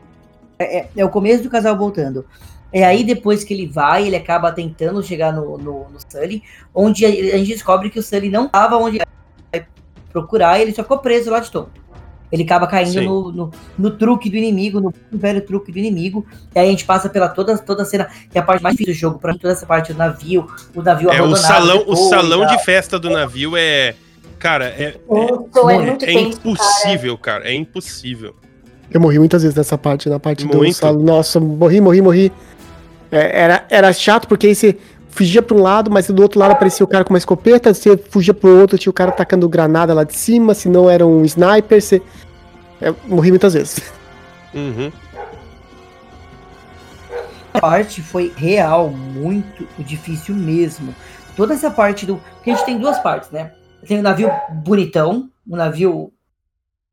é, 0.60 0.90
é, 0.96 1.06
o 1.06 1.10
começo 1.10 1.44
do 1.44 1.50
casal 1.50 1.78
voltando. 1.78 2.26
É 2.74 2.84
aí 2.86 3.04
depois 3.04 3.44
que 3.44 3.54
ele 3.54 3.68
vai, 3.68 4.08
ele 4.08 4.16
acaba 4.16 4.52
tentando 4.52 5.04
chegar 5.04 5.34
no, 5.34 5.58
no, 5.58 5.90
no 5.90 6.00
Sully, 6.10 6.42
onde 6.74 7.06
a, 7.06 7.10
a 7.10 7.38
gente 7.38 7.50
descobre 7.50 7.90
que 7.90 8.00
o 8.00 8.04
Sully 8.04 8.30
não 8.30 8.48
tava 8.48 8.78
onde 8.78 8.98
ele 8.98 9.06
vai 9.52 9.66
procurar, 10.12 10.60
ele 10.60 10.74
só 10.74 10.82
ficou 10.82 11.00
preso 11.00 11.30
lá 11.30 11.40
de 11.40 11.52
todo. 11.52 11.70
Ele 12.32 12.44
acaba 12.44 12.66
caindo 12.66 13.02
no, 13.02 13.32
no, 13.32 13.52
no, 13.78 13.92
truque 13.92 14.30
do 14.30 14.38
inimigo, 14.38 14.80
no 14.80 14.94
velho 15.12 15.42
truque 15.42 15.72
do 15.72 15.78
inimigo. 15.78 16.26
E 16.56 16.60
aí 16.60 16.68
a 16.68 16.72
gente 16.72 16.86
passa 16.86 17.10
pela 17.10 17.28
toda, 17.28 17.58
toda 17.58 17.84
a 17.84 17.86
cena, 17.86 18.08
que 18.32 18.38
é 18.38 18.42
a 18.42 18.44
parte 18.44 18.64
mais 18.64 18.76
difícil 18.76 18.94
do 18.94 18.98
jogo, 18.98 19.20
pra 19.20 19.34
mim, 19.34 19.40
toda 19.40 19.54
essa 19.54 19.66
parte 19.66 19.92
do 19.92 20.00
navio, 20.00 20.48
o 20.74 20.82
navio 20.82 21.12
é, 21.12 21.22
O 21.22 21.36
salão, 21.36 21.80
depois, 21.80 22.00
o 22.00 22.10
salão 22.10 22.46
de 22.46 22.64
festa 22.64 22.98
do 22.98 23.10
navio 23.10 23.58
é. 23.58 23.96
Cara, 24.40 24.66
é. 24.66 24.96
É, 25.10 26.08
é, 26.08 26.16
é 26.16 26.22
impossível, 26.22 27.18
cara. 27.18 27.42
cara. 27.42 27.52
É 27.52 27.56
impossível. 27.56 28.36
Eu 28.90 29.00
morri 29.00 29.20
muitas 29.20 29.44
vezes 29.44 29.56
nessa 29.56 29.78
parte, 29.78 30.10
na 30.10 30.20
parte 30.20 30.46
Muito. 30.46 30.60
do 30.60 30.74
salão. 30.74 31.02
Nossa, 31.02 31.40
morri, 31.40 31.80
morri, 31.80 32.02
morri. 32.02 32.32
É, 33.12 33.42
era, 33.42 33.66
era 33.70 33.94
chato, 33.94 34.28
porque 34.28 34.48
aí 34.48 34.56
você 34.56 34.78
fugia 35.12 35.41
para 35.41 35.55
um 35.55 35.62
lado, 35.62 35.91
mas 35.91 36.07
do 36.07 36.22
outro 36.22 36.39
lado 36.39 36.51
aparecia 36.51 36.84
o 36.84 36.89
cara 36.89 37.03
com 37.03 37.14
uma 37.14 37.18
escopeta, 37.18 37.74
você 37.74 37.97
fugia 37.97 38.34
pro 38.34 38.59
outro, 38.59 38.78
tinha 38.78 38.89
o 38.89 38.93
cara 38.93 39.12
atacando 39.12 39.47
granada 39.47 39.93
lá 39.93 40.03
de 40.03 40.16
cima, 40.16 40.53
se 40.53 40.68
não 40.68 40.89
era 40.89 41.05
um 41.05 41.24
sniper, 41.24 41.82
você... 41.82 42.01
Eu 42.80 42.95
morri 43.05 43.30
muitas 43.30 43.53
vezes. 43.53 43.93
Uhum. 44.53 44.91
A 47.53 47.59
parte 47.59 48.01
foi 48.01 48.34
real, 48.36 48.89
muito 48.89 49.68
difícil 49.78 50.34
mesmo. 50.34 50.95
Toda 51.36 51.53
essa 51.53 51.70
parte 51.70 52.05
do... 52.05 52.18
Porque 52.36 52.49
a 52.49 52.55
gente 52.55 52.66
tem 52.66 52.80
duas 52.80 52.97
partes, 52.99 53.30
né? 53.30 53.53
Tem 53.86 53.97
o 53.97 53.99
um 53.99 54.03
navio 54.03 54.32
bonitão, 54.64 55.30
um 55.47 55.55
navio 55.55 56.12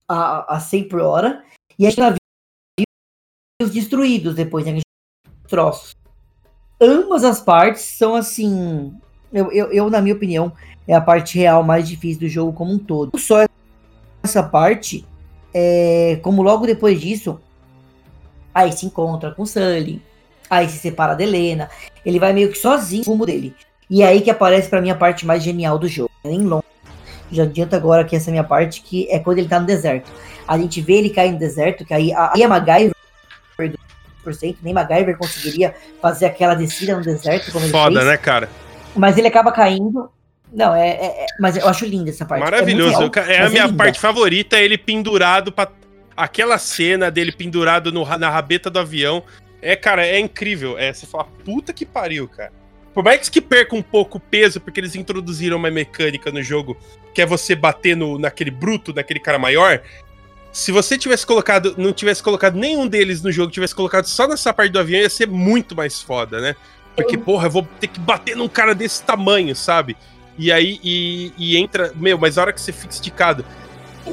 a, 0.08 0.56
a 0.56 0.60
100 0.60 0.88
por 0.88 1.00
hora, 1.00 1.42
e 1.78 1.86
a 1.86 1.90
gente 1.90 1.96
tem 1.96 2.84
navios 3.60 3.74
destruídos 3.74 4.34
depois, 4.34 4.66
né? 4.66 4.80
Troços 5.46 5.97
ambas 6.80 7.24
as 7.24 7.40
partes 7.40 7.82
são 7.82 8.14
assim. 8.14 8.92
Eu, 9.32 9.52
eu, 9.52 9.72
eu, 9.72 9.90
na 9.90 10.00
minha 10.00 10.14
opinião, 10.14 10.52
é 10.86 10.94
a 10.94 11.00
parte 11.00 11.38
real 11.38 11.62
mais 11.62 11.88
difícil 11.88 12.20
do 12.20 12.28
jogo 12.28 12.52
como 12.52 12.72
um 12.72 12.78
todo. 12.78 13.18
Só 13.18 13.46
essa 14.22 14.42
parte, 14.42 15.04
é, 15.52 16.18
como 16.22 16.42
logo 16.42 16.66
depois 16.66 17.00
disso, 17.00 17.40
aí 18.54 18.72
se 18.72 18.86
encontra 18.86 19.30
com 19.32 19.44
Sully, 19.44 20.02
aí 20.48 20.68
se 20.68 20.78
separa 20.78 21.14
da 21.14 21.22
Helena, 21.22 21.68
ele 22.04 22.18
vai 22.18 22.32
meio 22.32 22.50
que 22.50 22.58
sozinho 22.58 23.04
no 23.06 23.12
rumo 23.12 23.26
dele. 23.26 23.54
E 23.90 24.02
é 24.02 24.06
aí 24.06 24.20
que 24.20 24.30
aparece 24.30 24.68
para 24.68 24.80
mim 24.80 24.90
a 24.90 24.94
parte 24.94 25.26
mais 25.26 25.42
genial 25.42 25.78
do 25.78 25.88
jogo. 25.88 26.10
É 26.24 26.30
em 26.30 26.42
longe. 26.42 26.64
Já 27.30 27.42
adianta 27.42 27.76
agora 27.76 28.04
que 28.04 28.16
essa 28.16 28.30
é 28.30 28.32
minha 28.32 28.44
parte, 28.44 28.82
que 28.82 29.08
é 29.10 29.18
quando 29.18 29.38
ele 29.38 29.48
tá 29.48 29.60
no 29.60 29.66
deserto. 29.66 30.10
A 30.46 30.56
gente 30.58 30.80
vê 30.80 30.94
ele 30.94 31.10
cair 31.10 31.32
no 31.32 31.38
deserto, 31.38 31.84
que 31.84 31.92
aí, 31.92 32.12
aí 32.12 32.42
a 32.42 32.48
MacGyver 32.48 32.94
nem 34.62 34.74
MacGyver 34.74 35.16
conseguiria 35.16 35.74
fazer 36.00 36.26
aquela 36.26 36.54
descida 36.54 36.96
no 36.96 37.02
deserto 37.02 37.52
como 37.52 37.68
Foda, 37.68 37.88
ele 37.88 37.96
fez. 37.96 38.06
né, 38.06 38.16
cara? 38.16 38.48
Mas 38.94 39.16
ele 39.16 39.28
acaba 39.28 39.52
caindo. 39.52 40.10
Não, 40.52 40.74
é, 40.74 40.88
é, 40.88 41.24
é 41.24 41.26
mas 41.38 41.56
eu 41.56 41.68
acho 41.68 41.84
linda 41.84 42.10
essa 42.10 42.24
parte. 42.24 42.42
É 42.42 42.44
Maravilhoso. 42.44 43.10
É, 43.16 43.20
real, 43.20 43.30
é 43.30 43.46
a 43.46 43.50
minha 43.50 43.64
é 43.64 43.72
parte 43.72 44.00
favorita, 44.00 44.58
ele 44.58 44.78
pendurado 44.78 45.52
para 45.52 45.70
aquela 46.16 46.58
cena 46.58 47.10
dele 47.10 47.32
pendurado 47.32 47.92
no, 47.92 48.04
na 48.18 48.30
rabeta 48.30 48.70
do 48.70 48.78
avião. 48.78 49.22
É, 49.60 49.76
cara, 49.76 50.06
é 50.06 50.18
incrível. 50.18 50.78
É, 50.78 50.92
você 50.92 51.06
fala, 51.06 51.24
puta 51.44 51.72
que 51.72 51.84
pariu, 51.84 52.28
cara. 52.28 52.52
Por 52.94 53.04
mais 53.04 53.28
que 53.28 53.40
perca 53.40 53.76
um 53.76 53.82
pouco 53.82 54.18
o 54.18 54.20
peso, 54.20 54.60
porque 54.60 54.80
eles 54.80 54.96
introduziram 54.96 55.56
uma 55.56 55.70
mecânica 55.70 56.32
no 56.32 56.42
jogo 56.42 56.76
que 57.14 57.22
é 57.22 57.26
você 57.26 57.54
bater 57.54 57.96
no, 57.96 58.18
naquele 58.18 58.50
bruto, 58.50 58.92
naquele 58.92 59.20
cara 59.20 59.38
maior, 59.38 59.80
se 60.58 60.72
você 60.72 60.98
tivesse 60.98 61.24
colocado, 61.24 61.76
não 61.78 61.92
tivesse 61.92 62.20
colocado 62.20 62.56
nenhum 62.56 62.88
deles 62.88 63.22
no 63.22 63.30
jogo, 63.30 63.52
tivesse 63.52 63.72
colocado 63.72 64.06
só 64.06 64.26
nessa 64.26 64.52
parte 64.52 64.72
do 64.72 64.80
avião, 64.80 65.00
ia 65.00 65.08
ser 65.08 65.28
muito 65.28 65.76
mais 65.76 66.02
foda, 66.02 66.40
né? 66.40 66.56
Porque, 66.96 67.16
porra, 67.16 67.46
eu 67.46 67.50
vou 67.52 67.68
ter 67.78 67.86
que 67.86 68.00
bater 68.00 68.36
num 68.36 68.48
cara 68.48 68.74
desse 68.74 69.00
tamanho, 69.04 69.54
sabe? 69.54 69.96
E 70.36 70.50
aí, 70.50 70.80
e, 70.82 71.32
e 71.38 71.56
entra. 71.56 71.92
Meu, 71.94 72.18
mas 72.18 72.36
a 72.36 72.40
hora 72.40 72.52
que 72.52 72.60
você 72.60 72.72
fica 72.72 72.92
esticado. 72.92 73.44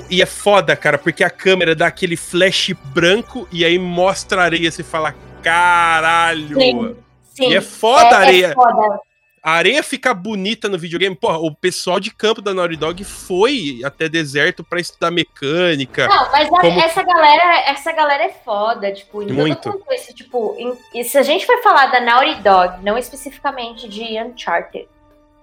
E 0.07 0.21
é 0.21 0.25
foda, 0.27 0.75
cara, 0.75 0.99
porque 0.99 1.23
a 1.23 1.31
câmera 1.31 1.73
dá 1.73 1.87
aquele 1.87 2.15
flash 2.15 2.75
branco 2.93 3.47
e 3.51 3.65
aí 3.65 3.79
mostra 3.79 4.41
a 4.41 4.43
areia. 4.43 4.69
Você 4.69 4.83
fala, 4.83 5.15
caralho! 5.41 6.59
Sim, 6.59 6.95
sim. 7.33 7.49
E 7.49 7.55
é 7.55 7.61
foda 7.61 8.09
é, 8.09 8.13
a 8.13 8.19
areia. 8.19 8.45
É 8.51 8.53
foda 8.53 8.99
a 9.45 9.51
areia 9.51 9.83
fica 9.83 10.11
bonita 10.11 10.67
no 10.67 10.75
videogame. 10.75 11.15
Porra, 11.15 11.37
o 11.37 11.53
pessoal 11.53 11.99
de 11.99 12.09
campo 12.09 12.41
da 12.41 12.51
Naughty 12.51 12.77
Dog 12.77 13.03
foi 13.03 13.79
até 13.85 14.09
deserto 14.09 14.63
para 14.63 14.79
estudar 14.79 15.11
mecânica. 15.11 16.07
Não, 16.07 16.31
mas 16.31 16.49
como... 16.49 16.79
essa 16.79 17.03
galera, 17.03 17.59
essa 17.67 17.91
galera 17.91 18.23
é 18.23 18.29
foda, 18.29 18.91
tipo, 18.91 19.21
em 19.21 19.31
Muito. 19.31 19.61
todo 19.61 19.77
contexto, 19.77 20.15
tipo, 20.15 20.55
em, 20.57 20.75
e 20.95 21.03
se 21.03 21.15
a 21.15 21.21
gente 21.21 21.45
for 21.45 21.61
falar 21.61 21.91
da 21.91 22.01
Naughty 22.01 22.41
Dog, 22.41 22.83
não 22.83 22.97
especificamente 22.97 23.87
de 23.87 24.19
Uncharted, 24.19 24.87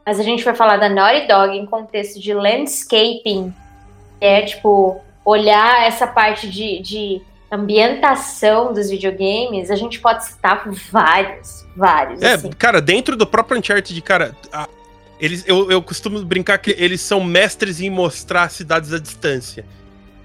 mas 0.04 0.18
a 0.18 0.24
gente 0.24 0.42
vai 0.42 0.56
falar 0.56 0.78
da 0.78 0.88
Naughty 0.88 1.28
Dog 1.28 1.56
em 1.56 1.64
contexto 1.64 2.18
de 2.18 2.34
landscaping, 2.34 3.54
que 4.18 4.24
é 4.24 4.42
tipo 4.42 5.00
olhar 5.24 5.86
essa 5.86 6.08
parte 6.08 6.50
de, 6.50 6.80
de 6.80 7.22
ambientação 7.52 8.72
dos 8.72 8.88
videogames, 8.88 9.70
a 9.70 9.76
gente 9.76 10.00
pode 10.00 10.24
citar 10.24 10.64
vários, 10.90 11.66
vários. 11.76 12.22
É, 12.22 12.32
assim. 12.32 12.50
cara, 12.50 12.80
dentro 12.80 13.14
do 13.14 13.26
próprio 13.26 13.58
Uncharted, 13.58 14.00
cara, 14.00 14.34
a, 14.50 14.66
eles, 15.20 15.44
eu, 15.46 15.70
eu 15.70 15.82
costumo 15.82 16.24
brincar 16.24 16.56
que 16.58 16.74
eles 16.78 17.02
são 17.02 17.22
mestres 17.22 17.80
em 17.80 17.90
mostrar 17.90 18.50
cidades 18.50 18.92
à 18.92 18.98
distância. 18.98 19.66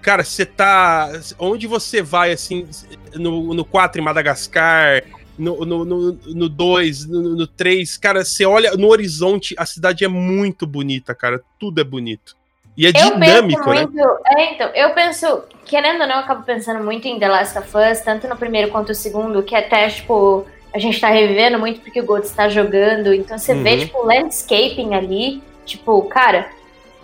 Cara, 0.02 0.24
você 0.24 0.46
tá. 0.46 1.12
Onde 1.38 1.68
você 1.68 2.02
vai, 2.02 2.32
assim, 2.32 2.66
no, 3.14 3.54
no 3.54 3.66
4 3.66 4.00
em 4.00 4.04
Madagascar, 4.04 5.04
no 5.38 5.54
2, 5.54 5.68
no, 5.68 5.86
no, 5.86 7.32
no, 7.32 7.36
no 7.36 7.48
3, 7.48 7.98
cara, 7.98 8.24
você 8.24 8.46
olha 8.46 8.72
no 8.78 8.88
horizonte, 8.88 9.54
a 9.58 9.66
cidade 9.66 10.06
é 10.06 10.08
muito 10.08 10.66
bonita, 10.66 11.14
cara. 11.14 11.44
Tudo 11.60 11.82
é 11.82 11.84
bonito. 11.84 12.38
E 12.78 12.86
é 12.86 12.92
dinâmico, 12.92 13.70
né? 13.72 13.82
Muito, 13.82 14.20
é, 14.24 14.54
então, 14.54 14.70
eu 14.76 14.92
penso, 14.92 15.44
querendo 15.66 16.02
ou 16.02 16.08
não, 16.08 16.18
eu 16.18 16.22
acabo 16.22 16.44
pensando 16.44 16.84
muito 16.84 17.08
em 17.08 17.18
The 17.18 17.28
Last 17.28 17.58
of 17.58 17.70
Us, 17.76 18.02
tanto 18.02 18.28
no 18.28 18.38
primeiro 18.38 18.70
quanto 18.70 18.90
no 18.90 18.96
segundo, 18.96 19.42
que 19.42 19.56
até, 19.56 19.90
tipo, 19.90 20.46
a 20.72 20.78
gente 20.78 21.02
tá 21.02 21.10
revivendo 21.10 21.58
muito 21.58 21.82
porque 21.82 22.00
o 22.00 22.06
Golds 22.06 22.30
tá 22.32 22.48
jogando, 22.48 23.12
então 23.12 23.36
você 23.36 23.54
uhum. 23.54 23.64
vê, 23.64 23.80
tipo, 23.80 24.06
landscaping 24.06 24.94
ali, 24.94 25.42
tipo, 25.66 26.04
cara, 26.04 26.50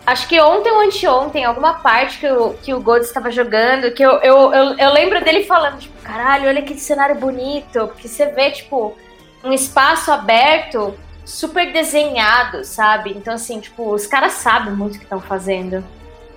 acho 0.06 0.28
que 0.28 0.40
ontem 0.40 0.70
ou 0.70 0.80
anteontem, 0.80 1.44
alguma 1.44 1.74
parte 1.74 2.20
que 2.20 2.28
o, 2.28 2.54
que 2.54 2.72
o 2.72 2.80
Golds 2.80 3.08
estava 3.08 3.32
jogando, 3.32 3.90
que 3.90 4.02
eu, 4.02 4.12
eu, 4.20 4.54
eu, 4.54 4.78
eu 4.78 4.92
lembro 4.92 5.24
dele 5.24 5.42
falando, 5.42 5.80
tipo, 5.80 6.00
caralho, 6.02 6.46
olha 6.46 6.62
que 6.62 6.78
cenário 6.78 7.16
bonito, 7.16 7.88
porque 7.88 8.06
você 8.06 8.26
vê, 8.26 8.52
tipo, 8.52 8.96
um 9.42 9.52
espaço 9.52 10.12
aberto 10.12 10.94
super 11.24 11.72
desenhado, 11.72 12.64
sabe? 12.64 13.12
Então, 13.16 13.34
assim, 13.34 13.60
tipo, 13.60 13.92
os 13.92 14.06
caras 14.06 14.34
sabem 14.34 14.74
muito 14.74 14.96
o 14.96 14.98
que 14.98 15.04
estão 15.04 15.20
fazendo. 15.20 15.84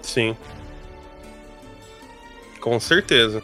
Sim. 0.01 0.35
Com 2.61 2.79
certeza. 2.79 3.43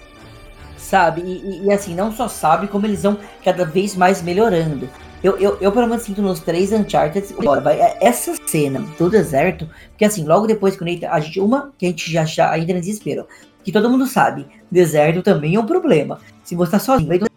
Sabe? 0.78 1.22
E, 1.22 1.66
e, 1.66 1.72
assim, 1.72 1.94
não 1.96 2.12
só 2.12 2.28
sabe, 2.28 2.68
como 2.68 2.86
eles 2.86 3.04
vão 3.04 3.20
cada 3.44 3.66
vez 3.66 3.96
mais 3.96 4.22
melhorando. 4.22 4.90
Eu, 5.24 5.38
eu, 5.38 5.58
eu 5.62 5.72
pelo 5.72 5.88
menos 5.88 6.04
sinto 6.04 6.22
nos 6.22 6.42
três 6.42 6.74
Uncharted. 6.74 7.34
Agora, 7.40 7.62
vai, 7.62 7.80
é, 7.80 7.98
essa 8.02 8.36
cena 8.46 8.82
do 8.98 9.10
deserto, 9.10 9.70
porque 9.90 10.04
assim, 10.04 10.26
logo 10.26 10.46
depois 10.46 10.76
que 10.76 10.84
o 10.84 10.86
Nathan. 10.86 11.10
A 11.10 11.20
gente, 11.22 11.40
uma 11.40 11.72
que 11.78 11.86
a 11.86 11.90
gente 11.90 12.12
já 12.12 12.24
está 12.24 12.52
ainda 12.52 12.74
no 12.74 12.82
desespero. 12.82 13.26
Que 13.64 13.72
todo 13.72 13.90
mundo 13.90 14.06
sabe, 14.06 14.46
deserto 14.70 15.24
também 15.24 15.56
é 15.56 15.60
um 15.60 15.66
problema. 15.66 16.20
Se 16.44 16.56
você 16.56 16.72
tá 16.72 16.80
sozinho 16.80 17.04
no 17.04 17.10
meio 17.10 17.22
do 17.22 17.32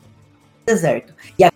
deserto 0.66 1.14
e 1.38 1.44
a 1.44 1.52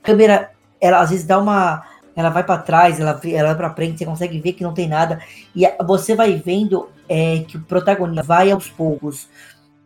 câmera 0.00 0.52
ela 0.80 1.00
às 1.00 1.10
vezes 1.10 1.26
dá 1.26 1.38
uma. 1.38 1.84
Ela 2.14 2.30
vai 2.30 2.44
para 2.44 2.62
trás, 2.62 2.98
ela, 2.98 3.20
ela 3.24 3.48
vai 3.48 3.56
para 3.56 3.74
frente, 3.74 3.98
você 3.98 4.06
consegue 4.06 4.40
ver 4.40 4.54
que 4.54 4.62
não 4.62 4.72
tem 4.72 4.88
nada. 4.88 5.20
E 5.54 5.66
você 5.84 6.14
vai 6.14 6.34
vendo 6.36 6.88
é, 7.08 7.40
que 7.40 7.58
o 7.58 7.60
protagonista 7.60 8.22
vai 8.22 8.50
aos 8.50 8.70
poucos 8.70 9.28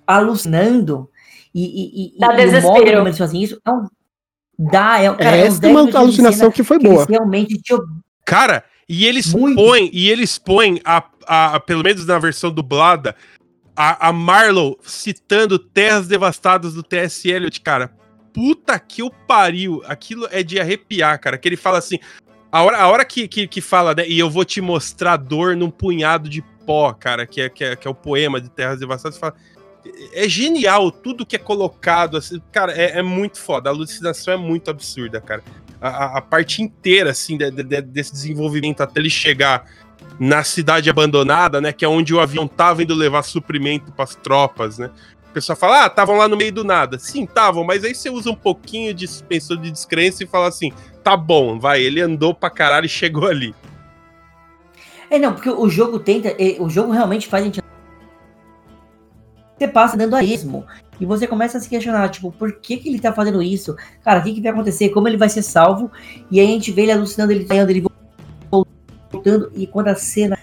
alucinando. 0.07 1.11
E, 1.53 1.65
e, 1.65 2.17
e, 2.17 2.19
dá 2.19 2.33
e 2.33 2.37
desespero. 2.37 2.69
o 2.69 2.73
modo 2.73 2.93
como 2.93 3.09
eles 3.09 3.19
fazem 3.19 3.43
isso 3.43 3.61
é 3.67 3.71
um, 3.73 3.89
Dá, 4.63 5.01
é, 5.01 5.15
cara, 5.15 5.37
é 5.39 5.47
é 5.47 5.69
uma 5.69 5.99
alucinação 5.99 6.51
que 6.51 6.63
foi 6.63 6.79
boa. 6.79 7.07
Que 7.07 7.13
realmente 7.13 7.57
te... 7.57 7.73
Cara, 8.27 8.63
e 8.87 9.07
eles 9.07 9.33
põem, 9.33 9.89
e 9.91 10.11
eles 10.11 10.37
põem 10.37 10.79
a, 10.85 11.03
a, 11.27 11.55
a, 11.55 11.61
pelo 11.61 11.83
menos 11.83 12.05
na 12.05 12.19
versão 12.19 12.53
dublada, 12.53 13.17
a, 13.75 14.09
a 14.09 14.13
Marlow 14.13 14.79
citando 14.83 15.59
terras 15.59 16.07
devastadas 16.07 16.75
do 16.75 16.83
T.S. 16.83 17.27
Eliot, 17.27 17.59
cara. 17.63 17.91
Puta 18.33 18.79
que 18.79 19.03
o 19.03 19.11
pariu. 19.11 19.83
Aquilo 19.87 20.29
é 20.31 20.43
de 20.43 20.61
arrepiar, 20.61 21.19
cara. 21.21 21.39
Que 21.39 21.49
ele 21.49 21.57
fala 21.57 21.79
assim. 21.79 21.99
A 22.53 22.63
hora, 22.63 22.79
a 22.79 22.89
hora 22.89 23.05
que, 23.05 23.29
que, 23.29 23.47
que 23.47 23.61
fala, 23.61 23.95
né? 23.95 24.09
E 24.09 24.19
eu 24.19 24.29
vou 24.29 24.45
te 24.45 24.61
mostrar 24.61 25.17
dor 25.17 25.57
num 25.57 25.71
punhado 25.71 26.29
de 26.29 26.43
pó, 26.67 26.93
cara, 26.93 27.27
que 27.27 27.41
é, 27.41 27.49
que 27.49 27.63
é, 27.63 27.77
que 27.77 27.87
é 27.87 27.91
o 27.91 27.95
poema 27.95 28.41
de 28.41 28.49
Terras 28.49 28.81
Devastadas. 28.81 29.19
Fala, 29.19 29.35
é 30.13 30.29
genial 30.29 30.91
tudo 30.91 31.25
que 31.25 31.37
é 31.37 31.39
colocado. 31.39 32.17
Assim, 32.17 32.41
cara, 32.51 32.73
é, 32.73 32.99
é 32.99 33.03
muito 33.03 33.39
foda. 33.39 33.71
A 33.71 33.73
alucinação 33.73 34.35
é 34.35 34.37
muito 34.37 34.71
absurda, 34.71 35.21
cara. 35.21 35.43
A, 35.81 36.19
a 36.19 36.21
parte 36.21 36.61
inteira, 36.63 37.11
assim, 37.11 37.37
de, 37.37 37.51
de, 37.51 37.83
desse 37.83 38.13
desenvolvimento 38.13 38.83
até 38.83 39.01
ele 39.01 39.11
chegar 39.11 39.65
na 40.19 40.45
cidade 40.45 40.91
abandonada, 40.91 41.61
né? 41.61 41.73
Que 41.73 41.85
é 41.85 41.89
onde 41.89 42.13
o 42.13 42.21
avião 42.21 42.47
tava 42.47 42.83
indo 42.83 42.95
levar 42.95 43.23
suprimento 43.23 43.91
para 43.93 44.05
as 44.05 44.15
tropas, 44.15 44.79
né? 44.79 44.91
O 45.31 45.33
pessoal 45.33 45.57
fala, 45.57 45.85
ah, 45.85 45.87
estavam 45.87 46.17
lá 46.17 46.27
no 46.27 46.37
meio 46.37 46.53
do 46.53 46.65
nada. 46.65 46.99
Sim, 46.99 47.23
estavam, 47.23 47.63
mas 47.63 47.85
aí 47.85 47.95
você 47.95 48.11
usa 48.11 48.31
um 48.31 48.35
pouquinho 48.35 48.93
de 48.93 49.07
suspensão 49.07 49.57
de 49.57 49.71
descrença 49.71 50.25
e 50.25 50.27
fala 50.27 50.49
assim, 50.49 50.73
tá 51.05 51.17
bom, 51.17 51.57
vai, 51.57 51.81
ele 51.81 52.01
andou 52.01 52.35
pra 52.35 52.51
caralho 52.51 52.87
e 52.87 52.89
chegou 52.89 53.29
ali. 53.29 53.55
É, 55.09 55.21
não, 55.21 55.33
porque 55.33 55.49
o 55.49 55.69
jogo 55.69 56.01
tenta, 56.01 56.37
o 56.59 56.69
jogo 56.69 56.91
realmente 56.91 57.29
faz 57.29 57.43
a 57.43 57.47
gente... 57.47 57.63
Você 59.57 59.69
passa 59.69 59.97
dando 59.97 60.17
a 60.17 60.23
ismo, 60.23 60.67
e 61.01 61.07
você 61.07 61.27
começa 61.27 61.59
a 61.59 61.61
se 61.61 61.69
questionar, 61.69 62.09
tipo, 62.09 62.33
por 62.33 62.61
que 62.61 62.79
que 62.79 62.89
ele 62.89 62.99
tá 62.99 63.13
fazendo 63.13 63.41
isso? 63.41 63.77
Cara, 64.03 64.19
o 64.19 64.23
que 64.25 64.35
que 64.35 64.41
vai 64.41 64.51
acontecer? 64.51 64.89
Como 64.89 65.07
ele 65.07 65.17
vai 65.17 65.29
ser 65.29 65.43
salvo? 65.43 65.93
E 66.31 66.41
aí 66.41 66.47
a 66.47 66.51
gente 66.51 66.73
vê 66.73 66.83
ele 66.83 66.93
alucinando, 66.93 67.31
ele 67.31 67.47
saindo, 67.47 67.71
ele 67.71 67.87
voltando, 68.51 69.53
e 69.55 69.67
quando 69.67 69.89
a 69.89 69.95
cena, 69.95 70.37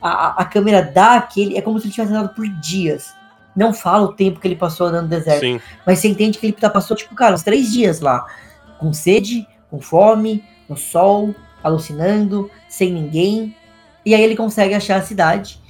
a, 0.00 0.42
a 0.42 0.44
câmera 0.44 0.82
dá 0.82 1.14
aquele, 1.14 1.56
é 1.56 1.62
como 1.62 1.80
se 1.80 1.86
ele 1.86 1.94
tivesse 1.94 2.12
andado 2.12 2.32
por 2.34 2.46
dias. 2.60 3.12
Não 3.54 3.72
fala 3.72 4.04
o 4.04 4.12
tempo 4.12 4.40
que 4.40 4.48
ele 4.48 4.56
passou 4.56 4.88
andando 4.88 5.04
no 5.04 5.08
deserto, 5.08 5.40
Sim. 5.40 5.60
mas 5.86 5.98
você 5.98 6.08
entende 6.08 6.38
que 6.38 6.46
ele 6.46 6.52
tá, 6.52 6.68
passou, 6.68 6.96
tipo, 6.96 7.14
cara, 7.14 7.34
uns 7.34 7.42
três 7.42 7.72
dias 7.72 8.00
lá, 8.00 8.26
com 8.78 8.92
sede, 8.92 9.46
com 9.70 9.80
fome, 9.80 10.42
no 10.68 10.76
sol, 10.76 11.34
alucinando, 11.62 12.50
sem 12.68 12.92
ninguém, 12.92 13.56
e 14.04 14.14
aí 14.14 14.22
ele 14.22 14.36
consegue 14.36 14.74
achar 14.74 14.96
a 14.96 15.02
cidade, 15.02 15.62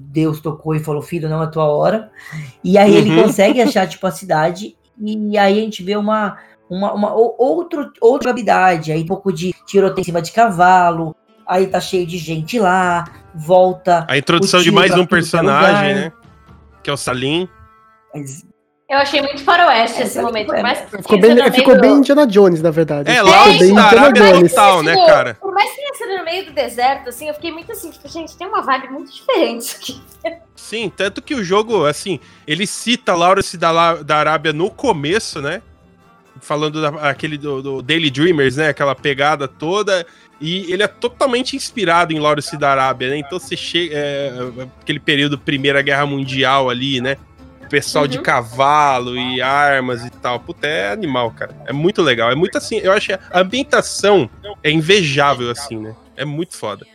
Deus 0.00 0.40
tocou 0.40 0.74
e 0.74 0.80
falou, 0.80 1.02
filho, 1.02 1.28
não 1.28 1.42
é 1.42 1.46
tua 1.46 1.64
hora. 1.64 2.10
E 2.64 2.76
aí 2.76 2.90
uhum. 2.90 2.96
ele 2.98 3.22
consegue 3.22 3.60
achar, 3.60 3.86
tipo, 3.86 4.06
a 4.06 4.10
cidade, 4.10 4.76
e 5.00 5.38
aí 5.38 5.58
a 5.58 5.62
gente 5.62 5.82
vê 5.82 5.96
uma, 5.96 6.36
uma, 6.68 6.92
uma 6.92 7.14
outro, 7.14 7.90
outra 8.00 8.30
habilidade, 8.30 8.92
aí 8.92 9.02
um 9.02 9.06
pouco 9.06 9.32
de 9.32 9.54
tiroteio 9.66 10.02
em 10.02 10.04
cima 10.04 10.22
de 10.22 10.32
cavalo, 10.32 11.14
aí 11.46 11.66
tá 11.66 11.80
cheio 11.80 12.06
de 12.06 12.18
gente 12.18 12.58
lá, 12.58 13.04
volta. 13.34 14.04
A 14.08 14.16
introdução 14.16 14.60
de 14.60 14.70
mais 14.70 14.92
um 14.92 15.06
personagem, 15.06 15.94
né? 15.94 16.12
Que 16.82 16.90
é 16.90 16.92
o 16.92 16.96
Salim. 16.96 17.48
Eu 18.88 18.96
achei 18.96 19.20
muito 19.20 19.44
faroeste 19.44 20.02
esse 20.02 20.20
momento. 20.20 20.48
Mas 20.62 20.78
ficou 20.90 21.20
bem, 21.20 21.52
ficou 21.52 21.78
bem 21.78 21.92
Indiana 21.92 22.26
Jones, 22.26 22.62
na 22.62 22.70
verdade. 22.70 23.10
É, 23.10 23.20
lá 23.20 23.44
ficou 23.44 23.58
bem 23.58 23.70
Indiana 23.70 24.12
Jones. 24.12 24.54
Tal, 24.54 24.82
né, 24.82 24.94
cara? 25.06 25.34
Por 25.34 25.52
mais 25.52 25.70
que 25.70 25.76
tenha 25.76 25.94
sido 25.94 26.16
no 26.16 26.24
meio 26.24 26.46
do 26.46 26.52
deserto, 26.52 27.10
assim, 27.10 27.28
eu 27.28 27.34
fiquei 27.34 27.52
muito 27.52 27.70
assim, 27.70 27.90
tipo, 27.90 28.08
gente, 28.08 28.34
tem 28.36 28.46
uma 28.46 28.62
vibe 28.62 28.88
muito 28.88 29.12
diferente 29.12 29.76
aqui. 29.76 30.02
Sim, 30.56 30.90
tanto 30.94 31.20
que 31.20 31.34
o 31.34 31.44
jogo, 31.44 31.84
assim, 31.84 32.18
ele 32.46 32.66
cita 32.66 33.14
Lawrence 33.14 33.58
da, 33.58 33.96
da 33.96 34.16
Arábia 34.16 34.54
no 34.54 34.70
começo, 34.70 35.42
né? 35.42 35.60
Falando 36.40 36.80
daquele 36.80 37.38
do, 37.38 37.62
do 37.62 37.82
Daily 37.82 38.10
Dreamers, 38.10 38.56
né? 38.56 38.68
Aquela 38.68 38.94
pegada 38.94 39.46
toda. 39.46 40.06
E 40.40 40.72
ele 40.72 40.82
é 40.82 40.88
totalmente 40.88 41.56
inspirado 41.56 42.12
em 42.12 42.18
Lawrence 42.18 42.56
da 42.56 42.70
Arábia, 42.70 43.10
né? 43.10 43.18
Então 43.18 43.38
você 43.38 43.56
chega. 43.56 43.94
É, 43.94 44.32
aquele 44.80 45.00
período 45.00 45.38
Primeira 45.38 45.82
Guerra 45.82 46.06
Mundial 46.06 46.70
ali, 46.70 47.00
né? 47.00 47.16
pessoal 47.68 48.04
uhum. 48.04 48.10
de 48.10 48.20
cavalo 48.20 49.16
e 49.16 49.40
armas 49.40 50.04
e 50.04 50.10
tal. 50.10 50.40
Puta, 50.40 50.66
é 50.66 50.90
animal, 50.90 51.30
cara. 51.30 51.54
É 51.66 51.72
muito 51.72 52.02
legal. 52.02 52.30
É 52.30 52.34
muito 52.34 52.56
assim, 52.56 52.78
eu 52.78 52.92
acho 52.92 53.08
que 53.08 53.12
a 53.12 53.40
ambientação 53.40 54.28
é 54.62 54.70
invejável, 54.70 55.50
assim, 55.50 55.76
né? 55.76 55.94
É 56.16 56.24
muito 56.24 56.56
foda. 56.56 56.86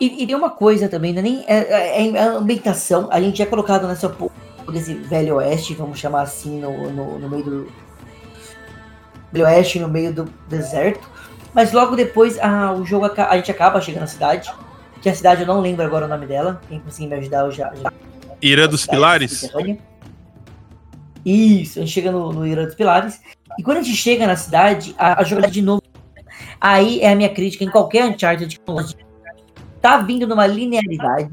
E, 0.00 0.22
e 0.22 0.26
tem 0.26 0.36
uma 0.36 0.50
coisa 0.50 0.88
também, 0.88 1.12
né? 1.12 1.20
Nem, 1.20 1.44
é, 1.48 1.56
é, 1.56 2.08
é, 2.08 2.18
a 2.18 2.32
ambientação, 2.32 3.08
a 3.10 3.20
gente 3.20 3.42
é 3.42 3.46
colocado 3.46 3.88
nessa 3.88 4.08
desse 4.72 4.94
velho 4.94 5.36
oeste, 5.36 5.74
vamos 5.74 5.98
chamar 5.98 6.22
assim, 6.22 6.60
no, 6.60 6.90
no, 6.90 7.18
no 7.18 7.28
meio 7.28 7.44
do. 7.44 7.72
Velho 9.32 9.44
oeste, 9.44 9.78
no 9.78 9.88
meio 9.88 10.12
do 10.12 10.24
deserto. 10.48 11.08
Mas 11.54 11.72
logo 11.72 11.96
depois 11.96 12.38
a, 12.38 12.72
o 12.72 12.84
jogo 12.84 13.06
a 13.06 13.36
gente 13.36 13.50
acaba 13.50 13.80
chegando 13.80 14.02
na 14.02 14.06
cidade. 14.06 14.52
Que 15.00 15.08
a 15.08 15.14
cidade 15.14 15.42
eu 15.42 15.46
não 15.46 15.60
lembro 15.60 15.84
agora 15.84 16.06
o 16.06 16.08
nome 16.08 16.26
dela. 16.26 16.60
Quem 16.68 16.80
conseguir 16.80 17.06
me 17.08 17.14
ajudar, 17.14 17.46
eu 17.46 17.52
já, 17.52 17.72
já 17.74 17.92
Irã 18.40 18.68
dos 18.68 18.86
Pilares? 18.86 19.50
Isso, 21.24 21.78
a 21.78 21.82
gente 21.82 21.92
chega 21.92 22.10
no, 22.10 22.32
no 22.32 22.46
Irã 22.46 22.64
dos 22.64 22.74
Pilares. 22.74 23.20
E 23.58 23.62
quando 23.62 23.78
a 23.78 23.82
gente 23.82 23.96
chega 23.96 24.26
na 24.26 24.36
cidade, 24.36 24.94
a, 24.98 25.20
a 25.20 25.24
jogada 25.24 25.50
de 25.50 25.62
novo. 25.62 25.82
Aí 26.60 27.00
é 27.00 27.12
a 27.12 27.16
minha 27.16 27.28
crítica 27.28 27.64
em 27.64 27.70
qualquer 27.70 28.04
Uncharted. 28.06 28.60
Tá 29.80 29.98
vindo 29.98 30.26
numa 30.26 30.46
linearidade 30.46 31.30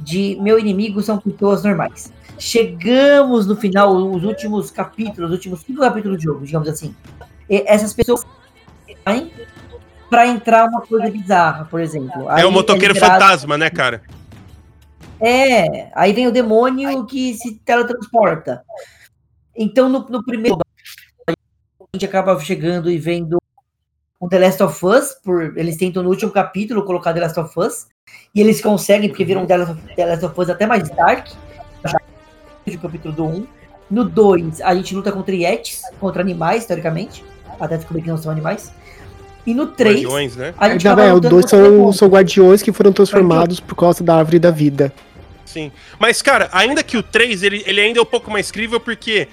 de 0.00 0.38
meu 0.40 0.58
inimigo 0.58 1.02
são 1.02 1.18
pessoas 1.18 1.64
normais. 1.64 2.12
Chegamos 2.38 3.46
no 3.46 3.56
final, 3.56 3.94
os 3.94 4.24
últimos 4.24 4.70
capítulos, 4.70 5.30
os 5.30 5.36
últimos 5.36 5.60
cinco 5.60 5.80
capítulos 5.80 6.18
do 6.18 6.22
jogo, 6.22 6.44
digamos 6.44 6.68
assim. 6.68 6.94
E 7.48 7.64
essas 7.66 7.92
pessoas 7.94 8.26
saem 9.04 9.32
pra 10.10 10.26
entrar 10.26 10.68
uma 10.68 10.82
coisa 10.82 11.10
bizarra, 11.10 11.64
por 11.64 11.80
exemplo. 11.80 12.28
Aí 12.28 12.42
é 12.42 12.46
o 12.46 12.52
motoqueiro 12.52 12.92
é 12.92 12.94
liberado... 12.94 13.20
fantasma, 13.20 13.56
né, 13.58 13.70
cara? 13.70 14.02
É, 15.20 15.90
aí 15.94 16.12
vem 16.12 16.26
o 16.26 16.32
demônio 16.32 17.06
que 17.06 17.34
se 17.34 17.54
teletransporta. 17.64 18.62
Então, 19.56 19.88
no, 19.88 20.00
no 20.08 20.22
primeiro, 20.22 20.58
a 21.26 21.32
gente 21.94 22.04
acaba 22.04 22.38
chegando 22.40 22.90
e 22.90 22.98
vendo 22.98 23.38
um 24.20 24.28
The 24.28 24.38
Last 24.38 24.62
of 24.62 24.84
Us, 24.84 25.14
por, 25.24 25.56
eles 25.56 25.76
tentam 25.76 26.02
no 26.02 26.10
último 26.10 26.30
capítulo 26.30 26.84
colocar 26.84 27.14
The 27.14 27.20
Last 27.20 27.40
of 27.40 27.58
Us, 27.58 27.86
e 28.34 28.40
eles 28.40 28.60
conseguem, 28.60 29.08
porque 29.08 29.24
viram 29.24 29.46
The 29.46 29.56
Last 29.56 29.72
of, 29.72 29.94
The 29.94 30.06
Last 30.06 30.24
of 30.26 30.40
Us 30.40 30.50
até 30.50 30.66
mais 30.66 30.88
dark, 30.90 31.28
no 32.74 32.78
capítulo 32.78 33.14
do 33.14 33.24
1. 33.24 33.46
No 33.88 34.04
2, 34.04 34.60
a 34.62 34.74
gente 34.74 34.94
luta 34.94 35.12
contra 35.12 35.34
Yetis, 35.34 35.82
contra 36.00 36.20
animais, 36.20 36.66
teoricamente, 36.66 37.24
até 37.60 37.76
descobrir 37.76 38.02
que 38.02 38.08
não 38.08 38.18
são 38.18 38.32
animais. 38.32 38.72
E 39.46 39.54
no 39.54 39.68
3, 39.68 39.94
guardiões, 39.94 40.34
né? 40.34 40.52
a 40.58 40.70
gente 40.70 40.88
é, 40.88 41.12
o 41.12 41.20
2 41.20 41.48
são, 41.48 41.92
são 41.92 42.08
guardiões 42.08 42.62
que 42.62 42.72
foram 42.72 42.92
transformados 42.92 43.60
por 43.60 43.76
causa 43.76 44.02
da 44.02 44.16
árvore 44.16 44.40
da 44.40 44.50
vida. 44.50 44.92
Sim. 45.44 45.70
Mas, 46.00 46.20
cara, 46.20 46.48
ainda 46.52 46.82
que 46.82 46.96
o 46.96 47.02
3, 47.02 47.44
ele, 47.44 47.62
ele 47.64 47.80
ainda 47.80 48.00
é 48.00 48.02
um 48.02 48.06
pouco 48.06 48.28
mais 48.28 48.50
crível, 48.50 48.80
porque 48.80 49.28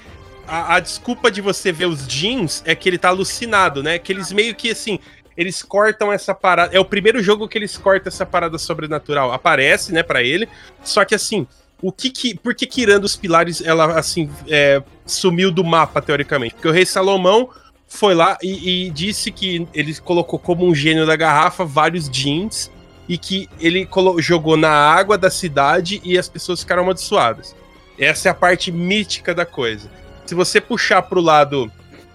a, 0.48 0.76
a, 0.76 0.80
desculpa 0.80 1.32
de 1.32 1.42
você 1.42 1.72
ver 1.72 1.88
os 1.88 2.08
jeans 2.08 2.62
é 2.66 2.76
que 2.76 2.88
ele 2.88 3.00
tá 3.00 3.10
alucinado, 3.10 3.82
né? 3.82 3.98
Que 3.98 4.12
eles 4.14 4.32
meio 4.32 4.54
que 4.54 4.70
assim. 4.70 5.00
Eles 5.36 5.64
cortam 5.64 6.14
essa 6.14 6.36
parada. 6.36 6.76
É 6.76 6.80
o 6.80 6.86
primeiro 6.86 7.22
jogo 7.24 7.48
que 7.48 7.58
eles 7.58 7.76
cortam 7.76 8.10
essa 8.10 8.24
parada 8.24 8.60
sobrenatural. 8.60 9.32
Aparece, 9.32 9.92
né, 9.92 10.04
para 10.04 10.22
ele. 10.22 10.48
Só 10.84 11.04
que 11.04 11.16
assim, 11.16 11.48
o 11.84 11.92
que 11.92 12.10
que. 12.10 12.34
Por 12.34 12.56
que 12.56 12.66
que 12.66 12.82
Irã 12.82 12.98
dos 12.98 13.18
Pilares, 13.18 13.62
ela, 13.62 14.00
assim, 14.00 14.30
é, 14.48 14.82
sumiu 15.06 15.52
do 15.52 15.66
mapa, 15.66 16.02
teoricamente? 16.02 16.56
Porque 16.56 16.68
o 16.70 16.72
rei 16.72 16.86
Salomão 16.86 17.50
foi 17.86 18.16
lá 18.16 18.38
e, 18.42 18.88
e, 18.88 18.90
disse 18.90 19.30
que 19.30 19.68
ele 19.74 19.94
colocou 20.00 20.40
como 20.40 20.66
um 20.66 20.74
gênio 20.74 21.06
da 21.06 21.16
garrafa 21.18 21.66
vários 21.66 22.10
jeans 22.10 22.72
e 23.08 23.18
que 23.18 23.50
ele 23.60 23.88
jogou 24.20 24.56
na 24.56 24.72
água 24.72 25.18
da 25.18 25.30
cidade 25.30 26.02
e 26.06 26.18
as 26.18 26.30
pessoas 26.30 26.62
ficaram 26.62 26.84
amaldiçoadas. 26.84 27.54
Essa 28.00 28.30
é 28.30 28.32
a 28.32 28.34
parte 28.34 28.72
mítica 28.72 29.36
da 29.36 29.46
coisa. 29.46 29.92
Se 30.26 30.34
você 30.34 30.62
puxar 30.62 31.02
pro 31.04 31.20
lado 31.20 31.70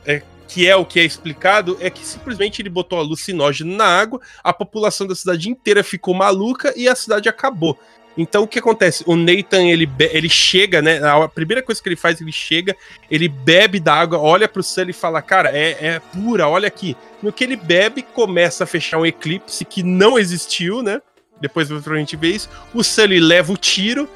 é, 0.06 0.22
que 0.48 0.66
é 0.66 0.74
o 0.74 0.84
que 0.84 0.98
é 0.98 1.04
explicado, 1.04 1.76
é 1.78 1.90
que 1.90 2.04
simplesmente 2.04 2.62
ele 2.62 2.70
botou 2.70 2.98
alucinógeno 2.98 3.76
na 3.76 3.84
água, 3.84 4.18
a 4.42 4.52
população 4.52 5.06
da 5.06 5.14
cidade 5.14 5.50
inteira 5.50 5.84
ficou 5.84 6.14
maluca 6.14 6.72
e 6.74 6.88
a 6.88 6.96
cidade 6.96 7.28
acabou. 7.28 7.78
Então 8.18 8.42
o 8.42 8.48
que 8.48 8.58
acontece? 8.58 9.04
O 9.06 9.14
Nathan 9.14 9.68
ele, 9.68 9.88
ele 10.00 10.28
chega, 10.28 10.82
né? 10.82 10.98
A 11.04 11.28
primeira 11.28 11.62
coisa 11.62 11.80
que 11.80 11.88
ele 11.88 11.94
faz, 11.94 12.20
ele 12.20 12.32
chega, 12.32 12.76
ele 13.08 13.28
bebe 13.28 13.78
da 13.78 13.94
água, 13.94 14.18
olha 14.18 14.48
pro 14.48 14.60
céu 14.60 14.90
e 14.90 14.92
fala: 14.92 15.22
Cara, 15.22 15.56
é, 15.56 15.76
é 15.80 16.00
pura, 16.12 16.48
olha 16.48 16.66
aqui. 16.66 16.96
No 17.22 17.32
que 17.32 17.44
ele 17.44 17.54
bebe, 17.54 18.02
começa 18.02 18.64
a 18.64 18.66
fechar 18.66 18.98
um 18.98 19.06
eclipse 19.06 19.64
que 19.64 19.84
não 19.84 20.18
existiu, 20.18 20.82
né? 20.82 21.00
Depois 21.40 21.70
a 21.70 21.96
gente 21.96 22.16
vê 22.16 22.30
isso. 22.30 22.50
O 22.74 22.82
Sully 22.82 23.20
leva 23.20 23.52
o 23.52 23.56
tiro. 23.56 24.08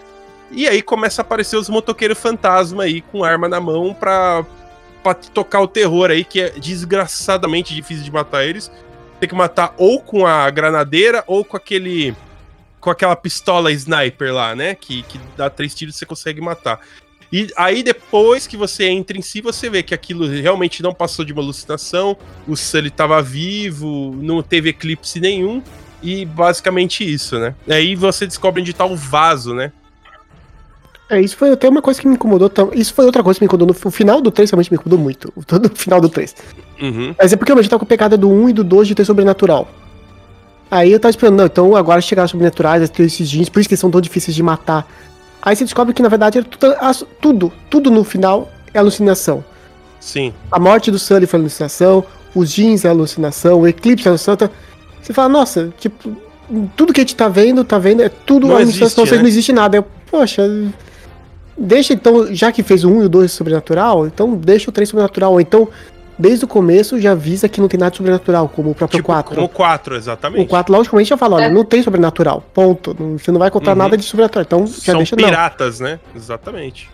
E 0.50 0.68
aí 0.68 0.82
começa 0.82 1.22
a 1.22 1.24
aparecer 1.24 1.56
os 1.56 1.68
motoqueiros 1.68 2.18
fantasma 2.18 2.82
aí 2.82 3.00
com 3.00 3.24
arma 3.24 3.48
na 3.48 3.58
mão 3.58 3.94
pra, 3.94 4.44
pra 5.02 5.14
tocar 5.14 5.60
o 5.60 5.68
terror 5.68 6.10
aí, 6.10 6.24
que 6.24 6.40
é 6.40 6.50
desgraçadamente 6.50 7.72
difícil 7.72 8.04
de 8.04 8.12
matar 8.12 8.44
eles. 8.44 8.70
Tem 9.18 9.28
que 9.28 9.34
matar 9.34 9.72
ou 9.78 10.00
com 10.00 10.26
a 10.26 10.50
granadeira 10.50 11.22
ou 11.26 11.44
com 11.44 11.56
aquele 11.56 12.14
com 12.82 12.90
aquela 12.90 13.14
pistola 13.14 13.70
sniper 13.70 14.34
lá, 14.34 14.56
né? 14.56 14.74
Que, 14.74 15.02
que 15.04 15.18
dá 15.36 15.48
três 15.48 15.72
tiros 15.72 15.94
e 15.94 15.98
você 15.98 16.04
consegue 16.04 16.40
matar. 16.40 16.80
E 17.32 17.48
aí 17.56 17.82
depois 17.82 18.46
que 18.46 18.56
você 18.56 18.88
entra 18.88 19.16
em 19.16 19.22
si, 19.22 19.40
você 19.40 19.70
vê 19.70 19.82
que 19.82 19.94
aquilo 19.94 20.26
realmente 20.26 20.82
não 20.82 20.92
passou 20.92 21.24
de 21.24 21.32
uma 21.32 21.40
alucinação, 21.40 22.14
o 22.46 22.54
Sully 22.56 22.88
estava 22.88 23.22
vivo, 23.22 24.14
não 24.20 24.42
teve 24.42 24.68
eclipse 24.68 25.18
nenhum, 25.18 25.62
e 26.02 26.26
basicamente 26.26 27.10
isso, 27.10 27.38
né? 27.38 27.54
Aí 27.68 27.94
você 27.94 28.26
descobre 28.26 28.60
onde 28.60 28.74
tá 28.74 28.84
o 28.84 28.96
vaso, 28.96 29.54
né? 29.54 29.72
É, 31.08 31.20
isso 31.20 31.36
foi 31.36 31.52
até 31.52 31.68
uma 31.68 31.80
coisa 31.80 32.00
que 32.00 32.08
me 32.08 32.14
incomodou. 32.14 32.50
Isso 32.74 32.92
foi 32.92 33.04
outra 33.04 33.22
coisa 33.22 33.38
que 33.38 33.44
me 33.44 33.46
incomodou. 33.46 33.68
No 33.68 33.90
final 33.90 34.20
do 34.20 34.30
3 34.30 34.50
realmente 34.50 34.70
me 34.70 34.76
incomodou 34.76 34.98
muito. 34.98 35.32
Todo 35.46 35.66
o 35.66 35.76
final 35.76 36.00
do 36.00 36.08
3. 36.08 36.34
Uhum. 36.80 37.14
Mas 37.16 37.32
é 37.32 37.36
porque 37.36 37.52
eu 37.52 37.62
já 37.62 37.68
tava 37.68 37.80
com 37.80 37.86
pegada 37.86 38.16
do 38.16 38.28
1 38.28 38.48
e 38.48 38.52
do 38.52 38.64
2 38.64 38.88
de 38.88 38.94
ter 38.94 39.04
sobrenatural. 39.04 39.68
Aí 40.72 40.90
eu 40.90 40.98
tava 40.98 41.10
esperando, 41.10 41.36
não, 41.36 41.44
então 41.44 41.76
agora 41.76 42.00
chegar 42.00 42.26
sobrenaturais, 42.26 42.88
ter 42.88 43.02
esses 43.02 43.28
jeans, 43.28 43.50
por 43.50 43.60
isso 43.60 43.68
que 43.68 43.74
eles 43.74 43.80
são 43.80 43.90
tão 43.90 44.00
difíceis 44.00 44.34
de 44.34 44.42
matar. 44.42 44.90
Aí 45.42 45.54
você 45.54 45.64
descobre 45.64 45.92
que 45.92 46.00
na 46.00 46.08
verdade 46.08 46.38
era 46.38 46.46
tudo, 46.46 46.74
tudo, 47.20 47.52
tudo 47.68 47.90
no 47.90 48.02
final 48.02 48.50
é 48.72 48.78
alucinação. 48.78 49.44
Sim. 50.00 50.32
A 50.50 50.58
morte 50.58 50.90
do 50.90 50.98
Sully 50.98 51.26
foi 51.26 51.40
alucinação, 51.40 52.02
os 52.34 52.50
jeans 52.50 52.86
é 52.86 52.88
alucinação, 52.88 53.60
o 53.60 53.68
eclipse 53.68 54.08
é 54.08 54.08
alucinação. 54.08 54.48
Você 55.02 55.12
fala, 55.12 55.28
nossa, 55.28 55.70
tipo, 55.78 56.16
tudo 56.74 56.94
que 56.94 57.00
a 57.00 57.02
gente 57.02 57.16
tá 57.16 57.28
vendo, 57.28 57.62
tá 57.64 57.78
vendo, 57.78 58.00
é 58.00 58.08
tudo 58.08 58.46
não 58.46 58.56
alucinação, 58.56 59.04
existe, 59.04 59.16
né? 59.16 59.20
não 59.20 59.28
existe 59.28 59.52
nada. 59.52 59.76
Eu, 59.76 59.84
poxa, 60.10 60.42
deixa 61.54 61.92
então, 61.92 62.34
já 62.34 62.50
que 62.50 62.62
fez 62.62 62.82
o 62.82 62.90
1 62.90 63.02
e 63.02 63.04
o 63.04 63.08
2 63.10 63.30
sobrenatural, 63.30 64.06
então 64.06 64.34
deixa 64.36 64.70
o 64.70 64.72
3 64.72 64.88
sobrenatural. 64.88 65.32
Ou 65.32 65.40
então, 65.40 65.68
desde 66.18 66.44
o 66.44 66.48
começo, 66.48 67.00
já 67.00 67.12
avisa 67.12 67.48
que 67.48 67.60
não 67.60 67.68
tem 67.68 67.78
nada 67.80 67.90
de 67.90 67.96
sobrenatural, 67.96 68.48
como 68.48 68.70
o 68.70 68.74
próprio 68.74 68.98
Tipo, 68.98 69.06
4. 69.06 69.34
como 69.34 69.48
4, 69.48 69.96
exatamente. 69.96 70.44
O 70.44 70.48
4, 70.48 70.72
logicamente, 70.74 71.08
já 71.10 71.16
fala, 71.16 71.36
olha, 71.36 71.44
É. 71.44 71.50
não 71.50 71.64
tem 71.64 71.82
sobrenatural, 71.82 72.44
ponto. 72.54 72.96
Não- 72.98 73.18
Você 73.18 73.30
não 73.32 73.38
vai 73.38 73.50
contar 73.50 73.72
Uhum. 73.72 73.78
nada 73.78 73.96
de 73.96 74.04
sobrenatural, 74.04 74.42
então 74.44 74.66
já 74.66 74.72
São 74.92 74.96
deixa 74.98 75.16
não. 75.16 75.24
piratas, 75.24 75.80
né? 75.80 75.98
Exatamente. 76.14 76.88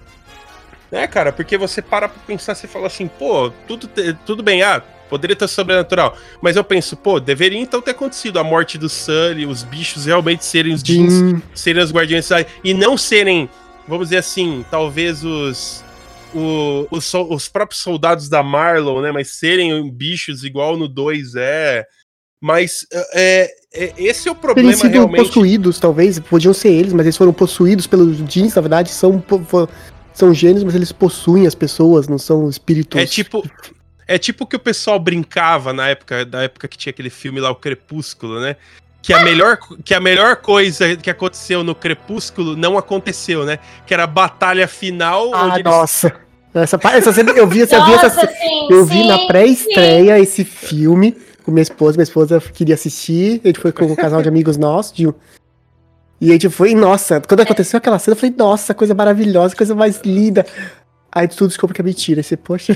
É, 0.90 1.06
cara, 1.06 1.32
porque 1.32 1.58
você 1.58 1.82
para 1.82 2.08
pra 2.08 2.18
pensar, 2.26 2.54
você 2.54 2.66
fala 2.66 2.86
assim, 2.86 3.06
pô, 3.08 3.52
tudo, 3.66 3.86
te- 3.86 4.16
tudo 4.24 4.42
bem, 4.42 4.62
ah, 4.62 4.80
poderia 5.10 5.36
ter 5.36 5.46
sobrenatural. 5.46 6.16
Mas 6.40 6.56
eu 6.56 6.64
penso, 6.64 6.96
pô, 6.96 7.20
deveria 7.20 7.58
então 7.60 7.82
ter 7.82 7.90
acontecido 7.90 8.38
a 8.38 8.44
morte 8.44 8.78
do 8.78 8.88
Sully, 8.88 9.44
os 9.44 9.62
bichos 9.62 10.06
realmente 10.06 10.44
serem 10.46 10.72
os 10.72 10.82
jeans, 10.82 11.12
serem 11.54 11.82
os 11.82 11.92
guardiões 11.92 12.28
e 12.64 12.72
não 12.72 12.96
serem, 12.96 13.50
vamos 13.86 14.06
dizer 14.08 14.18
assim, 14.18 14.64
talvez 14.70 15.22
os. 15.24 15.84
O- 16.34 16.86
os, 16.90 17.12
os 17.14 17.48
próprios 17.48 17.80
soldados 17.80 18.28
da 18.28 18.42
Marlon, 18.42 19.00
né? 19.02 19.12
Mas 19.12 19.30
serem 19.36 19.90
bichos 19.90 20.44
igual 20.44 20.76
no 20.76 20.88
2 20.88 21.34
é. 21.36 21.84
Mas 22.40 22.86
é, 23.12 23.50
é- 23.74 23.94
esse 23.98 24.28
é 24.28 24.32
o 24.32 24.34
problema 24.34 24.72
sido 24.72 24.90
realmente. 24.92 25.24
possuídos, 25.26 25.80
talvez, 25.80 26.18
podiam 26.20 26.54
ser 26.54 26.68
eles, 26.70 26.92
mas 26.92 27.04
eles 27.06 27.16
foram 27.16 27.32
possuídos 27.32 27.86
pelos 27.86 28.16
jeans, 28.28 28.54
na 28.54 28.62
verdade, 28.62 28.90
são, 28.90 29.22
são 30.14 30.32
gênios, 30.32 30.62
mas 30.62 30.74
eles 30.76 30.92
possuem 30.92 31.46
as 31.46 31.54
pessoas, 31.54 32.06
não 32.06 32.18
são 32.18 32.48
espíritos. 32.48 33.00
É 33.00 33.06
tipo. 33.06 33.48
É 34.06 34.16
tipo 34.16 34.46
que 34.46 34.56
o 34.56 34.58
pessoal 34.60 34.98
brincava 34.98 35.72
na 35.74 35.88
época, 35.88 36.24
da 36.24 36.42
época 36.44 36.66
que 36.66 36.78
tinha 36.78 36.90
aquele 36.90 37.10
filme 37.10 37.40
lá, 37.40 37.50
o 37.50 37.54
Crepúsculo, 37.56 38.40
né? 38.40 38.56
Que 39.00 39.12
a, 39.12 39.22
melhor, 39.22 39.58
que 39.84 39.94
a 39.94 40.00
melhor 40.00 40.36
coisa 40.36 40.96
que 40.96 41.08
aconteceu 41.08 41.62
no 41.62 41.74
Crepúsculo 41.74 42.56
não 42.56 42.76
aconteceu, 42.76 43.44
né? 43.44 43.58
Que 43.86 43.94
era 43.94 44.04
a 44.04 44.06
batalha 44.06 44.66
final. 44.68 45.32
Ah, 45.34 45.46
onde 45.46 45.60
eles- 45.60 45.64
nossa. 45.64 46.14
Essa, 46.54 46.78
essa 46.92 47.12
cena, 47.12 47.30
eu 47.32 47.46
vi, 47.46 47.62
essa, 47.62 47.76
eu 47.76 47.84
vi 47.84 47.90
Nossa, 47.92 48.06
essa 48.06 48.26
sim, 48.26 48.68
Eu 48.70 48.84
vi 48.84 49.02
sim, 49.02 49.06
na 49.06 49.26
pré-estreia 49.26 50.18
esse 50.18 50.44
filme 50.44 51.16
com 51.44 51.52
minha 51.52 51.62
esposa. 51.62 51.96
Minha 51.96 52.04
esposa 52.04 52.40
queria 52.40 52.74
assistir. 52.74 53.40
A 53.44 53.48
gente 53.48 53.60
foi 53.60 53.70
com 53.70 53.84
um 53.84 53.94
casal 53.94 54.22
de 54.22 54.28
amigos 54.28 54.56
nossos. 54.56 54.92
De... 54.92 55.08
E 56.20 56.30
a 56.30 56.32
gente 56.32 56.48
foi, 56.48 56.74
nossa, 56.74 57.20
quando 57.20 57.40
aconteceu 57.40 57.78
aquela 57.78 57.98
cena, 57.98 58.14
eu 58.16 58.18
falei, 58.18 58.34
nossa, 58.36 58.74
coisa 58.74 58.94
maravilhosa, 58.94 59.54
coisa 59.54 59.74
mais 59.74 60.00
linda. 60.04 60.44
Aí 61.12 61.28
tudo 61.28 61.48
descobre 61.48 61.74
que 61.74 61.80
é 61.80 61.84
mentira. 61.84 62.20
Aí 62.20 62.24
Você, 62.24 62.36
poxa. 62.36 62.74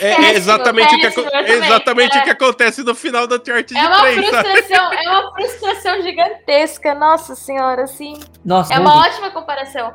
É, 0.00 0.12
é 0.12 0.34
exatamente, 0.34 0.94
o 0.94 0.98
que, 0.98 1.06
exatamente 1.52 2.16
É. 2.16 2.20
o 2.20 2.24
que 2.24 2.30
acontece 2.30 2.82
no 2.82 2.94
final 2.94 3.26
da 3.26 3.36
Uncharted 3.36 3.76
É 3.76 3.86
uma 3.86 4.00
3, 4.00 4.30
sabe? 4.30 4.48
frustração, 4.48 4.92
é 4.94 5.08
uma 5.08 5.32
frustração 5.34 6.02
gigantesca, 6.02 6.94
nossa 6.94 7.34
senhora, 7.34 7.82
assim. 7.84 8.18
Nossa, 8.44 8.72
É 8.72 8.78
uma 8.78 8.96
ótima 8.96 9.30
comparação. 9.30 9.92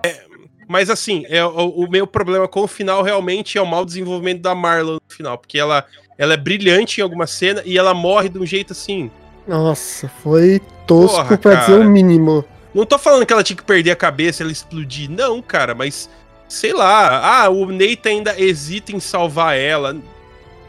Mas 0.68 0.90
assim, 0.90 1.26
é, 1.28 1.44
o, 1.44 1.70
o 1.70 1.90
meu 1.90 2.08
problema 2.08 2.48
com 2.48 2.62
o 2.62 2.68
final 2.68 3.02
realmente 3.04 3.58
é 3.58 3.62
o 3.62 3.66
mau 3.66 3.84
desenvolvimento 3.86 4.42
da 4.42 4.56
Marlon 4.56 4.94
no 4.94 5.02
final. 5.16 5.38
Porque 5.38 5.60
ela, 5.60 5.86
ela 6.18 6.34
é 6.34 6.38
brilhante 6.38 7.00
em 7.02 7.04
alguma 7.04 7.28
cena 7.28 7.62
e 7.66 7.78
ela 7.78 7.94
morre 7.94 8.30
de 8.30 8.40
um 8.40 8.46
jeito 8.46 8.74
assim. 8.74 9.12
Nossa, 9.48 10.08
foi 10.24 10.62
tosco 10.88 11.18
Porra, 11.18 11.38
pra 11.38 11.56
dizer 11.56 11.74
cara. 11.74 11.82
o 11.82 11.90
mínimo. 11.90 12.46
Não 12.74 12.86
tô 12.86 12.98
falando 12.98 13.26
que 13.26 13.34
ela 13.34 13.44
tinha 13.44 13.58
que 13.58 13.64
perder 13.64 13.92
a 13.92 13.96
cabeça, 13.96 14.42
ela 14.42 14.52
explodir. 14.52 15.10
Não, 15.12 15.42
cara, 15.42 15.76
mas 15.76 16.10
sei 16.48 16.74
lá. 16.74 17.44
Ah, 17.44 17.50
o 17.50 17.66
Nathan 17.66 18.10
ainda 18.10 18.40
hesita 18.40 18.96
em 18.96 19.00
salvar 19.00 19.58
ela. 19.58 19.96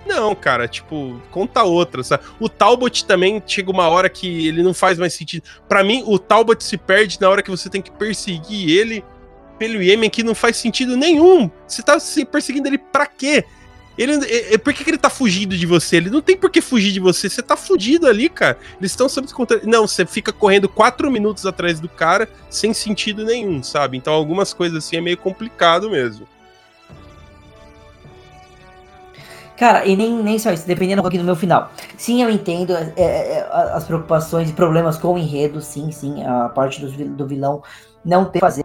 Não, 0.06 0.34
cara, 0.34 0.68
tipo, 0.68 1.20
conta 1.30 1.62
outra, 1.62 2.02
sabe? 2.02 2.24
O 2.38 2.48
Talbot 2.48 3.06
também 3.06 3.42
chega 3.46 3.70
uma 3.70 3.88
hora 3.88 4.09
que 4.10 4.46
ele 4.46 4.62
não 4.62 4.74
faz 4.74 4.98
mais 4.98 5.14
sentido. 5.14 5.44
Pra 5.68 5.82
mim, 5.82 6.02
o 6.06 6.18
Talbot 6.18 6.62
se 6.62 6.76
perde 6.76 7.18
na 7.20 7.28
hora 7.28 7.42
que 7.42 7.51
você 7.51 7.70
tem 7.70 7.80
que 7.80 7.90
perseguir 7.90 8.68
ele 8.70 9.05
pelo 9.59 9.82
Yemen, 9.82 10.10
que 10.10 10.22
não 10.22 10.34
faz 10.34 10.56
sentido 10.56 10.96
nenhum. 10.96 11.51
Você 11.66 11.82
tá 11.82 11.98
se 11.98 12.24
perseguindo 12.24 12.68
ele 12.68 12.78
pra 12.78 13.06
quê? 13.06 13.44
Ele, 13.97 14.25
é, 14.27 14.55
é- 14.55 14.59
por 14.59 14.73
que, 14.73 14.83
que 14.83 14.91
ele 14.91 14.99
tá 14.99 15.11
fugindo 15.11 15.57
de 15.57 15.66
você? 15.66 15.97
Ele 15.97 16.11
não 16.11 16.21
tem 16.21 16.37
por 16.37 16.51
que 16.51 16.61
fugir 16.61 16.93
de 16.93 17.01
você. 17.01 17.29
Você 17.29 17.43
tá 17.43 17.57
fugido 17.57 18.07
ali, 18.07 18.29
cara. 18.29 18.59
Eles 18.79 18.91
estão 18.91 19.09
sob 19.09 19.31
controle. 19.33 19.62
Não, 19.66 19.87
você 19.87 20.05
fica 20.05 20.33
correndo 20.33 20.69
quatro 20.69 21.11
minutos 21.11 21.47
atrás 21.47 21.79
do 21.81 21.89
cara 21.89 22.29
sem 22.51 22.75
sentido 22.75 23.25
nenhum, 23.25 23.62
sabe? 23.62 23.97
Então 23.97 24.12
algumas 24.12 24.53
coisas 24.53 24.85
assim 24.85 24.97
é 24.97 25.01
meio 25.01 25.16
complicado 25.16 25.91
mesmo. 25.91 26.27
Cara, 29.57 29.87
e 29.87 29.95
nem, 29.95 30.11
nem 30.21 30.37
só 30.39 30.53
isso, 30.53 30.66
dependendo 30.66 31.01
um 31.01 31.05
pouquinho 31.05 31.23
do 31.23 31.27
meu 31.27 31.37
final. 31.37 31.71
Sim, 31.97 32.23
eu 32.23 32.29
entendo 32.29 32.75
é, 32.75 32.93
é, 32.97 33.49
as 33.73 33.85
preocupações 33.85 34.51
e 34.51 34.53
problemas 34.53 34.99
com 34.99 35.15
o 35.15 35.19
enredo, 35.19 35.61
sim, 35.61 35.93
sim, 35.93 36.25
a 36.25 36.49
parte 36.49 36.85
do, 36.85 36.91
do 36.91 37.27
vilão 37.27 37.62
não 38.05 38.25
ter 38.25 38.41
fazer. 38.41 38.65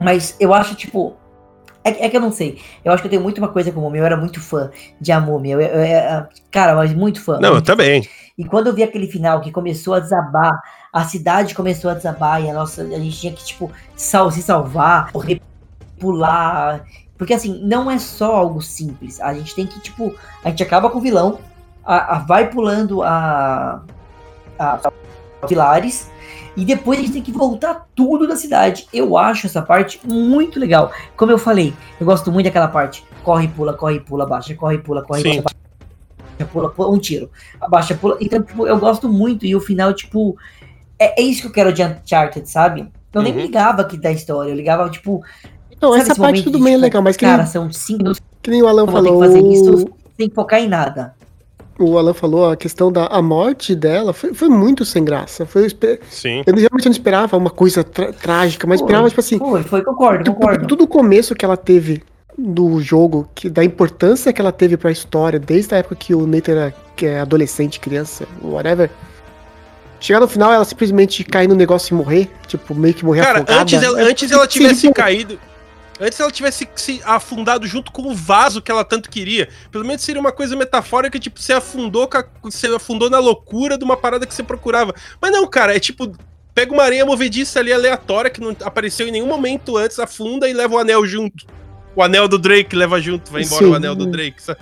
Mas 0.00 0.34
eu 0.40 0.54
acho, 0.54 0.74
tipo. 0.74 1.14
É, 1.84 2.06
é 2.06 2.08
que 2.08 2.16
eu 2.16 2.20
não 2.20 2.32
sei. 2.32 2.60
Eu 2.84 2.92
acho 2.92 3.02
que 3.02 3.06
eu 3.06 3.10
tenho 3.10 3.22
muito 3.22 3.38
uma 3.38 3.48
coisa 3.48 3.70
com 3.72 3.80
o 3.80 3.82
Múmia. 3.84 4.00
Eu 4.00 4.06
era 4.06 4.16
muito 4.16 4.40
fã 4.40 4.70
de 5.00 5.12
A 5.12 5.20
Múmia. 5.20 5.54
Eu, 5.54 5.60
eu- 5.60 5.84
eu- 5.84 6.26
cara, 6.50 6.74
mas 6.74 6.92
muito 6.92 7.22
fã. 7.22 7.38
Não, 7.40 7.54
eu 7.54 7.62
também. 7.62 8.06
E 8.36 8.44
quando 8.44 8.66
eu 8.68 8.74
vi 8.74 8.82
aquele 8.82 9.06
final 9.06 9.40
que 9.40 9.50
começou 9.50 9.94
a 9.94 10.00
desabar, 10.00 10.60
a 10.92 11.04
cidade 11.04 11.54
começou 11.54 11.90
a 11.90 11.94
desabar 11.94 12.42
e 12.42 12.50
a 12.50 12.54
nossa, 12.54 12.82
a 12.82 12.86
gente 12.98 13.18
tinha 13.18 13.32
que, 13.32 13.44
tipo, 13.44 13.70
sal, 13.96 14.30
se 14.30 14.42
salvar, 14.42 15.10
correr, 15.12 15.40
pular. 15.98 16.84
Porque 17.16 17.34
assim, 17.34 17.60
não 17.64 17.90
é 17.90 17.98
só 17.98 18.36
algo 18.36 18.60
simples. 18.60 19.20
A 19.20 19.32
gente 19.34 19.54
tem 19.54 19.66
que, 19.66 19.80
tipo, 19.80 20.14
a 20.44 20.50
gente 20.50 20.62
acaba 20.62 20.88
com 20.90 20.98
o 20.98 21.02
vilão, 21.02 21.38
a, 21.84 22.16
a- 22.16 22.18
vai 22.20 22.48
pulando 22.50 23.02
a, 23.02 23.82
a 24.58 24.78
pilares. 25.46 26.10
E 26.56 26.64
depois 26.64 26.98
a 26.98 27.02
gente 27.02 27.12
tem 27.12 27.22
que 27.22 27.30
voltar 27.30 27.86
tudo 27.94 28.26
da 28.26 28.34
cidade. 28.34 28.86
Eu 28.92 29.16
acho 29.16 29.46
essa 29.46 29.62
parte 29.62 30.00
muito 30.04 30.58
legal. 30.58 30.90
Como 31.16 31.30
eu 31.30 31.38
falei, 31.38 31.72
eu 32.00 32.06
gosto 32.06 32.32
muito 32.32 32.46
daquela 32.46 32.66
parte. 32.66 33.04
Corre, 33.22 33.46
pula, 33.46 33.72
corre, 33.74 34.00
pula, 34.00 34.26
baixa, 34.26 34.54
corre, 34.54 34.78
pula, 34.78 35.02
corre, 35.04 35.22
Sim. 35.22 35.42
baixa, 35.42 35.56
baixa, 36.38 36.50
pula, 36.52 36.70
pula, 36.70 36.90
um 36.90 36.98
tiro. 36.98 37.30
Abaixa, 37.60 37.94
pula. 37.94 38.16
Então, 38.20 38.42
tipo, 38.42 38.66
eu 38.66 38.76
gosto 38.78 39.08
muito. 39.08 39.46
E 39.46 39.54
o 39.54 39.60
final, 39.60 39.92
tipo, 39.94 40.36
é, 40.98 41.20
é 41.20 41.24
isso 41.24 41.42
que 41.42 41.46
eu 41.48 41.52
quero 41.52 41.72
de 41.72 41.82
Uncharted, 41.84 42.48
sabe? 42.50 42.90
Eu 43.12 43.22
nem 43.22 43.32
Uhum. 43.32 43.40
ligava 43.40 43.82
aqui 43.82 43.96
da 43.96 44.10
história. 44.10 44.50
Eu 44.50 44.56
ligava, 44.56 44.88
tipo, 44.90 45.22
Sabe 45.80 45.96
essa 46.00 46.14
parte 46.16 46.42
tudo 46.42 46.58
bem 46.58 46.72
tipo, 46.72 46.82
legal, 46.82 47.02
mas 47.02 47.16
que, 47.16 47.24
cara, 47.24 47.44
nem, 47.44 47.46
são 47.46 47.70
cinco 47.72 47.98
minutos 48.02 48.20
que 48.42 48.50
nem 48.50 48.62
o 48.62 48.66
Alan 48.66 48.84
que 48.84 48.88
eu 48.88 48.92
vou 48.94 49.02
ter 49.02 49.08
falou. 49.08 49.22
que 49.22 49.26
fazer 49.28 49.46
isso. 49.46 49.88
Sem 50.16 50.28
focar 50.30 50.60
em 50.60 50.68
nada. 50.68 51.14
O 51.78 51.96
Alan 51.96 52.12
falou 52.12 52.50
a 52.50 52.56
questão 52.56 52.90
da 52.90 53.06
a 53.06 53.22
morte 53.22 53.74
dela 53.74 54.12
foi, 54.12 54.34
foi 54.34 54.48
muito 54.48 54.84
sem 54.84 55.04
graça. 55.04 55.46
Foi, 55.46 55.68
Sim. 56.10 56.42
eu 56.44 56.54
realmente 56.54 56.86
não 56.86 56.92
esperava 56.92 57.36
uma 57.36 57.50
coisa 57.50 57.84
trágica, 57.84 58.66
mas 58.66 58.80
Foi. 58.80 58.86
esperava, 58.86 59.08
tipo 59.08 59.20
assim, 59.20 59.38
Foi, 59.38 59.62
foi, 59.62 59.82
concordo, 59.82 60.24
Tipo, 60.24 60.36
concordo. 60.36 60.66
tudo 60.66 60.84
o 60.84 60.88
começo 60.88 61.34
que 61.36 61.44
ela 61.44 61.56
teve 61.56 62.02
do 62.36 62.80
jogo, 62.80 63.28
que, 63.34 63.48
da 63.48 63.62
importância 63.64 64.32
que 64.32 64.40
ela 64.40 64.52
teve 64.52 64.76
pra 64.76 64.90
história, 64.90 65.38
desde 65.38 65.74
a 65.74 65.78
época 65.78 65.94
que 65.96 66.14
o 66.14 66.26
Nathan 66.26 66.52
era 66.52 66.74
que 66.96 67.06
é 67.06 67.20
adolescente, 67.20 67.78
criança, 67.78 68.26
whatever. 68.42 68.90
Chegar 70.00 70.20
no 70.20 70.28
final, 70.28 70.52
ela 70.52 70.64
simplesmente 70.64 71.24
cair 71.24 71.48
no 71.48 71.54
negócio 71.56 71.92
e 71.92 71.96
morrer, 71.96 72.30
tipo, 72.46 72.74
meio 72.74 72.94
que 72.94 73.04
morrer 73.04 73.22
Cara, 73.22 73.38
afogada. 73.38 73.60
antes 73.62 73.82
ela, 73.82 74.00
É, 74.00 74.04
antes 74.04 74.30
ela 74.30 74.42
sim, 74.44 74.48
tivesse 74.48 74.80
sim. 74.82 74.92
caído. 74.92 75.38
Antes 76.00 76.20
ela 76.20 76.30
tivesse 76.30 76.68
se 76.76 77.00
afundado 77.04 77.66
junto 77.66 77.90
com 77.90 78.02
o 78.02 78.14
vaso 78.14 78.62
que 78.62 78.70
ela 78.70 78.84
tanto 78.84 79.10
queria. 79.10 79.48
Pelo 79.70 79.84
menos 79.84 80.02
seria 80.02 80.20
uma 80.20 80.30
coisa 80.30 80.54
metafórica, 80.54 81.18
tipo, 81.18 81.40
você 81.40 81.52
afundou, 81.52 82.08
você 82.42 82.68
afundou 82.68 83.10
na 83.10 83.18
loucura 83.18 83.76
de 83.76 83.84
uma 83.84 83.96
parada 83.96 84.26
que 84.26 84.34
você 84.34 84.42
procurava. 84.42 84.94
Mas 85.20 85.32
não, 85.32 85.46
cara, 85.46 85.74
é 85.74 85.80
tipo, 85.80 86.12
pega 86.54 86.72
uma 86.72 86.84
areia 86.84 87.04
movediça 87.04 87.58
ali 87.58 87.72
aleatória 87.72 88.30
que 88.30 88.40
não 88.40 88.54
apareceu 88.62 89.08
em 89.08 89.10
nenhum 89.10 89.26
momento 89.26 89.76
antes, 89.76 89.98
afunda 89.98 90.48
e 90.48 90.52
leva 90.52 90.74
o 90.74 90.78
anel 90.78 91.04
junto. 91.04 91.46
O 91.96 92.02
anel 92.02 92.28
do 92.28 92.38
Drake 92.38 92.76
leva 92.76 93.00
junto, 93.00 93.32
vai 93.32 93.42
embora 93.42 93.64
Sim. 93.64 93.70
o 93.70 93.74
anel 93.74 93.94
do 93.96 94.06
Drake. 94.06 94.40
sabe? 94.40 94.60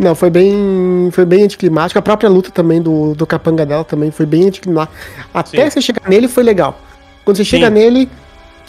Não, 0.00 0.14
foi 0.14 0.30
bem. 0.30 1.10
Foi 1.12 1.26
bem 1.26 1.44
anticlimático. 1.44 1.98
A 1.98 2.02
própria 2.02 2.30
luta 2.30 2.50
também 2.50 2.80
do, 2.80 3.14
do 3.14 3.26
capanga 3.26 3.66
dela 3.66 3.84
também 3.84 4.10
foi 4.10 4.24
bem 4.24 4.46
anticlimática. 4.46 4.96
Até 5.32 5.64
Sim. 5.64 5.70
você 5.70 5.82
chegar 5.82 6.08
nele 6.08 6.26
foi 6.26 6.42
legal. 6.42 6.80
Quando 7.22 7.36
você 7.36 7.44
Sim. 7.44 7.50
chega 7.50 7.68
nele, 7.68 8.08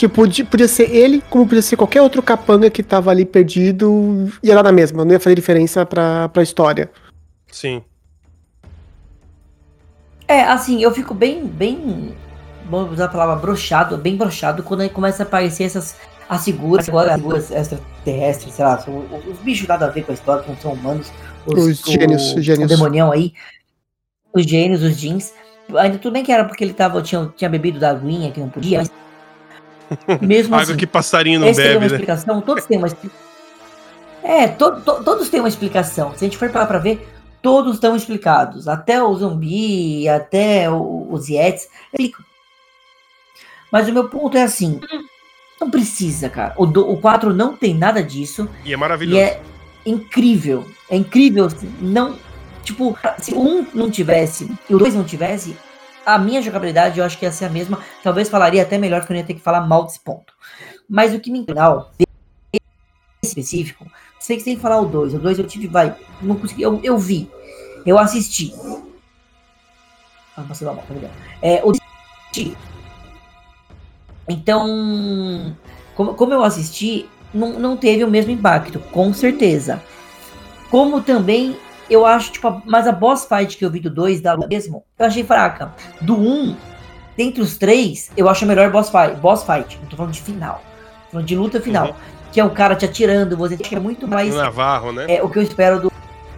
Tipo, 0.02 0.24
podia 0.50 0.68
ser 0.68 0.90
ele, 0.90 1.22
como 1.30 1.46
podia 1.46 1.62
ser 1.62 1.78
qualquer 1.78 2.02
outro 2.02 2.24
capanga 2.24 2.72
que 2.72 2.82
tava 2.82 3.12
ali 3.12 3.24
perdido, 3.24 4.32
ia 4.42 4.56
dar 4.56 4.64
na 4.64 4.72
mesma, 4.72 5.06
não 5.06 5.12
ia 5.12 5.20
fazer 5.20 5.36
diferença 5.36 5.86
pra, 5.86 6.28
pra 6.30 6.42
história. 6.42 6.90
Sim. 7.52 7.84
É, 10.28 10.42
assim, 10.42 10.82
eu 10.82 10.92
fico 10.92 11.14
bem, 11.14 11.46
bem. 11.46 12.16
Vamos 12.68 12.94
usar 12.94 13.06
a 13.06 13.10
palavra 13.10 13.36
brochado, 13.36 13.96
bem 13.96 14.18
brochado, 14.18 14.64
quando 14.64 14.82
aí 14.82 14.90
começa 14.90 15.22
a 15.22 15.26
aparecer 15.28 15.66
essas. 15.66 15.96
As 16.28 16.46
figuras, 16.46 16.90
agora 16.90 17.12
as 17.12 17.18
figuras 17.18 17.52
extraterrestres, 17.52 18.56
sei 18.56 18.66
lá, 18.66 18.80
são 18.80 19.06
os, 19.06 19.28
os, 19.28 19.38
bichos 19.38 19.68
nada 19.68 19.86
a 19.86 19.90
ver 19.90 20.04
com 20.04 20.12
a 20.12 20.16
história, 20.16 20.42
que 20.42 20.50
não 20.50 20.58
são 20.58 20.74
humanos. 20.74 21.12
Os, 21.46 21.64
os 21.64 21.80
gênios, 21.80 22.32
o, 22.32 22.40
os 22.40 22.44
gênios. 22.44 22.72
O 22.72 22.76
demonião 22.76 23.12
aí. 23.12 23.34
Os 24.34 24.48
gênios, 24.48 24.82
os 24.82 24.98
jeans. 24.98 25.32
Ainda 25.78 26.00
tudo 26.00 26.14
bem 26.14 26.24
que 26.24 26.32
era 26.32 26.44
porque 26.46 26.64
ele 26.64 26.74
tava, 26.74 27.04
tinha, 27.04 27.32
tinha 27.38 27.50
bebido 27.52 27.80
da 27.80 27.92
aguinha 27.92 28.32
que 28.32 28.40
não 28.40 28.50
podia, 28.50 28.80
mas. 28.80 29.01
Mesmo 30.22 30.56
Água 30.56 30.64
assim, 30.64 30.78
que 30.78 30.88
passarinho 30.88 31.40
não 31.40 31.48
bebe. 31.48 31.62
Tem 31.62 31.72
uma 31.72 31.80
né? 31.82 31.86
explicação, 31.88 32.42
todos 32.42 32.66
têm 32.66 32.78
uma 32.78 32.88
explicação. 32.88 33.32
É, 34.24 34.48
to, 34.48 34.82
to, 34.82 35.04
todos 35.04 35.30
têm 35.30 35.40
uma 35.40 35.50
explicação. 35.50 36.12
Se 36.16 36.24
a 36.24 36.28
gente 36.28 36.38
for 36.38 36.50
parar 36.50 36.68
pra 36.68 36.78
ver, 36.78 37.08
todos 37.42 37.76
estão 37.76 37.96
explicados. 37.96 38.68
Até 38.68 39.02
o 39.02 39.14
zumbi, 39.16 40.08
até 40.08 40.70
o, 40.70 41.08
os 41.12 41.28
Yetis. 41.28 41.68
Mas 43.72 43.88
o 43.88 43.94
meu 43.94 44.10
ponto 44.10 44.38
é 44.38 44.44
assim: 44.44 44.80
não 45.60 45.70
precisa, 45.70 46.30
cara. 46.30 46.54
O, 46.58 46.66
do, 46.66 46.90
o 46.90 46.98
4 46.98 47.34
não 47.34 47.56
tem 47.56 47.74
nada 47.74 48.04
disso. 48.04 48.50
E 48.66 48.74
é 48.74 48.78
maravilhoso. 48.78 49.18
E 49.18 49.22
é 49.22 49.42
incrível. 49.86 50.66
É 50.90 50.96
incrível. 50.96 51.48
Não. 51.80 52.18
Tipo, 52.64 52.98
se 53.18 53.34
um 53.34 53.66
não 53.74 53.90
tivesse 53.90 54.50
e 54.70 54.76
o 54.76 54.78
dois 54.78 54.94
não 54.94 55.04
tivesse, 55.04 55.58
a 56.06 56.18
minha 56.18 56.42
jogabilidade 56.42 57.00
eu 57.00 57.06
acho 57.06 57.18
que 57.18 57.26
ia 57.26 57.32
ser 57.32 57.46
a 57.46 57.50
mesma. 57.50 57.80
Talvez 58.04 58.30
falaria 58.30 58.62
até 58.62 58.78
melhor 58.78 59.06
que 59.06 59.12
eu 59.12 59.18
ia 59.18 59.24
ter 59.24 59.34
que 59.34 59.42
falar 59.42 59.62
mal 59.62 59.86
desse 59.86 60.00
ponto. 60.00 60.34
Mas 60.90 61.14
o 61.14 61.20
que 61.20 61.32
me 61.32 61.40
incrível 61.40 61.88
específico 63.24 63.86
Sei 64.20 64.38
que 64.38 64.44
tem 64.44 64.56
que 64.56 64.62
falar 64.62 64.80
o 64.80 64.86
2. 64.86 65.16
O 65.16 65.20
2 65.20 65.40
eu 65.40 65.48
tive, 65.48 65.68
vai. 65.68 65.96
Não 66.22 66.36
consegui. 66.36 66.62
Eu, 66.62 66.80
eu 66.84 66.98
vi. 66.98 67.28
Eu 67.84 67.98
assisti. 67.98 68.54
Ah, 70.38 70.44
vai 70.44 70.74
mal, 70.74 70.84
tá 70.88 71.10
É, 71.42 71.62
o 71.66 71.72
Então, 74.30 75.56
como, 75.96 76.14
como 76.14 76.34
eu 76.34 76.44
assisti, 76.44 77.10
não, 77.34 77.60
não 77.60 77.76
teve 77.76 78.04
o 78.04 78.10
mesmo 78.10 78.32
impacto, 78.32 78.80
com 78.80 79.12
certeza. 79.12 79.82
Como 80.70 81.02
também, 81.02 81.58
eu 81.94 82.06
acho, 82.06 82.32
tipo, 82.32 82.62
mas 82.66 82.88
a 82.88 82.92
boss 82.92 83.26
fight 83.26 83.58
que 83.58 83.66
eu 83.66 83.70
vi 83.70 83.80
do 83.80 83.90
2 83.90 84.22
da 84.22 84.38
mesmo, 84.38 84.84
eu 84.98 85.06
achei 85.06 85.24
fraca. 85.24 85.74
Do 86.02 86.16
1, 86.16 86.18
um, 86.18 86.58
dentre 87.18 87.42
os 87.42 87.58
três, 87.58 88.12
eu 88.16 88.30
acho 88.30 88.46
a 88.46 88.48
melhor 88.48 88.72
boss 88.72 88.90
fight. 88.90 89.16
Boss 89.16 89.44
fight, 89.44 89.78
não 89.82 89.90
tô 89.90 89.96
falando 89.96 90.14
de 90.14 90.22
final. 90.22 90.64
Tô 91.06 91.12
falando 91.12 91.28
de 91.28 91.36
luta 91.36 91.60
final. 91.60 91.88
Uhum 91.88 92.22
que 92.32 92.40
é 92.40 92.46
o 92.46 92.50
cara 92.50 92.76
te 92.76 92.86
atirando, 92.86 93.36
você 93.36 93.58
que 93.58 93.76
é 93.76 93.80
muito 93.80 94.08
mais. 94.08 94.34
O 94.34 94.38
Navarro, 94.38 94.92
né? 94.92 95.06
É 95.08 95.22
o 95.22 95.30
que 95.30 95.38
eu 95.38 95.44
espero 95.44 95.80
do. 95.82 95.92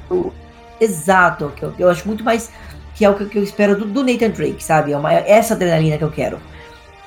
do 0.09 0.33
exato, 0.81 1.53
que 1.55 1.63
eu, 1.63 1.73
eu, 1.77 1.89
acho 1.89 2.07
muito 2.07 2.23
mais. 2.23 2.51
Que 2.95 3.05
é 3.05 3.09
o 3.09 3.15
que, 3.15 3.25
que 3.25 3.37
eu 3.37 3.43
espero 3.43 3.77
do, 3.77 3.85
do, 3.85 4.03
Nathan 4.03 4.29
Drake, 4.29 4.63
sabe? 4.63 4.91
É 4.91 4.97
uma, 4.97 5.13
essa 5.13 5.53
adrenalina 5.53 5.97
que 5.97 6.03
eu 6.03 6.11
quero. 6.11 6.39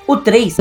O 0.05 0.17
3 0.17 0.57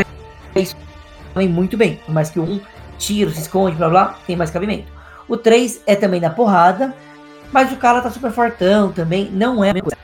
também 1.33 1.49
muito 1.49 1.77
bem, 1.77 1.97
por 2.05 2.13
mais 2.13 2.31
que 2.31 2.41
o 2.41 2.43
1 2.43 2.61
tiro, 2.99 3.31
se 3.31 3.41
esconde, 3.41 3.77
blá 3.77 3.89
blá, 3.89 4.19
tem 4.27 4.37
mais 4.37 4.51
cabimento. 4.51 4.91
O 5.29 5.37
3 5.37 5.83
é 5.87 5.95
também 5.95 6.21
na 6.21 6.31
porrada, 6.31 6.95
mas 7.53 7.73
o 7.73 7.77
cara 7.77 8.01
tá 8.01 8.11
super 8.11 8.31
fortão 8.31 8.93
também, 8.93 9.31
não 9.31 9.65
é 9.65 9.71
a 9.71 9.75
mesma 9.75 9.91
coisa. 9.91 9.97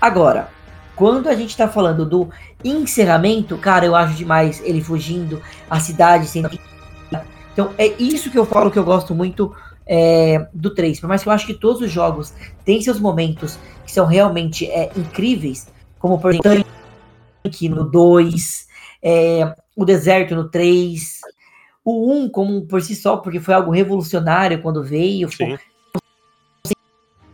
Agora, 0.00 0.48
quando 0.94 1.28
a 1.28 1.34
gente 1.34 1.56
tá 1.56 1.68
falando 1.68 2.04
do 2.04 2.28
encerramento, 2.64 3.56
cara, 3.58 3.86
eu 3.86 3.94
acho 3.94 4.14
demais 4.14 4.60
ele 4.64 4.82
fugindo, 4.82 5.40
a 5.68 5.78
cidade 5.80 6.26
sendo 6.26 6.50
então 7.58 7.74
é 7.76 7.88
isso 7.98 8.30
que 8.30 8.38
eu 8.38 8.46
falo 8.46 8.70
que 8.70 8.78
eu 8.78 8.84
gosto 8.84 9.12
muito 9.12 9.52
é, 9.84 10.46
do 10.54 10.72
3. 10.72 11.00
Por 11.00 11.08
mais 11.08 11.24
que 11.24 11.28
eu 11.28 11.32
acho 11.32 11.44
que 11.44 11.54
todos 11.54 11.82
os 11.82 11.90
jogos 11.90 12.32
têm 12.64 12.80
seus 12.80 13.00
momentos 13.00 13.58
que 13.84 13.90
são 13.90 14.06
realmente 14.06 14.70
é, 14.70 14.92
incríveis, 14.96 15.66
como 15.98 16.20
por 16.20 16.30
exemplo 16.30 16.64
aqui 17.44 17.68
no 17.68 17.82
2, 17.82 18.68
é, 19.02 19.54
o 19.74 19.84
deserto 19.84 20.36
no 20.36 20.48
3, 20.48 21.20
o 21.84 22.12
1 22.12 22.28
como 22.28 22.64
por 22.64 22.80
si 22.80 22.94
só, 22.94 23.16
porque 23.16 23.40
foi 23.40 23.54
algo 23.54 23.72
revolucionário 23.72 24.62
quando 24.62 24.84
veio. 24.84 25.28
Sim. 25.28 25.58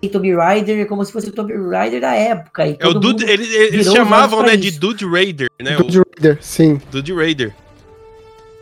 Tomb 0.08 0.34
Raider 0.34 0.86
como 0.86 1.04
se 1.04 1.12
fosse 1.12 1.28
o 1.28 1.32
Tomb 1.32 1.52
Raider 1.70 2.00
da 2.00 2.14
época. 2.14 2.64
é 2.66 2.86
o 2.86 2.94
Dude, 2.94 3.24
eles, 3.24 3.52
eles 3.52 3.86
chamavam 3.86 4.42
né, 4.42 4.56
de 4.56 4.70
Dude 4.72 5.06
Raider, 5.06 5.48
né? 5.60 5.76
Dude 5.76 5.98
Raider, 5.98 6.38
sim. 6.40 6.80
Dude 6.90 7.12
Raider. 7.12 7.54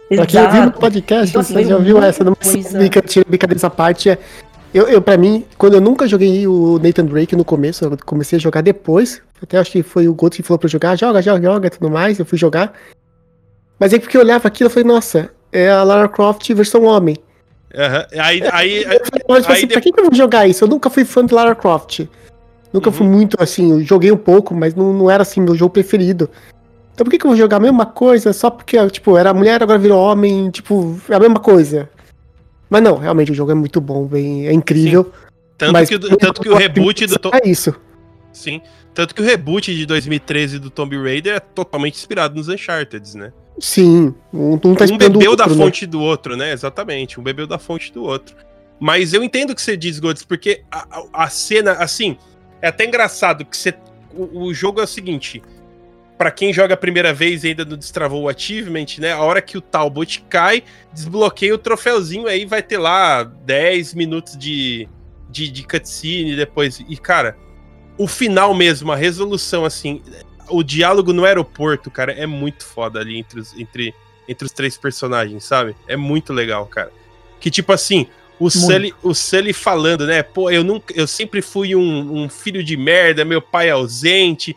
Pra 0.09 0.27
quem 0.27 0.43
ouviu 0.43 0.65
no 0.67 0.73
podcast, 0.73 1.31
então, 1.31 1.43
você 1.43 1.65
já 1.65 1.77
ouviu 1.77 2.03
essa, 2.03 2.23
não 2.23 2.37
brincadeira 3.27 3.55
dessa 3.55 3.71
parte. 3.71 4.11
É, 4.11 4.19
eu, 4.75 4.87
eu, 4.89 5.03
pra 5.03 5.17
mim, 5.17 5.45
quando 5.57 5.75
eu 5.75 5.81
nunca 5.81 6.07
joguei 6.07 6.47
o 6.47 6.79
Nathan 6.79 7.05
Drake 7.05 7.37
no 7.37 7.45
começo, 7.45 7.85
eu 7.85 7.97
comecei 8.05 8.39
a 8.39 8.41
jogar 8.41 8.63
depois. 8.63 9.23
Até 9.43 9.59
acho 9.59 9.71
que 9.71 9.83
foi 9.83 10.09
o 10.09 10.15
Goto 10.15 10.37
que 10.37 10.43
falou 10.43 10.59
pra 10.59 10.67
eu 10.67 10.71
jogar, 10.71 10.97
joga, 10.97 11.21
joga, 11.21 11.43
joga 11.43 11.71
tudo 11.71 11.91
mais. 11.91 12.19
Eu 12.19 12.25
fui 12.25 12.39
jogar. 12.39 12.73
Mas 13.79 13.93
é 13.93 13.99
porque 13.99 14.17
eu 14.17 14.21
olhava 14.21 14.49
aquilo 14.49 14.71
e 14.71 14.73
falei, 14.73 14.89
nossa, 14.89 15.31
é 15.51 15.69
a 15.69 15.83
Lara 15.83 16.09
Croft 16.09 16.49
versão 16.55 16.85
homem. 16.85 17.17
Uhum. 17.75 18.21
Aí, 18.21 18.43
aí, 18.53 18.83
eu 18.83 19.05
falei, 19.05 19.25
aí, 19.29 19.57
assim, 19.57 19.67
pra 19.67 19.81
que, 19.81 19.93
que 19.93 20.01
eu 20.01 20.05
vou 20.05 20.15
jogar 20.15 20.47
isso? 20.47 20.65
Eu 20.65 20.69
nunca 20.69 20.91
fui 20.91 21.05
fã 21.05 21.25
de 21.25 21.33
Lara 21.33 21.55
Croft. 21.55 22.07
Nunca 22.73 22.91
uhum. 22.91 22.95
fui 22.95 23.07
muito 23.07 23.37
assim, 23.41 23.71
eu 23.71 23.83
joguei 23.83 24.11
um 24.13 24.17
pouco, 24.17 24.55
mas 24.55 24.75
não, 24.75 24.93
não 24.93 25.11
era 25.11 25.23
assim 25.23 25.41
meu 25.41 25.55
jogo 25.55 25.73
preferido. 25.73 26.29
Então 26.95 27.05
por 27.05 27.11
que, 27.11 27.19
que 27.19 27.25
eu 27.25 27.31
vou 27.31 27.37
jogar 27.37 27.57
a 27.57 27.61
mesma 27.61 27.87
coisa 27.87 28.33
só 28.33 28.51
porque, 28.51 28.91
tipo, 28.91 29.17
era 29.17 29.33
mulher, 29.33 29.63
agora 29.63 29.79
virou 29.79 29.99
homem, 29.99 30.51
tipo, 30.51 30.99
é 31.09 31.15
a 31.15 31.21
mesma 31.21 31.41
coisa. 31.41 31.89
Mas 32.69 32.83
não, 32.83 32.97
realmente 32.97 33.33
o 33.33 33.35
jogo 33.35 33.51
é 33.51 33.55
muito 33.55 33.81
bom, 33.81 34.07
bem, 34.07 34.47
é 34.47 34.53
incrível. 34.53 35.05
Sim. 35.05 35.11
Tanto, 35.59 35.73
mas, 35.73 35.89
que, 35.89 35.99
tanto 35.99 36.41
que 36.41 36.49
o 36.49 36.55
reboot 36.55 37.07
do 37.07 37.31
É 37.35 37.49
isso. 37.49 37.75
Sim. 38.33 38.61
Tanto 38.95 39.15
que 39.15 39.23
o 39.23 39.25
reboot 39.25 39.75
de 39.75 39.87
2013 39.87 40.59
do 40.59 40.71
Tomb 40.71 40.97
Raider 40.97 41.37
é 41.37 41.41
totalmente 41.41 41.95
inspirado 41.95 42.35
nos 42.35 42.49
Uncharted, 42.49 43.17
né? 43.17 43.33
Sim. 43.59 44.15
Um, 44.33 44.55
um, 44.55 44.59
tá 44.59 44.85
um 44.85 44.97
bebeu 44.97 45.31
outro, 45.31 45.37
da 45.37 45.47
né? 45.47 45.57
fonte 45.57 45.87
do 45.87 46.01
outro, 46.01 46.37
né? 46.37 46.53
Exatamente. 46.53 47.21
Um 47.21 47.23
bebeu 47.23 47.47
da 47.47 47.59
fonte 47.59 47.93
do 47.93 48.03
outro. 48.03 48.35
Mas 48.81 49.13
eu 49.13 49.23
entendo 49.23 49.51
o 49.51 49.55
que 49.55 49.63
você 49.63 49.77
diz, 49.77 50.01
Godes, 50.01 50.25
porque 50.25 50.63
a, 50.71 50.87
a, 50.91 51.25
a, 51.25 51.29
cena, 51.29 51.73
assim, 51.75 52.17
é 52.61 52.69
até 52.69 52.85
engraçado 52.85 53.45
que 53.45 53.57
você. 53.57 53.75
O, 54.15 54.47
o 54.47 54.55
jogo 54.55 54.81
é 54.81 54.85
o 54.85 54.87
seguinte: 54.87 55.43
para 56.19 56.31
quem 56.31 56.53
joga 56.53 56.75
a 56.75 56.77
primeira 56.77 57.13
vez 57.13 57.45
e 57.45 57.49
ainda 57.49 57.65
não 57.65 57.77
destravou 57.77 58.23
o 58.23 58.29
achievement, 58.29 58.87
né? 58.99 59.13
A 59.13 59.21
hora 59.21 59.43
que 59.43 59.59
o 59.59 59.61
Talbot 59.61 60.25
cai, 60.29 60.63
desbloqueia 60.93 61.55
o 61.55 61.59
troféuzinho, 61.59 62.27
aí 62.27 62.45
vai 62.45 62.63
ter 62.63 62.79
lá 62.79 63.23
10 63.23 63.95
minutos 63.95 64.37
de, 64.37 64.89
de, 65.29 65.51
de 65.51 65.67
cutscene 65.67 66.37
depois. 66.37 66.81
E, 66.89 66.97
cara, 66.97 67.37
o 67.99 68.07
final 68.07 68.55
mesmo, 68.55 68.93
a 68.93 68.97
resolução, 68.97 69.65
assim, 69.65 70.01
o 70.49 70.63
diálogo 70.63 71.13
no 71.13 71.25
aeroporto, 71.25 71.91
cara, 71.91 72.13
é 72.13 72.27
muito 72.27 72.65
foda 72.65 73.01
ali 73.01 73.19
entre 73.19 73.41
os, 73.41 73.59
entre, 73.59 73.95
entre 74.29 74.47
os 74.47 74.53
três 74.53 74.77
personagens, 74.77 75.45
sabe? 75.45 75.75
É 75.87 75.97
muito 75.97 76.33
legal, 76.33 76.67
cara. 76.67 76.93
Que 77.41 77.51
tipo 77.51 77.73
assim, 77.73 78.07
o 78.39 78.51
Sully, 78.51 78.95
o 79.03 79.15
Sully 79.15 79.53
falando, 79.53 80.07
né? 80.07 80.23
Pô, 80.23 80.51
eu 80.51 80.65
nunca, 80.65 80.93
eu 80.95 81.07
sempre 81.07 81.43
fui 81.43 81.75
um, 81.75 82.23
um 82.23 82.29
filho 82.29 82.63
de 82.63 82.77
merda, 82.77 83.25
meu 83.25 83.43
pai 83.43 83.69
é 83.69 83.73
ausente, 83.73 84.57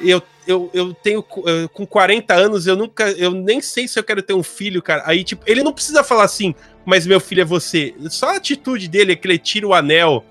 eu 0.00 0.22
eu, 0.46 0.70
eu 0.72 0.94
tenho 0.94 1.22
com 1.22 1.86
40 1.86 2.32
anos, 2.32 2.66
eu 2.66 2.76
nunca, 2.76 3.10
eu 3.12 3.32
nem 3.32 3.60
sei 3.60 3.88
se 3.88 3.98
eu 3.98 4.04
quero 4.04 4.22
ter 4.22 4.32
um 4.32 4.42
filho, 4.42 4.80
cara. 4.80 5.02
Aí, 5.04 5.24
tipo, 5.24 5.42
ele 5.46 5.62
não 5.62 5.72
precisa 5.72 6.04
falar 6.04 6.24
assim, 6.24 6.54
mas 6.84 7.06
meu 7.06 7.18
filho 7.18 7.42
é 7.42 7.44
você. 7.44 7.94
Só 8.08 8.30
a 8.30 8.36
atitude 8.36 8.86
dele 8.86 9.12
é 9.12 9.16
que 9.16 9.26
ele 9.26 9.38
tira 9.38 9.66
o 9.66 9.74
anel. 9.74 10.24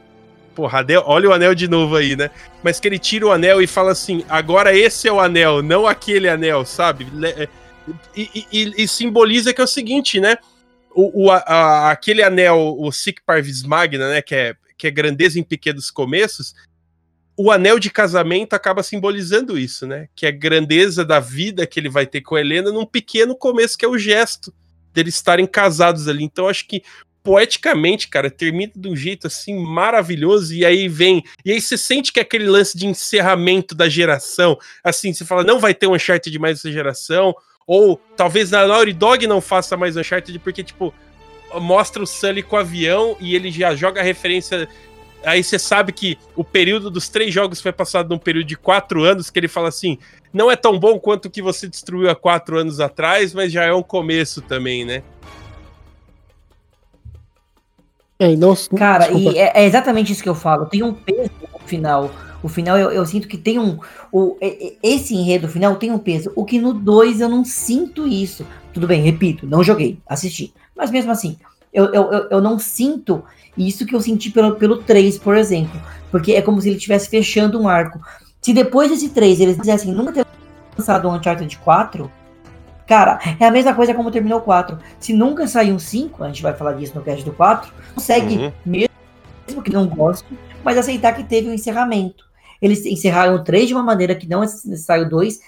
Porra, 0.56 0.86
olha 1.06 1.30
o 1.30 1.34
anel 1.34 1.54
de 1.54 1.68
novo 1.68 1.96
aí, 1.98 2.16
né? 2.16 2.32
Mas 2.64 2.80
que 2.80 2.88
ele 2.88 2.98
tira 2.98 3.28
o 3.28 3.32
anel 3.32 3.62
e 3.62 3.68
fala 3.68 3.92
assim: 3.92 4.24
agora 4.30 4.76
esse 4.76 5.08
é 5.08 5.12
o 5.12 5.20
anel, 5.20 5.62
não 5.62 5.86
aquele 5.86 6.30
anel, 6.30 6.66
sabe? 6.66 7.06
É, 7.24 7.48
e, 8.16 8.46
e, 8.52 8.84
e 8.84 8.88
simboliza 8.88 9.54
que 9.54 9.62
é 9.62 9.64
o 9.64 9.68
seguinte, 9.68 10.20
né? 10.20 10.38
O, 10.92 11.26
o 11.26 11.32
a, 11.32 11.92
aquele 11.92 12.24
anel, 12.24 12.76
o 12.80 12.90
Sic 12.92 13.20
Parvis 13.26 13.64
Magna, 13.64 14.10
né? 14.10 14.22
Que 14.22 14.34
é, 14.34 14.56
que 14.78 14.88
é 14.88 14.92
grandeza 14.92 15.38
em 15.38 15.44
pequenos 15.44 15.92
começos 15.92 16.56
o 17.38 17.52
anel 17.52 17.78
de 17.78 17.90
casamento 17.90 18.54
acaba 18.54 18.82
simbolizando 18.82 19.58
isso, 19.58 19.86
né? 19.86 20.08
Que 20.16 20.26
é 20.26 20.30
a 20.30 20.32
grandeza 20.32 21.04
da 21.04 21.20
vida 21.20 21.68
que 21.68 21.80
ele 21.80 21.90
vai 21.90 22.06
ter 22.06 22.22
com 22.22 22.36
a 22.36 22.40
Helena 22.40 22.72
num 22.72 22.86
pequeno 22.86 23.36
começo, 23.36 23.78
que 23.78 23.84
é 23.84 23.88
o 23.88 23.98
gesto 23.98 24.54
deles 24.94 25.16
estarem 25.16 25.46
casados 25.46 26.08
ali. 26.08 26.24
Então, 26.24 26.48
acho 26.48 26.66
que 26.66 26.82
poeticamente, 27.26 28.08
cara, 28.08 28.30
termina 28.30 28.72
de 28.76 28.88
um 28.88 28.96
jeito 28.96 29.26
assim 29.26 29.58
maravilhoso 29.58 30.54
e 30.54 30.64
aí 30.64 30.88
vem, 30.88 31.24
e 31.44 31.52
aí 31.52 31.60
você 31.60 31.76
sente 31.76 32.14
que 32.14 32.20
é 32.20 32.22
aquele 32.22 32.48
lance 32.48 32.78
de 32.78 32.86
encerramento 32.86 33.74
da 33.74 33.90
geração, 33.90 34.56
assim, 34.84 35.12
você 35.12 35.26
fala, 35.26 35.44
não 35.44 35.60
vai 35.60 35.74
ter 35.74 35.88
um 35.88 35.96
Uncharted 35.96 36.38
mais 36.38 36.60
essa 36.60 36.72
geração, 36.72 37.36
ou 37.66 38.00
talvez 38.16 38.52
na 38.52 38.68
Naughty 38.68 38.94
Dog 38.94 39.26
não 39.26 39.42
faça 39.42 39.76
mais 39.76 39.98
Uncharted 39.98 40.38
porque, 40.38 40.64
tipo, 40.64 40.94
mostra 41.56 42.04
o 42.04 42.06
Sully 42.06 42.44
com 42.44 42.58
o 42.58 42.60
avião 42.60 43.18
e 43.20 43.36
ele 43.36 43.50
já 43.50 43.76
joga 43.76 44.02
a 44.02 44.04
referência 44.04 44.70
aí 45.26 45.44
você 45.44 45.58
sabe 45.58 45.92
que 45.92 46.18
o 46.36 46.44
período 46.44 46.90
dos 46.92 47.10
três 47.10 47.34
jogos 47.34 47.60
foi 47.60 47.72
passado 47.72 48.10
num 48.10 48.20
período 48.20 48.46
de 48.46 48.56
quatro 48.56 49.04
anos, 49.04 49.30
que 49.30 49.40
ele 49.40 49.48
fala 49.48 49.70
assim, 49.70 49.98
não 50.32 50.52
é 50.52 50.56
tão 50.56 50.80
bom 50.80 51.00
quanto 51.00 51.26
o 51.26 51.30
que 51.30 51.42
você 51.42 51.68
destruiu 51.68 52.10
há 52.10 52.16
quatro 52.16 52.58
anos 52.60 52.80
atrás, 52.80 53.34
mas 53.34 53.52
já 53.52 53.64
é 53.64 53.74
um 53.74 53.82
começo 53.82 54.42
também, 54.42 54.86
né? 54.86 55.02
É, 58.18 58.36
não, 58.36 58.54
Cara, 58.78 59.12
e 59.12 59.38
é, 59.38 59.52
é, 59.54 59.66
exatamente 59.66 60.12
isso 60.12 60.24
que 60.24 60.30
eu 60.30 60.36
falo. 60.36 60.66
Tem 60.66 60.82
um 60.82 60.94
peso 60.94 61.32
no 61.52 61.60
final. 61.68 62.12
O 62.42 62.48
final 62.48 62.78
eu, 62.78 62.92
eu 62.92 63.06
sinto 63.06 63.28
que 63.28 63.38
tem 63.38 63.60
um. 63.60 63.78
O, 64.12 64.38
esse 64.82 65.14
enredo 65.14 65.50
final 65.50 65.76
tem 65.76 65.92
um 65.92 65.98
peso. 65.98 66.32
O 66.36 66.46
que 66.46 66.60
no 66.60 66.74
2 66.74 67.20
eu 67.20 67.28
não 67.28 67.44
sinto 67.44 68.08
isso. 68.08 68.46
Tudo 68.74 68.88
bem, 68.88 69.02
repito, 69.02 69.48
não 69.48 69.64
joguei, 69.64 70.00
assisti. 70.08 70.54
Mas 70.76 70.92
mesmo 70.92 71.12
assim, 71.12 71.38
eu, 71.74 71.86
eu, 71.94 72.12
eu, 72.12 72.28
eu 72.30 72.42
não 72.42 72.58
sinto 72.58 73.24
isso 73.58 73.86
que 73.86 73.96
eu 73.96 74.02
senti 74.02 74.30
pelo, 74.30 74.56
pelo 74.56 74.78
3, 74.78 75.18
por 75.18 75.36
exemplo. 75.36 75.82
Porque 76.12 76.34
é 76.34 76.42
como 76.42 76.62
se 76.62 76.70
ele 76.70 76.78
estivesse 76.78 77.10
fechando 77.10 77.60
um 77.60 77.68
arco. 77.68 78.00
Se 78.42 78.54
depois 78.54 78.90
desse 78.90 79.10
3 79.10 79.42
eles 79.42 79.58
dissessem 79.58 79.94
nunca 79.94 80.14
ter 80.14 80.26
lançado 80.78 81.08
um 81.08 81.14
Uncharted 81.16 81.58
4, 81.58 82.12
cara, 82.88 83.20
é 83.40 83.46
a 83.46 83.52
mesma 83.52 83.74
coisa 83.74 83.94
como 83.94 84.12
terminou 84.12 84.40
o 84.40 84.42
4. 84.42 84.78
Se 85.00 85.14
nunca 85.14 85.48
sair 85.48 85.72
um 85.72 85.80
5, 85.80 86.24
a 86.24 86.28
gente 86.28 86.42
vai 86.42 86.54
falar 86.54 86.74
disso 86.74 86.94
no 86.96 87.04
cast 87.04 87.24
do 87.24 87.32
4, 87.32 87.74
consegue, 87.94 88.38
uhum. 88.38 88.52
mesmo 88.66 89.62
que 89.64 89.72
não 89.72 89.88
goste, 89.88 90.28
mas 90.64 90.78
aceitar 90.78 91.14
que 91.14 91.24
teve 91.24 91.50
um 91.50 91.54
encerramento. 91.54 92.26
Eles 92.62 92.86
encerraram 92.86 93.36
o 93.36 93.44
3 93.44 93.68
de 93.68 93.74
uma 93.74 93.84
maneira 93.84 94.16
que 94.16 94.28
não 94.28 94.40
é 94.40 94.46
necessário 94.46 95.06
o 95.06 95.10
2, 95.10 95.40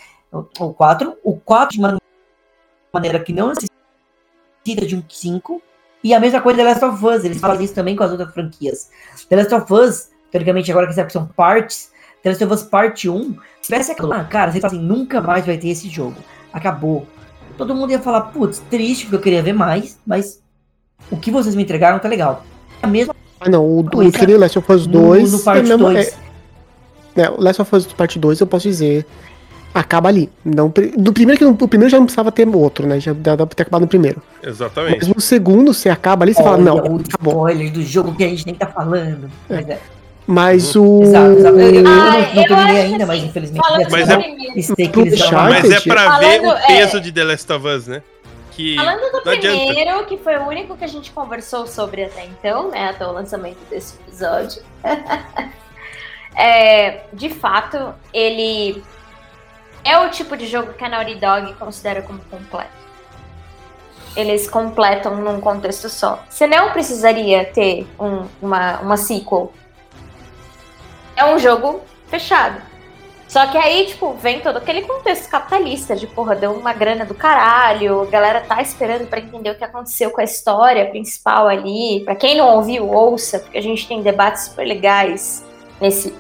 o 0.60 0.74
4, 0.74 1.18
o 1.24 1.38
4 1.38 1.74
de 1.74 1.80
uma 1.80 1.98
maneira 2.94 3.20
que 3.20 3.34
não 3.34 3.50
necessita 3.50 4.86
de 4.86 4.96
um 4.96 5.04
5, 5.08 5.62
e 6.04 6.14
a 6.14 6.20
mesma 6.20 6.42
coisa 6.42 6.60
The 6.60 6.64
Last 6.64 6.86
of 6.86 7.06
Us, 7.06 7.26
eles 7.26 7.40
falam 7.40 7.60
isso 7.62 7.74
também 7.74 7.96
com 7.96 8.04
as 8.04 8.12
outras 8.12 8.34
franquias. 8.34 8.90
The 9.30 9.36
Last 9.36 9.56
of 9.56 9.74
Us, 9.74 10.10
teoricamente 10.32 10.72
agora 10.72 10.88
que 10.88 11.12
são 11.12 11.26
partes, 11.28 11.92
The 12.24 12.30
Last 12.30 12.44
of 12.44 12.54
Us 12.54 12.64
Parte 12.64 13.10
1, 13.10 13.34
se 13.34 13.40
tivesse 13.62 13.92
aquilo 13.92 14.10
lá, 14.10 14.24
cara, 14.26 14.52
você 14.52 14.60
fala 14.60 14.74
assim, 14.74 14.84
nunca 14.84 15.22
mais 15.22 15.46
vai 15.46 15.58
ter 15.58 15.70
esse 15.70 15.90
jogo. 15.90 16.16
Acabou. 16.54 17.08
Todo 17.58 17.74
mundo 17.76 17.92
ia 17.92 18.00
falar, 18.00 18.22
putz, 18.22 18.60
triste, 18.70 19.06
porque 19.06 19.16
eu 19.16 19.22
queria 19.22 19.42
ver 19.42 19.54
mais, 19.54 20.00
mas 20.06 20.42
o 21.10 21.18
que 21.18 21.32
vocês 21.32 21.56
me 21.56 21.64
entregaram 21.64 22.00
tá 22.00 22.08
legal. 22.08 22.46
É 22.82 22.86
a 22.86 22.90
mesma 22.90 23.16
Ah 23.40 23.50
não, 23.50 23.66
o, 23.66 23.80
o 23.80 24.12
que 24.12 24.38
Last 24.38 24.60
of 24.60 24.72
Us 24.72 24.88
2. 24.88 25.32
No, 25.32 25.38
no 25.38 25.44
parte 25.44 25.72
é 25.72 25.78
2. 25.78 26.08
É, 27.16 27.22
é, 27.22 27.30
o 27.30 27.42
Last 27.42 27.62
of 27.62 27.76
Us 27.76 27.88
Parte 27.94 28.20
2 28.20 28.40
eu 28.40 28.48
posso 28.48 28.68
dizer 28.68 29.06
acaba 29.74 30.10
ali. 30.10 30.30
Não, 30.44 30.72
do 30.98 31.14
primeiro 31.14 31.38
que 31.38 31.46
o 31.46 31.68
primeiro 31.68 31.90
já 31.90 31.98
não 31.98 32.06
precisava 32.06 32.32
ter 32.32 32.48
outro, 32.48 32.88
né? 32.88 33.00
Já 33.00 33.14
dá 33.14 33.38
pra 33.38 33.46
ter 33.48 33.64
acabado 33.64 33.82
no 33.82 33.88
primeiro. 33.88 34.22
Exatamente. 34.44 34.98
Mas 35.00 35.08
no 35.08 35.22
segundo 35.22 35.74
você 35.74 35.90
acaba 35.90 36.26
ali, 36.26 36.34
você 36.34 36.42
Olha, 36.42 36.52
fala, 36.52 36.64
não, 36.64 36.76
o 36.76 37.00
acabou. 37.00 37.34
spoiler 37.34 37.72
do 37.72 37.84
jogo 37.84 38.16
que 38.16 38.24
a 38.24 38.28
gente 38.28 38.46
nem 38.46 38.56
tá 38.56 38.68
falando. 38.68 39.30
É. 39.50 39.80
Mas 40.28 40.64
é. 40.64 40.68
Mas 40.68 40.76
o. 40.76 41.02
Exato, 41.04 41.32
exato. 41.38 41.60
Eu, 41.60 41.70
eu, 41.70 41.82
eu 41.82 41.88
Ai, 41.88 42.22
não, 42.22 42.36
não 42.36 42.44
terminei 42.44 42.82
ainda, 42.82 43.06
mas 43.06 43.18
assim, 43.20 43.28
infelizmente. 43.28 43.66
Mas 43.90 44.10
é, 44.10 44.18
mas 45.32 45.72
é 45.72 45.80
pra 45.80 46.04
Falando, 46.04 46.22
ver 46.22 46.48
o 46.48 46.68
peso 46.68 46.98
é... 46.98 47.00
de 47.00 47.12
The 47.14 47.24
Last 47.24 47.54
of 47.54 47.68
Us, 47.68 47.88
né? 47.88 48.04
Que 48.52 48.76
Falando 48.76 49.12
do 49.12 49.22
primeiro, 49.22 49.80
adianta. 49.80 50.04
que 50.06 50.18
foi 50.18 50.36
o 50.38 50.48
único 50.48 50.76
que 50.76 50.84
a 50.84 50.88
gente 50.88 51.12
conversou 51.12 51.66
sobre 51.66 52.04
até 52.04 52.26
então, 52.26 52.70
né? 52.70 52.90
Até 52.90 53.08
o 53.08 53.12
lançamento 53.12 53.60
desse 53.70 53.96
episódio. 54.02 54.62
é, 56.36 57.04
de 57.14 57.30
fato, 57.30 57.94
ele 58.12 58.84
é 59.84 59.98
o 60.00 60.10
tipo 60.10 60.36
de 60.36 60.46
jogo 60.48 60.74
que 60.74 60.84
a 60.84 60.90
Naughty 60.90 61.16
Dog 61.16 61.54
considera 61.54 62.02
como 62.02 62.20
completo. 62.32 62.88
Eles 64.16 64.50
completam 64.50 65.16
num 65.16 65.40
contexto 65.40 65.88
só. 65.88 66.24
Você 66.28 66.48
não 66.48 66.72
precisaria 66.72 67.46
ter 67.46 67.88
um, 68.00 68.26
uma, 68.42 68.80
uma 68.80 68.98
sequel. 68.98 69.54
É 71.18 71.26
um 71.26 71.40
jogo 71.40 71.82
fechado. 72.08 72.62
Só 73.28 73.46
que 73.48 73.58
aí, 73.58 73.88
tipo, 73.88 74.14
vem 74.14 74.40
todo 74.40 74.58
aquele 74.58 74.84
contexto 74.84 75.30
capitalista 75.30 75.96
de, 75.96 76.08
porra, 76.08 76.34
deu 76.34 76.54
uma 76.54 76.72
grana 76.72 77.04
do 77.04 77.14
caralho, 77.14 78.04
a 78.04 78.06
galera 78.06 78.40
tá 78.40 78.62
esperando 78.62 79.06
para 79.08 79.20
entender 79.20 79.50
o 79.50 79.56
que 79.56 79.66
aconteceu 79.66 80.12
com 80.12 80.22
a 80.22 80.24
história 80.24 80.86
principal 80.90 81.48
ali. 81.48 82.04
Para 82.06 82.16
quem 82.16 82.38
não 82.38 82.56
ouviu, 82.56 82.90
ouça, 82.90 83.40
porque 83.40 83.58
a 83.58 83.62
gente 83.62 83.86
tem 83.86 84.02
debates 84.02 84.46
super 84.46 84.66
legais 84.66 85.44
nesse, 85.82 86.16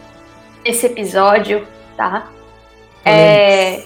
nesse 0.65 0.85
episódio, 0.85 1.65
tá? 1.95 2.27
É. 3.05 3.83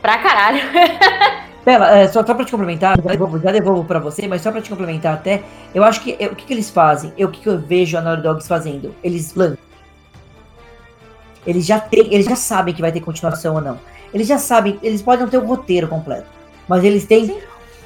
Pra 0.00 0.16
caralho. 0.16 0.62
Pera, 1.62 1.98
é, 1.98 2.08
só, 2.08 2.24
só 2.24 2.32
pra 2.32 2.46
te 2.46 2.52
complementar, 2.52 2.96
já 2.96 3.10
devolvo, 3.10 3.38
já 3.38 3.52
devolvo 3.52 3.84
pra 3.84 3.98
você, 3.98 4.26
mas 4.26 4.40
só 4.40 4.50
pra 4.50 4.62
te 4.62 4.70
complementar 4.70 5.12
até, 5.12 5.42
eu 5.74 5.84
acho 5.84 6.00
que 6.00 6.12
o 6.12 6.34
que, 6.34 6.46
que 6.46 6.52
eles 6.54 6.70
fazem? 6.70 7.12
Eu, 7.18 7.28
o 7.28 7.30
que, 7.30 7.42
que 7.42 7.48
eu 7.50 7.58
vejo 7.58 7.98
a 7.98 8.00
Naughty 8.00 8.22
Dogs 8.22 8.48
fazendo? 8.48 8.94
Eles 9.04 9.34
lançam. 9.34 9.69
Eles 11.46 11.64
já, 11.66 11.80
tem, 11.80 12.12
eles 12.12 12.26
já 12.26 12.36
sabem 12.36 12.74
que 12.74 12.80
vai 12.80 12.92
ter 12.92 13.00
continuação 13.00 13.54
ou 13.54 13.60
não. 13.60 13.78
Eles 14.12 14.26
já 14.26 14.38
sabem, 14.38 14.78
eles 14.82 15.02
podem 15.02 15.22
não 15.22 15.30
ter 15.30 15.38
o 15.38 15.46
roteiro 15.46 15.88
completo. 15.88 16.26
Mas 16.68 16.84
eles 16.84 17.04
têm. 17.06 17.38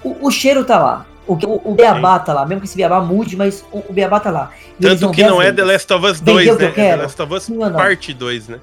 O, 0.02 0.26
o, 0.26 0.30
cheiro 0.30 0.64
tá 0.64 0.78
lá. 0.78 1.06
O, 1.26 1.34
o, 1.34 1.70
o 1.70 1.74
beabá 1.74 2.18
tá 2.18 2.32
lá. 2.32 2.44
Mesmo 2.44 2.60
que 2.60 2.66
esse 2.66 2.76
beabá 2.76 3.00
mude, 3.00 3.36
mas 3.36 3.64
o, 3.72 3.78
o 3.88 3.92
beabá 3.92 4.20
tá 4.20 4.30
lá. 4.30 4.50
E 4.78 4.82
Tanto 4.82 5.10
que 5.10 5.22
não 5.22 5.40
é 5.40 5.52
The 5.52 5.64
Last 5.64 5.92
of 5.92 6.06
Us 6.06 6.20
2, 6.20 6.58
né? 6.58 6.64
É 6.66 6.70
The 6.70 6.96
Last 6.96 7.22
of 7.22 7.34
Us 7.34 7.50
Parte 7.74 8.12
2, 8.12 8.48
né? 8.48 8.60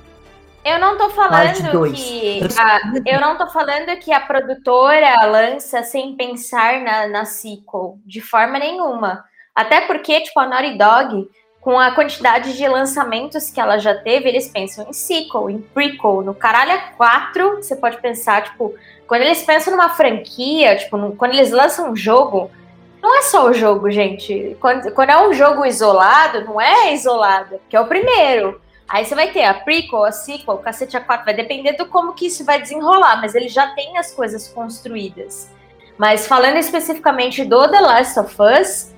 Eu 0.64 0.80
não 0.80 0.98
tô 0.98 1.10
falando 1.10 1.92
que. 1.94 2.40
A, 2.58 2.80
eu 3.06 3.20
não 3.20 3.38
tô 3.38 3.48
falando 3.48 3.98
que 4.00 4.14
a 4.14 4.20
produtora 4.20 5.26
lança 5.26 5.82
sem 5.82 6.16
pensar 6.16 6.82
na, 6.82 7.08
na 7.08 7.26
sequel, 7.26 7.98
de 8.06 8.22
forma 8.22 8.60
nenhuma. 8.60 9.24
Até 9.56 9.82
porque, 9.82 10.22
tipo, 10.22 10.40
a 10.40 10.48
Naughty 10.48 10.78
Dog, 10.78 11.28
com 11.62 11.80
a 11.80 11.92
quantidade 11.92 12.58
de 12.58 12.68
lançamentos 12.68 13.52
que 13.52 13.62
ela 13.62 13.78
já 13.78 13.94
teve, 13.94 14.28
eles 14.28 14.50
pensam 14.50 14.90
em 14.90 14.94
sequel, 14.94 15.48
em 15.48 15.62
prequel. 15.62 16.24
No 16.24 16.34
Caralho 16.34 16.82
4, 16.98 17.58
você 17.58 17.76
pode 17.76 18.02
pensar, 18.02 18.44
tipo, 18.44 18.74
quando 19.08 19.22
eles 19.22 19.44
pensam 19.44 19.72
numa 19.72 19.90
franquia, 19.90 20.76
tipo, 20.76 21.16
quando 21.16 21.34
eles 21.34 21.52
lançam 21.52 21.92
um 21.92 21.96
jogo, 21.96 22.50
não 23.00 23.16
é 23.16 23.22
só 23.22 23.48
o 23.48 23.54
jogo, 23.54 23.92
gente. 23.92 24.58
Quando, 24.60 24.92
quando 24.92 25.12
é 25.12 25.28
um 25.28 25.34
jogo 25.34 25.64
isolado, 25.64 26.44
não 26.46 26.60
é 26.60 26.94
isolado, 26.96 27.62
que 27.70 27.76
é 27.76 27.80
o 27.80 27.88
primeiro. 27.88 28.60
Aí 28.90 29.06
você 29.06 29.14
vai 29.14 29.32
ter 29.32 29.44
a 29.44 29.54
prequel, 29.54 30.04
a 30.04 30.12
sequel, 30.12 30.56
o 30.56 30.58
cacete 30.58 30.98
A4, 30.98 31.26
vai 31.26 31.34
depender 31.34 31.74
do 31.74 31.86
como 31.86 32.14
que 32.14 32.26
isso 32.26 32.44
vai 32.44 32.60
desenrolar, 32.60 33.22
mas 33.22 33.36
ele 33.36 33.48
já 33.48 33.68
tem 33.68 33.98
as 33.98 34.12
coisas 34.12 34.48
construídas. 34.48 35.50
Mas 35.96 36.26
falando 36.26 36.58
especificamente 36.58 37.46
do 37.46 37.70
The 37.70 37.80
Last 37.80 38.20
of 38.20 38.36
Us, 38.42 38.94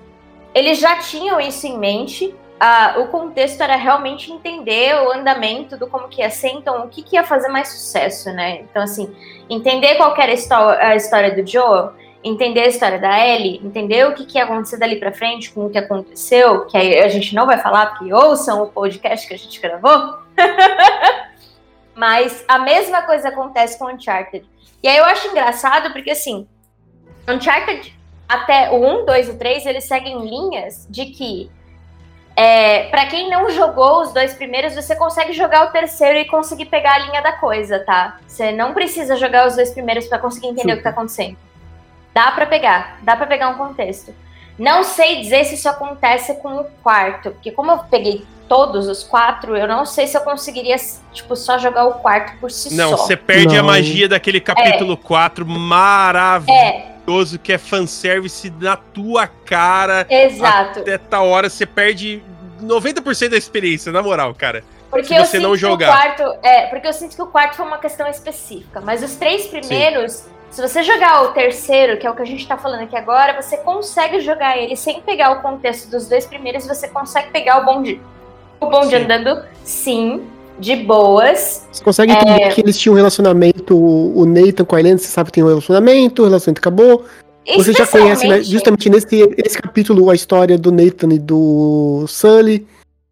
eles 0.55 0.79
já 0.79 0.97
tinham 0.99 1.39
isso 1.41 1.67
em 1.67 1.77
mente. 1.77 2.33
Uh, 2.63 3.01
o 3.01 3.07
contexto 3.07 3.59
era 3.59 3.75
realmente 3.75 4.31
entender 4.31 4.95
o 4.95 5.11
andamento 5.11 5.75
do 5.75 5.85
como 5.85 6.07
que 6.07 6.21
ia 6.21 6.29
ser, 6.29 6.51
então 6.51 6.85
o 6.85 6.87
que, 6.87 7.03
que 7.03 7.17
ia 7.17 7.23
fazer 7.25 7.49
mais 7.49 7.67
sucesso, 7.67 8.31
né? 8.31 8.61
Então, 8.61 8.81
assim, 8.81 9.13
entender 9.49 9.95
qual 9.95 10.15
era 10.17 10.31
a 10.31 10.95
história 10.95 11.35
do 11.35 11.45
Joel, 11.45 11.91
entender 12.23 12.61
a 12.61 12.67
história 12.67 12.97
da 12.97 13.19
Ellie, 13.19 13.59
entender 13.61 14.07
o 14.07 14.13
que, 14.13 14.25
que 14.25 14.37
ia 14.37 14.45
acontecer 14.45 14.77
dali 14.77 14.95
para 14.95 15.11
frente 15.11 15.51
com 15.51 15.65
o 15.65 15.69
que 15.69 15.77
aconteceu, 15.77 16.65
que 16.67 16.77
a 16.77 17.09
gente 17.09 17.35
não 17.35 17.45
vai 17.45 17.57
falar, 17.57 17.87
porque 17.87 18.13
ouçam 18.13 18.63
o 18.63 18.67
podcast 18.67 19.27
que 19.27 19.33
a 19.33 19.37
gente 19.37 19.59
gravou. 19.59 20.19
Mas 21.93 22.45
a 22.47 22.59
mesma 22.59 23.01
coisa 23.01 23.27
acontece 23.27 23.77
com 23.77 23.91
Uncharted. 23.91 24.45
E 24.81 24.87
aí 24.87 24.97
eu 24.97 25.05
acho 25.05 25.27
engraçado 25.27 25.91
porque, 25.91 26.11
assim, 26.11 26.47
Uncharted, 27.27 27.93
até 28.27 28.71
o 28.71 29.01
1, 29.01 29.05
2 29.05 29.29
e 29.29 29.33
3, 29.33 29.65
eles 29.65 29.83
seguem 29.83 30.25
linhas 30.25 30.87
de 30.89 31.07
que, 31.07 31.51
é, 32.35 32.83
para 32.89 33.05
quem 33.05 33.29
não 33.29 33.49
jogou 33.51 34.01
os 34.01 34.11
dois 34.11 34.33
primeiros, 34.33 34.73
você 34.73 34.95
consegue 34.95 35.33
jogar 35.33 35.67
o 35.67 35.71
terceiro 35.71 36.17
e 36.17 36.25
conseguir 36.25 36.65
pegar 36.65 36.95
a 36.95 36.99
linha 36.99 37.21
da 37.21 37.33
coisa, 37.33 37.79
tá? 37.79 38.17
Você 38.27 38.51
não 38.51 38.73
precisa 38.73 39.15
jogar 39.15 39.47
os 39.47 39.55
dois 39.55 39.71
primeiros 39.71 40.07
para 40.07 40.17
conseguir 40.17 40.47
entender 40.47 40.61
Super. 40.61 40.73
o 40.73 40.77
que 40.77 40.83
tá 40.83 40.89
acontecendo. 40.89 41.37
Dá 42.13 42.31
para 42.31 42.45
pegar, 42.45 42.99
dá 43.01 43.15
para 43.15 43.27
pegar 43.27 43.49
um 43.49 43.55
contexto. 43.55 44.13
Não 44.57 44.83
sei 44.83 45.21
dizer 45.21 45.45
se 45.45 45.55
isso 45.55 45.69
acontece 45.69 46.35
com 46.35 46.59
o 46.59 46.63
quarto, 46.83 47.31
porque 47.31 47.51
como 47.51 47.71
eu 47.71 47.79
peguei 47.89 48.23
todos 48.47 48.87
os 48.87 49.03
quatro, 49.03 49.55
eu 49.55 49.67
não 49.67 49.85
sei 49.85 50.05
se 50.05 50.15
eu 50.15 50.21
conseguiria, 50.21 50.75
tipo, 51.11 51.35
só 51.35 51.57
jogar 51.57 51.85
o 51.85 51.93
quarto 51.93 52.37
por 52.39 52.51
si 52.51 52.73
não, 52.73 52.91
só. 52.91 52.97
Não, 52.97 53.03
você 53.03 53.17
perde 53.17 53.55
não. 53.55 53.61
a 53.61 53.63
magia 53.63 54.07
daquele 54.07 54.39
capítulo 54.39 54.93
é. 54.93 55.07
4 55.07 55.45
maravilhoso, 55.45 56.59
é. 56.59 56.92
Que 57.41 57.53
é 57.53 57.57
fanservice 57.57 58.49
na 58.59 58.75
tua 58.75 59.27
cara. 59.27 60.05
Exato. 60.09 60.79
Até 60.79 60.97
tal 60.97 61.27
hora 61.27 61.49
você 61.49 61.65
perde 61.65 62.23
90% 62.61 63.29
da 63.29 63.37
experiência, 63.37 63.91
na 63.91 64.01
moral, 64.01 64.33
cara. 64.33 64.63
Porque 64.89 65.07
se 65.07 65.19
você 65.19 65.39
não 65.39 65.55
jogar. 65.55 65.87
quarto, 65.87 66.23
é, 66.43 66.67
porque 66.67 66.87
eu 66.87 66.93
sinto 66.93 67.15
que 67.15 67.21
o 67.21 67.27
quarto 67.27 67.55
foi 67.55 67.65
uma 67.65 67.79
questão 67.79 68.07
específica, 68.07 68.79
mas 68.79 69.03
os 69.03 69.15
três 69.15 69.47
primeiros 69.47 70.11
Sim. 70.11 70.33
Se 70.53 70.61
você 70.61 70.83
jogar 70.83 71.23
o 71.23 71.29
terceiro, 71.29 71.97
que 71.97 72.05
é 72.05 72.11
o 72.11 72.15
que 72.15 72.21
a 72.21 72.25
gente 72.25 72.47
tá 72.47 72.55
falando 72.55 72.83
aqui 72.83 72.95
agora, 72.95 73.41
você 73.41 73.57
consegue 73.57 74.19
jogar 74.19 74.55
ele 74.55 74.75
sem 74.75 75.01
pegar 75.01 75.31
o 75.31 75.41
contexto 75.41 75.89
dos 75.89 76.07
dois 76.07 76.27
primeiros, 76.27 76.67
você 76.67 76.87
consegue 76.87 77.31
pegar 77.31 77.57
o 77.57 77.65
bonde. 77.65 77.99
O 78.59 78.67
bonde 78.67 78.95
sim. 78.95 78.97
andando, 78.97 79.45
sim, 79.63 80.27
de 80.59 80.75
boas. 80.77 81.67
Você 81.71 81.83
consegue 81.83 82.13
entender 82.13 82.43
é... 82.43 82.49
que 82.49 82.61
eles 82.61 82.77
tinham 82.77 82.93
um 82.93 82.97
relacionamento, 82.97 83.75
o 83.77 84.25
Nathan 84.25 84.65
com 84.65 84.75
a 84.75 84.79
Helena, 84.79 84.97
você 84.97 85.07
sabe 85.07 85.29
que 85.29 85.35
tem 85.35 85.43
um 85.43 85.47
relacionamento, 85.47 86.21
o 86.21 86.25
relacionamento 86.25 86.59
acabou. 86.59 87.05
Você 87.55 87.73
já 87.73 87.85
conhece, 87.85 88.27
né, 88.27 88.41
justamente 88.41 88.89
nesse, 88.89 89.27
nesse 89.37 89.61
capítulo, 89.61 90.09
a 90.09 90.15
história 90.15 90.57
do 90.57 90.71
Nathan 90.71 91.13
e 91.13 91.19
do 91.19 92.05
Sully. 92.07 92.65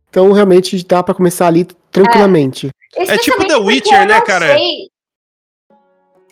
Então 0.10 0.32
realmente 0.32 0.86
dá 0.86 1.04
pra 1.04 1.14
começar 1.14 1.48
ali 1.48 1.68
tranquilamente. 1.92 2.70
É 2.96 3.18
tipo 3.18 3.46
The 3.46 3.58
Witcher, 3.58 4.02
eu 4.02 4.08
né, 4.08 4.16
não 4.16 4.26
cara? 4.26 4.48
sei- 4.48 4.90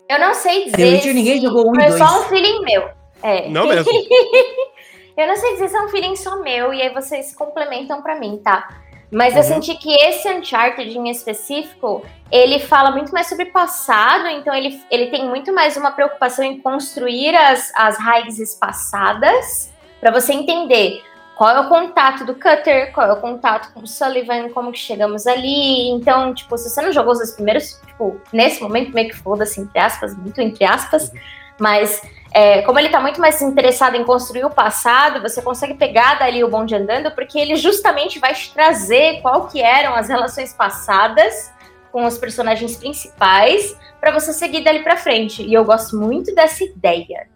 Eu 0.09 0.19
não 0.19 0.33
sei 0.33 0.65
dizer. 0.65 0.77
The 0.77 0.83
Witcher 0.83 1.13
ninguém 1.13 1.35
se 1.37 1.45
jogou 1.45 1.69
um 1.69 1.75
Foi 1.75 1.97
só 1.97 2.21
um 2.21 2.23
feeling 2.23 2.61
meu. 2.63 2.89
É. 3.21 3.49
Não 3.49 3.67
mesmo. 3.67 3.91
eu 5.17 5.27
não 5.27 5.35
sei 5.35 5.53
dizer 5.53 5.69
se 5.69 5.75
é 5.75 5.81
um 5.81 5.89
feeling 5.89 6.15
só 6.15 6.41
meu, 6.41 6.73
e 6.73 6.81
aí 6.81 6.93
vocês 6.93 7.33
complementam 7.35 8.01
pra 8.01 8.17
mim, 8.17 8.39
tá? 8.43 8.81
Mas 9.11 9.35
eu 9.35 9.41
Uhum. 9.41 9.61
senti 9.61 9.75
que 9.75 9.91
esse 9.91 10.29
Uncharted 10.29 10.95
em 10.97 11.09
específico, 11.09 12.05
ele 12.31 12.59
fala 12.59 12.91
muito 12.91 13.11
mais 13.11 13.27
sobre 13.27 13.45
passado, 13.45 14.27
então 14.27 14.53
ele, 14.53 14.79
ele 14.91 15.07
tem 15.07 15.27
muito 15.27 15.51
mais 15.51 15.75
uma 15.75 15.91
preocupação 15.91 16.45
em 16.45 16.59
construir 16.59 17.35
as, 17.35 17.71
as 17.75 17.97
raízes 17.97 18.55
passadas, 18.55 19.71
pra 19.99 20.11
você 20.11 20.33
entender 20.33 21.03
qual 21.35 21.49
é 21.55 21.59
o 21.61 21.69
contato 21.69 22.25
do 22.25 22.35
Cutter, 22.35 22.91
qual 22.93 23.07
é 23.07 23.13
o 23.13 23.21
contato 23.21 23.73
com 23.73 23.79
o 23.79 23.87
Sullivan, 23.87 24.49
como 24.49 24.71
que 24.71 24.77
chegamos 24.77 25.25
ali. 25.25 25.89
Então, 25.89 26.33
tipo, 26.33 26.57
se 26.57 26.69
você 26.69 26.81
não 26.81 26.91
jogou 26.91 27.13
os 27.13 27.31
primeiros, 27.31 27.79
tipo, 27.87 28.19
nesse 28.31 28.61
momento 28.61 28.93
meio 28.93 29.09
que 29.09 29.15
foda-se, 29.15 29.61
entre 29.61 29.79
aspas, 29.79 30.15
muito 30.17 30.39
entre 30.41 30.65
aspas, 30.65 31.11
mas 31.57 32.01
é, 32.31 32.61
como 32.61 32.77
ele 32.77 32.89
tá 32.89 32.99
muito 32.99 33.19
mais 33.19 33.41
interessado 33.41 33.95
em 33.95 34.03
construir 34.03 34.45
o 34.45 34.49
passado, 34.49 35.21
você 35.21 35.41
consegue 35.41 35.73
pegar 35.73 36.19
dali 36.19 36.43
o 36.43 36.49
bonde 36.49 36.75
andando, 36.75 37.11
porque 37.11 37.39
ele 37.39 37.55
justamente 37.55 38.19
vai 38.19 38.33
te 38.33 38.53
trazer 38.53 39.21
qual 39.21 39.47
que 39.47 39.61
eram 39.61 39.95
as 39.95 40.07
relações 40.07 40.53
passadas 40.53 41.51
com 41.91 42.05
os 42.05 42.19
personagens 42.19 42.77
principais, 42.77 43.75
pra 43.99 44.11
você 44.11 44.31
seguir 44.31 44.63
dali 44.63 44.83
pra 44.83 44.95
frente. 44.95 45.41
E 45.41 45.53
eu 45.53 45.65
gosto 45.65 45.97
muito 45.97 46.33
dessa 46.35 46.63
ideia. 46.63 47.27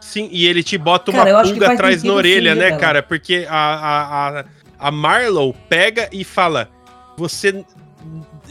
Sim, 0.00 0.28
e 0.32 0.46
ele 0.46 0.62
te 0.62 0.78
bota 0.78 1.10
uma 1.10 1.24
Cara, 1.24 1.42
pulga 1.42 1.72
atrás 1.72 2.02
na 2.02 2.12
orelha, 2.12 2.54
né, 2.54 2.66
Bela? 2.70 2.80
cara? 2.80 3.02
Porque 3.02 3.46
a, 3.48 3.54
a, 3.56 4.40
a, 4.40 4.44
a 4.78 4.90
Marlow 4.90 5.54
pega 5.68 6.08
e 6.12 6.24
fala: 6.24 6.68
Você. 7.16 7.64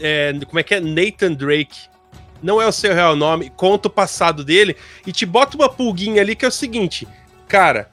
é, 0.00 0.32
como 0.46 0.58
é 0.58 0.62
que 0.62 0.74
é? 0.74 0.80
Nathan 0.80 1.32
Drake. 1.32 1.91
Não 2.42 2.60
é 2.60 2.66
o 2.66 2.72
seu 2.72 2.92
real 2.92 3.14
nome, 3.14 3.50
conta 3.56 3.88
o 3.88 3.90
passado 3.90 4.44
dele 4.44 4.76
e 5.06 5.12
te 5.12 5.24
bota 5.24 5.56
uma 5.56 5.68
pulguinha 5.68 6.20
ali 6.20 6.34
que 6.34 6.44
é 6.44 6.48
o 6.48 6.52
seguinte, 6.52 7.06
cara. 7.48 7.90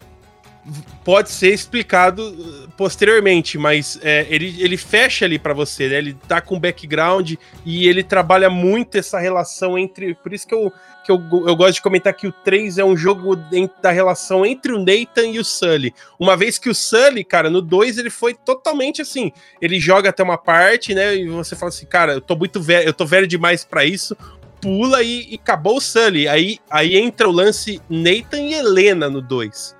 Pode 1.03 1.31
ser 1.31 1.51
explicado 1.51 2.21
uh, 2.21 2.69
posteriormente, 2.77 3.57
mas 3.57 3.97
é, 4.03 4.27
ele, 4.29 4.55
ele 4.59 4.77
fecha 4.77 5.25
ali 5.25 5.39
pra 5.39 5.53
você, 5.53 5.87
né? 5.87 5.97
Ele 5.97 6.13
tá 6.27 6.41
com 6.41 6.59
background 6.59 7.33
e 7.65 7.87
ele 7.87 8.03
trabalha 8.03 8.49
muito 8.49 8.97
essa 8.97 9.17
relação 9.17 9.79
entre. 9.79 10.13
Por 10.15 10.31
isso 10.31 10.45
que 10.45 10.53
eu, 10.53 10.71
que 11.03 11.11
eu, 11.11 11.47
eu 11.47 11.55
gosto 11.55 11.75
de 11.75 11.81
comentar 11.81 12.13
que 12.13 12.27
o 12.27 12.31
3 12.31 12.77
é 12.77 12.85
um 12.85 12.95
jogo 12.95 13.35
da 13.81 13.89
relação 13.89 14.45
entre 14.45 14.71
o 14.71 14.77
Nathan 14.77 15.27
e 15.31 15.39
o 15.39 15.45
Sully. 15.45 15.93
Uma 16.19 16.37
vez 16.37 16.59
que 16.59 16.69
o 16.69 16.75
Sully, 16.75 17.23
cara, 17.23 17.49
no 17.49 17.61
2 17.61 17.97
ele 17.97 18.11
foi 18.11 18.35
totalmente 18.35 19.01
assim. 19.01 19.31
Ele 19.59 19.79
joga 19.79 20.09
até 20.09 20.21
uma 20.21 20.37
parte, 20.37 20.93
né? 20.93 21.15
E 21.15 21.27
você 21.27 21.55
fala 21.55 21.69
assim, 21.69 21.87
cara, 21.87 22.13
eu 22.13 22.21
tô 22.21 22.35
muito 22.35 22.61
velho, 22.61 22.85
eu 22.87 22.93
tô 22.93 23.05
velho 23.05 23.25
demais 23.25 23.65
pra 23.65 23.83
isso. 23.83 24.15
Pula 24.61 25.03
e, 25.03 25.33
e 25.33 25.35
acabou 25.35 25.77
o 25.77 25.81
Sully. 25.81 26.27
Aí, 26.27 26.59
aí 26.69 26.97
entra 26.97 27.27
o 27.27 27.31
lance 27.31 27.81
Nathan 27.89 28.41
e 28.41 28.53
Helena 28.53 29.09
no 29.09 29.21
2. 29.21 29.75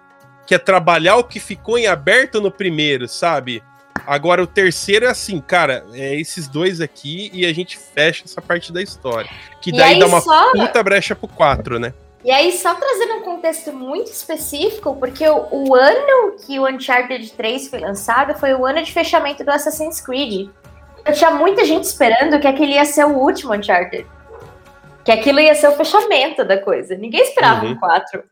Que 0.47 0.56
é 0.56 0.57
trabalhar 0.57 1.18
o 1.18 1.23
que 1.23 1.39
ficou 1.39 1.77
em 1.77 1.88
aberto 1.88 2.41
no 2.41 2.51
primeiro, 2.51 3.07
sabe? 3.07 3.61
Agora 4.07 4.41
o 4.41 4.47
terceiro 4.47 5.06
é 5.06 5.10
assim, 5.10 5.39
cara, 5.39 5.85
é 5.93 6.19
esses 6.19 6.47
dois 6.47 6.81
aqui 6.81 7.30
e 7.34 7.45
a 7.45 7.53
gente 7.53 7.77
fecha 7.77 8.23
essa 8.26 8.41
parte 8.41 8.72
da 8.72 8.81
história. 8.81 9.30
Que 9.61 9.72
daí 9.72 9.93
aí 9.93 9.99
dá 9.99 10.07
uma 10.07 10.22
só- 10.22 10.51
puta 10.51 10.81
brecha 10.81 11.15
pro 11.15 11.27
4, 11.27 11.77
né? 11.80 11.93
E 12.23 12.31
aí, 12.31 12.51
só 12.51 12.76
trazendo 12.76 13.14
um 13.14 13.22
contexto 13.22 13.72
muito 13.72 14.11
específico, 14.11 14.93
porque 14.95 15.26
o, 15.27 15.47
o 15.51 15.73
ano 15.76 16.35
que 16.45 16.60
o 16.60 16.68
Uncharted 16.68 17.31
3 17.31 17.69
foi 17.69 17.80
lançado 17.80 18.38
foi 18.38 18.53
o 18.53 18.65
ano 18.65 18.84
de 18.84 18.91
fechamento 18.91 19.43
do 19.43 19.51
Assassin's 19.51 20.01
Creed. 20.01 20.49
Eu 21.06 21.14
tinha 21.14 21.31
muita 21.31 21.64
gente 21.64 21.85
esperando 21.85 22.38
que 22.39 22.47
aquele 22.47 22.73
ia 22.73 22.84
ser 22.84 23.06
o 23.06 23.18
último 23.18 23.53
Uncharted. 23.53 24.06
Que 25.10 25.19
aquilo 25.19 25.40
ia 25.40 25.56
ser 25.56 25.68
o 25.69 25.72
fechamento 25.76 26.45
da 26.45 26.57
coisa. 26.57 26.95
Ninguém 26.95 27.22
esperava 27.22 27.65
Uhum. 27.65 27.72
um 27.72 27.76
4. 27.80 28.23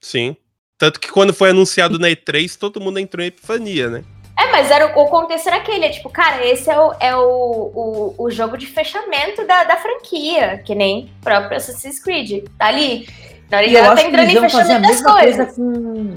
Sim. 0.00 0.34
Tanto 0.78 0.98
que 0.98 1.08
quando 1.10 1.34
foi 1.34 1.50
anunciado 1.50 1.98
na 1.98 2.08
E3, 2.08 2.56
todo 2.56 2.80
mundo 2.80 2.98
entrou 2.98 3.22
em 3.22 3.28
epifania, 3.28 3.88
né? 3.90 4.04
É, 4.38 4.50
mas 4.50 4.70
era, 4.70 4.86
o 4.98 5.06
contexto 5.08 5.48
era 5.48 5.56
aquele, 5.56 5.84
é 5.84 5.90
tipo, 5.90 6.08
cara, 6.08 6.42
esse 6.46 6.70
é 6.70 6.80
o, 6.80 6.94
é 6.98 7.14
o, 7.14 7.20
o, 7.22 8.24
o 8.24 8.30
jogo 8.30 8.56
de 8.56 8.64
fechamento 8.66 9.46
da, 9.46 9.64
da 9.64 9.76
franquia, 9.76 10.62
que 10.64 10.74
nem 10.74 11.12
o 11.18 11.22
próprio 11.22 11.58
Assassin's 11.58 12.02
Creed. 12.02 12.46
Tá 12.58 12.68
ali. 12.68 13.06
Na 13.50 13.58
hora 13.58 13.66
E 13.66 13.76
ela 13.76 13.94
tá 13.94 14.02
entrando 14.02 14.22
eles 14.30 14.36
em 14.36 14.40
vão 14.40 14.48
fazer 14.48 14.72
a 14.72 14.80
fechamento 14.80 14.88
das 14.88 15.02
mesma 15.02 15.20
coisa 15.20 15.46
coisas. 15.46 15.56
com. 15.56 16.14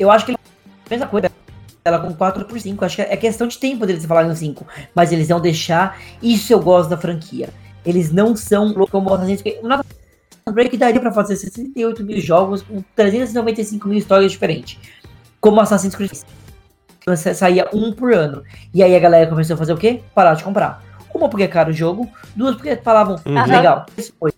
Eu 0.00 0.10
acho 0.10 0.26
que 0.26 0.32
fazer 0.32 0.42
a 0.86 0.90
mesma 0.90 1.06
coisa. 1.06 1.30
Ela 1.84 2.00
com 2.00 2.12
4 2.12 2.44
por 2.46 2.58
5. 2.58 2.84
Acho 2.84 2.96
que 2.96 3.02
é 3.02 3.16
questão 3.16 3.46
de 3.46 3.56
tempo 3.58 3.86
deles 3.86 4.04
falarem 4.04 4.28
no 4.28 4.34
5. 4.34 4.66
Mas 4.92 5.12
eles 5.12 5.28
vão 5.28 5.40
deixar. 5.40 5.96
Isso 6.20 6.52
eu 6.52 6.58
gosto 6.58 6.90
da 6.90 6.96
franquia. 6.98 7.48
Eles 7.86 8.10
não 8.12 8.34
são 8.36 8.74
como 8.90 9.08
o 9.10 9.14
Assassin's 9.14 9.40
Creed. 9.42 9.58
O 9.62 9.68
Nathan 9.68 9.84
Drake 10.52 10.76
daria 10.76 11.00
pra 11.00 11.12
fazer 11.12 11.36
68 11.36 12.04
mil 12.04 12.20
jogos 12.20 12.62
com 12.62 12.82
395 12.94 13.88
mil 13.88 13.98
histórias 13.98 14.32
diferentes. 14.32 14.78
Como 15.40 15.60
Assassin's 15.60 15.94
Creed. 15.94 16.12
Sa- 17.16 17.34
Saía 17.34 17.68
um 17.72 17.92
por 17.92 18.12
ano. 18.12 18.42
E 18.74 18.82
aí 18.82 18.94
a 18.96 18.98
galera 18.98 19.30
começou 19.30 19.54
a 19.54 19.56
fazer 19.56 19.72
o 19.72 19.76
quê? 19.76 20.02
Parar 20.14 20.34
de 20.34 20.42
comprar. 20.42 20.82
Uma 21.14 21.28
porque 21.28 21.44
é 21.44 21.48
caro 21.48 21.70
o 21.70 21.72
jogo. 21.72 22.08
Duas 22.34 22.56
porque 22.56 22.74
falavam, 22.76 23.16
Uhum. 23.24 23.38
ah, 23.38 23.46
legal. 23.46 23.86
isso 23.96 24.12
foi 24.18 24.32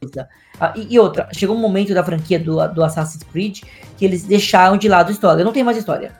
coisa. 0.00 0.28
Ah, 0.60 0.72
e, 0.74 0.94
e 0.94 0.98
outra, 0.98 1.28
chegou 1.32 1.54
um 1.54 1.60
momento 1.60 1.92
da 1.94 2.02
franquia 2.02 2.38
do, 2.38 2.66
do 2.68 2.82
Assassin's 2.82 3.22
Creed 3.22 3.60
que 3.96 4.04
eles 4.04 4.22
deixaram 4.24 4.76
de 4.76 4.88
lado 4.88 5.08
a 5.10 5.12
história. 5.12 5.44
Não 5.44 5.52
tem 5.52 5.62
mais 5.62 5.76
história. 5.76 6.12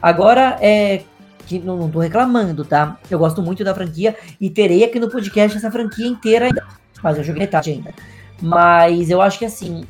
Agora 0.00 0.56
é. 0.60 1.02
Que 1.46 1.58
não, 1.58 1.76
não 1.76 1.90
tô 1.90 1.98
reclamando, 1.98 2.64
tá? 2.64 2.98
Eu 3.10 3.18
gosto 3.18 3.42
muito 3.42 3.64
da 3.64 3.74
franquia 3.74 4.16
e 4.40 4.48
terei 4.48 4.84
aqui 4.84 4.98
no 4.98 5.10
podcast 5.10 5.56
essa 5.56 5.70
franquia 5.70 6.06
inteira 6.06 6.46
ainda. 6.46 6.64
Mas 7.02 7.18
eu 7.18 7.24
joguei 7.24 7.42
metade 7.42 7.70
ainda. 7.70 7.92
Mas 8.40 9.10
eu 9.10 9.20
acho 9.20 9.38
que 9.38 9.44
assim. 9.44 9.84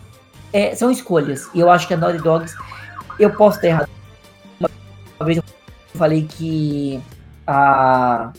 é, 0.52 0.74
são 0.74 0.90
escolhas. 0.90 1.48
E 1.54 1.60
eu 1.60 1.70
acho 1.70 1.86
que 1.88 1.94
a 1.94 1.96
Naughty 1.96 2.18
Dogs. 2.18 2.54
Eu 3.18 3.30
posso 3.30 3.60
ter 3.60 3.68
errado. 3.68 3.88
Uma 4.60 5.26
vez 5.26 5.38
eu 5.38 5.44
falei 5.94 6.24
que. 6.24 7.00
A. 7.46 8.32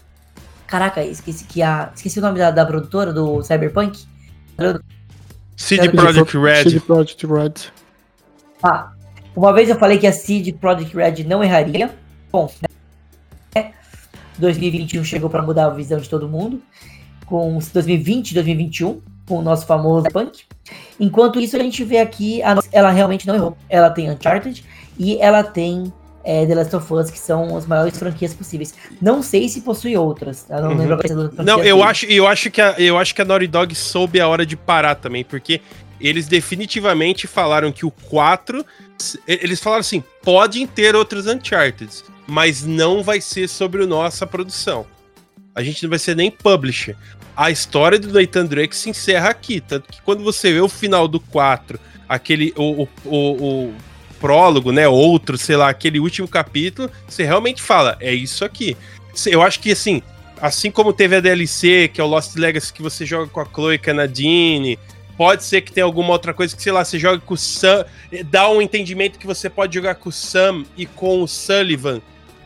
Caraca, 0.67 1.03
esqueci 1.03 1.45
que 1.45 1.61
a. 1.61 1.91
Esqueci 1.95 2.19
o 2.19 2.21
nome 2.21 2.39
da, 2.39 2.51
da 2.51 2.65
produtora 2.65 3.13
do 3.13 3.41
Cyberpunk. 3.43 4.05
CD 5.55 5.89
Projekt 5.89 6.37
Red. 6.37 6.63
CD 6.63 6.79
Projekt 6.79 7.27
Red. 7.27 7.53
Ah, 8.61 8.91
uma 9.35 9.53
vez 9.53 9.69
eu 9.69 9.77
falei 9.77 9.97
que 9.97 10.07
a 10.07 10.13
CD 10.13 10.53
Projekt 10.53 10.95
Red 10.95 11.23
não 11.25 11.43
erraria. 11.43 11.93
Bom, 12.31 12.51
né? 12.61 12.67
2021 14.37 15.03
chegou 15.03 15.29
para 15.29 15.41
mudar 15.41 15.65
a 15.67 15.69
visão 15.69 15.99
de 15.99 16.09
todo 16.09 16.27
mundo. 16.27 16.61
Com 17.25 17.57
2020, 17.73 18.33
2021, 18.33 19.01
com 19.27 19.39
o 19.39 19.41
nosso 19.41 19.65
famoso 19.65 20.07
Punk. 20.11 20.43
Enquanto 20.99 21.39
isso, 21.39 21.55
a 21.55 21.59
gente 21.59 21.83
vê 21.83 21.99
aqui, 21.99 22.41
nossa- 22.43 22.67
ela 22.71 22.91
realmente 22.91 23.25
não 23.25 23.35
errou. 23.35 23.57
Ela 23.69 23.89
tem 23.89 24.09
Uncharted 24.11 24.63
e 24.97 25.17
ela 25.17 25.43
tem 25.43 25.91
é, 26.25 26.45
The 26.45 26.55
Last 26.55 26.73
of 26.77 26.93
Us, 26.93 27.11
que 27.11 27.19
são 27.19 27.57
as 27.57 27.65
maiores 27.65 27.97
franquias 27.99 28.33
possíveis. 28.33 28.73
Não 29.01 29.21
sei 29.21 29.49
se 29.49 29.59
possui 29.59 29.97
outras. 29.97 30.45
Eu 30.49 30.61
não 30.61 30.69
Uhum. 30.71 30.77
lembro 30.77 30.95
a 31.39 31.43
Não, 31.43 31.57
eu 31.59 31.75
dele. 31.77 31.81
acho, 31.83 32.05
eu 32.05 32.25
acho 32.25 32.49
que 32.49 32.61
a, 32.61 32.71
eu 32.79 32.97
acho 32.97 33.13
que 33.13 33.21
a 33.21 33.25
Naughty 33.25 33.47
Dog 33.47 33.75
soube 33.75 34.21
a 34.21 34.27
hora 34.29 34.45
de 34.45 34.55
parar 34.55 34.95
também, 34.95 35.25
porque 35.25 35.59
eles 35.99 36.25
definitivamente 36.25 37.27
falaram 37.27 37.73
que 37.73 37.85
o 37.85 37.91
4, 37.91 38.65
s- 38.97 39.19
eles 39.27 39.59
falaram 39.59 39.81
assim, 39.81 40.01
podem 40.23 40.65
ter 40.65 40.95
outros 40.95 41.27
Uncharted, 41.27 41.91
mas 42.27 42.63
não 42.63 43.03
vai 43.03 43.21
ser 43.21 43.47
sobre 43.47 43.85
nossa 43.85 44.25
produção. 44.25 44.85
A 45.55 45.61
gente 45.61 45.83
não 45.83 45.89
vai 45.89 45.99
ser 45.99 46.15
nem 46.15 46.31
publisher. 46.31 46.95
A 47.35 47.51
história 47.51 47.99
do 47.99 48.11
Nathan 48.11 48.45
Drake 48.45 48.75
se 48.75 48.89
encerra 48.89 49.29
aqui, 49.29 49.59
tanto 49.59 49.91
que 49.91 50.01
quando 50.01 50.23
você 50.23 50.51
vê 50.53 50.61
o 50.61 50.69
final 50.69 51.07
do 51.07 51.19
4, 51.19 51.79
aquele 52.07 52.53
o, 52.55 52.83
o, 52.83 52.87
o, 53.05 53.65
o 53.67 53.73
prólogo, 54.19 54.71
né, 54.71 54.87
outro, 54.87 55.37
sei 55.37 55.55
lá, 55.55 55.69
aquele 55.69 55.99
último 55.99 56.27
capítulo, 56.27 56.89
você 57.07 57.23
realmente 57.23 57.61
fala, 57.61 57.97
é 57.99 58.13
isso 58.13 58.45
aqui. 58.45 58.77
Eu 59.25 59.41
acho 59.41 59.59
que 59.59 59.71
assim, 59.71 60.01
assim 60.39 60.71
como 60.71 60.93
teve 60.93 61.15
a 61.15 61.19
DLC, 61.19 61.89
que 61.91 61.99
é 61.99 62.03
o 62.03 62.07
Lost 62.07 62.35
Legacy, 62.35 62.71
que 62.71 62.81
você 62.81 63.05
joga 63.05 63.27
com 63.27 63.39
a 63.39 63.45
Chloe 63.45 63.75
e 63.75 63.77
com 63.77 63.91
a 63.91 63.93
Nadine, 63.93 64.79
pode 65.17 65.43
ser 65.43 65.61
que 65.61 65.71
tenha 65.71 65.85
alguma 65.85 66.11
outra 66.11 66.33
coisa 66.33 66.55
que, 66.55 66.61
sei 66.61 66.71
lá, 66.71 66.83
você 66.83 66.99
joga 66.99 67.19
com 67.19 67.33
o 67.33 67.37
Sam, 67.37 67.85
dá 68.25 68.49
um 68.49 68.61
entendimento 68.61 69.19
que 69.19 69.27
você 69.27 69.49
pode 69.49 69.73
jogar 69.73 69.95
com 69.95 70.09
o 70.09 70.11
Sam 70.11 70.65
e 70.77 70.85
com 70.85 71.21
o 71.21 71.27
Sullivan, 71.27 72.01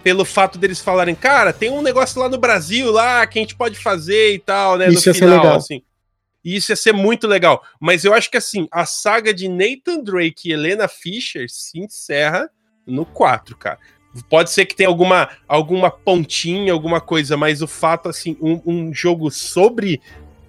pelo 0.08 0.24
fato 0.24 0.58
deles 0.58 0.80
falarem, 0.80 1.14
cara, 1.14 1.52
tem 1.52 1.70
um 1.70 1.82
negócio 1.82 2.18
lá 2.22 2.30
no 2.30 2.38
Brasil, 2.38 2.90
lá, 2.90 3.28
que 3.28 3.40
a 3.40 3.42
gente 3.42 3.58
pode 3.58 3.78
fazer 3.78 4.36
e 4.36 4.40
tal, 4.40 4.78
né, 4.78 4.88
Isso 4.88 5.10
ia 5.10 5.14
ser 5.14 5.26
legal. 5.26 5.58
assim. 5.58 5.82
E 6.46 6.56
Isso 6.56 6.72
ia 6.72 6.78
ser 6.78 6.94
muito 6.94 7.28
legal. 7.28 7.62
Mas 7.78 8.06
eu 8.06 8.14
acho 8.14 8.32
que, 8.32 8.38
assim, 8.38 8.70
a 8.72 8.86
saga 8.86 9.34
de 9.34 9.50
Nathan 9.50 10.02
Drake 10.02 10.48
e 10.48 10.54
Helena 10.54 10.88
Fisher 10.88 11.48
se 11.50 11.78
encerra 11.78 12.50
no 12.86 13.06
4, 13.06 13.58
cara. 13.58 13.78
Pode 14.30 14.50
ser 14.50 14.66
que 14.66 14.74
tenha 14.78 14.88
alguma, 14.88 15.28
alguma 15.46 15.92
pontinha, 15.92 16.72
alguma 16.72 17.02
coisa, 17.02 17.36
mas 17.36 17.62
o 17.62 17.68
fato, 17.68 18.08
assim, 18.08 18.38
um, 18.40 18.62
um 18.66 18.94
jogo 18.94 19.30
sobre 19.30 20.00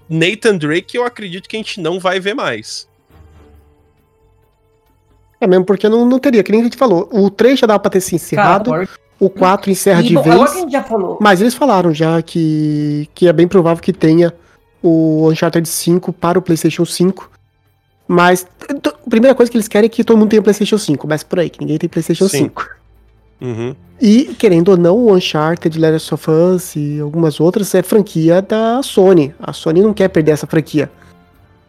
Nathan 0.08 0.56
Drake, 0.56 0.96
eu 0.96 1.04
acredito 1.04 1.48
que 1.48 1.56
a 1.56 1.58
gente 1.58 1.80
não 1.80 1.98
vai 1.98 2.20
ver 2.20 2.34
mais. 2.34 2.88
É 5.40 5.48
mesmo 5.48 5.64
porque 5.64 5.88
não, 5.88 6.06
não 6.06 6.20
teria, 6.20 6.44
que 6.44 6.52
nem 6.52 6.60
a 6.60 6.64
gente 6.64 6.76
falou. 6.76 7.08
O 7.10 7.28
3 7.28 7.58
já 7.58 7.66
dava 7.66 7.80
pra 7.80 7.90
ter 7.90 8.00
se 8.00 8.10
Cara, 8.36 8.62
encerrado. 8.62 8.88
O 9.20 9.28
4 9.28 9.70
encerra 9.70 10.00
E, 10.00 10.08
de 10.08 10.14
bom, 10.14 10.22
vez. 10.22 10.52
gente 10.54 10.72
já 10.72 10.82
falou. 10.82 11.18
Mas 11.20 11.40
eles 11.40 11.54
falaram 11.54 11.92
já 11.92 12.20
que, 12.22 13.08
que 13.14 13.26
é 13.26 13.32
bem 13.32 13.48
provável 13.48 13.82
que 13.82 13.92
tenha 13.92 14.32
o 14.82 15.28
Uncharted 15.28 15.68
5 15.68 16.12
para 16.12 16.38
o 16.38 16.42
PlayStation 16.42 16.84
5. 16.84 17.28
Mas 18.06 18.46
a 18.70 19.10
primeira 19.10 19.34
coisa 19.34 19.50
que 19.50 19.56
eles 19.56 19.66
querem 19.68 19.86
é 19.86 19.88
que 19.88 20.04
todo 20.04 20.16
mundo 20.16 20.30
tenha 20.30 20.40
PlayStation 20.42 20.78
5. 20.78 20.98
Começa 20.98 21.24
por 21.24 21.40
aí, 21.40 21.50
que 21.50 21.60
ninguém 21.60 21.78
tem 21.78 21.88
PlayStation 21.88 22.28
Sim. 22.28 22.44
5. 22.44 22.66
Uhum. 23.40 23.74
E, 24.00 24.34
querendo 24.38 24.68
ou 24.70 24.76
não, 24.76 24.96
o 24.96 25.12
Uncharted, 25.14 25.78
Last 25.78 26.14
of 26.14 26.30
Us 26.30 26.76
e 26.76 27.00
algumas 27.00 27.40
outras 27.40 27.74
é 27.74 27.82
franquia 27.82 28.40
da 28.40 28.80
Sony. 28.82 29.34
A 29.40 29.52
Sony 29.52 29.82
não 29.82 29.92
quer 29.92 30.08
perder 30.08 30.32
essa 30.32 30.46
franquia. 30.46 30.90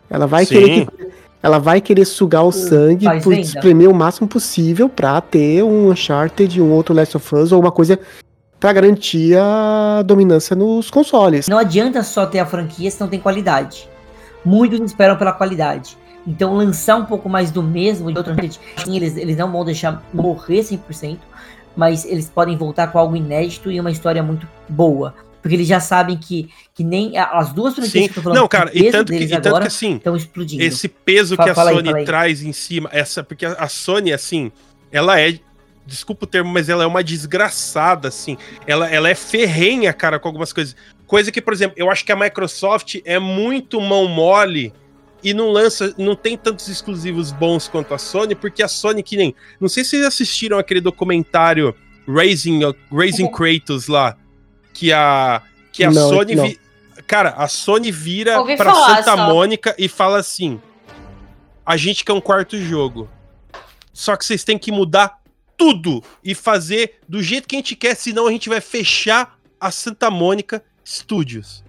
Ela 0.09 0.27
vai 0.27 0.45
Sim. 0.45 0.53
querer 0.55 0.85
que- 0.85 1.07
ela 1.41 1.59
vai 1.59 1.79
querer 1.79 2.05
sugar 2.05 2.43
o 2.43 2.51
sangue 2.51 3.05
faz 3.05 3.23
por 3.23 3.33
venda. 3.33 3.41
espremer 3.41 3.89
o 3.89 3.93
máximo 3.93 4.27
possível 4.27 4.89
pra 4.89 5.21
ter 5.21 5.63
um 5.63 5.89
Uncharted, 5.89 6.61
um 6.61 6.71
outro 6.71 6.93
Last 6.93 7.15
of 7.15 7.35
Us 7.35 7.51
ou 7.51 7.59
uma 7.59 7.71
coisa 7.71 7.97
pra 8.59 8.73
garantir 8.73 9.37
a 9.37 10.01
dominância 10.03 10.55
nos 10.55 10.91
consoles. 10.91 11.47
Não 11.47 11.57
adianta 11.57 12.03
só 12.03 12.25
ter 12.25 12.39
a 12.39 12.45
franquia 12.45 12.91
se 12.91 12.99
não 12.99 13.07
tem 13.07 13.19
qualidade. 13.19 13.87
Muitos 14.43 14.79
esperam 14.81 15.15
pela 15.15 15.31
qualidade. 15.31 15.97
Então 16.27 16.53
lançar 16.53 16.97
um 16.97 17.05
pouco 17.05 17.29
mais 17.29 17.49
do 17.51 17.63
mesmo 17.63 18.11
de 18.11 18.17
outro 18.17 18.35
sim, 18.83 18.97
eles, 18.97 19.15
eles 19.15 19.37
não 19.37 19.49
vão 19.49 19.63
deixar 19.63 20.03
morrer 20.13 20.59
100%, 20.59 21.17
mas 21.75 22.03
eles 22.03 22.29
podem 22.29 22.57
voltar 22.57 22.87
com 22.87 22.99
algo 22.99 23.15
inédito 23.15 23.71
e 23.71 23.79
uma 23.79 23.89
história 23.89 24.21
muito 24.21 24.45
boa. 24.67 25.15
Porque 25.41 25.55
eles 25.55 25.67
já 25.67 25.79
sabem 25.79 26.17
que, 26.17 26.49
que 26.73 26.83
nem 26.83 27.17
as 27.17 27.53
duas 27.53 27.73
franquias 27.73 27.93
Sim. 27.93 28.03
que 28.07 28.11
eu 28.11 28.15
tô 28.15 28.21
falando 28.21 28.37
Não, 28.39 28.47
cara, 28.47 28.71
e 28.73 28.91
tanto, 28.91 29.11
que, 29.13 29.19
e 29.19 29.27
tanto 29.29 29.47
agora 29.47 29.63
que 29.63 29.67
assim, 29.67 30.01
explodindo. 30.15 30.61
esse 30.63 30.87
peso 30.89 31.35
Fala- 31.35 31.53
que 31.53 31.59
a 31.59 31.63
Sony 31.73 31.93
aí. 31.93 32.05
traz 32.05 32.41
em 32.43 32.51
cima, 32.51 32.89
essa, 32.91 33.23
porque 33.23 33.45
a 33.45 33.53
a 33.53 33.67
Sony, 33.69 34.11
assim, 34.11 34.51
ela 34.91 35.19
é. 35.19 35.39
Desculpa 35.85 36.25
o 36.25 36.27
termo, 36.27 36.51
mas 36.51 36.69
ela 36.69 36.83
é 36.83 36.87
uma 36.87 37.03
desgraçada, 37.03 38.09
assim. 38.09 38.37
Ela, 38.67 38.87
ela 38.89 39.09
é 39.09 39.15
ferrenha, 39.15 39.91
cara, 39.91 40.19
com 40.19 40.27
algumas 40.27 40.53
coisas. 40.53 40.75
Coisa 41.07 41.31
que, 41.31 41.41
por 41.41 41.51
exemplo, 41.53 41.73
eu 41.79 41.89
acho 41.89 42.05
que 42.05 42.11
a 42.11 42.15
Microsoft 42.15 42.97
é 43.05 43.17
muito 43.17 43.81
mão 43.81 44.07
mole 44.07 44.71
e 45.23 45.33
não 45.33 45.49
lança, 45.49 45.93
não 45.97 46.15
tem 46.15 46.37
tantos 46.37 46.67
exclusivos 46.67 47.31
bons 47.31 47.67
quanto 47.67 47.93
a 47.93 47.97
Sony, 47.97 48.35
porque 48.35 48.61
a 48.61 48.67
Sony, 48.67 49.01
que 49.01 49.17
nem. 49.17 49.33
Não 49.59 49.67
sei 49.67 49.83
se 49.83 49.91
vocês 49.91 50.05
assistiram 50.05 50.59
aquele 50.59 50.79
documentário 50.81 51.73
Raising, 52.07 52.59
Raising 52.91 53.31
Kratos 53.31 53.87
lá, 53.87 54.15
que 54.79 54.93
a, 54.93 55.41
que 55.73 55.83
a 55.83 55.91
Não, 55.91 56.07
Sony. 56.09 56.35
vi- 56.35 56.59
Cara, 57.05 57.31
a 57.31 57.47
Sony 57.49 57.91
vira 57.91 58.39
Ouvi 58.39 58.55
pra 58.55 58.71
falar 58.71 58.97
Santa 59.03 59.17
só. 59.17 59.27
Mônica 59.33 59.75
e 59.77 59.89
fala 59.89 60.19
assim: 60.19 60.61
a 61.65 61.75
gente 61.75 62.05
quer 62.05 62.13
um 62.13 62.21
quarto 62.21 62.57
jogo. 62.57 63.09
Só 63.91 64.15
que 64.15 64.23
vocês 64.23 64.43
têm 64.45 64.57
que 64.57 64.71
mudar 64.71 65.19
tudo 65.57 66.01
e 66.23 66.33
fazer 66.33 66.99
do 67.09 67.21
jeito 67.21 67.45
que 67.47 67.55
a 67.57 67.59
gente 67.59 67.75
quer, 67.75 67.95
senão 67.95 68.27
a 68.27 68.31
gente 68.31 68.47
vai 68.47 68.61
fechar 68.61 69.37
a 69.59 69.69
Santa 69.69 70.09
Mônica 70.09 70.63
Studios. 70.87 71.61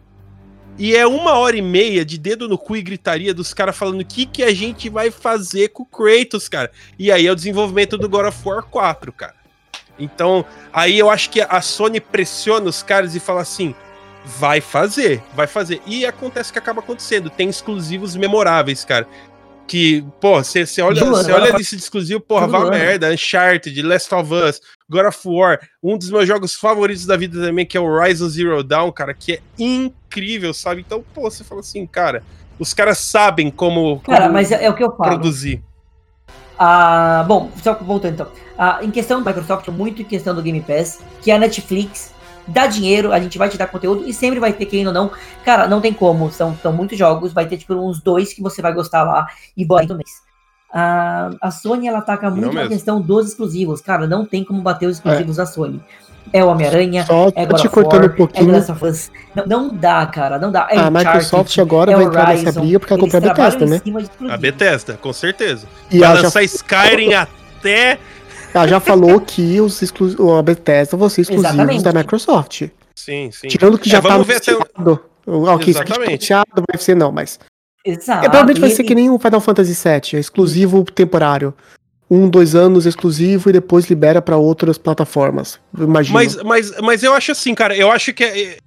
E 0.79 0.95
é 0.95 1.05
uma 1.07 1.33
hora 1.33 1.57
e 1.57 1.63
meia 1.63 2.05
de 2.05 2.17
dedo 2.17 2.49
no 2.49 2.57
cu 2.57 2.77
e 2.77 2.83
gritaria 2.83 3.35
dos 3.35 3.53
caras 3.53 3.77
falando 3.77 4.01
o 4.03 4.05
que, 4.05 4.25
que 4.27 4.45
a 4.45 4.55
gente 4.55 4.89
vai 4.89 5.11
fazer 5.11 5.71
com 5.71 5.83
o 5.83 5.87
Kratos, 5.87 6.49
cara. 6.49 6.71
E 6.97 7.11
aí 7.11 7.27
é 7.27 7.33
o 7.33 7.35
desenvolvimento 7.35 7.99
do 7.99 8.09
God 8.09 8.27
of 8.27 8.39
War 8.49 8.63
4, 8.63 9.13
cara. 9.13 9.35
Então, 10.01 10.45
aí 10.73 10.99
eu 10.99 11.11
acho 11.11 11.31
que 11.31 11.41
a 11.41 11.61
Sony 11.61 12.01
pressiona 12.01 12.69
os 12.69 12.83
caras 12.83 13.15
e 13.15 13.21
fala 13.21 13.43
assim: 13.43 13.75
vai 14.25 14.61
fazer, 14.61 15.23
vai 15.35 15.47
fazer. 15.47 15.81
E 15.87 16.05
acontece 16.07 16.53
que 16.53 16.59
acaba 16.59 16.81
acontecendo. 16.81 17.31
Tem 17.31 17.49
exclusivos 17.49 18.17
memoráveis, 18.17 18.85
cara. 18.85 19.07
Que, 19.67 20.05
pô, 20.21 20.43
você 20.43 20.61
olha, 20.61 20.67
cê 20.67 20.83
olha 21.33 21.53
de 21.53 21.63
exclusivo, 21.63 22.19
porra, 22.21 22.49
vai 22.49 22.61
ano. 22.61 22.71
merda. 22.71 23.13
Uncharted, 23.13 23.81
Last 23.83 24.13
of 24.13 24.35
Us, 24.35 24.61
God 24.89 25.07
of 25.07 25.21
War, 25.25 25.61
um 25.81 25.97
dos 25.97 26.11
meus 26.11 26.27
jogos 26.27 26.55
favoritos 26.57 27.07
da 27.07 27.17
vida 27.17 27.41
também, 27.41 27.65
que 27.65 27.77
é 27.77 27.81
o 27.81 27.85
Horizon 27.85 28.29
Zero 28.29 28.65
Dawn, 28.65 28.91
cara, 28.91 29.15
que 29.15 29.35
é 29.35 29.41
incrível, 29.57 30.53
sabe? 30.53 30.81
Então, 30.85 31.05
pô, 31.15 31.31
você 31.31 31.45
fala 31.45 31.61
assim, 31.61 31.87
cara, 31.87 32.21
os 32.59 32.75
caras 32.75 32.99
sabem 32.99 33.49
como, 33.49 34.01
Cara, 34.01 34.23
como 34.23 34.33
mas 34.33 34.51
é, 34.51 34.65
é 34.65 34.69
o 34.69 34.75
que 34.75 34.83
eu 34.83 34.91
falo. 34.91 35.11
produzir. 35.11 35.63
Ah, 36.63 37.25
bom, 37.27 37.51
só 37.63 37.73
voltando 37.73 38.13
então. 38.13 38.27
Ah, 38.59 38.81
em 38.83 38.91
questão 38.91 39.23
da 39.23 39.31
Microsoft, 39.31 39.67
muito 39.69 40.03
em 40.03 40.05
questão 40.05 40.35
do 40.35 40.43
Game 40.43 40.61
Pass, 40.61 41.01
que 41.23 41.31
a 41.31 41.39
Netflix 41.39 42.13
dá 42.47 42.67
dinheiro, 42.67 43.15
a 43.15 43.19
gente 43.19 43.39
vai 43.39 43.49
te 43.49 43.57
dar 43.57 43.67
conteúdo 43.67 44.07
e 44.07 44.13
sempre 44.13 44.39
vai 44.39 44.53
ter, 44.53 44.67
quem 44.67 44.87
ou 44.87 44.93
não. 44.93 45.11
Cara, 45.43 45.67
não 45.67 45.81
tem 45.81 45.95
como, 45.95 46.31
são, 46.31 46.55
são 46.59 46.71
muitos 46.71 46.99
jogos, 46.99 47.33
vai 47.33 47.47
ter 47.47 47.57
tipo 47.57 47.73
uns 47.73 48.03
dois 48.03 48.35
que 48.35 48.43
você 48.43 48.61
vai 48.61 48.75
gostar 48.75 49.05
lá 49.05 49.27
e 49.57 49.65
bora 49.65 49.87
no 49.87 49.97
mês. 49.97 50.11
Ah, 50.71 51.31
a 51.41 51.51
Sony 51.51 51.89
ela 51.89 52.01
ataca 52.01 52.31
muito 52.31 52.49
na 52.49 52.53
mesmo. 52.53 52.69
questão 52.69 53.01
dos 53.01 53.29
exclusivos, 53.29 53.81
cara, 53.81 54.07
não 54.07 54.27
tem 54.27 54.45
como 54.45 54.61
bater 54.61 54.87
os 54.87 54.99
exclusivos 54.99 55.37
da 55.37 55.47
Sony. 55.47 55.83
É 56.33 56.45
o 56.45 56.49
Homem-Aranha, 56.49 57.05
Só 57.07 57.29
é 57.35 57.45
God 57.45 57.61
te 57.61 57.67
of 57.67 57.75
cortando 57.75 58.03
War, 58.03 58.11
um 58.11 58.13
é 58.13 58.17
pouquinho. 58.17 58.53
Last 58.53 58.71
of 58.73 58.85
Us. 58.85 59.11
Não, 59.35 59.47
não 59.47 59.69
dá, 59.75 60.07
cara, 60.07 60.39
não 60.39 60.53
dá. 60.53 60.69
É 60.71 60.77
A 60.79 60.83
Uncharted, 60.89 60.99
Microsoft 61.09 61.59
agora 61.59 61.91
é 61.93 61.97
vai 61.97 62.05
entrar 62.05 62.29
nessa 62.29 62.61
briga 62.61 62.79
porque 62.79 62.93
ela 62.93 63.01
comprou 63.03 63.19
a 63.19 63.21
trabalham 63.35 63.59
Bethesda, 63.59 63.67
né? 64.29 64.33
A. 64.33 64.37
Bethesda, 64.37 64.99
com 65.01 65.13
certeza. 65.13 65.67
E 65.91 65.99
vai 65.99 66.09
ela 66.09 66.17
já, 66.19 66.23
lançar 66.25 66.43
Skyrim 66.45 67.15
até. 67.15 67.99
ela 68.55 68.69
já 68.69 68.79
falou 68.79 69.21
que 69.21 69.61
os 69.61 69.83
exclu 69.83 70.37
a 70.39 70.43
Bethesda 70.43 70.97
vão 70.97 71.09
ser 71.09 71.23
exclusivos 71.23 71.53
Exatamente. 71.55 71.83
da 71.85 71.93
Microsoft. 71.93 72.63
Sim, 72.95 73.31
sim. 73.33 73.49
Tirando 73.49 73.77
que 73.79 73.89
É, 73.89 73.93
já 73.93 74.01
tá 74.03 74.19
ver 74.19 74.37
até- 74.37 74.53
anunciado. 74.53 75.01
Ok, 75.27 75.71
isso 75.71 75.81
aqui 75.81 75.91
tá 75.91 75.97
Exatamente. 75.97 76.11
anunciado, 76.33 76.65
vai 76.73 76.81
ser 76.81 76.95
não, 76.95 77.11
mas. 77.11 77.41
Exato. 77.85 78.19
É, 78.27 78.29
provavelmente 78.29 78.61
vai 78.61 78.71
ser 78.71 78.85
que 78.85 78.95
nem 78.95 79.11
o 79.11 79.19
Final 79.19 79.41
Fantasy 79.41 79.73
VII, 79.75 80.17
é 80.17 80.21
exclusivo 80.21 80.85
temporário. 80.85 81.53
Um, 82.11 82.29
dois 82.29 82.57
anos 82.57 82.87
exclusivo 82.87 83.51
e 83.51 83.53
depois 83.53 83.87
libera 83.87 84.21
pra 84.21 84.37
outras 84.37 84.77
plataformas. 84.77 85.61
eu 85.77 85.85
Imagino. 85.85 86.15
Mas, 86.15 86.37
mas, 86.43 86.81
mas 86.81 87.03
eu 87.03 87.15
acho 87.15 87.33
assim, 87.33 87.55
cara, 87.55 87.77
eu 87.77 87.91
acho 87.91 88.13
que 88.13 88.25
é. 88.25 88.59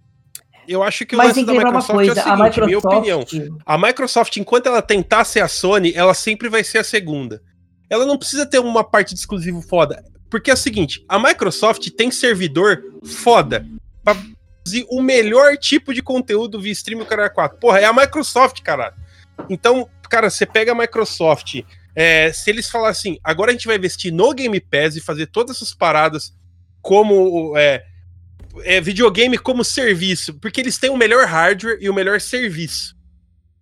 Eu 0.65 0.82
acho 0.82 1.06
que 1.06 1.14
o 1.14 1.18
Mas 1.18 1.36
lance 1.36 1.45
da 1.45 1.52
uma 1.52 1.64
Microsoft 1.65 1.94
coisa, 1.94 2.11
é 2.11 2.24
o 2.24 2.34
a 2.34 2.38
seguinte, 2.38 2.61
minha 2.65 2.78
opinião. 2.78 3.20
Microsoft, 3.20 3.61
A 3.65 3.78
Microsoft, 3.78 4.38
enquanto 4.38 4.68
ela 4.68 4.82
tentar 4.82 5.26
ser 5.26 5.41
a 5.41 5.48
Sony, 5.49 5.91
ela 5.94 6.14
sempre 6.14 6.48
vai 6.48 6.64
ser 6.64 6.78
a 6.78 6.84
segunda. 6.86 7.41
Ela 7.90 8.06
não 8.06 8.18
precisa 8.18 8.45
ter 8.45 8.60
uma 8.60 8.84
parte 8.84 9.14
de 9.14 9.20
exclusivo 9.20 9.61
foda. 9.61 10.02
Porque 10.30 10.49
é 10.49 10.53
o 10.53 10.57
seguinte, 10.57 11.03
a 11.07 11.20
Microsoft 11.20 11.90
tem 11.91 12.10
servidor 12.10 12.82
foda 13.03 13.68
pra 14.03 14.15
produzir 14.15 14.86
o 14.90 15.02
melhor 15.02 15.57
tipo 15.57 15.94
de 15.94 16.02
conteúdo 16.02 16.60
via 16.60 16.72
stream 16.72 17.02
o 17.02 17.06
cara 17.06 17.30
4. 17.30 17.60
Porra, 17.60 17.80
é 17.80 17.86
a 17.86 17.94
Microsoft, 17.94 18.61
caralho. 18.61 18.95
Então, 19.49 19.88
cara, 20.10 20.30
você 20.30 20.45
pega 20.45 20.72
a 20.72 20.76
Microsoft, 20.76 21.61
é, 21.95 22.32
se 22.34 22.49
eles 22.49 22.70
falarem 22.70 22.91
assim, 22.91 23.18
agora 23.24 23.52
a 23.52 23.53
gente 23.53 23.68
vai 23.68 23.76
investir 23.78 24.11
no 24.14 24.34
Game 24.34 24.60
Pass 24.60 24.95
e 24.95 25.02
fazer 25.02 25.28
todas 25.28 25.56
essas 25.57 25.74
paradas 25.74 26.34
como 26.82 27.57
é, 27.57 27.84
é, 28.64 28.82
videogame 28.82 29.38
como 29.38 29.64
serviço, 29.64 30.34
porque 30.40 30.60
eles 30.61 30.78
têm 30.78 30.90
o 30.90 30.98
melhor 30.98 31.26
hardware 31.26 31.78
e 31.80 31.90
o 31.90 31.94
melhor 31.94 32.20
serviço. 32.20 32.95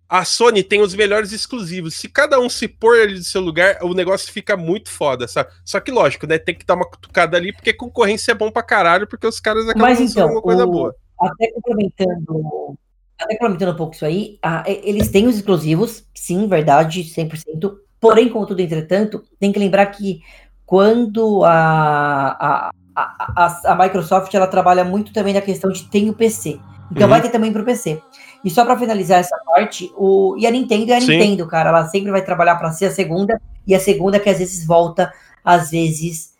A 0.08 0.26
Sony 0.26 0.62
tem 0.62 0.82
os 0.82 0.94
melhores 0.94 1.32
exclusivos. 1.32 1.94
Se 1.94 2.06
cada 2.06 2.38
um 2.38 2.48
se 2.50 2.68
pôr 2.68 3.00
ali 3.00 3.14
do 3.14 3.24
seu 3.24 3.40
lugar, 3.40 3.78
o 3.82 3.94
negócio 3.94 4.30
fica 4.30 4.58
muito 4.58 4.90
foda, 4.90 5.26
sabe? 5.26 5.50
Só 5.64 5.80
que 5.80 5.90
lógico, 5.90 6.26
né? 6.26 6.38
Tem 6.38 6.54
que 6.54 6.66
dar 6.66 6.74
uma 6.74 6.84
cutucada 6.84 7.34
ali, 7.38 7.50
porque 7.50 7.72
concorrência 7.72 8.32
é 8.32 8.34
bom 8.34 8.50
pra 8.50 8.62
caralho, 8.62 9.06
porque 9.06 9.26
os 9.26 9.40
caras 9.40 9.64
acabam 9.66 9.88
Mas 9.88 9.98
lançando 10.00 10.10
então, 10.12 10.22
alguma 10.24 10.42
coisa 10.42 10.66
o- 10.66 10.70
boa. 10.70 10.94
até 11.18 11.50
complementando, 11.52 12.78
até 13.18 13.34
complementando 13.36 13.72
um 13.72 13.76
pouco 13.76 13.94
isso 13.94 14.04
aí, 14.04 14.38
ah, 14.42 14.62
eles 14.66 15.08
têm 15.08 15.26
os 15.26 15.36
exclusivos, 15.36 16.04
sim, 16.14 16.46
verdade, 16.46 17.04
100%. 17.04 17.78
Porém, 18.02 18.28
contudo, 18.28 18.60
entretanto, 18.60 19.22
tem 19.38 19.52
que 19.52 19.60
lembrar 19.60 19.86
que 19.86 20.22
quando 20.66 21.44
a, 21.44 22.36
a, 22.36 22.70
a, 22.96 23.72
a, 23.72 23.76
Microsoft 23.76 24.34
ela 24.34 24.48
trabalha 24.48 24.82
muito 24.82 25.12
também 25.12 25.32
na 25.32 25.40
questão 25.40 25.70
de 25.70 25.84
tem 25.84 26.10
o 26.10 26.12
PC. 26.12 26.58
Então 26.90 27.04
Uhum. 27.04 27.08
vai 27.08 27.22
ter 27.22 27.28
também 27.28 27.52
pro 27.52 27.64
PC. 27.64 28.02
E 28.44 28.50
só 28.50 28.64
pra 28.64 28.76
finalizar 28.76 29.20
essa 29.20 29.36
parte, 29.46 29.88
o, 29.96 30.34
e 30.36 30.48
a 30.48 30.50
Nintendo 30.50 30.90
é 30.90 30.96
a 30.96 31.00
Sim. 31.00 31.12
Nintendo, 31.12 31.46
cara. 31.46 31.68
Ela 31.68 31.86
sempre 31.86 32.10
vai 32.10 32.24
trabalhar 32.24 32.56
pra 32.56 32.72
ser 32.72 32.86
a 32.86 32.90
segunda, 32.90 33.40
e 33.64 33.72
a 33.72 33.78
segunda 33.78 34.18
que 34.18 34.28
às 34.28 34.38
vezes 34.38 34.66
volta, 34.66 35.12
às 35.44 35.70
vezes, 35.70 36.32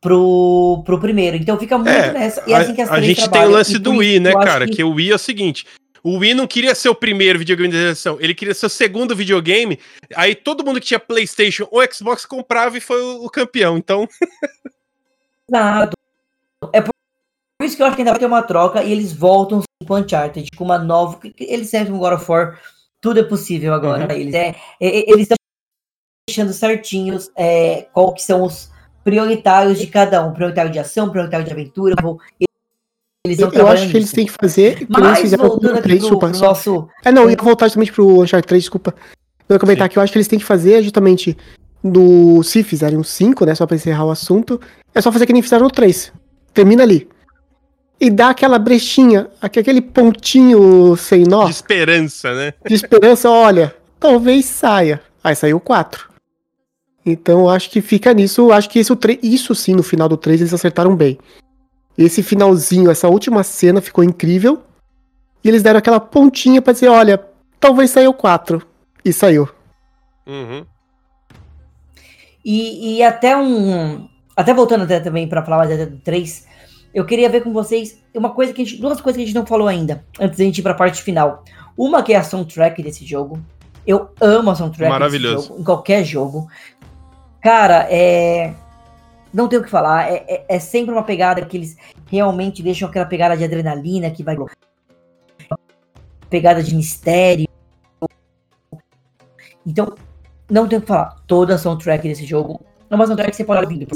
pro, 0.00 0.82
pro 0.84 0.98
primeiro. 0.98 1.36
Então 1.36 1.56
fica 1.56 1.78
muito 1.78 1.90
É, 1.90 2.12
nessa. 2.12 2.42
E 2.44 2.52
é 2.52 2.56
assim 2.56 2.74
que 2.74 2.82
as 2.82 2.90
a, 2.90 2.94
a 2.94 3.00
gente 3.00 3.30
tem 3.30 3.44
o 3.44 3.50
lance 3.50 3.78
do 3.78 3.92
Wii, 3.92 4.18
né, 4.18 4.32
cara? 4.32 4.66
Que... 4.66 4.82
o 4.82 4.94
Wii 4.94 5.12
é 5.12 5.14
o 5.14 5.18
seguinte: 5.18 5.64
o 6.02 6.18
Wii 6.18 6.34
não 6.34 6.46
queria 6.46 6.74
ser 6.74 6.88
o 6.88 6.94
primeiro 6.94 7.38
videogame 7.38 7.72
da 7.72 7.78
geração, 7.78 8.18
ele 8.20 8.34
queria 8.34 8.54
ser 8.54 8.66
o 8.66 8.70
segundo 8.70 9.14
videogame. 9.16 9.78
Aí 10.14 10.34
todo 10.34 10.64
mundo 10.64 10.80
que 10.80 10.86
tinha 10.86 11.00
PlayStation 11.00 11.66
ou 11.70 11.82
Xbox 11.92 12.24
comprava 12.26 12.76
e 12.76 12.80
foi 12.80 13.00
o, 13.00 13.24
o 13.24 13.30
campeão. 13.30 13.76
Então, 13.76 14.08
Exato. 15.48 15.92
É 16.72 16.80
por 16.80 16.92
isso 17.62 17.76
que 17.76 17.82
eu 17.82 17.86
acho 17.86 17.96
que 17.96 18.02
ainda 18.02 18.12
vai 18.12 18.20
ter 18.20 18.26
uma 18.26 18.42
troca 18.42 18.82
e 18.82 18.92
eles 18.92 19.12
voltam 19.12 19.62
com 19.86 19.94
Uncharted, 19.96 20.50
com 20.56 20.64
uma 20.64 20.78
nova. 20.78 21.18
Eles 21.38 21.70
servem 21.70 21.92
com 21.92 21.98
God 21.98 22.14
of 22.14 22.30
War, 22.30 22.60
tudo 23.00 23.20
é 23.20 23.22
possível 23.24 23.72
agora. 23.72 24.12
Uhum. 24.12 24.20
Eles, 24.20 24.34
é, 24.34 24.48
é- 24.48 24.54
é- 24.80 25.10
eles 25.10 25.22
estão 25.22 25.36
deixando 26.28 26.52
certinhos 26.52 27.30
é, 27.34 27.82
qual 27.92 28.12
que 28.12 28.22
são 28.22 28.42
os 28.42 28.70
prioritários 29.02 29.78
de 29.78 29.86
cada 29.86 30.24
um. 30.24 30.32
Prioritário 30.32 30.70
de 30.70 30.78
ação, 30.78 31.10
prioritário 31.10 31.46
de 31.46 31.52
aventura. 31.52 31.94
Eles 33.26 33.38
Eu, 33.38 33.66
acho 33.68 33.88
que 33.90 33.96
eles 33.96 34.12
têm 34.12 34.26
que 34.26 34.32
fazer. 34.40 34.76
Que 34.76 34.82
eles 34.84 34.88
Mas 34.90 35.18
fizeram 35.20 35.44
com 35.44 35.48
voltando 35.50 35.70
o 35.74 35.78
aqui 35.78 35.82
3, 35.82 35.98
pro, 35.98 36.08
desculpa. 36.08 36.28
pro 36.28 36.38
só- 36.38 36.46
nosso. 36.46 36.88
É, 37.04 37.12
não, 37.12 37.24
eu 37.24 37.30
ia 37.30 37.36
voltar 37.36 37.66
justamente 37.66 37.92
pro 37.92 38.22
Uncharted 38.22 38.46
3, 38.46 38.62
desculpa. 38.62 38.94
Eu 39.48 39.54
ia 39.54 39.60
comentar 39.60 39.88
que 39.88 39.98
eu 39.98 40.02
acho 40.02 40.12
que 40.12 40.18
eles 40.18 40.28
têm 40.28 40.38
que 40.38 40.44
fazer 40.44 40.82
justamente 40.82 41.36
do. 41.82 42.42
Se 42.42 42.62
fizerem 42.62 42.98
um 42.98 43.02
5, 43.04 43.44
né? 43.44 43.54
Só 43.54 43.66
pra 43.66 43.76
encerrar 43.76 44.04
o 44.04 44.10
assunto, 44.10 44.60
é 44.94 45.00
só 45.00 45.10
fazer 45.10 45.26
que 45.26 45.32
nem 45.32 45.42
fizeram 45.42 45.64
no 45.64 45.70
3. 45.70 46.12
termina 46.54 46.82
ali. 46.82 47.08
E 48.00 48.10
dá 48.10 48.30
aquela 48.30 48.58
brechinha, 48.60 49.26
aquele 49.42 49.80
pontinho 49.80 50.96
sem 50.96 51.24
nó. 51.24 51.46
De 51.46 51.50
esperança, 51.50 52.32
né? 52.34 52.54
De 52.64 52.74
esperança, 52.74 53.28
olha, 53.28 53.74
talvez 53.98 54.44
saia. 54.44 55.00
Aí 55.22 55.34
saiu 55.34 55.58
4. 55.58 56.08
Então 57.04 57.48
acho 57.48 57.68
que 57.70 57.80
fica 57.80 58.12
nisso. 58.14 58.52
Acho 58.52 58.70
que 58.70 58.78
esse, 58.78 58.92
isso 59.22 59.52
sim, 59.54 59.74
no 59.74 59.82
final 59.82 60.08
do 60.08 60.16
3 60.16 60.40
eles 60.40 60.54
acertaram 60.54 60.94
bem. 60.94 61.18
Esse 61.98 62.22
finalzinho, 62.22 62.90
essa 62.92 63.08
última 63.08 63.42
cena 63.42 63.80
ficou 63.80 64.04
incrível. 64.04 64.62
E 65.42 65.48
eles 65.48 65.64
deram 65.64 65.78
aquela 65.78 65.98
pontinha 65.98 66.62
pra 66.62 66.72
dizer: 66.72 66.88
olha, 66.88 67.20
talvez 67.58 67.90
saiu 67.90 68.14
4. 68.14 68.62
E 69.04 69.12
saiu. 69.12 69.48
Uhum. 70.24 70.64
E, 72.44 72.96
e 72.96 73.02
até 73.02 73.36
um. 73.36 74.08
Até 74.36 74.54
voltando 74.54 74.84
até 74.84 75.00
também 75.00 75.28
pra 75.28 75.44
falar 75.44 75.66
mais 75.66 75.90
do 75.90 75.98
3, 75.98 76.46
eu 76.94 77.04
queria 77.04 77.28
ver 77.28 77.42
com 77.42 77.52
vocês 77.52 78.00
uma 78.14 78.30
coisa 78.30 78.52
que 78.52 78.62
a 78.62 78.64
gente, 78.64 78.80
duas 78.80 79.00
coisas 79.00 79.16
que 79.16 79.24
a 79.24 79.26
gente 79.26 79.34
não 79.34 79.44
falou 79.44 79.66
ainda, 79.66 80.04
antes 80.20 80.38
da 80.38 80.44
gente 80.44 80.58
ir 80.58 80.62
pra 80.62 80.74
parte 80.74 81.02
final. 81.02 81.42
Uma 81.76 82.02
que 82.02 82.12
é 82.12 82.16
a 82.16 82.22
soundtrack 82.22 82.80
desse 82.82 83.04
jogo. 83.04 83.42
Eu 83.84 84.10
amo 84.20 84.50
a 84.50 84.54
soundtrack 84.54 84.90
Maravilhoso. 84.90 85.48
Jogo, 85.48 85.60
em 85.60 85.64
qualquer 85.64 86.04
jogo. 86.04 86.48
Cara, 87.42 87.86
é. 87.90 88.54
Não 89.32 89.48
tenho 89.48 89.62
o 89.62 89.64
que 89.64 89.70
falar. 89.70 90.10
É, 90.10 90.24
é, 90.28 90.44
é, 90.48 90.58
sempre 90.58 90.92
uma 90.92 91.02
pegada 91.02 91.44
que 91.44 91.56
eles 91.56 91.76
realmente 92.10 92.62
deixam 92.62 92.88
aquela 92.88 93.06
pegada 93.06 93.36
de 93.36 93.44
adrenalina 93.44 94.10
que 94.10 94.22
vai. 94.22 94.36
Pegada 96.30 96.62
de 96.62 96.74
mistério. 96.74 97.46
Então, 99.66 99.94
não 100.50 100.66
tenho 100.66 100.80
o 100.80 100.82
que 100.82 100.88
falar. 100.88 101.16
Toda 101.26 101.54
a 101.54 101.58
soundtrack 101.58 102.08
desse 102.08 102.24
jogo 102.24 102.60
é 102.90 102.94
uma 102.94 103.06
soundtrack 103.06 103.30
que 103.30 103.36
você 103.36 103.44
pode 103.44 103.64
ouvir. 103.64 103.86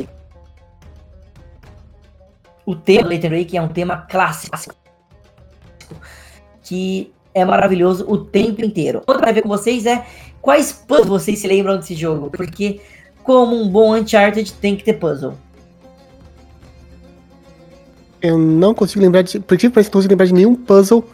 O 2.65 2.77
tema 2.77 3.09
do 3.09 3.15
Nathan 3.15 3.29
Drake 3.29 3.57
é 3.57 3.63
um 3.63 3.69
tema 3.69 3.97
clássico. 4.09 4.75
Que 6.63 7.13
é 7.35 7.45
maravilhoso 7.45 8.05
o 8.09 8.19
tempo 8.19 8.65
inteiro. 8.65 9.03
Outra 9.07 9.25
vai 9.25 9.33
ver 9.33 9.43
com 9.43 9.49
vocês 9.49 9.87
é 9.87 10.07
quais 10.41 10.73
puzzles 10.73 11.09
vocês 11.09 11.39
se 11.39 11.49
lembram 11.49 11.79
desse 11.79 11.95
jogo. 11.95 12.31
Porque 12.31 12.81
como 13.23 13.57
um 13.57 13.69
bom 13.69 13.95
Uncharted, 13.95 14.53
tem 14.55 14.77
que 14.77 14.85
ter 14.85 14.95
puzzle. 14.95 15.35
Eu 18.21 18.39
não 18.39 18.73
consigo 18.73 19.03
lembrar 19.03 19.23
de. 19.23 19.41
Por 19.41 19.57
que 19.57 19.69
parece 19.69 19.91
que 19.91 19.95
não 19.95 20.01
consigo 20.01 20.13
lembrar 20.13 20.27
de 20.27 20.35
nenhum 20.35 20.55
puzzle 20.55 21.05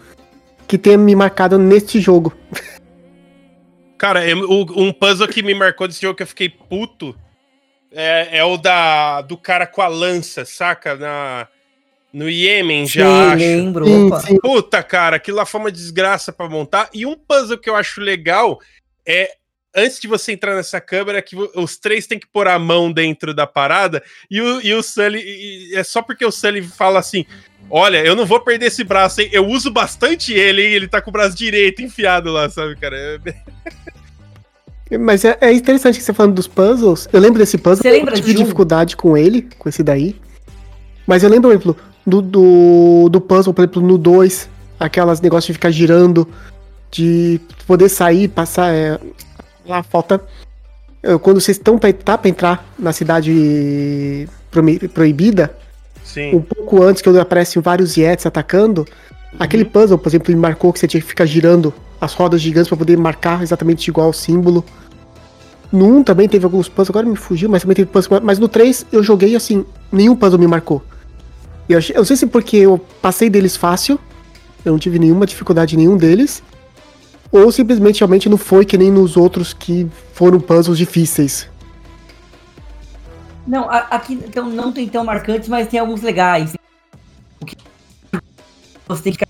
que 0.68 0.76
tenha 0.76 0.98
me 0.98 1.16
marcado 1.16 1.58
neste 1.58 1.98
jogo. 1.98 2.36
Cara, 3.96 4.20
um 4.36 4.92
puzzle 4.92 5.26
que 5.26 5.42
me 5.42 5.54
marcou 5.54 5.88
desse 5.88 6.02
jogo 6.02 6.14
que 6.14 6.22
eu 6.22 6.26
fiquei 6.26 6.48
puto 6.48 7.16
é, 7.90 8.38
é 8.38 8.44
o 8.44 8.56
da 8.56 9.22
do 9.22 9.36
cara 9.36 9.66
com 9.66 9.82
a 9.82 9.88
lança, 9.88 10.44
saca? 10.44 10.94
Na, 10.94 11.48
no 12.12 12.30
Iêmen 12.30 12.86
já, 12.86 13.04
sim, 13.04 13.26
acho. 13.26 13.36
lembro. 13.44 13.86
Sim, 13.86 14.10
sim. 14.20 14.38
Puta, 14.38 14.84
cara, 14.84 15.16
aquilo 15.16 15.38
lá 15.38 15.44
foi 15.44 15.60
uma 15.60 15.72
desgraça 15.72 16.32
para 16.32 16.48
montar. 16.48 16.88
E 16.94 17.04
um 17.04 17.16
puzzle 17.16 17.58
que 17.58 17.68
eu 17.68 17.74
acho 17.74 18.00
legal 18.00 18.60
é 19.04 19.34
antes 19.78 19.98
de 19.98 20.06
você 20.08 20.32
entrar 20.32 20.54
nessa 20.54 20.80
câmera, 20.80 21.22
que 21.22 21.36
os 21.54 21.76
três 21.78 22.06
têm 22.06 22.18
que 22.18 22.26
pôr 22.26 22.48
a 22.48 22.58
mão 22.58 22.92
dentro 22.92 23.32
da 23.32 23.46
parada, 23.46 24.02
e 24.30 24.40
o, 24.40 24.60
e 24.60 24.74
o 24.74 24.82
Sully. 24.82 25.20
E 25.20 25.76
é 25.76 25.82
só 25.82 26.02
porque 26.02 26.24
o 26.24 26.30
Sully 26.30 26.62
fala 26.62 26.98
assim: 26.98 27.24
Olha, 27.70 28.04
eu 28.04 28.16
não 28.16 28.24
vou 28.24 28.40
perder 28.40 28.66
esse 28.66 28.82
braço, 28.82 29.20
hein? 29.20 29.28
Eu 29.32 29.46
uso 29.46 29.70
bastante 29.70 30.32
ele, 30.32 30.62
hein? 30.62 30.72
Ele 30.72 30.88
tá 30.88 31.00
com 31.02 31.10
o 31.10 31.12
braço 31.12 31.36
direito 31.36 31.82
enfiado 31.82 32.32
lá, 32.32 32.48
sabe, 32.48 32.76
cara? 32.76 32.96
É... 33.26 33.34
Mas 34.98 35.22
é, 35.22 35.36
é, 35.42 35.52
interessante 35.52 35.98
que 35.98 36.04
você 36.04 36.14
falando 36.14 36.34
dos 36.34 36.46
puzzles. 36.46 37.08
Eu 37.12 37.20
lembro 37.20 37.38
desse 37.38 37.58
puzzle, 37.58 37.82
você 37.82 37.90
lembra 37.90 38.12
eu 38.14 38.16
tive 38.16 38.32
de 38.32 38.42
dificuldade 38.42 38.96
com 38.96 39.18
ele, 39.18 39.46
com 39.58 39.68
esse 39.68 39.82
daí. 39.82 40.16
Mas 41.06 41.22
eu 41.22 41.28
lembro, 41.28 41.50
por 41.50 41.54
exemplo, 41.54 41.76
do, 42.06 42.22
do, 42.22 43.08
do 43.10 43.20
puzzle, 43.20 43.52
por 43.52 43.62
exemplo, 43.62 43.82
no 43.82 43.98
2, 43.98 44.48
aquelas 44.80 45.20
negócios 45.20 45.48
de 45.48 45.52
ficar 45.52 45.70
girando, 45.70 46.26
de 46.90 47.38
poder 47.66 47.90
sair, 47.90 48.28
passar. 48.28 48.72
É, 48.72 48.98
lá 49.68 49.82
falta. 49.82 50.20
Quando 51.22 51.40
vocês 51.40 51.56
estão 51.56 51.78
pra, 51.78 51.92
tá 51.92 52.18
pra 52.18 52.28
entrar 52.28 52.66
na 52.78 52.92
cidade 52.92 54.28
proibida, 54.92 55.54
Sim. 56.02 56.34
um 56.34 56.40
pouco 56.40 56.82
antes 56.82 57.00
que 57.00 57.08
aparecem 57.08 57.62
vários 57.62 57.96
Yetis 57.96 58.26
atacando, 58.26 58.80
uhum. 58.80 59.38
aquele 59.38 59.64
puzzle, 59.64 59.98
por 59.98 60.08
exemplo, 60.08 60.32
ele 60.32 60.40
marcou 60.40 60.72
que 60.72 60.80
você 60.80 60.88
tinha 60.88 61.00
que 61.00 61.06
ficar 61.06 61.26
girando 61.26 61.72
as 62.00 62.14
rodas 62.14 62.40
gigantes 62.40 62.68
para 62.68 62.78
poder 62.78 62.96
marcar 62.96 63.42
exatamente 63.42 63.88
igual 63.88 64.08
ao 64.08 64.12
símbolo. 64.12 64.64
No 65.70 65.98
1 65.98 66.04
também 66.04 66.28
teve 66.28 66.44
alguns 66.44 66.68
puzzles, 66.68 66.90
agora 66.90 67.06
me 67.06 67.16
fugiu, 67.16 67.48
mas 67.48 67.62
também 67.62 67.76
teve 67.76 67.90
puzzles. 67.90 68.20
Mas 68.22 68.38
no 68.38 68.48
3 68.48 68.86
eu 68.90 69.02
joguei 69.02 69.36
assim, 69.36 69.64
nenhum 69.92 70.16
puzzle 70.16 70.38
me 70.38 70.46
marcou. 70.46 70.82
Eu, 71.68 71.78
eu 71.78 71.96
não 71.96 72.04
sei 72.04 72.16
se 72.16 72.26
porque 72.26 72.56
eu 72.56 72.78
passei 73.02 73.28
deles 73.28 73.56
fácil, 73.56 74.00
eu 74.64 74.72
não 74.72 74.78
tive 74.78 74.98
nenhuma 74.98 75.26
dificuldade 75.26 75.74
em 75.74 75.78
nenhum 75.78 75.96
deles, 75.96 76.42
ou 77.30 77.50
simplesmente 77.52 78.00
realmente 78.00 78.28
não 78.28 78.38
foi 78.38 78.64
que 78.64 78.78
nem 78.78 78.90
nos 78.90 79.16
outros 79.16 79.52
que 79.52 79.86
foram 80.12 80.40
puzzles 80.40 80.78
difíceis. 80.78 81.48
Não, 83.46 83.68
aqui 83.70 84.12
então, 84.12 84.50
não 84.50 84.72
tem 84.72 84.86
tão 84.88 85.04
marcantes, 85.04 85.48
mas 85.48 85.68
tem 85.68 85.80
alguns 85.80 86.02
legais. 86.02 86.54
Você 88.86 89.02
tem 89.02 89.12
que 89.12 89.18
ficar 89.18 89.28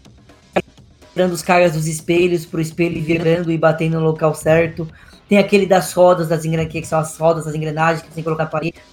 tirando 1.13 1.33
os 1.33 1.43
caras 1.43 1.73
dos 1.73 1.87
espelhos 1.87 2.45
pro 2.45 2.61
espelho 2.61 3.03
virando 3.03 3.51
e 3.51 3.59
batendo 3.59 3.99
no 4.01 4.07
local 4.07 4.35
certo. 4.35 4.89
Tem 5.29 5.39
aquele 5.39 5.67
das 5.67 5.93
rodas 5.93 6.29
das 6.29 6.45
engrenagens, 6.45 6.81
que 6.83 6.89
são 6.89 6.99
as 6.99 7.17
rodas 7.17 7.45
das 7.45 7.55
engrenagens 7.55 8.03
que 8.03 8.09
você 8.09 8.15
tem 8.15 8.25
que 8.25 8.31
colocar 8.31 8.51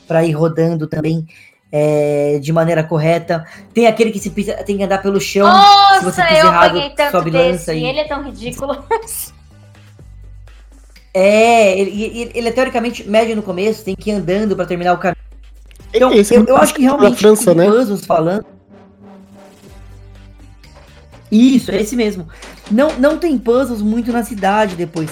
para 0.07 0.25
ir 0.25 0.31
rodando 0.33 0.85
também 0.85 1.25
é, 1.71 2.39
de 2.39 2.53
maneira 2.53 2.83
correta. 2.83 3.45
Tem 3.73 3.87
aquele 3.87 4.11
que 4.11 4.19
se 4.19 4.29
pisa, 4.29 4.53
tem 4.63 4.77
que 4.77 4.83
andar 4.83 5.01
pelo 5.01 5.19
chão. 5.19 5.47
Nossa, 5.47 5.99
se 5.99 6.05
você 6.05 6.23
pisa 6.23 6.39
eu 6.39 6.47
errado, 6.47 6.79
tanto 6.95 7.11
sobe 7.11 7.31
desse, 7.31 7.51
lança 7.51 7.73
e 7.73 7.83
ele 7.83 7.99
é 7.99 8.07
tão 8.07 8.23
ridículo. 8.23 8.85
é, 11.13 11.79
ele, 11.79 12.03
ele, 12.03 12.31
ele, 12.33 12.47
é 12.47 12.51
teoricamente 12.51 13.07
médio 13.09 13.35
no 13.35 13.43
começo, 13.43 13.83
tem 13.83 13.95
que 13.95 14.09
ir 14.09 14.13
andando 14.13 14.55
para 14.55 14.65
terminar 14.65 14.93
o 14.93 14.97
caminho. 14.97 15.15
Então, 15.93 16.13
Esse 16.13 16.35
eu, 16.35 16.45
eu 16.45 16.57
acho 16.57 16.73
que 16.73 16.81
realmente 16.81 17.17
França, 17.17 17.53
né? 17.53 17.67
puzzles 17.67 18.05
falando. 18.05 18.45
Isso, 21.31 21.71
é 21.71 21.81
esse 21.81 21.95
mesmo. 21.95 22.27
Não, 22.69 22.93
não 22.99 23.17
tem 23.17 23.37
puzzles 23.37 23.81
muito 23.81 24.11
na 24.11 24.23
cidade 24.23 24.75
depois. 24.75 25.09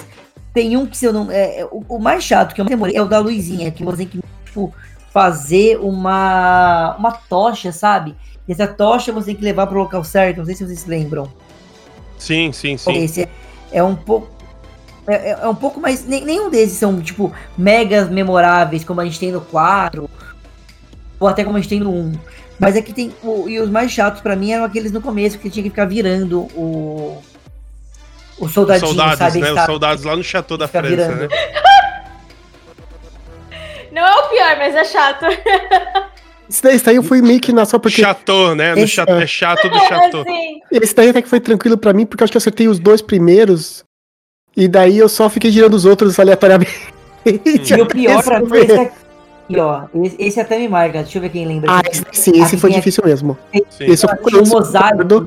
Tem 0.52 0.76
um 0.76 0.86
que 0.86 0.96
se 0.96 1.06
eu 1.06 1.12
não. 1.12 1.30
É, 1.30 1.60
é 1.60 1.64
o, 1.64 1.84
o, 1.88 1.98
mais 1.98 2.22
chato 2.22 2.54
que 2.54 2.60
eu 2.60 2.64
demorei 2.64 2.96
é 2.96 3.02
o 3.02 3.08
da 3.08 3.18
Luizinha, 3.18 3.70
que 3.70 3.84
você 3.84 3.98
tem 3.98 4.06
que, 4.06 4.20
tipo, 4.44 4.72
fazer 5.14 5.78
uma, 5.80 6.96
uma 6.98 7.12
tocha, 7.12 7.70
sabe? 7.70 8.16
E 8.48 8.52
essa 8.52 8.66
tocha 8.66 9.12
você 9.12 9.26
tem 9.26 9.36
que 9.36 9.44
levar 9.44 9.68
para 9.68 9.76
o 9.76 9.80
local 9.80 10.02
certo. 10.02 10.38
Não 10.38 10.44
sei 10.44 10.56
se 10.56 10.66
vocês 10.66 10.80
se 10.80 10.90
lembram. 10.90 11.32
Sim, 12.18 12.50
sim, 12.50 12.76
sim. 12.76 12.96
Esse 12.96 13.22
é, 13.22 13.28
é 13.70 13.82
um 13.82 13.94
pouco. 13.94 14.28
É, 15.06 15.14
é, 15.14 15.38
é 15.42 15.48
um 15.48 15.54
pouco 15.54 15.80
mais. 15.80 16.04
Nenhum 16.04 16.50
desses 16.50 16.78
são, 16.78 17.00
tipo, 17.00 17.32
megas 17.56 18.10
memoráveis, 18.10 18.82
como 18.82 19.00
a 19.00 19.04
gente 19.04 19.20
tem 19.20 19.30
no 19.30 19.40
4, 19.40 20.10
ou 21.20 21.28
até 21.28 21.44
como 21.44 21.56
a 21.56 21.60
gente 21.60 21.70
tem 21.70 21.78
no 21.78 21.92
1. 21.92 22.12
Mas 22.58 22.74
é 22.74 22.82
que 22.82 22.92
tem. 22.92 23.14
O, 23.22 23.48
e 23.48 23.60
os 23.60 23.70
mais 23.70 23.92
chatos 23.92 24.20
para 24.20 24.34
mim 24.34 24.50
eram 24.50 24.64
aqueles 24.64 24.90
no 24.90 25.00
começo, 25.00 25.38
que 25.38 25.48
tinha 25.48 25.62
que 25.62 25.70
ficar 25.70 25.84
virando 25.84 26.40
o. 26.56 27.22
O 28.36 28.48
soldadinho, 28.48 28.88
soldados, 28.88 29.18
sabe? 29.18 29.40
Né? 29.40 29.52
Os 29.52 29.64
soldados 29.64 30.04
lá 30.04 30.16
no 30.16 30.24
Chateau 30.24 30.58
da 30.58 30.66
França, 30.66 30.88
virando. 30.88 31.20
né? 31.20 31.28
Não 33.94 34.04
é 34.04 34.12
o 34.12 34.28
pior, 34.28 34.56
mas 34.58 34.74
é 34.74 34.84
chato. 34.84 35.24
Esse 36.46 36.62
daí, 36.62 36.74
esse 36.74 36.84
daí 36.84 36.96
eu 36.96 37.02
fui 37.02 37.22
meio 37.22 37.40
que 37.40 37.52
na 37.52 37.64
só 37.64 37.78
porque. 37.78 38.02
Chateau, 38.02 38.54
né? 38.54 38.74
Esse, 38.74 38.88
chato, 38.88 39.12
é 39.12 39.26
chato 39.26 39.66
do. 39.66 40.20
Assim. 40.20 40.60
Esse 40.70 40.94
daí 40.94 41.08
até 41.08 41.22
que 41.22 41.28
foi 41.28 41.40
tranquilo 41.40 41.78
pra 41.78 41.94
mim, 41.94 42.04
porque 42.04 42.22
eu 42.22 42.24
acho 42.26 42.32
que 42.32 42.36
eu 42.36 42.40
acertei 42.40 42.68
os 42.68 42.78
dois 42.78 43.00
primeiros. 43.00 43.82
E 44.54 44.68
daí 44.68 44.98
eu 44.98 45.08
só 45.08 45.30
fiquei 45.30 45.50
girando 45.50 45.72
os 45.72 45.86
outros 45.86 46.20
aleatoriamente. 46.20 46.92
E 47.24 47.80
o 47.80 47.86
pior 47.88 48.22
pra 48.22 48.40
mim 48.40 48.46
é 48.52 48.60
esse 48.60 48.72
aqui, 48.74 49.58
ó. 49.58 49.82
Esse, 50.18 50.40
até 50.40 50.58
me 50.58 50.68
marca. 50.68 51.02
Deixa 51.02 51.16
eu 51.16 51.22
ver 51.22 51.30
quem 51.30 51.46
lembra. 51.46 51.72
Ah, 51.72 51.82
esse, 51.90 52.04
sim, 52.12 52.32
esse 52.32 52.42
aqui 52.42 52.56
foi 52.58 52.72
difícil 52.72 53.00
aqui. 53.00 53.10
mesmo. 53.10 53.38
Sim. 53.70 53.84
Esse 53.86 54.06
foi 54.06 54.40
um 54.40 54.46
mosaico. 54.46 55.26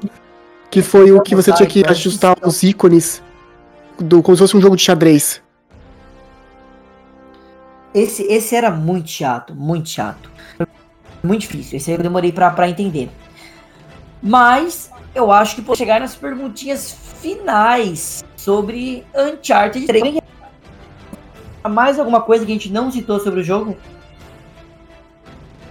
Que 0.70 0.84
foi 0.84 1.12
o 1.12 1.22
que 1.22 1.36
você 1.36 1.52
tinha 1.52 1.68
que 1.68 1.84
ajustar 1.88 2.38
os 2.44 2.62
ícones 2.62 3.24
do, 3.98 4.22
como 4.22 4.38
se 4.38 4.44
fosse 4.44 4.56
um 4.56 4.62
jogo 4.62 4.76
de 4.76 4.84
xadrez. 4.84 5.42
Esse, 7.94 8.24
esse 8.24 8.56
era 8.56 8.70
muito 8.70 9.10
chato, 9.10 9.56
muito 9.56 9.90
chato. 9.90 10.30
Muito 11.24 11.42
difícil. 11.42 11.78
Esse 11.78 11.92
eu 11.92 11.98
demorei 11.98 12.32
pra, 12.32 12.52
pra 12.52 12.70
entender. 12.70 13.10
Mas 14.22 14.92
eu 15.16 15.32
acho 15.32 15.56
que 15.56 15.62
vou 15.62 15.76
chegar 15.76 16.00
nas 16.00 16.16
perguntinhas 16.16 16.96
finais 17.22 18.24
sobre 18.36 19.04
Uncharted 19.16 19.86
3. 19.86 20.18
Mais 21.70 22.00
alguma 22.00 22.22
coisa 22.22 22.46
que 22.46 22.52
a 22.52 22.56
gente 22.56 22.72
não 22.72 22.92
citou 22.92 23.20
sobre 23.20 23.42
o 23.42 23.44
jogo? 23.44 23.76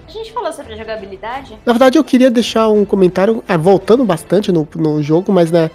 A 0.06 0.10
gente 0.10 0.32
falou 0.32 0.52
sobre 0.52 0.74
a 0.74 0.76
jogabilidade? 0.76 1.58
Na 1.64 1.72
verdade, 1.72 1.98
eu 1.98 2.04
queria 2.04 2.30
deixar 2.30 2.68
um 2.68 2.84
comentário, 2.84 3.42
é, 3.48 3.56
voltando 3.56 4.04
bastante 4.04 4.52
no, 4.52 4.66
no 4.76 5.02
jogo, 5.02 5.32
mas 5.32 5.50
né, 5.50 5.70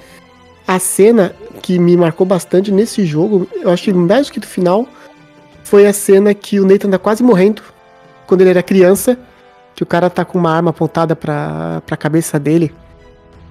a 0.68 0.80
cena 0.80 1.35
que 1.61 1.77
me 1.80 1.95
marcou 1.97 2.26
bastante 2.26 2.72
nesse 2.72 3.05
jogo, 3.05 3.47
eu 3.53 3.69
acho 3.69 3.84
que 3.84 3.93
mais 3.93 4.27
do 4.27 4.34
que 4.34 4.39
do 4.39 4.47
final, 4.47 4.88
foi 5.72 5.88
a 5.88 5.93
cena 5.93 6.34
que 6.34 6.60
o 6.60 6.65
Nathan 6.65 6.89
tá 6.89 6.99
quase 6.99 7.23
morrendo, 7.23 7.61
quando 8.27 8.41
ele 8.41 8.49
era 8.49 8.61
criança, 8.61 9.18
que 9.73 9.81
o 9.81 9.85
cara 9.85 10.10
tá 10.10 10.26
com 10.26 10.38
uma 10.38 10.53
arma 10.53 10.72
apontada 10.72 11.15
pra, 11.15 11.81
pra 11.85 11.95
cabeça 11.95 12.38
dele. 12.38 12.76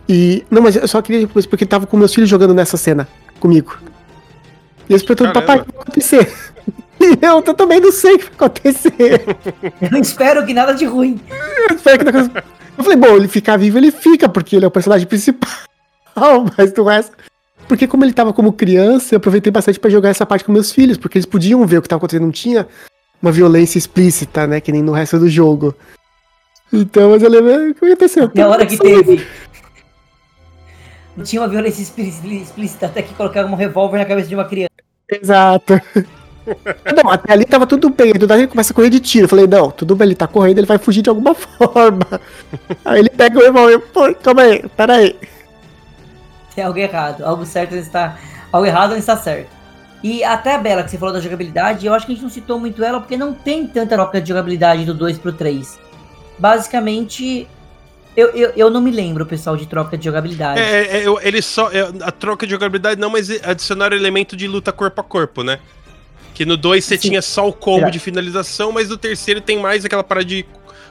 E. 0.06 0.44
Não, 0.50 0.60
mas 0.60 0.76
eu 0.76 0.86
só 0.86 1.00
queria 1.00 1.22
depois, 1.22 1.46
porque 1.46 1.64
tava 1.64 1.86
com 1.86 1.96
meus 1.96 2.12
filhos 2.12 2.28
jogando 2.28 2.52
nessa 2.52 2.76
cena 2.76 3.08
comigo. 3.40 3.78
E 4.86 4.92
eles 4.92 5.02
perguntam, 5.02 5.32
papai, 5.32 5.60
o 5.60 5.64
que 5.64 5.72
vai 5.72 5.80
acontecer? 5.80 6.32
E 7.02 7.16
eu, 7.24 7.42
eu 7.46 7.54
também 7.54 7.80
não 7.80 7.90
sei 7.90 8.16
o 8.16 8.18
que 8.18 8.24
vai 8.24 8.34
acontecer. 8.34 9.24
Eu 9.90 9.98
espero 10.02 10.44
que 10.44 10.52
nada 10.52 10.74
de 10.74 10.84
ruim. 10.84 11.18
Eu 11.70 11.74
espero 11.74 11.98
que 12.04 12.06
aconteça. 12.10 12.44
Eu 12.76 12.84
falei, 12.84 12.98
bom, 12.98 13.16
ele 13.16 13.26
ficar 13.26 13.56
vivo, 13.56 13.78
ele 13.78 13.90
fica, 13.90 14.28
porque 14.28 14.54
ele 14.56 14.66
é 14.66 14.68
o 14.68 14.70
personagem 14.70 15.06
principal. 15.06 15.48
Mas 16.58 16.72
do 16.72 16.84
resto. 16.84 17.16
Porque 17.70 17.86
como 17.86 18.04
ele 18.04 18.12
tava 18.12 18.32
como 18.32 18.52
criança, 18.52 19.14
eu 19.14 19.18
aproveitei 19.18 19.52
bastante 19.52 19.78
pra 19.78 19.88
jogar 19.88 20.08
essa 20.08 20.26
parte 20.26 20.42
com 20.44 20.50
meus 20.50 20.72
filhos, 20.72 20.98
porque 20.98 21.16
eles 21.18 21.24
podiam 21.24 21.64
ver 21.64 21.78
o 21.78 21.82
que 21.82 21.88
tava 21.88 21.98
acontecendo, 21.98 22.24
não 22.24 22.32
tinha 22.32 22.66
uma 23.22 23.30
violência 23.30 23.78
explícita, 23.78 24.44
né? 24.44 24.60
Que 24.60 24.72
nem 24.72 24.82
no 24.82 24.90
resto 24.90 25.20
do 25.20 25.28
jogo. 25.30 25.72
Então, 26.72 27.10
mas 27.10 27.22
eu 27.22 27.30
lembro 27.30 27.70
o 27.70 27.74
que 27.74 27.84
aconteceu. 27.86 28.24
Até 28.24 28.42
a 28.42 28.48
hora 28.48 28.66
que 28.66 28.76
teve. 28.76 29.24
Não 31.16 31.22
tinha 31.24 31.40
uma 31.42 31.46
violência 31.46 31.80
explí- 31.80 32.42
explícita 32.42 32.86
até 32.86 33.02
que 33.02 33.14
colocaram 33.14 33.48
um 33.48 33.54
revólver 33.54 33.98
na 33.98 34.04
cabeça 34.04 34.28
de 34.28 34.34
uma 34.34 34.44
criança. 34.46 34.70
Exato. 35.08 35.80
Não, 37.04 37.08
até 37.08 37.32
ali 37.32 37.44
tava 37.44 37.68
tudo 37.68 37.88
bem. 37.88 38.14
Do 38.14 38.26
nada 38.26 38.40
ele 38.40 38.48
começa 38.48 38.72
a 38.72 38.74
correr 38.74 38.90
de 38.90 38.98
tiro. 38.98 39.26
Eu 39.26 39.28
falei, 39.28 39.46
não, 39.46 39.70
tudo 39.70 39.94
bem, 39.94 40.08
ele 40.08 40.14
tá 40.16 40.26
correndo, 40.26 40.58
ele 40.58 40.66
vai 40.66 40.78
fugir 40.78 41.02
de 41.02 41.08
alguma 41.10 41.34
forma. 41.38 42.20
Aí 42.84 42.98
ele 42.98 43.10
pega 43.10 43.38
o 43.38 43.42
revólver, 43.42 43.78
pô, 43.92 44.12
calma 44.16 44.42
aí, 44.42 44.64
pera 44.76 44.94
aí. 44.94 45.16
Tem 46.60 46.66
algo 46.66 46.78
errado. 46.78 47.24
Algo 47.24 47.46
certo 47.46 47.74
está. 47.74 48.18
Algo 48.52 48.66
errado 48.66 48.94
está 48.94 49.16
certo. 49.16 49.48
E 50.02 50.22
até 50.22 50.54
a 50.54 50.58
Bela, 50.58 50.82
que 50.82 50.90
você 50.90 50.98
falou 50.98 51.14
da 51.14 51.20
jogabilidade, 51.20 51.86
eu 51.86 51.94
acho 51.94 52.04
que 52.04 52.12
a 52.12 52.14
gente 52.14 52.22
não 52.22 52.30
citou 52.30 52.60
muito 52.60 52.84
ela 52.84 53.00
porque 53.00 53.16
não 53.16 53.32
tem 53.32 53.66
tanta 53.66 53.94
troca 53.94 54.20
de 54.20 54.28
jogabilidade 54.28 54.84
do 54.84 54.92
2 54.92 55.18
pro 55.18 55.32
3. 55.32 55.78
Basicamente, 56.38 57.48
eu, 58.14 58.28
eu, 58.30 58.52
eu 58.56 58.70
não 58.70 58.80
me 58.80 58.90
lembro, 58.90 59.24
pessoal, 59.24 59.56
de 59.56 59.66
troca 59.66 59.96
de 59.96 60.04
jogabilidade. 60.04 60.60
É, 60.60 60.98
é, 60.98 61.04
ele 61.22 61.40
só. 61.40 61.70
é, 61.70 61.80
a 62.02 62.10
troca 62.10 62.46
de 62.46 62.52
jogabilidade 62.52 63.00
não, 63.00 63.08
mas 63.08 63.30
adicionaram 63.42 63.96
elemento 63.96 64.36
de 64.36 64.46
luta 64.46 64.70
corpo 64.70 65.00
a 65.00 65.04
corpo, 65.04 65.42
né? 65.42 65.60
Que 66.34 66.44
no 66.44 66.58
2 66.58 66.84
você 66.84 66.96
Sim. 66.96 67.08
tinha 67.08 67.22
só 67.22 67.48
o 67.48 67.52
combo 67.52 67.90
de 67.90 67.98
finalização, 67.98 68.70
mas 68.72 68.90
no 68.90 68.98
terceiro 68.98 69.40
tem 69.40 69.58
mais 69.58 69.84
aquela 69.84 70.04
parada 70.04 70.26
de 70.26 70.44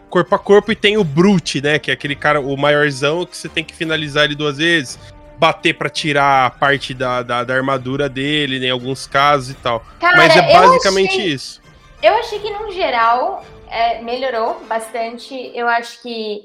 corpo 0.10 0.34
a 0.34 0.40
corpo 0.40 0.72
e 0.72 0.76
tem 0.76 0.98
o 0.98 1.04
Brute, 1.04 1.62
né? 1.62 1.78
Que 1.78 1.92
é 1.92 1.94
aquele 1.94 2.16
cara, 2.16 2.40
o 2.40 2.56
maiorzão, 2.58 3.26
que 3.26 3.38
você 3.38 3.48
tem 3.48 3.64
que 3.64 3.74
finalizar 3.76 4.26
ele 4.26 4.36
duas 4.36 4.58
vezes, 4.58 5.00
bater 5.40 5.74
pra 5.74 5.90
tirar 5.90 6.46
a 6.46 6.50
parte 6.50 6.94
da, 6.94 7.24
da, 7.24 7.44
da 7.46 7.54
armadura 7.56 8.10
dele, 8.10 8.60
né, 8.60 8.68
em 8.68 8.72
alguns 8.72 9.08
casos 9.08 9.52
e 9.52 9.56
tal. 9.56 9.84
Cara, 10.00 10.18
mas 10.18 10.36
é 10.36 10.42
basicamente 10.54 11.12
achei- 11.14 11.28
isso. 11.34 11.62
Eu 12.04 12.14
achei 12.16 12.40
que, 12.40 12.50
no 12.52 12.72
geral, 12.72 13.44
é, 13.70 14.02
melhorou 14.02 14.62
bastante. 14.68 15.34
Eu 15.56 15.68
acho 15.68 16.02
que 16.02 16.42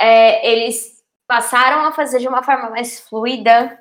é, 0.00 0.48
eles 0.52 0.98
passaram 1.26 1.84
a 1.84 1.92
fazer 1.92 2.20
de 2.20 2.28
uma 2.28 2.42
forma 2.42 2.70
mais 2.70 3.00
fluida, 3.00 3.78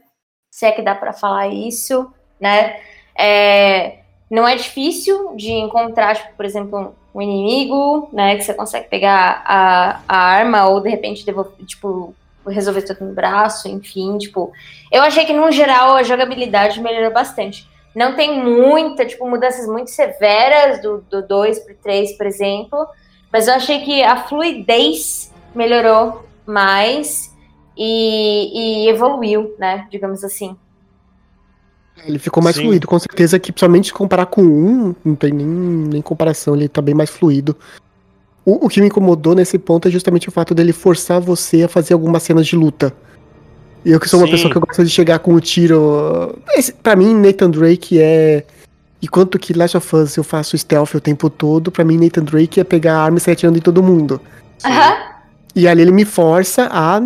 se 0.52 0.66
é 0.66 0.72
que 0.72 0.82
dá 0.82 0.96
pra 0.96 1.14
falar 1.14 1.48
isso, 1.48 2.12
né? 2.40 2.80
É, 3.18 4.00
não 4.30 4.48
é 4.48 4.56
difícil 4.56 5.36
de 5.36 5.52
encontrar, 5.52 6.16
tipo, 6.16 6.34
por 6.36 6.46
exemplo, 6.46 6.96
um 7.14 7.22
inimigo, 7.22 8.10
né? 8.12 8.36
Que 8.36 8.44
você 8.44 8.54
consegue 8.54 8.90
pegar 8.90 9.44
a, 9.46 10.02
a 10.08 10.18
arma 10.18 10.68
ou, 10.68 10.82
de 10.82 10.90
repente, 10.90 11.26
devolver, 11.26 11.66
tipo, 11.66 12.16
resolver 12.50 12.82
tudo 12.82 13.06
no 13.06 13.14
braço, 13.14 13.68
enfim, 13.68 14.18
tipo... 14.18 14.52
Eu 14.92 15.04
achei 15.04 15.26
que, 15.26 15.34
no 15.34 15.52
geral, 15.52 15.96
a 15.96 16.04
jogabilidade 16.04 16.82
melhorou 16.82 17.12
bastante. 17.12 17.68
Não 17.96 18.16
tem 18.16 18.44
muita, 18.44 19.06
tipo, 19.06 19.28
mudanças 19.28 19.68
muito 19.68 19.90
severas 19.90 20.82
do, 20.82 21.04
do 21.10 21.26
2 21.26 21.60
pro 21.60 21.76
3, 21.76 22.18
por 22.18 22.28
exemplo. 22.28 22.88
Mas 23.32 23.48
eu 23.48 23.56
achei 23.56 23.82
que 23.82 24.04
a 24.04 24.18
fluidez 24.18 25.34
melhorou 25.56 26.24
mais 26.46 27.36
e, 27.76 28.86
e 28.86 28.90
evoluiu, 28.90 29.56
né? 29.58 29.88
Digamos 29.92 30.24
assim. 30.24 30.56
Ele 32.06 32.20
ficou 32.20 32.44
mais 32.44 32.56
Sim. 32.56 32.64
fluido, 32.64 32.88
com 32.88 33.00
certeza 33.00 33.40
que, 33.40 33.52
principalmente 33.52 33.88
se 33.88 33.94
comparar 33.94 34.28
com 34.28 34.42
um, 34.44 34.96
não 35.04 35.16
tem 35.16 35.34
nem, 35.34 35.48
nem 35.48 36.02
comparação, 36.02 36.56
ele 36.56 36.70
tá 36.70 36.82
bem 36.82 36.94
mais 36.94 37.10
fluido. 37.10 37.56
O, 38.48 38.66
o 38.66 38.70
que 38.70 38.80
me 38.80 38.88
incomodou 38.88 39.36
nesse 39.36 39.60
ponto 39.60 39.90
é 39.90 39.92
justamente 39.92 40.30
o 40.30 40.32
fato 40.32 40.56
dele 40.56 40.72
forçar 40.72 41.20
você 41.20 41.64
a 41.64 41.68
fazer 41.68 41.94
algumas 41.94 42.24
cenas 42.24 42.48
de 42.48 42.56
luta. 42.56 42.94
E 43.84 43.92
eu 43.92 44.00
que 44.00 44.08
sou 44.08 44.22
uma 44.22 44.26
Sim. 44.26 44.32
pessoa 44.32 44.50
que 44.52 44.58
eu 44.58 44.62
gosto 44.62 44.86
de 44.86 44.90
chegar 44.90 45.20
com 45.20 45.34
o 45.34 45.42
tiro. 45.42 46.34
Esse, 46.56 46.72
pra 46.72 46.96
mim, 46.96 47.14
Nathan 47.14 47.50
Drake 47.50 48.00
é. 48.00 48.46
Enquanto 49.04 49.38
que 49.38 49.52
Last 49.52 49.76
of 49.76 49.96
Us 49.98 50.16
eu 50.16 50.24
faço 50.24 50.58
stealth 50.58 50.96
o 50.96 51.02
tempo 51.02 51.30
todo, 51.30 51.70
pra 51.74 51.84
mim 51.84 51.98
Nathan 51.98 52.24
Drake 52.24 52.58
é 52.62 52.64
pegar 52.64 52.96
a 52.96 53.04
arma 53.04 53.18
e 53.18 53.22
sair 53.22 53.34
atirando 53.34 53.58
em 53.58 53.62
todo 53.62 53.84
mundo. 53.84 54.22
Sim. 54.60 54.70
Aham. 54.70 54.96
E 55.54 55.68
ali 55.68 55.82
ele 55.82 55.92
me 55.92 56.06
força 56.06 56.70
a 56.72 57.02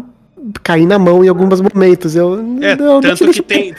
cair 0.62 0.86
na 0.86 1.00
mão 1.00 1.26
em 1.26 1.28
alguns 1.28 1.60
momentos. 1.60 2.16
Eu. 2.16 2.36
É, 2.62 2.76
não, 2.76 3.02
tanto 3.02 3.26
deixa- 3.26 3.42
que 3.42 3.48
deixa- 3.48 3.74
tem. 3.74 3.76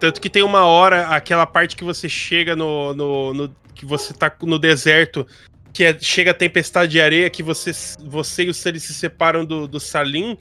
Tanto 0.00 0.20
que 0.20 0.28
tem 0.28 0.42
uma 0.42 0.64
hora, 0.64 1.06
aquela 1.06 1.46
parte 1.46 1.76
que 1.76 1.84
você 1.84 2.08
chega 2.08 2.56
no. 2.56 2.92
no, 2.92 3.34
no- 3.34 3.50
que 3.72 3.86
você 3.86 4.12
tá 4.12 4.30
no 4.42 4.58
deserto, 4.58 5.24
que 5.72 5.84
é- 5.84 5.98
chega 5.98 6.32
a 6.32 6.34
tempestade 6.34 6.92
de 6.92 7.00
areia, 7.00 7.30
que 7.30 7.42
você, 7.42 7.72
você 8.04 8.44
e 8.44 8.50
o 8.50 8.54
Sully 8.54 8.78
se 8.78 8.92
separam 8.92 9.44
do, 9.44 9.66
do 9.66 9.80
Salim. 9.80 10.36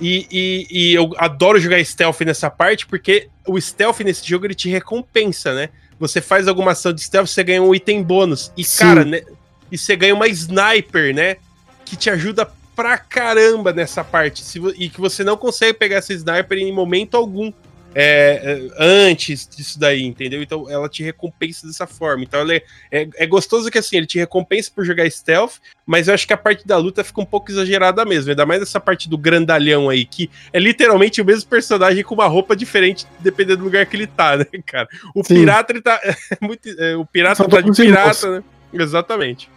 E, 0.00 0.26
e, 0.30 0.66
e 0.70 0.94
eu 0.94 1.12
adoro 1.16 1.60
jogar 1.60 1.82
stealth 1.84 2.20
nessa 2.22 2.50
parte, 2.50 2.86
porque 2.86 3.28
o 3.46 3.60
stealth 3.60 4.00
nesse 4.00 4.28
jogo 4.28 4.46
ele 4.46 4.54
te 4.54 4.68
recompensa, 4.68 5.54
né? 5.54 5.68
Você 5.98 6.20
faz 6.20 6.48
alguma 6.48 6.72
ação 6.72 6.92
de 6.92 7.00
stealth, 7.00 7.28
você 7.28 7.44
ganha 7.44 7.62
um 7.62 7.74
item 7.74 8.02
bônus. 8.02 8.52
E, 8.56 8.64
Sim. 8.64 8.78
cara, 8.84 9.04
né? 9.04 9.22
E 9.70 9.78
você 9.78 9.94
ganha 9.96 10.14
uma 10.14 10.26
sniper, 10.28 11.14
né? 11.14 11.36
Que 11.84 11.96
te 11.96 12.10
ajuda 12.10 12.50
pra 12.74 12.98
caramba 12.98 13.72
nessa 13.72 14.02
parte. 14.02 14.42
E 14.76 14.90
que 14.90 15.00
você 15.00 15.22
não 15.22 15.36
consegue 15.36 15.78
pegar 15.78 15.96
essa 15.96 16.12
sniper 16.12 16.58
em 16.58 16.72
momento 16.72 17.16
algum 17.16 17.52
é, 17.94 18.40
é, 18.42 18.70
antes 18.78 19.48
disso 19.48 19.78
daí, 19.78 20.02
entendeu? 20.02 20.42
Então 20.42 20.68
ela 20.68 20.88
te 20.88 21.02
recompensa 21.02 21.66
dessa 21.66 21.86
forma. 21.86 22.24
Então 22.24 22.40
é, 22.50 22.62
é, 22.90 23.08
é 23.16 23.26
gostoso 23.26 23.70
que 23.70 23.78
assim, 23.78 23.96
ele 23.96 24.06
te 24.06 24.18
recompensa 24.18 24.70
por 24.74 24.84
jogar 24.84 25.08
stealth, 25.10 25.54
mas 25.86 26.08
eu 26.08 26.14
acho 26.14 26.26
que 26.26 26.32
a 26.32 26.36
parte 26.36 26.66
da 26.66 26.76
luta 26.76 27.04
fica 27.04 27.20
um 27.20 27.26
pouco 27.26 27.50
exagerada 27.50 28.04
mesmo. 28.04 28.30
Ainda 28.30 28.44
mais 28.44 28.62
essa 28.62 28.80
parte 28.80 29.08
do 29.08 29.16
grandalhão 29.16 29.88
aí, 29.88 30.04
que 30.04 30.30
é 30.52 30.58
literalmente 30.58 31.20
o 31.20 31.24
mesmo 31.24 31.48
personagem 31.48 32.02
com 32.02 32.14
uma 32.14 32.26
roupa 32.26 32.56
diferente, 32.56 33.06
dependendo 33.20 33.58
do 33.58 33.64
lugar 33.64 33.86
que 33.86 33.96
ele 33.96 34.06
tá, 34.06 34.36
né, 34.38 34.46
cara? 34.66 34.88
O 35.14 35.22
Sim. 35.22 35.34
pirata, 35.36 35.72
ele 35.72 35.82
tá. 35.82 36.00
é 36.04 36.16
muito, 36.40 36.68
é, 36.68 36.96
o 36.96 37.06
pirata 37.06 37.36
São 37.36 37.48
tá 37.48 37.60
de 37.60 37.68
irmãos. 37.68 38.20
pirata, 38.20 38.30
né? 38.30 38.44
Exatamente. 38.72 39.48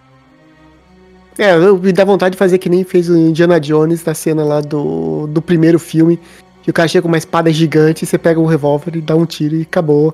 É, 1.39 1.53
eu 1.53 1.77
me 1.77 1.93
dá 1.93 2.03
vontade 2.03 2.33
de 2.33 2.37
fazer 2.37 2.57
que 2.57 2.67
nem 2.67 2.83
fez 2.83 3.09
o 3.09 3.15
Indiana 3.15 3.59
Jones 3.59 4.03
na 4.03 4.13
cena 4.15 4.43
lá 4.43 4.59
do, 4.59 5.27
do 5.27 5.41
primeiro 5.41 5.77
filme. 5.77 6.19
Que 6.67 6.71
o 6.71 6.73
cara 6.73 6.85
chega 6.89 7.01
com 7.01 7.07
uma 7.07 7.17
espada 7.17 7.49
gigante, 7.49 8.05
você 8.05 8.17
pega 8.17 8.41
um 8.41 8.45
revólver 8.45 8.93
e 8.97 8.99
dá 8.99 9.15
um 9.15 9.25
tiro 9.25 9.55
e 9.55 9.61
acabou. 9.61 10.13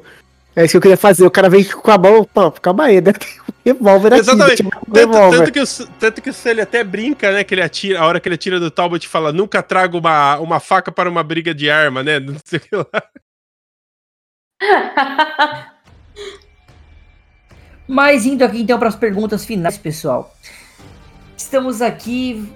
É 0.55 0.63
isso 0.63 0.73
que 0.73 0.77
eu 0.77 0.81
queria 0.81 0.95
fazer. 0.95 1.25
O 1.25 1.31
cara 1.31 1.49
vem 1.49 1.63
com 1.63 1.89
a 1.89 1.97
mão, 1.97 2.23
pô, 2.31 2.51
calma 2.51 2.83
aí, 2.83 3.01
né? 3.01 3.11
Tem 3.63 3.73
um 3.73 3.77
revólver 3.77 4.13
aqui. 4.13 4.19
Exatamente. 4.19 4.61
um 4.61 4.69
Tanto, 4.69 4.93
revólver. 4.93 5.37
tanto 5.39 5.51
que 5.51 5.59
o, 5.59 5.65
tanto 5.99 6.21
que 6.21 6.29
o 6.29 6.33
Sully 6.33 6.61
até 6.61 6.83
brinca, 6.83 7.31
né? 7.31 7.43
Que 7.43 7.55
ele 7.55 7.63
atira, 7.63 7.99
a 7.99 8.05
hora 8.05 8.19
que 8.19 8.27
ele 8.27 8.35
atira 8.35 8.59
do 8.59 8.69
Talbot 8.69 9.07
fala, 9.07 9.33
nunca 9.33 9.63
trago 9.63 9.97
uma, 9.97 10.37
uma 10.37 10.59
faca 10.59 10.91
para 10.91 11.09
uma 11.09 11.23
briga 11.23 11.55
de 11.55 11.71
arma, 11.71 12.03
né? 12.03 12.19
Não 12.21 12.35
sei 12.45 12.59
o 12.59 12.61
que 12.61 12.75
lá. 12.75 12.85
Mas 17.87 18.27
indo 18.27 18.45
aqui 18.45 18.61
então 18.61 18.77
para 18.77 18.89
as 18.89 18.95
perguntas 18.95 19.43
finais, 19.43 19.79
pessoal. 19.79 20.35
Estamos 21.35 21.81
aqui. 21.81 22.47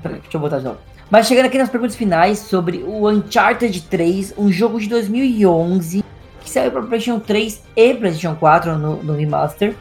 Peraí, 0.00 0.20
deixa 0.20 0.36
eu 0.36 0.40
botar 0.40 0.58
de 0.58 0.64
novo. 0.66 0.89
Mas 1.10 1.26
chegando 1.26 1.46
aqui 1.46 1.58
nas 1.58 1.68
perguntas 1.68 1.96
finais 1.96 2.38
sobre 2.38 2.84
o 2.86 3.08
Uncharted 3.08 3.82
3, 3.82 4.34
um 4.38 4.50
jogo 4.50 4.78
de 4.78 4.88
2011 4.88 6.04
que 6.40 6.48
saiu 6.48 6.70
para 6.70 6.82
PlayStation 6.82 7.18
3 7.18 7.62
e 7.74 7.94
PlayStation 7.94 8.36
4 8.36 8.78
no, 8.78 9.02
no 9.02 9.14
remaster. 9.14 9.74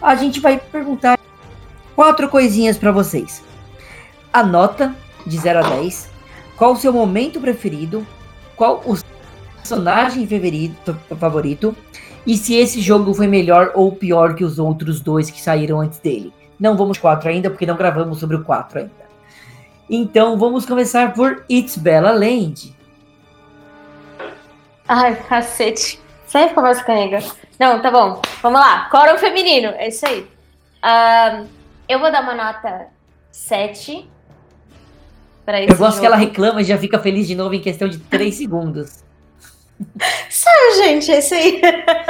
A 0.00 0.14
gente 0.14 0.38
vai 0.38 0.56
perguntar 0.56 1.18
quatro 1.96 2.28
coisinhas 2.28 2.78
para 2.78 2.92
vocês. 2.92 3.42
A 4.32 4.44
nota 4.44 4.94
de 5.26 5.36
0 5.36 5.58
a 5.58 5.62
10. 5.62 6.10
Qual 6.56 6.72
o 6.72 6.76
seu 6.76 6.92
momento 6.92 7.40
preferido? 7.40 8.06
Qual 8.54 8.80
o 8.86 8.96
personagem 9.56 10.28
favorito? 10.28 10.96
favorito 11.18 11.76
e 12.24 12.36
se 12.36 12.54
esse 12.54 12.80
jogo 12.80 13.12
foi 13.12 13.26
melhor 13.26 13.72
ou 13.74 13.90
pior 13.90 14.34
que 14.34 14.44
os 14.44 14.60
outros 14.60 15.00
dois 15.00 15.28
que 15.28 15.40
saíram 15.40 15.80
antes 15.80 15.98
dele. 15.98 16.32
Não 16.58 16.76
vamos 16.76 16.98
4 16.98 17.28
ainda, 17.28 17.50
porque 17.50 17.66
não 17.66 17.76
gravamos 17.76 18.20
sobre 18.20 18.36
o 18.36 18.44
4 18.44 18.78
ainda. 18.80 19.07
Então 19.88 20.38
vamos 20.38 20.66
começar 20.66 21.14
por 21.14 21.44
It's 21.50 21.76
Bella 21.76 22.12
Land. 22.12 22.76
Ai, 24.86 25.16
cacete. 25.16 26.00
Sempre 26.26 26.54
conversa 26.54 26.84
comigo. 26.84 27.16
Não, 27.58 27.80
tá 27.80 27.90
bom. 27.90 28.20
Vamos 28.42 28.60
lá. 28.60 28.88
Quórum 28.90 29.18
feminino. 29.18 29.68
É 29.68 29.88
isso 29.88 30.06
aí. 30.06 30.26
Eu 31.88 31.98
vou 31.98 32.12
dar 32.12 32.22
uma 32.22 32.34
nota 32.34 32.86
7. 33.30 34.08
Pra 35.44 35.60
esse 35.62 35.72
Eu 35.72 35.76
gosto 35.78 35.98
que 36.00 36.04
jogo. 36.04 36.06
ela 36.06 36.16
reclama 36.16 36.60
e 36.60 36.64
já 36.64 36.76
fica 36.76 36.98
feliz 36.98 37.26
de 37.26 37.34
novo 37.34 37.54
em 37.54 37.60
questão 37.60 37.88
de 37.88 37.98
3 37.98 38.34
segundos. 38.36 39.02
Sério, 40.28 40.76
gente, 40.84 41.10
é 41.10 41.18
isso 41.20 41.34
aí. 41.34 41.60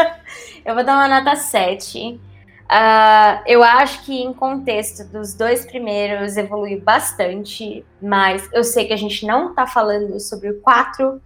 eu 0.65 0.75
vou 0.75 0.83
dar 0.85 0.95
uma 0.95 1.21
nota 1.21 1.37
7. 1.37 2.21
Uh, 2.69 3.41
eu 3.47 3.65
acho 3.65 4.05
que 4.05 4.23
em 4.23 4.31
contexto 4.31 5.03
dos 5.05 5.33
dois 5.33 5.65
primeiros 5.65 6.37
evoluiu 6.37 6.83
bastante, 6.83 7.83
mas 8.01 8.47
eu 8.53 8.63
sei 8.63 8.87
que 8.87 8.93
a 8.93 8.97
gente 8.97 9.27
não 9.27 9.55
tá 9.55 9.67
falando 9.67 10.21
sobre 10.21 10.51
o 10.51 10.61
4, 10.61 11.19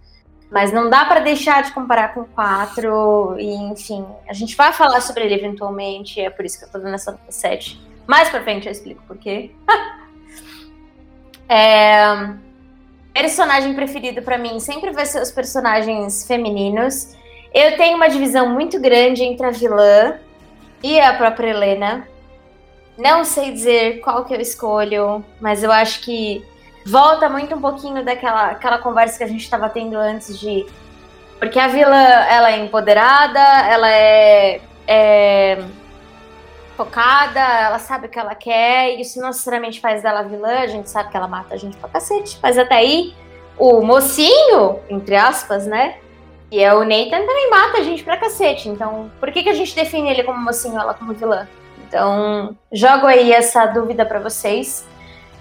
mas 0.52 0.72
não 0.72 0.88
dá 0.88 1.04
para 1.04 1.18
deixar 1.18 1.64
de 1.64 1.72
comparar 1.72 2.14
com 2.14 2.20
o 2.20 2.26
4, 2.26 3.40
e 3.40 3.54
enfim, 3.72 4.06
a 4.28 4.32
gente 4.32 4.54
vai 4.54 4.72
falar 4.72 5.00
sobre 5.00 5.24
ele 5.24 5.34
eventualmente, 5.34 6.20
é 6.20 6.30
por 6.30 6.44
isso 6.44 6.60
que 6.60 6.64
eu 6.64 6.70
tô 6.70 6.78
dando 6.78 6.94
essa 6.94 7.10
nota 7.10 7.32
7. 7.32 7.82
Mais 8.06 8.28
pra 8.28 8.42
frente 8.44 8.66
eu 8.66 8.72
explico 8.72 9.02
por 9.08 9.18
quê. 9.18 9.50
é, 11.48 12.34
personagem 13.12 13.74
preferido 13.74 14.22
para 14.22 14.38
mim 14.38 14.60
sempre 14.60 14.92
vai 14.92 15.06
ser 15.06 15.20
os 15.20 15.32
personagens 15.32 16.24
femininos. 16.24 17.16
Eu 17.52 17.76
tenho 17.76 17.96
uma 17.96 18.08
divisão 18.08 18.48
muito 18.48 18.78
grande 18.80 19.24
entre 19.24 19.44
a 19.44 19.50
vilã 19.50 20.20
e 20.82 21.00
a 21.00 21.14
própria 21.14 21.50
Helena. 21.50 22.08
Não 22.98 23.24
sei 23.24 23.52
dizer 23.52 24.00
qual 24.00 24.24
que 24.24 24.34
eu 24.34 24.40
escolho, 24.40 25.24
mas 25.40 25.62
eu 25.62 25.72
acho 25.72 26.00
que 26.00 26.44
volta 26.84 27.28
muito 27.28 27.54
um 27.54 27.60
pouquinho 27.60 28.04
daquela 28.04 28.50
aquela 28.50 28.78
conversa 28.78 29.18
que 29.18 29.24
a 29.24 29.28
gente 29.28 29.42
estava 29.42 29.68
tendo 29.68 29.96
antes 29.96 30.38
de 30.38 30.66
porque 31.42 31.58
a 31.58 31.66
vilã 31.66 31.96
ela 31.96 32.52
é 32.52 32.58
empoderada, 32.58 33.40
ela 33.40 33.90
é, 33.90 34.60
é 34.86 35.58
focada, 36.76 37.40
ela 37.40 37.80
sabe 37.80 38.06
o 38.06 38.08
que 38.08 38.16
ela 38.16 38.32
quer, 38.36 38.94
e 38.94 39.00
isso 39.00 39.20
não 39.20 39.26
necessariamente 39.26 39.80
faz 39.80 40.04
dela 40.04 40.22
vilã, 40.22 40.60
a 40.60 40.68
gente 40.68 40.88
sabe 40.88 41.10
que 41.10 41.16
ela 41.16 41.26
mata 41.26 41.54
a 41.54 41.58
gente 41.58 41.76
pra 41.78 41.88
cacete, 41.88 42.38
mas 42.40 42.56
até 42.56 42.76
aí 42.76 43.12
o 43.58 43.82
mocinho, 43.82 44.78
entre 44.88 45.16
aspas, 45.16 45.66
né? 45.66 45.96
E 46.52 46.62
é 46.62 46.74
o 46.74 46.80
Nathan 46.80 47.24
também 47.24 47.48
mata 47.48 47.78
a 47.78 47.82
gente 47.82 48.04
pra 48.04 48.18
cacete. 48.18 48.68
Então, 48.68 49.10
por 49.18 49.32
que, 49.32 49.42
que 49.42 49.48
a 49.48 49.54
gente 49.54 49.74
define 49.74 50.10
ele 50.10 50.22
como 50.22 50.38
mocinho 50.38 50.78
ela 50.78 50.92
como 50.92 51.14
vilã? 51.14 51.48
Então, 51.88 52.54
jogo 52.70 53.06
aí 53.06 53.32
essa 53.32 53.64
dúvida 53.64 54.04
para 54.04 54.20
vocês. 54.20 54.86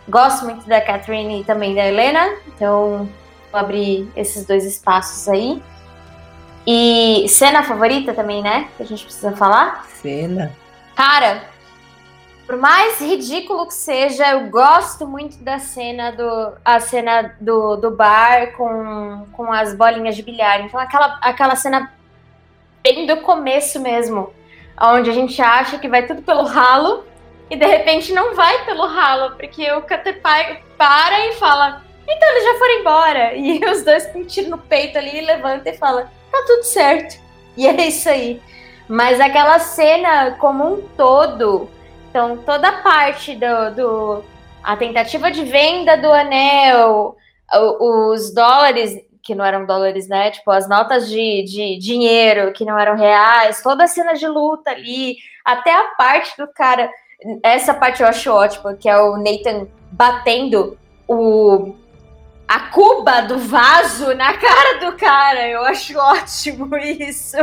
Gosto 0.07 0.45
muito 0.45 0.65
da 0.69 0.79
Catherine 0.79 1.41
e 1.41 1.43
também 1.43 1.75
da 1.75 1.85
Helena, 1.85 2.37
então 2.47 3.09
vou 3.51 3.59
abrir 3.59 4.09
esses 4.15 4.45
dois 4.45 4.63
espaços 4.63 5.27
aí. 5.27 5.61
E 6.65 7.25
cena 7.27 7.61
favorita 7.61 8.13
também, 8.13 8.41
né? 8.41 8.69
Que 8.77 8.83
a 8.83 8.85
gente 8.85 9.03
precisa 9.03 9.33
falar. 9.33 9.85
Cena. 10.01 10.53
Cara, 10.95 11.43
por 12.51 12.57
mais 12.57 12.99
ridículo 12.99 13.65
que 13.65 13.73
seja, 13.73 14.31
eu 14.31 14.49
gosto 14.49 15.07
muito 15.07 15.41
da 15.41 15.57
cena 15.57 16.11
do 16.11 16.51
a 16.65 16.81
cena 16.81 17.33
do, 17.39 17.77
do 17.77 17.91
bar 17.91 18.51
com, 18.57 19.25
com 19.31 19.53
as 19.53 19.73
bolinhas 19.73 20.17
de 20.17 20.21
bilhar. 20.21 20.59
Então 20.59 20.77
aquela, 20.77 21.17
aquela 21.21 21.55
cena 21.55 21.93
bem 22.83 23.05
do 23.05 23.21
começo 23.21 23.79
mesmo, 23.79 24.33
onde 24.81 25.09
a 25.09 25.13
gente 25.13 25.41
acha 25.41 25.79
que 25.79 25.87
vai 25.87 26.05
tudo 26.05 26.23
pelo 26.23 26.43
ralo 26.43 27.05
e 27.49 27.55
de 27.55 27.65
repente 27.65 28.11
não 28.11 28.35
vai 28.35 28.65
pelo 28.65 28.85
ralo, 28.85 29.37
porque 29.37 29.71
o 29.71 29.83
Catepai 29.83 30.61
para 30.77 31.27
e 31.27 31.35
fala: 31.35 31.81
"Então 32.05 32.29
eles 32.31 32.43
já 32.43 32.59
foram 32.59 32.79
embora". 32.81 33.31
E 33.39 33.63
os 33.63 33.85
dois 33.85 34.07
com 34.07 34.19
um 34.19 34.25
tiro 34.25 34.49
no 34.49 34.57
peito 34.57 34.97
ali 34.97 35.21
levanta 35.21 35.69
e 35.69 35.77
fala: 35.77 36.11
"Tá 36.29 36.43
tudo 36.45 36.63
certo". 36.63 37.17
E 37.55 37.65
é 37.65 37.87
isso 37.87 38.09
aí. 38.09 38.41
Mas 38.89 39.21
aquela 39.21 39.57
cena 39.57 40.31
como 40.31 40.73
um 40.73 40.81
todo, 40.97 41.69
então, 42.11 42.35
toda 42.39 42.67
a 42.67 42.81
parte 42.81 43.35
do, 43.35 43.73
do 43.73 44.23
a 44.61 44.75
tentativa 44.75 45.31
de 45.31 45.45
venda 45.45 45.95
do 45.95 46.11
anel, 46.11 47.15
os 47.79 48.33
dólares, 48.33 48.99
que 49.23 49.33
não 49.33 49.45
eram 49.45 49.65
dólares, 49.65 50.09
né? 50.09 50.29
Tipo, 50.29 50.51
as 50.51 50.67
notas 50.67 51.09
de, 51.09 51.43
de 51.43 51.79
dinheiro 51.79 52.51
que 52.51 52.65
não 52.65 52.77
eram 52.77 52.97
reais, 52.97 53.61
toda 53.61 53.85
a 53.85 53.87
cena 53.87 54.11
de 54.13 54.27
luta 54.27 54.71
ali, 54.71 55.15
até 55.45 55.73
a 55.73 55.85
parte 55.97 56.35
do 56.37 56.47
cara. 56.49 56.91
Essa 57.41 57.73
parte 57.73 58.01
eu 58.01 58.07
acho 58.09 58.29
ótima, 58.29 58.73
que 58.73 58.89
é 58.89 58.97
o 58.99 59.15
Nathan 59.15 59.67
batendo 59.89 60.77
o, 61.07 61.73
a 62.45 62.59
cuba 62.71 63.21
do 63.21 63.39
vaso 63.39 64.13
na 64.15 64.33
cara 64.33 64.79
do 64.79 64.97
cara. 64.97 65.47
Eu 65.47 65.63
acho 65.63 65.97
ótimo 65.97 66.75
isso. 66.75 67.37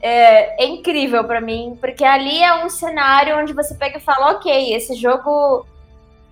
É, 0.00 0.64
é 0.64 0.66
incrível 0.66 1.24
para 1.24 1.40
mim, 1.40 1.76
porque 1.80 2.04
ali 2.04 2.42
é 2.42 2.64
um 2.64 2.68
cenário 2.68 3.38
onde 3.38 3.52
você 3.52 3.74
pega 3.74 3.98
e 3.98 4.00
fala, 4.00 4.32
ok, 4.32 4.74
esse 4.74 4.94
jogo 4.94 5.66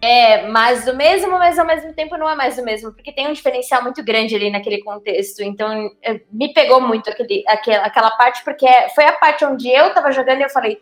é 0.00 0.46
mais 0.46 0.84
do 0.84 0.94
mesmo, 0.94 1.32
mas 1.32 1.58
ao 1.58 1.66
mesmo 1.66 1.92
tempo 1.92 2.16
não 2.16 2.28
é 2.28 2.34
mais 2.34 2.56
do 2.56 2.62
mesmo, 2.62 2.92
porque 2.92 3.12
tem 3.12 3.26
um 3.26 3.32
diferencial 3.32 3.82
muito 3.82 4.02
grande 4.04 4.34
ali 4.34 4.50
naquele 4.50 4.82
contexto. 4.82 5.42
Então, 5.42 5.90
me 6.30 6.52
pegou 6.52 6.80
muito 6.80 7.10
aquele, 7.10 7.44
aquela, 7.46 7.84
aquela 7.84 8.10
parte, 8.12 8.44
porque 8.44 8.66
foi 8.94 9.04
a 9.04 9.12
parte 9.12 9.44
onde 9.44 9.68
eu 9.68 9.92
tava 9.92 10.12
jogando 10.12 10.40
e 10.40 10.44
eu 10.44 10.50
falei, 10.50 10.80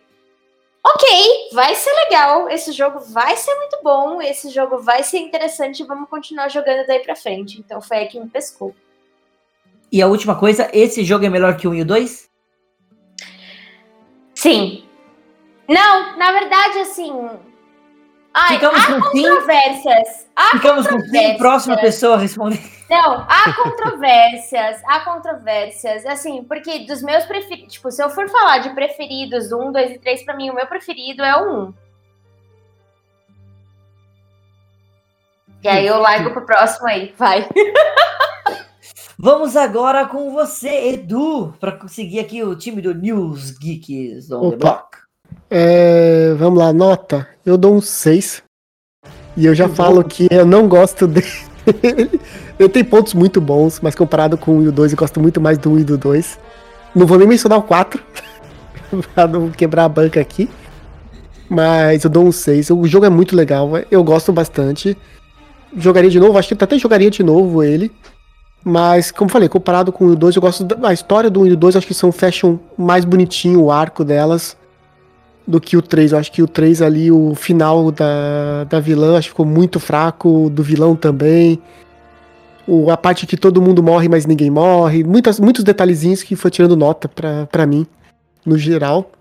ok, 0.84 1.48
vai 1.52 1.74
ser 1.74 1.92
legal, 2.04 2.48
esse 2.48 2.70
jogo 2.72 3.00
vai 3.00 3.36
ser 3.36 3.54
muito 3.56 3.78
bom, 3.82 4.22
esse 4.22 4.50
jogo 4.50 4.78
vai 4.78 5.02
ser 5.02 5.18
interessante, 5.18 5.82
vamos 5.82 6.08
continuar 6.08 6.48
jogando 6.48 6.86
daí 6.86 7.00
pra 7.00 7.16
frente. 7.16 7.58
Então 7.58 7.80
foi 7.80 7.98
aí 7.98 8.06
que 8.06 8.20
me 8.20 8.28
pescou. 8.28 8.74
E 9.90 10.02
a 10.02 10.06
última 10.06 10.34
coisa, 10.34 10.68
esse 10.72 11.04
jogo 11.04 11.24
é 11.24 11.28
melhor 11.28 11.56
que 11.56 11.66
o 11.66 11.70
1 11.70 11.74
e 11.74 11.82
o 11.82 11.86
2? 11.86 12.28
Sim. 14.34 14.84
Não, 15.68 16.16
na 16.16 16.32
verdade, 16.32 16.78
assim. 16.80 17.30
Ai, 18.34 18.54
Ficamos 18.54 18.80
há 18.80 18.86
com 18.86 19.00
controvérsias. 19.00 20.26
Há 20.36 20.50
Ficamos 20.50 20.86
com 20.86 21.00
sim, 21.00 21.38
próxima 21.38 21.76
pessoa 21.78 22.18
responder. 22.18 22.60
Não, 22.90 23.26
há 23.28 23.52
controvérsias, 23.54 24.82
há 24.86 25.00
controvérsias. 25.00 26.04
Assim, 26.04 26.44
porque 26.44 26.80
dos 26.80 27.02
meus 27.02 27.24
preferidos. 27.24 27.72
Tipo, 27.72 27.90
se 27.90 28.02
eu 28.02 28.10
for 28.10 28.28
falar 28.28 28.58
de 28.58 28.70
preferidos 28.74 29.48
do 29.48 29.58
1, 29.58 29.72
2 29.72 29.90
e 29.92 29.98
3, 29.98 30.24
pra 30.24 30.36
mim, 30.36 30.50
o 30.50 30.54
meu 30.54 30.66
preferido 30.66 31.24
é 31.24 31.36
o 31.36 31.68
1. 31.68 31.74
E 35.62 35.68
aí 35.68 35.86
eu 35.86 35.98
largo 35.98 36.30
pro 36.30 36.44
próximo 36.44 36.86
aí, 36.86 37.14
vai. 37.16 37.48
Vamos 39.18 39.56
agora 39.56 40.04
com 40.04 40.30
você, 40.30 40.90
Edu, 40.90 41.54
para 41.58 41.72
conseguir 41.72 42.18
aqui 42.18 42.44
o 42.44 42.54
time 42.54 42.82
do 42.82 42.94
News 42.94 43.50
Geeks 43.50 44.30
on 44.30 44.50
the 44.50 44.56
Block. 44.56 44.98
É, 45.50 46.34
vamos 46.34 46.58
lá, 46.58 46.70
nota. 46.70 47.26
Eu 47.44 47.56
dou 47.56 47.74
um 47.74 47.80
6. 47.80 48.42
E 49.34 49.46
eu 49.46 49.54
já 49.54 49.70
falo 49.70 50.04
que 50.04 50.28
eu 50.30 50.44
não 50.44 50.68
gosto 50.68 51.06
dele. 51.08 51.26
eu 52.58 52.68
tenho 52.68 52.84
pontos 52.84 53.14
muito 53.14 53.40
bons, 53.40 53.80
mas 53.80 53.94
comparado 53.94 54.36
com 54.36 54.52
o 54.52 54.58
1 54.58 54.62
e 54.64 54.68
o 54.68 54.72
2, 54.72 54.92
eu 54.92 54.98
gosto 54.98 55.18
muito 55.18 55.40
mais 55.40 55.56
do 55.56 55.70
1 55.70 55.78
e 55.78 55.84
do 55.84 55.96
2. 55.96 56.38
Não 56.94 57.06
vou 57.06 57.18
nem 57.18 57.26
mencionar 57.26 57.58
o 57.58 57.62
4, 57.62 58.02
pra 59.14 59.26
não 59.26 59.50
quebrar 59.50 59.84
a 59.84 59.88
banca 59.88 60.20
aqui. 60.20 60.46
Mas 61.48 62.04
eu 62.04 62.10
dou 62.10 62.26
um 62.26 62.32
6. 62.32 62.68
O 62.68 62.86
jogo 62.86 63.06
é 63.06 63.10
muito 63.10 63.34
legal, 63.34 63.70
eu 63.90 64.04
gosto 64.04 64.30
bastante. 64.30 64.94
Jogaria 65.74 66.10
de 66.10 66.20
novo, 66.20 66.36
acho 66.36 66.48
que 66.54 66.62
até 66.62 66.78
jogaria 66.78 67.10
de 67.10 67.22
novo 67.22 67.62
ele. 67.62 67.90
Mas, 68.68 69.12
como 69.12 69.30
falei, 69.30 69.48
comparado 69.48 69.92
com 69.92 70.06
o 70.06 70.16
2, 70.16 70.34
eu 70.34 70.42
gosto 70.42 70.64
da 70.64 70.92
história 70.92 71.30
do 71.30 71.42
1 71.42 71.46
e 71.46 71.50
do 71.50 71.56
2, 71.56 71.76
acho 71.76 71.86
que 71.86 71.94
são 71.94 72.10
fashion 72.10 72.56
mais 72.76 73.04
bonitinho 73.04 73.62
o 73.62 73.70
arco 73.70 74.04
delas 74.04 74.56
do 75.46 75.60
que 75.60 75.76
o 75.76 75.82
3. 75.82 76.10
Eu 76.10 76.18
acho 76.18 76.32
que 76.32 76.42
o 76.42 76.48
3 76.48 76.82
ali, 76.82 77.12
o 77.12 77.32
final 77.36 77.92
da, 77.92 78.64
da 78.64 78.80
vilã, 78.80 79.16
acho 79.16 79.28
que 79.28 79.34
ficou 79.34 79.46
muito 79.46 79.78
fraco, 79.78 80.50
do 80.50 80.64
vilão 80.64 80.96
também. 80.96 81.62
O, 82.66 82.90
a 82.90 82.96
parte 82.96 83.24
que 83.24 83.36
todo 83.36 83.62
mundo 83.62 83.84
morre, 83.84 84.08
mas 84.08 84.26
ninguém 84.26 84.50
morre. 84.50 85.04
Muitas, 85.04 85.38
muitos 85.38 85.62
detalhezinhos 85.62 86.24
que 86.24 86.34
foi 86.34 86.50
tirando 86.50 86.76
nota 86.76 87.08
pra, 87.08 87.66
mim, 87.66 87.86
no 88.44 88.58
geral. 88.58 89.12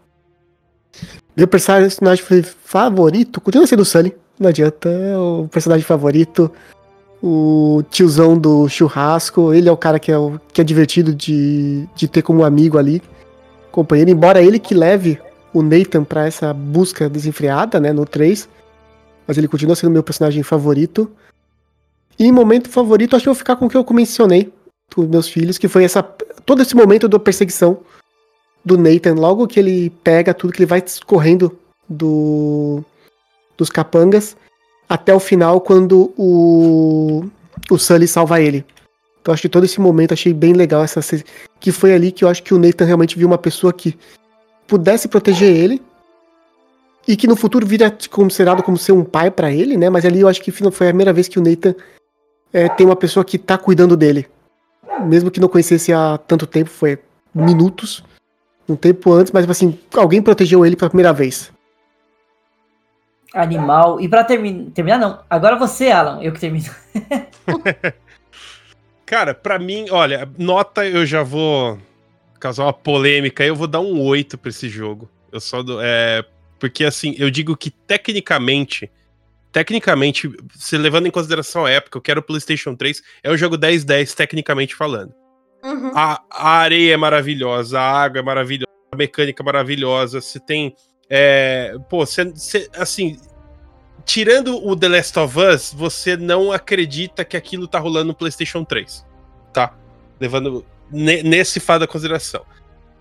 Meu 1.38 1.48
personagem 1.48 2.26
favorito 2.64 3.40
continua 3.40 3.68
sendo 3.68 3.82
o 3.82 3.86
Sully. 3.86 4.12
Não 4.40 4.50
adianta, 4.50 4.90
o 5.20 5.48
personagem 5.50 5.86
favorito 5.86 6.52
o 7.28 7.82
tiozão 7.90 8.38
do 8.38 8.70
churrasco, 8.70 9.52
ele 9.52 9.68
é 9.68 9.72
o 9.72 9.78
cara 9.78 9.98
que 9.98 10.12
é, 10.12 10.18
o, 10.18 10.40
que 10.54 10.62
é 10.62 10.64
divertido 10.64 11.12
de, 11.12 11.90
de 11.96 12.08
ter 12.08 12.22
como 12.22 12.46
amigo 12.46 12.78
ali, 12.78 13.02
companheiro, 13.72 14.12
embora 14.12 14.44
ele 14.44 14.60
que 14.60 14.76
leve 14.76 15.20
o 15.52 15.64
Nathan 15.64 16.04
para 16.04 16.28
essa 16.28 16.54
busca 16.54 17.10
desenfreada, 17.10 17.80
né, 17.80 17.92
no 17.92 18.06
3, 18.06 18.48
mas 19.26 19.40
ele 19.40 19.48
continua 19.48 19.76
sendo 19.76 19.90
meu 19.90 20.04
personagem 20.04 20.44
favorito. 20.44 21.12
E 22.20 22.32
momento 22.32 22.70
favorito, 22.70 23.16
acho 23.16 23.24
que 23.24 23.30
eu 23.30 23.34
vou 23.34 23.40
ficar 23.40 23.56
com 23.56 23.66
o 23.66 23.70
que 23.70 23.76
eu 23.76 23.86
mencionei 23.90 24.54
com 24.94 25.02
meus 25.02 25.28
filhos, 25.28 25.58
que 25.58 25.68
foi 25.68 25.84
essa 25.84 26.04
todo 26.04 26.62
esse 26.62 26.76
momento 26.76 27.08
da 27.08 27.18
perseguição 27.18 27.80
do 28.64 28.78
Nathan, 28.78 29.16
logo 29.16 29.48
que 29.48 29.60
ele 29.60 29.90
pega 30.04 30.32
tudo 30.32 30.54
que 30.54 30.60
ele 30.60 30.68
vai 30.68 30.84
correndo 31.08 31.58
do 31.90 32.84
dos 33.58 33.72
capangas 33.72 34.38
até 34.88 35.14
o 35.14 35.20
final, 35.20 35.60
quando 35.62 36.14
o, 36.18 37.26
o 37.70 37.78
Sully 37.78 38.08
salva 38.08 38.42
ele. 38.42 38.66
Então 39.22 39.34
acho 39.34 39.42
que 39.42 39.50
todo 39.50 39.64
esse 39.64 39.82
momento 39.82 40.14
achei 40.14 40.34
bem 40.34 40.54
legal 40.54 40.84
essa 40.84 41.02
que 41.60 41.72
foi 41.72 41.94
ali 41.94 42.12
que 42.12 42.24
eu 42.24 42.30
acho 42.30 42.44
que 42.44 42.54
o 42.54 42.60
Nathan 42.60 42.86
realmente 42.86 43.18
viu 43.18 43.28
uma 43.28 43.40
pessoa 43.40 43.74
que 43.74 43.98
pudesse 44.68 45.08
proteger 45.08 45.50
ele 45.50 45.82
e 47.08 47.16
que 47.16 47.28
no 47.28 47.36
futuro 47.36 47.66
vira 47.66 47.96
considerado 48.12 48.62
como 48.62 48.78
ser 48.78 48.92
um 48.92 49.04
pai 49.04 49.32
para 49.32 49.52
ele, 49.52 49.78
né? 49.78 49.90
Mas 49.90 50.06
ali 50.06 50.22
eu 50.22 50.28
acho 50.28 50.42
que 50.42 50.52
foi 50.52 50.68
a 50.68 50.92
primeira 50.92 51.14
vez 51.14 51.28
que 51.28 51.40
o 51.40 51.42
Nathan 51.42 51.74
é, 52.54 52.70
tem 52.70 52.86
uma 52.86 52.96
pessoa 52.96 53.26
que 53.26 53.38
tá 53.38 53.58
cuidando 53.58 53.98
dele, 53.98 54.28
mesmo 55.06 55.32
que 55.32 55.40
não 55.40 55.48
conhecesse 55.48 55.92
há 55.92 56.18
tanto 56.18 56.48
tempo, 56.48 56.70
foi 56.70 57.00
minutos, 57.34 58.04
um 58.68 58.76
tempo 58.76 59.12
antes, 59.12 59.32
mas 59.32 59.50
assim, 59.50 59.78
alguém 59.94 60.22
protegeu 60.22 60.66
ele 60.66 60.76
pela 60.76 60.90
primeira 60.90 61.14
vez. 61.14 61.52
Animal. 63.36 64.00
E 64.00 64.08
pra 64.08 64.24
termi 64.24 64.72
terminar, 64.72 64.98
não. 64.98 65.20
Agora 65.30 65.58
você, 65.58 65.92
Alan, 65.92 66.22
eu 66.22 66.32
que 66.32 66.40
termino. 66.40 66.74
Cara, 69.06 69.36
pra 69.36 69.60
mim, 69.60 69.86
olha, 69.92 70.28
nota 70.38 70.88
eu 70.88 71.06
já 71.06 71.22
vou 71.22 71.78
causar 72.40 72.64
uma 72.64 72.74
polêmica. 72.74 73.44
Eu 73.44 73.56
vou 73.56 73.68
dar 73.68 73.82
um 73.82 74.02
8 74.02 74.38
pra 74.38 74.50
esse 74.50 74.70
jogo. 74.70 75.10
Eu 75.32 75.40
só 75.40 75.62
do, 75.62 75.80
é, 75.82 76.24
porque 76.60 76.86
assim, 76.86 77.14
eu 77.18 77.30
digo 77.30 77.56
que 77.58 77.70
tecnicamente, 77.70 78.90
tecnicamente, 79.52 80.32
se 80.56 80.78
levando 80.78 81.08
em 81.08 81.12
consideração 81.12 81.66
a 81.66 81.72
época, 81.72 81.98
eu 81.98 82.02
quero 82.02 82.22
o 82.22 82.24
PlayStation 82.24 82.74
3, 82.74 83.02
é 83.22 83.32
um 83.32 83.38
jogo 83.38 83.58
10-10 83.58 84.14
tecnicamente 84.14 84.74
falando. 84.74 85.14
Uhum. 85.64 85.92
A, 85.94 86.22
a 86.32 86.50
areia 86.60 86.94
é 86.94 86.98
maravilhosa, 86.98 87.80
a 87.80 88.04
água 88.04 88.20
é 88.20 88.24
maravilhosa, 88.24 88.72
a 88.92 88.96
mecânica 88.96 89.44
é 89.44 89.46
maravilhosa, 89.46 90.22
você 90.22 90.40
tem 90.40 90.74
é, 91.10 91.76
pô, 91.90 92.06
cê, 92.06 92.32
cê, 92.36 92.70
assim, 92.74 93.18
tirando 94.04 94.66
o 94.66 94.76
The 94.76 94.88
Last 94.88 95.20
of 95.20 95.40
Us, 95.40 95.74
você 95.74 96.16
não 96.16 96.52
acredita 96.52 97.26
que 97.26 97.36
aquilo 97.36 97.68
tá 97.68 97.80
rolando 97.80 98.08
no 98.08 98.14
PlayStation 98.14 98.64
3, 98.64 99.06
tá? 99.54 99.76
Levando 100.20 100.66
nesse 100.92 101.60
fado 101.60 101.82
da 101.82 101.88
consideração. 101.88 102.46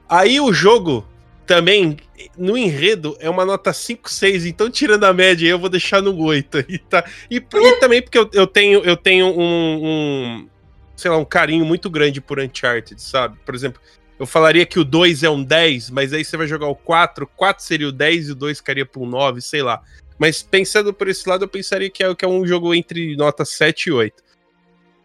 Aí 0.09 0.41
o 0.41 0.53
jogo 0.53 1.07
também, 1.47 1.99
no 2.37 2.57
enredo, 2.57 3.17
é 3.21 3.29
uma 3.29 3.45
nota 3.45 3.73
5, 3.73 4.11
6, 4.11 4.47
então 4.47 4.71
tirando 4.71 5.05
a 5.05 5.13
média, 5.13 5.47
eu 5.47 5.59
vou 5.59 5.69
deixar 5.69 6.01
no 6.01 6.17
8 6.19 6.59
aí, 6.59 6.79
tá? 6.79 7.05
E, 7.31 7.37
e 7.37 7.81
também 7.81 8.03
porque 8.03 8.19
eu, 8.19 8.29
eu, 8.33 8.47
tenho, 8.47 8.81
eu 8.81 8.97
tenho 8.97 9.27
um, 9.27 9.87
um, 9.87 10.49
sei 10.97 11.11
lá, 11.11 11.19
um 11.19 11.25
carinho 11.25 11.65
muito 11.65 11.91
grande 11.91 12.21
por 12.21 12.41
Uncharted, 12.41 13.01
sabe? 13.01 13.39
Por 13.45 13.55
exemplo, 13.55 13.81
eu 14.25 14.27
falaria 14.27 14.65
que 14.65 14.79
o 14.79 14.85
2 14.85 15.23
é 15.23 15.29
um 15.29 15.45
10, 15.45 15.91
mas 15.91 16.15
aí 16.15 16.25
você 16.25 16.35
vai 16.35 16.47
jogar 16.47 16.67
o 16.67 16.75
4, 16.75 17.25
o 17.25 17.29
4 17.29 17.63
seria 17.63 17.89
o 17.89 17.93
10 17.93 18.29
e 18.29 18.33
o 18.33 18.35
2 18.35 18.57
ficaria 18.59 18.87
para 18.87 19.03
um 19.03 19.07
9, 19.07 19.43
sei 19.43 19.63
lá. 19.63 19.83
Mas 20.19 20.43
pensando 20.43 20.95
por 20.95 21.09
esse 21.09 21.29
lado, 21.29 21.45
eu 21.45 21.49
pensaria 21.49 21.91
que 21.91 22.03
é, 22.03 22.15
que 22.15 22.25
é 22.25 22.29
um 22.29 22.47
jogo 22.47 22.75
entre 22.75 23.15
nota 23.17 23.45
7 23.45 23.89
e 23.89 23.93
8. 23.93 24.23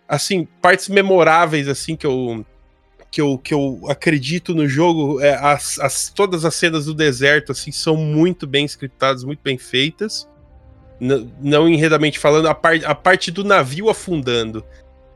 Assim, 0.07 0.47
partes 0.61 0.87
memoráveis, 0.87 1.67
assim, 1.67 1.97
que 1.97 2.07
eu, 2.07 2.45
que 3.11 3.19
eu, 3.19 3.37
que 3.37 3.53
eu 3.53 3.81
acredito 3.89 4.55
no 4.55 4.67
jogo, 4.69 5.19
é, 5.19 5.35
as, 5.35 5.77
as, 5.79 6.09
todas 6.09 6.45
as 6.45 6.55
cenas 6.55 6.85
do 6.85 6.93
deserto, 6.93 7.51
assim, 7.51 7.73
são 7.73 7.97
muito 7.97 8.47
bem 8.47 8.63
scriptadas, 8.63 9.25
muito 9.25 9.41
bem 9.43 9.57
feitas. 9.57 10.29
N 10.97 11.29
não 11.41 11.67
enredamente 11.67 12.17
falando, 12.17 12.47
a, 12.47 12.55
par 12.55 12.75
a 12.85 12.95
parte 12.95 13.31
do 13.31 13.43
navio 13.43 13.89
afundando 13.89 14.63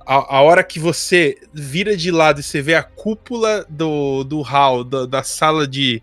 a, 0.06 0.38
a, 0.38 0.42
hora 0.42 0.64
que 0.64 0.80
você 0.80 1.38
vira 1.54 1.96
de 1.96 2.12
lado 2.12 2.40
e 2.40 2.44
você 2.44 2.62
vê 2.62 2.76
a 2.76 2.84
cúpula 2.84 3.66
do, 3.70 4.24
do 4.24 4.42
hall, 4.42 4.84
da, 4.84 5.06
da 5.06 5.24
sala 5.24 5.68
de, 5.68 6.02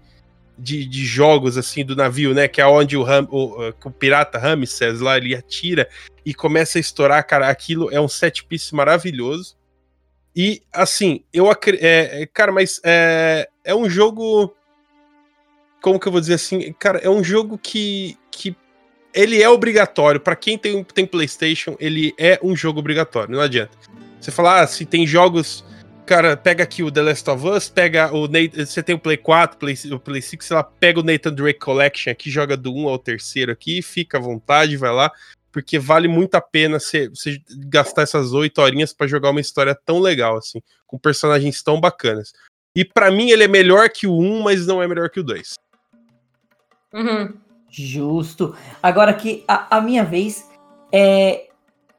de, 0.59 0.85
de, 0.85 1.05
jogos, 1.05 1.57
assim, 1.57 1.85
do 1.85 1.97
navio, 1.97 2.35
né? 2.35 2.49
Que 2.49 2.61
é 2.61 2.67
onde 2.67 2.97
o, 2.97 3.03
Ram, 3.03 3.27
o, 3.31 3.69
o 3.85 3.91
pirata 3.91 4.39
Ramses 4.39 5.01
lá, 5.01 5.17
ele 5.17 5.35
atira 5.35 5.89
e 6.25 6.35
começa 6.35 6.79
a 6.79 6.81
estourar, 6.81 7.27
cara, 7.27 7.49
aquilo 7.49 7.91
é 7.91 8.01
um 8.01 8.09
set 8.09 8.45
piece 8.45 8.75
maravilhoso. 8.75 9.57
E, 10.35 10.63
assim, 10.73 11.25
eu 11.33 11.51
acredito. 11.51 11.85
É, 11.85 12.23
é, 12.23 12.27
cara, 12.27 12.53
mas 12.53 12.81
é, 12.85 13.49
é 13.65 13.75
um 13.75 13.89
jogo. 13.89 14.55
Como 15.83 15.99
que 15.99 16.07
eu 16.07 16.13
vou 16.13 16.21
dizer 16.21 16.35
assim? 16.35 16.73
Cara, 16.75 16.99
é 16.99 17.09
um 17.09 17.25
jogo 17.25 17.59
que 17.59 18.17
ele 19.15 19.43
é 19.43 19.49
obrigatório. 19.49 20.21
para 20.21 20.37
quem 20.37 20.57
tem, 20.57 20.83
tem 20.85 21.07
PlayStation, 21.07 21.77
ele 21.79 22.15
é 22.19 22.39
um 22.43 22.57
jogo 22.57 22.81
obrigatório. 22.81 23.35
Não 23.35 23.41
adianta. 23.41 23.77
Você 24.21 24.31
falar, 24.31 24.61
ah, 24.61 24.67
se 24.67 24.85
tem 24.85 25.07
jogos. 25.07 25.65
Cara, 26.05 26.37
pega 26.37 26.65
aqui 26.65 26.83
o 26.83 26.91
The 26.91 27.03
Last 27.03 27.31
of 27.31 27.47
Us, 27.47 27.69
pega 27.69 28.13
o. 28.13 28.29
Você 28.57 28.83
tem 28.83 28.97
o 28.97 28.99
Play 28.99 29.17
4, 29.17 29.59
Play, 29.59 29.77
o 29.93 29.99
Play 29.99 30.21
5, 30.21 30.43
sei 30.43 30.57
lá, 30.57 30.65
pega 30.65 30.99
o 30.99 31.05
Nathan 31.05 31.33
Drake 31.33 31.61
Collection 31.61 32.11
aqui, 32.11 32.29
joga 32.29 32.57
do 32.57 32.75
1 32.75 32.89
ao 32.89 32.99
terceiro 32.99 33.53
aqui, 33.53 33.81
fica 33.81 34.19
à 34.19 34.21
vontade, 34.21 34.77
vai 34.77 34.93
lá. 34.93 35.13
Porque 35.53 35.79
vale 35.79 36.09
muito 36.09 36.35
a 36.35 36.41
pena 36.41 36.79
você 36.79 37.11
gastar 37.69 38.03
essas 38.03 38.33
oito 38.33 38.61
horinhas 38.61 38.93
para 38.93 39.07
jogar 39.07 39.31
uma 39.31 39.41
história 39.41 39.75
tão 39.75 40.01
legal, 40.01 40.37
assim, 40.37 40.61
com 40.87 40.99
personagens 40.99 41.63
tão 41.63 41.81
bacanas. 41.81 42.33
E 42.75 42.85
para 42.85 43.11
mim 43.11 43.31
ele 43.31 43.45
é 43.45 43.49
melhor 43.49 43.89
que 43.89 44.07
o 44.07 44.17
1, 44.19 44.43
mas 44.43 44.67
não 44.67 44.83
é 44.83 44.87
melhor 44.87 45.11
que 45.11 45.21
o 45.21 45.25
2. 45.25 45.55
Uhum. 46.93 47.35
Justo. 47.71 48.55
Agora 48.83 49.15
que 49.15 49.45
a, 49.47 49.77
a, 49.77 49.81
minha 49.81 50.05
vez, 50.05 50.45
é, 50.93 51.47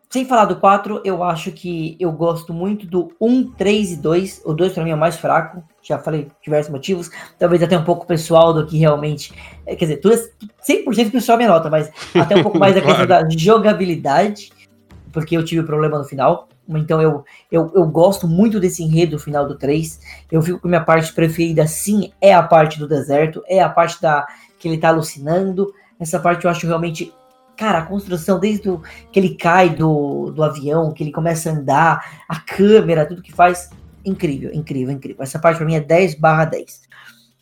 sem 0.10 0.26
falar 0.26 0.46
do 0.46 0.58
4, 0.58 1.02
eu 1.06 1.24
acho 1.24 1.52
que 1.54 1.96
eu 1.98 2.12
gosto 2.12 2.54
muito 2.54 2.86
do 2.86 3.14
1, 3.22 3.52
3 3.54 3.94
e 3.94 3.96
2. 3.96 4.42
O 4.44 4.54
2 4.54 4.74
para 4.74 4.84
mim 4.84 4.92
é 4.92 4.96
o 4.96 4.98
mais 4.98 5.16
fraco, 5.16 5.64
já 5.82 5.98
falei 5.98 6.28
diversos 6.44 6.70
motivos. 6.70 7.10
Talvez 7.40 7.64
até 7.64 7.78
um 7.78 7.86
pouco 7.86 8.06
pessoal 8.06 8.54
do 8.54 8.66
que 8.66 8.78
realmente. 8.78 9.34
É, 9.66 9.76
quer 9.76 9.86
dizer, 9.86 9.98
tudo 9.98 10.16
é 10.16 10.30
100% 10.70 11.12
pessoal 11.12 11.38
minha 11.38 11.50
nota, 11.50 11.70
mas 11.70 11.90
até 12.14 12.36
um 12.36 12.44
pouco 12.44 12.60
mais 12.60 12.76
da 12.76 12.82
questão 12.82 13.08
da 13.08 13.30
jogabilidade, 13.30 14.52
porque 15.14 15.38
eu 15.38 15.46
tive 15.46 15.62
um 15.62 15.66
problema 15.66 15.98
no 15.98 16.04
final. 16.04 16.50
Então 16.68 17.02
eu, 17.02 17.24
eu, 17.52 17.72
eu 17.74 17.86
gosto 17.88 18.28
muito 18.28 18.60
desse 18.60 18.84
enredo 18.84 19.18
final 19.18 19.48
do 19.48 19.58
3. 19.58 20.00
Eu 20.30 20.42
fico 20.42 20.60
com 20.60 20.68
minha 20.68 20.84
parte 20.84 21.14
preferida, 21.14 21.66
sim, 21.68 22.12
é 22.20 22.34
a 22.34 22.44
parte 22.44 22.78
do 22.78 22.88
deserto, 22.88 23.42
é 23.48 23.62
a 23.62 23.70
parte 23.70 24.02
da 24.02 24.28
que 24.62 24.68
ele 24.68 24.78
tá 24.78 24.90
alucinando. 24.90 25.74
Essa 26.00 26.20
parte 26.20 26.46
eu 26.46 26.52
acho 26.52 26.68
realmente. 26.68 27.12
Cara, 27.58 27.80
a 27.80 27.86
construção, 27.86 28.40
desde 28.40 28.72
que 29.12 29.20
ele 29.20 29.36
cai 29.36 29.70
do, 29.70 30.32
do 30.32 30.42
avião, 30.42 30.92
que 30.92 31.04
ele 31.04 31.12
começa 31.12 31.50
a 31.50 31.54
andar, 31.54 32.24
a 32.28 32.40
câmera, 32.40 33.06
tudo 33.06 33.22
que 33.22 33.32
faz. 33.32 33.70
Incrível, 34.06 34.52
incrível, 34.54 34.94
incrível. 34.94 35.22
Essa 35.22 35.38
parte 35.38 35.58
pra 35.58 35.66
mim 35.66 35.76
é 35.76 35.80
10 35.80 36.16
barra 36.16 36.46
10. 36.46 36.82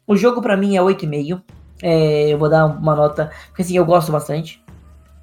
O 0.08 0.18
jogo 0.18 0.42
para 0.42 0.58
mim 0.58 0.76
é 0.76 0.82
8,5. 0.82 1.42
É, 1.82 2.34
eu 2.34 2.38
vou 2.38 2.50
dar 2.50 2.66
uma 2.66 2.96
nota. 2.96 3.32
Porque 3.48 3.62
assim, 3.62 3.78
eu 3.78 3.86
gosto 3.86 4.12
bastante. 4.12 4.62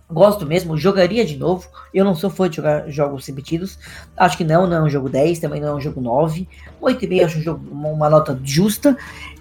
Gosto 0.09 0.47
mesmo, 0.47 0.79
jogaria 0.79 1.25
de 1.25 1.37
novo. 1.37 1.69
Eu 1.93 2.05
não 2.05 2.15
sou 2.15 2.31
fã 2.31 2.49
de 2.49 2.57
jogar 2.57 2.89
jogos 2.89 3.27
repetidos. 3.27 3.79
Acho 4.17 4.37
que 4.39 4.45
não, 4.45 4.67
não 4.67 4.77
é 4.77 4.83
um 4.83 4.89
jogo 4.89 5.09
10, 5.09 5.41
também 5.41 5.61
não 5.61 5.69
é 5.69 5.75
um 5.75 5.81
jogo 5.81 6.01
9. 6.01 6.49
8,5 6.81 7.25
acho 7.25 7.39
um 7.39 7.43
jogo, 7.43 7.67
uma 7.71 8.09
nota 8.09 8.39
justa. 8.45 8.97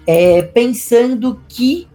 É, 0.06 0.42
pensando 0.42 1.40
que 1.48 1.88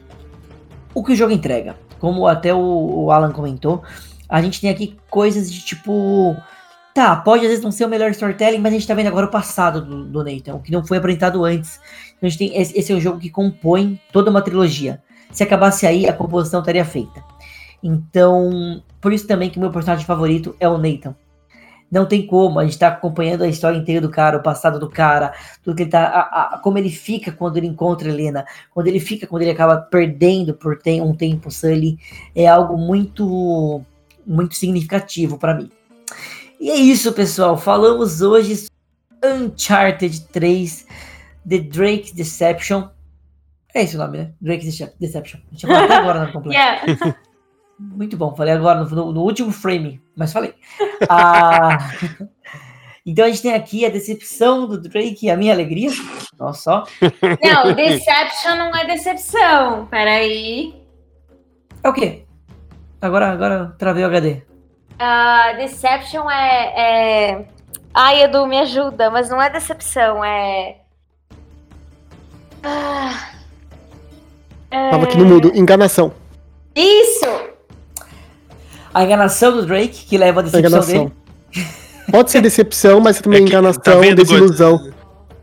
o 0.93 1.03
que 1.03 1.13
o 1.13 1.15
jogo 1.15 1.33
entrega. 1.33 1.75
Como 1.99 2.25
até 2.27 2.53
o, 2.53 2.59
o 3.05 3.11
Alan 3.11 3.31
comentou, 3.31 3.83
a 4.27 4.41
gente 4.41 4.59
tem 4.59 4.69
aqui 4.69 4.97
coisas 5.09 5.51
de 5.51 5.61
tipo. 5.61 6.35
Tá, 6.93 7.15
pode 7.15 7.43
às 7.43 7.49
vezes 7.49 7.63
não 7.63 7.71
ser 7.71 7.85
o 7.85 7.89
melhor 7.89 8.11
storytelling, 8.11 8.57
mas 8.57 8.73
a 8.73 8.75
gente 8.75 8.87
tá 8.87 8.93
vendo 8.93 9.07
agora 9.07 9.25
o 9.25 9.31
passado 9.31 9.79
do, 9.81 10.03
do 10.03 10.23
Nathan, 10.23 10.55
o 10.55 10.59
que 10.59 10.71
não 10.71 10.85
foi 10.85 10.97
apresentado 10.97 11.45
antes. 11.45 11.79
Então 12.17 12.27
a 12.27 12.29
gente 12.29 12.37
tem. 12.37 12.57
Esse, 12.59 12.77
esse 12.77 12.91
é 12.91 12.95
um 12.95 12.99
jogo 12.99 13.19
que 13.19 13.29
compõe 13.29 13.99
toda 14.11 14.29
uma 14.29 14.41
trilogia. 14.41 15.01
Se 15.31 15.43
acabasse 15.43 15.87
aí, 15.87 16.07
a 16.07 16.13
composição 16.13 16.59
estaria 16.59 16.83
feita. 16.83 17.23
Então, 17.81 18.83
por 18.99 19.13
isso 19.13 19.25
também 19.25 19.49
que 19.49 19.59
meu 19.59 19.71
personagem 19.71 20.05
favorito 20.05 20.55
é 20.59 20.67
o 20.67 20.77
Nathan 20.77 21.15
não 21.91 22.05
tem 22.05 22.25
como, 22.25 22.57
a 22.57 22.63
gente 22.63 22.79
tá 22.79 22.87
acompanhando 22.87 23.43
a 23.43 23.47
história 23.47 23.77
inteira 23.77 23.99
do 23.99 24.09
cara, 24.09 24.37
o 24.37 24.43
passado 24.43 24.79
do 24.79 24.89
cara, 24.89 25.33
tudo 25.61 25.75
que 25.75 25.83
ele 25.83 25.89
tá, 25.91 26.05
a, 26.07 26.55
a, 26.55 26.59
como 26.59 26.77
ele 26.77 26.89
fica 26.89 27.33
quando 27.33 27.57
ele 27.57 27.67
encontra 27.67 28.07
a 28.07 28.11
Helena, 28.11 28.45
quando 28.73 28.87
ele 28.87 28.99
fica 28.99 29.27
quando 29.27 29.41
ele 29.41 29.51
acaba 29.51 29.77
perdendo 29.77 30.53
por 30.53 30.77
tem, 30.77 31.01
um 31.01 31.13
tempo 31.13 31.51
Sully, 31.51 31.99
é 32.33 32.47
algo 32.47 32.77
muito 32.77 33.81
muito 34.25 34.55
significativo 34.55 35.37
para 35.37 35.55
mim. 35.55 35.69
E 36.59 36.69
é 36.69 36.75
isso, 36.75 37.11
pessoal, 37.11 37.57
falamos 37.57 38.21
hoje 38.21 38.67
Uncharted 39.23 40.27
3 40.27 40.85
The 41.47 41.57
Drake 41.59 42.13
Deception. 42.13 42.89
É 43.73 43.83
esse 43.83 43.95
o 43.95 43.99
nome, 43.99 44.17
né? 44.17 44.31
Drake 44.39 44.65
Deception. 44.99 45.39
A 45.49 45.55
gente 45.55 45.65
até 45.65 45.95
agora 45.95 46.25
no 46.25 46.31
completo. 46.33 46.57
Yeah. 46.57 47.15
Muito 47.81 48.15
bom, 48.15 48.35
falei 48.35 48.53
agora 48.53 48.83
no, 48.83 49.11
no 49.11 49.21
último 49.21 49.51
frame, 49.51 49.99
mas 50.15 50.31
falei. 50.31 50.53
Ah, 51.09 51.77
então 53.05 53.25
a 53.25 53.27
gente 53.27 53.41
tem 53.41 53.53
aqui 53.53 53.85
a 53.85 53.89
decepção 53.89 54.67
do 54.67 54.79
Drake 54.79 55.25
e 55.25 55.29
a 55.29 55.35
minha 55.35 55.51
alegria. 55.51 55.89
Nossa, 56.37 56.61
só. 56.61 56.83
Não, 57.43 57.73
Deception 57.73 58.55
não 58.55 58.75
é 58.75 58.85
decepção. 58.85 59.87
Peraí. 59.87 60.75
É 61.83 61.89
o 61.89 61.93
quê? 61.93 62.25
Agora, 63.01 63.31
agora 63.31 63.75
travei 63.79 64.03
o 64.03 64.07
HD. 64.07 64.43
Uh, 64.93 65.57
deception 65.57 66.29
é, 66.29 66.73
é. 66.77 67.45
Ai, 67.93 68.23
Edu, 68.23 68.45
me 68.45 68.59
ajuda, 68.59 69.09
mas 69.09 69.29
não 69.29 69.41
é 69.41 69.49
decepção, 69.49 70.23
é. 70.23 70.77
Ah, 72.63 73.31
é... 74.69 74.91
Tava 74.91 75.05
aqui 75.05 75.17
no 75.17 75.25
mudo, 75.25 75.51
enganação. 75.55 76.13
Isso! 76.75 77.25
A 78.93 79.03
enganação 79.03 79.53
do 79.53 79.65
Drake, 79.65 80.05
que 80.05 80.17
leva 80.17 80.41
a 80.41 80.43
decepção 80.43 80.79
a 80.79 80.85
dele. 80.85 81.11
Pode 82.11 82.31
ser 82.31 82.41
decepção, 82.41 82.99
mas 82.99 83.19
também 83.21 83.39
é 83.39 83.43
que, 83.43 83.49
enganação, 83.49 83.81
tá 83.81 83.95
vendo, 83.95 84.17
desilusão. 84.17 84.77
God? 84.77 84.93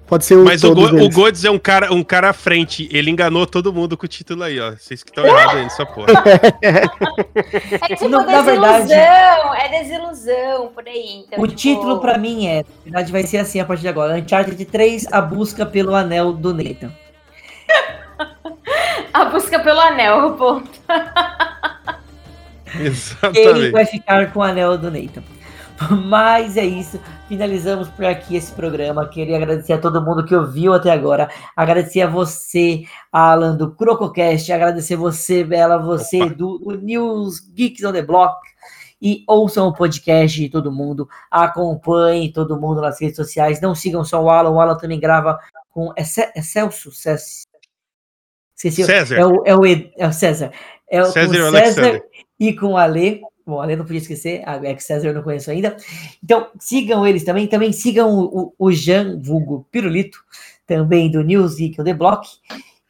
Pode 0.09 0.25
ser 0.25 0.37
o 0.37 0.45
Mas 0.45 0.65
o, 0.65 0.75
Go, 0.75 0.87
o 0.87 1.11
Gods 1.11 1.45
é 1.45 1.51
um 1.51 1.59
cara, 1.59 1.93
um 1.93 2.03
cara 2.03 2.31
à 2.31 2.33
frente. 2.33 2.89
Ele 2.91 3.11
enganou 3.11 3.47
todo 3.47 3.71
mundo 3.75 3.95
com 3.95 4.07
o 4.07 4.09
título 4.09 4.43
aí, 4.43 4.59
ó. 4.59 4.71
Vocês 4.71 5.03
que 5.03 5.11
estão 5.11 5.23
errados 5.29 5.57
aí 5.57 5.63
nessa 5.65 5.85
porra. 5.85 6.09
é 6.63 7.89
tipo 7.95 8.09
Não, 8.09 8.25
desilusão, 8.25 8.45
verdade, 8.45 8.93
é 8.95 9.83
desilusão, 9.83 10.69
por 10.69 10.89
aí. 10.89 11.25
Então, 11.27 11.39
o 11.39 11.47
tipo... 11.47 11.59
título 11.59 12.01
pra 12.01 12.17
mim 12.17 12.47
é, 12.47 12.63
na 12.63 12.85
verdade 12.85 13.13
vai 13.13 13.23
ser 13.25 13.37
assim 13.37 13.61
a 13.61 13.67
partir 13.67 13.83
de 13.83 13.89
agora. 13.89 14.17
Uncharted 14.17 14.65
3, 14.65 15.09
a 15.13 15.21
busca 15.21 15.67
pelo 15.67 15.95
anel 15.95 16.33
do 16.33 16.55
Nathan. 16.55 16.91
A 19.13 19.25
busca 19.25 19.59
pelo 19.59 19.81
anel, 19.81 20.33
ponto. 20.33 20.71
Exatamente. 22.81 23.39
Ele 23.41 23.71
vai 23.71 23.87
ficar 23.87 24.33
com 24.33 24.41
o 24.41 24.43
anel 24.43 24.77
do 24.77 24.91
Nathan. 24.91 25.23
Mas 26.07 26.57
é 26.57 26.65
isso. 26.65 27.01
Finalizamos 27.29 27.89
por 27.89 28.05
aqui 28.05 28.37
esse 28.37 28.53
programa. 28.53 29.07
Queria 29.07 29.37
agradecer 29.37 29.75
a 29.75 29.79
todo 29.79 30.03
mundo 30.03 30.25
que 30.25 30.35
ouviu 30.35 30.75
até 30.75 30.91
agora. 30.91 31.31
Agradecer 31.55 32.01
a 32.03 32.07
você, 32.09 32.83
Alan, 33.13 33.57
do 33.57 33.71
Crococast. 33.75 34.51
Agradecer 34.53 34.97
você, 34.97 35.45
Bela, 35.45 35.79
você 35.79 36.23
Opa. 36.23 36.35
do, 36.35 36.59
do 36.59 36.81
News 36.81 37.41
Geeks 37.55 37.85
on 37.85 37.93
the 37.93 38.03
Block. 38.03 38.37
E 39.01 39.23
ouçam 39.29 39.69
o 39.69 39.73
podcast 39.73 40.41
de 40.41 40.49
todo 40.49 40.73
mundo. 40.73 41.09
Acompanhem 41.31 42.33
todo 42.33 42.61
mundo 42.61 42.81
nas 42.81 43.01
redes 43.01 43.15
sociais. 43.15 43.61
Não 43.61 43.73
sigam 43.75 44.05
só 44.05 44.21
o 44.21 44.29
Alan. 44.29 44.51
O 44.51 44.61
Alan 44.61 44.77
também 44.77 44.99
grava 44.99 45.39
com. 45.71 45.93
É, 45.95 46.03
Ce- 46.03 46.33
é 46.35 46.43
Celso? 46.43 46.91
Cés- 46.91 47.47
Esqueci. 48.57 48.83
César. 48.83 49.17
É 49.17 49.25
o, 49.25 49.43
é 49.47 49.55
o, 49.55 49.65
é 49.65 50.09
o 50.09 50.13
César. 50.13 50.51
É 50.91 51.01
o, 51.01 51.05
César 51.05 51.51
César. 51.53 52.03
E 52.39 52.53
com 52.53 52.73
o 52.73 52.77
Ale. 52.77 53.21
Bom, 53.47 53.57
o 53.57 53.61
Ale 53.61 53.77
não 53.77 53.85
podia 53.85 54.01
esquecer, 54.01 54.43
a 54.47 54.57
Ex 54.63 54.85
César 54.85 55.09
eu 55.09 55.15
não 55.15 55.23
conheço 55.23 55.51
ainda. 55.51 55.77
Então, 56.23 56.49
sigam 56.59 57.07
eles 57.07 57.25
também. 57.25 57.47
Também 57.47 57.73
sigam 57.73 58.11
o, 58.11 58.41
o, 58.41 58.55
o 58.59 58.73
Jean 58.73 59.19
Vulgo 59.21 59.67
Pirulito, 59.71 60.19
também 60.67 61.11
do 61.11 61.23
News 61.23 61.57
Geek 61.57 61.81
on 61.81 61.85
the 61.85 61.95
Block. 61.95 62.29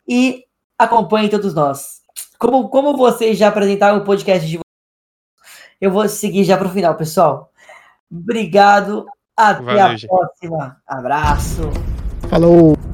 E 0.06 0.44
acompanhem 0.78 1.28
todos 1.28 1.54
nós. 1.54 2.00
Como, 2.38 2.68
como 2.68 2.96
vocês 2.96 3.38
já 3.38 3.48
apresentaram 3.48 3.98
o 3.98 4.04
podcast 4.04 4.46
de 4.46 4.56
vocês, 4.56 4.62
eu 5.80 5.90
vou 5.90 6.08
seguir 6.08 6.44
já 6.44 6.56
para 6.56 6.68
o 6.68 6.70
final, 6.70 6.94
pessoal. 6.96 7.52
Obrigado. 8.10 9.06
Até 9.36 9.62
Valeu, 9.62 9.84
a 9.84 9.88
gente. 9.90 10.08
próxima. 10.08 10.76
Abraço. 10.86 11.62
Falou! 12.28 12.87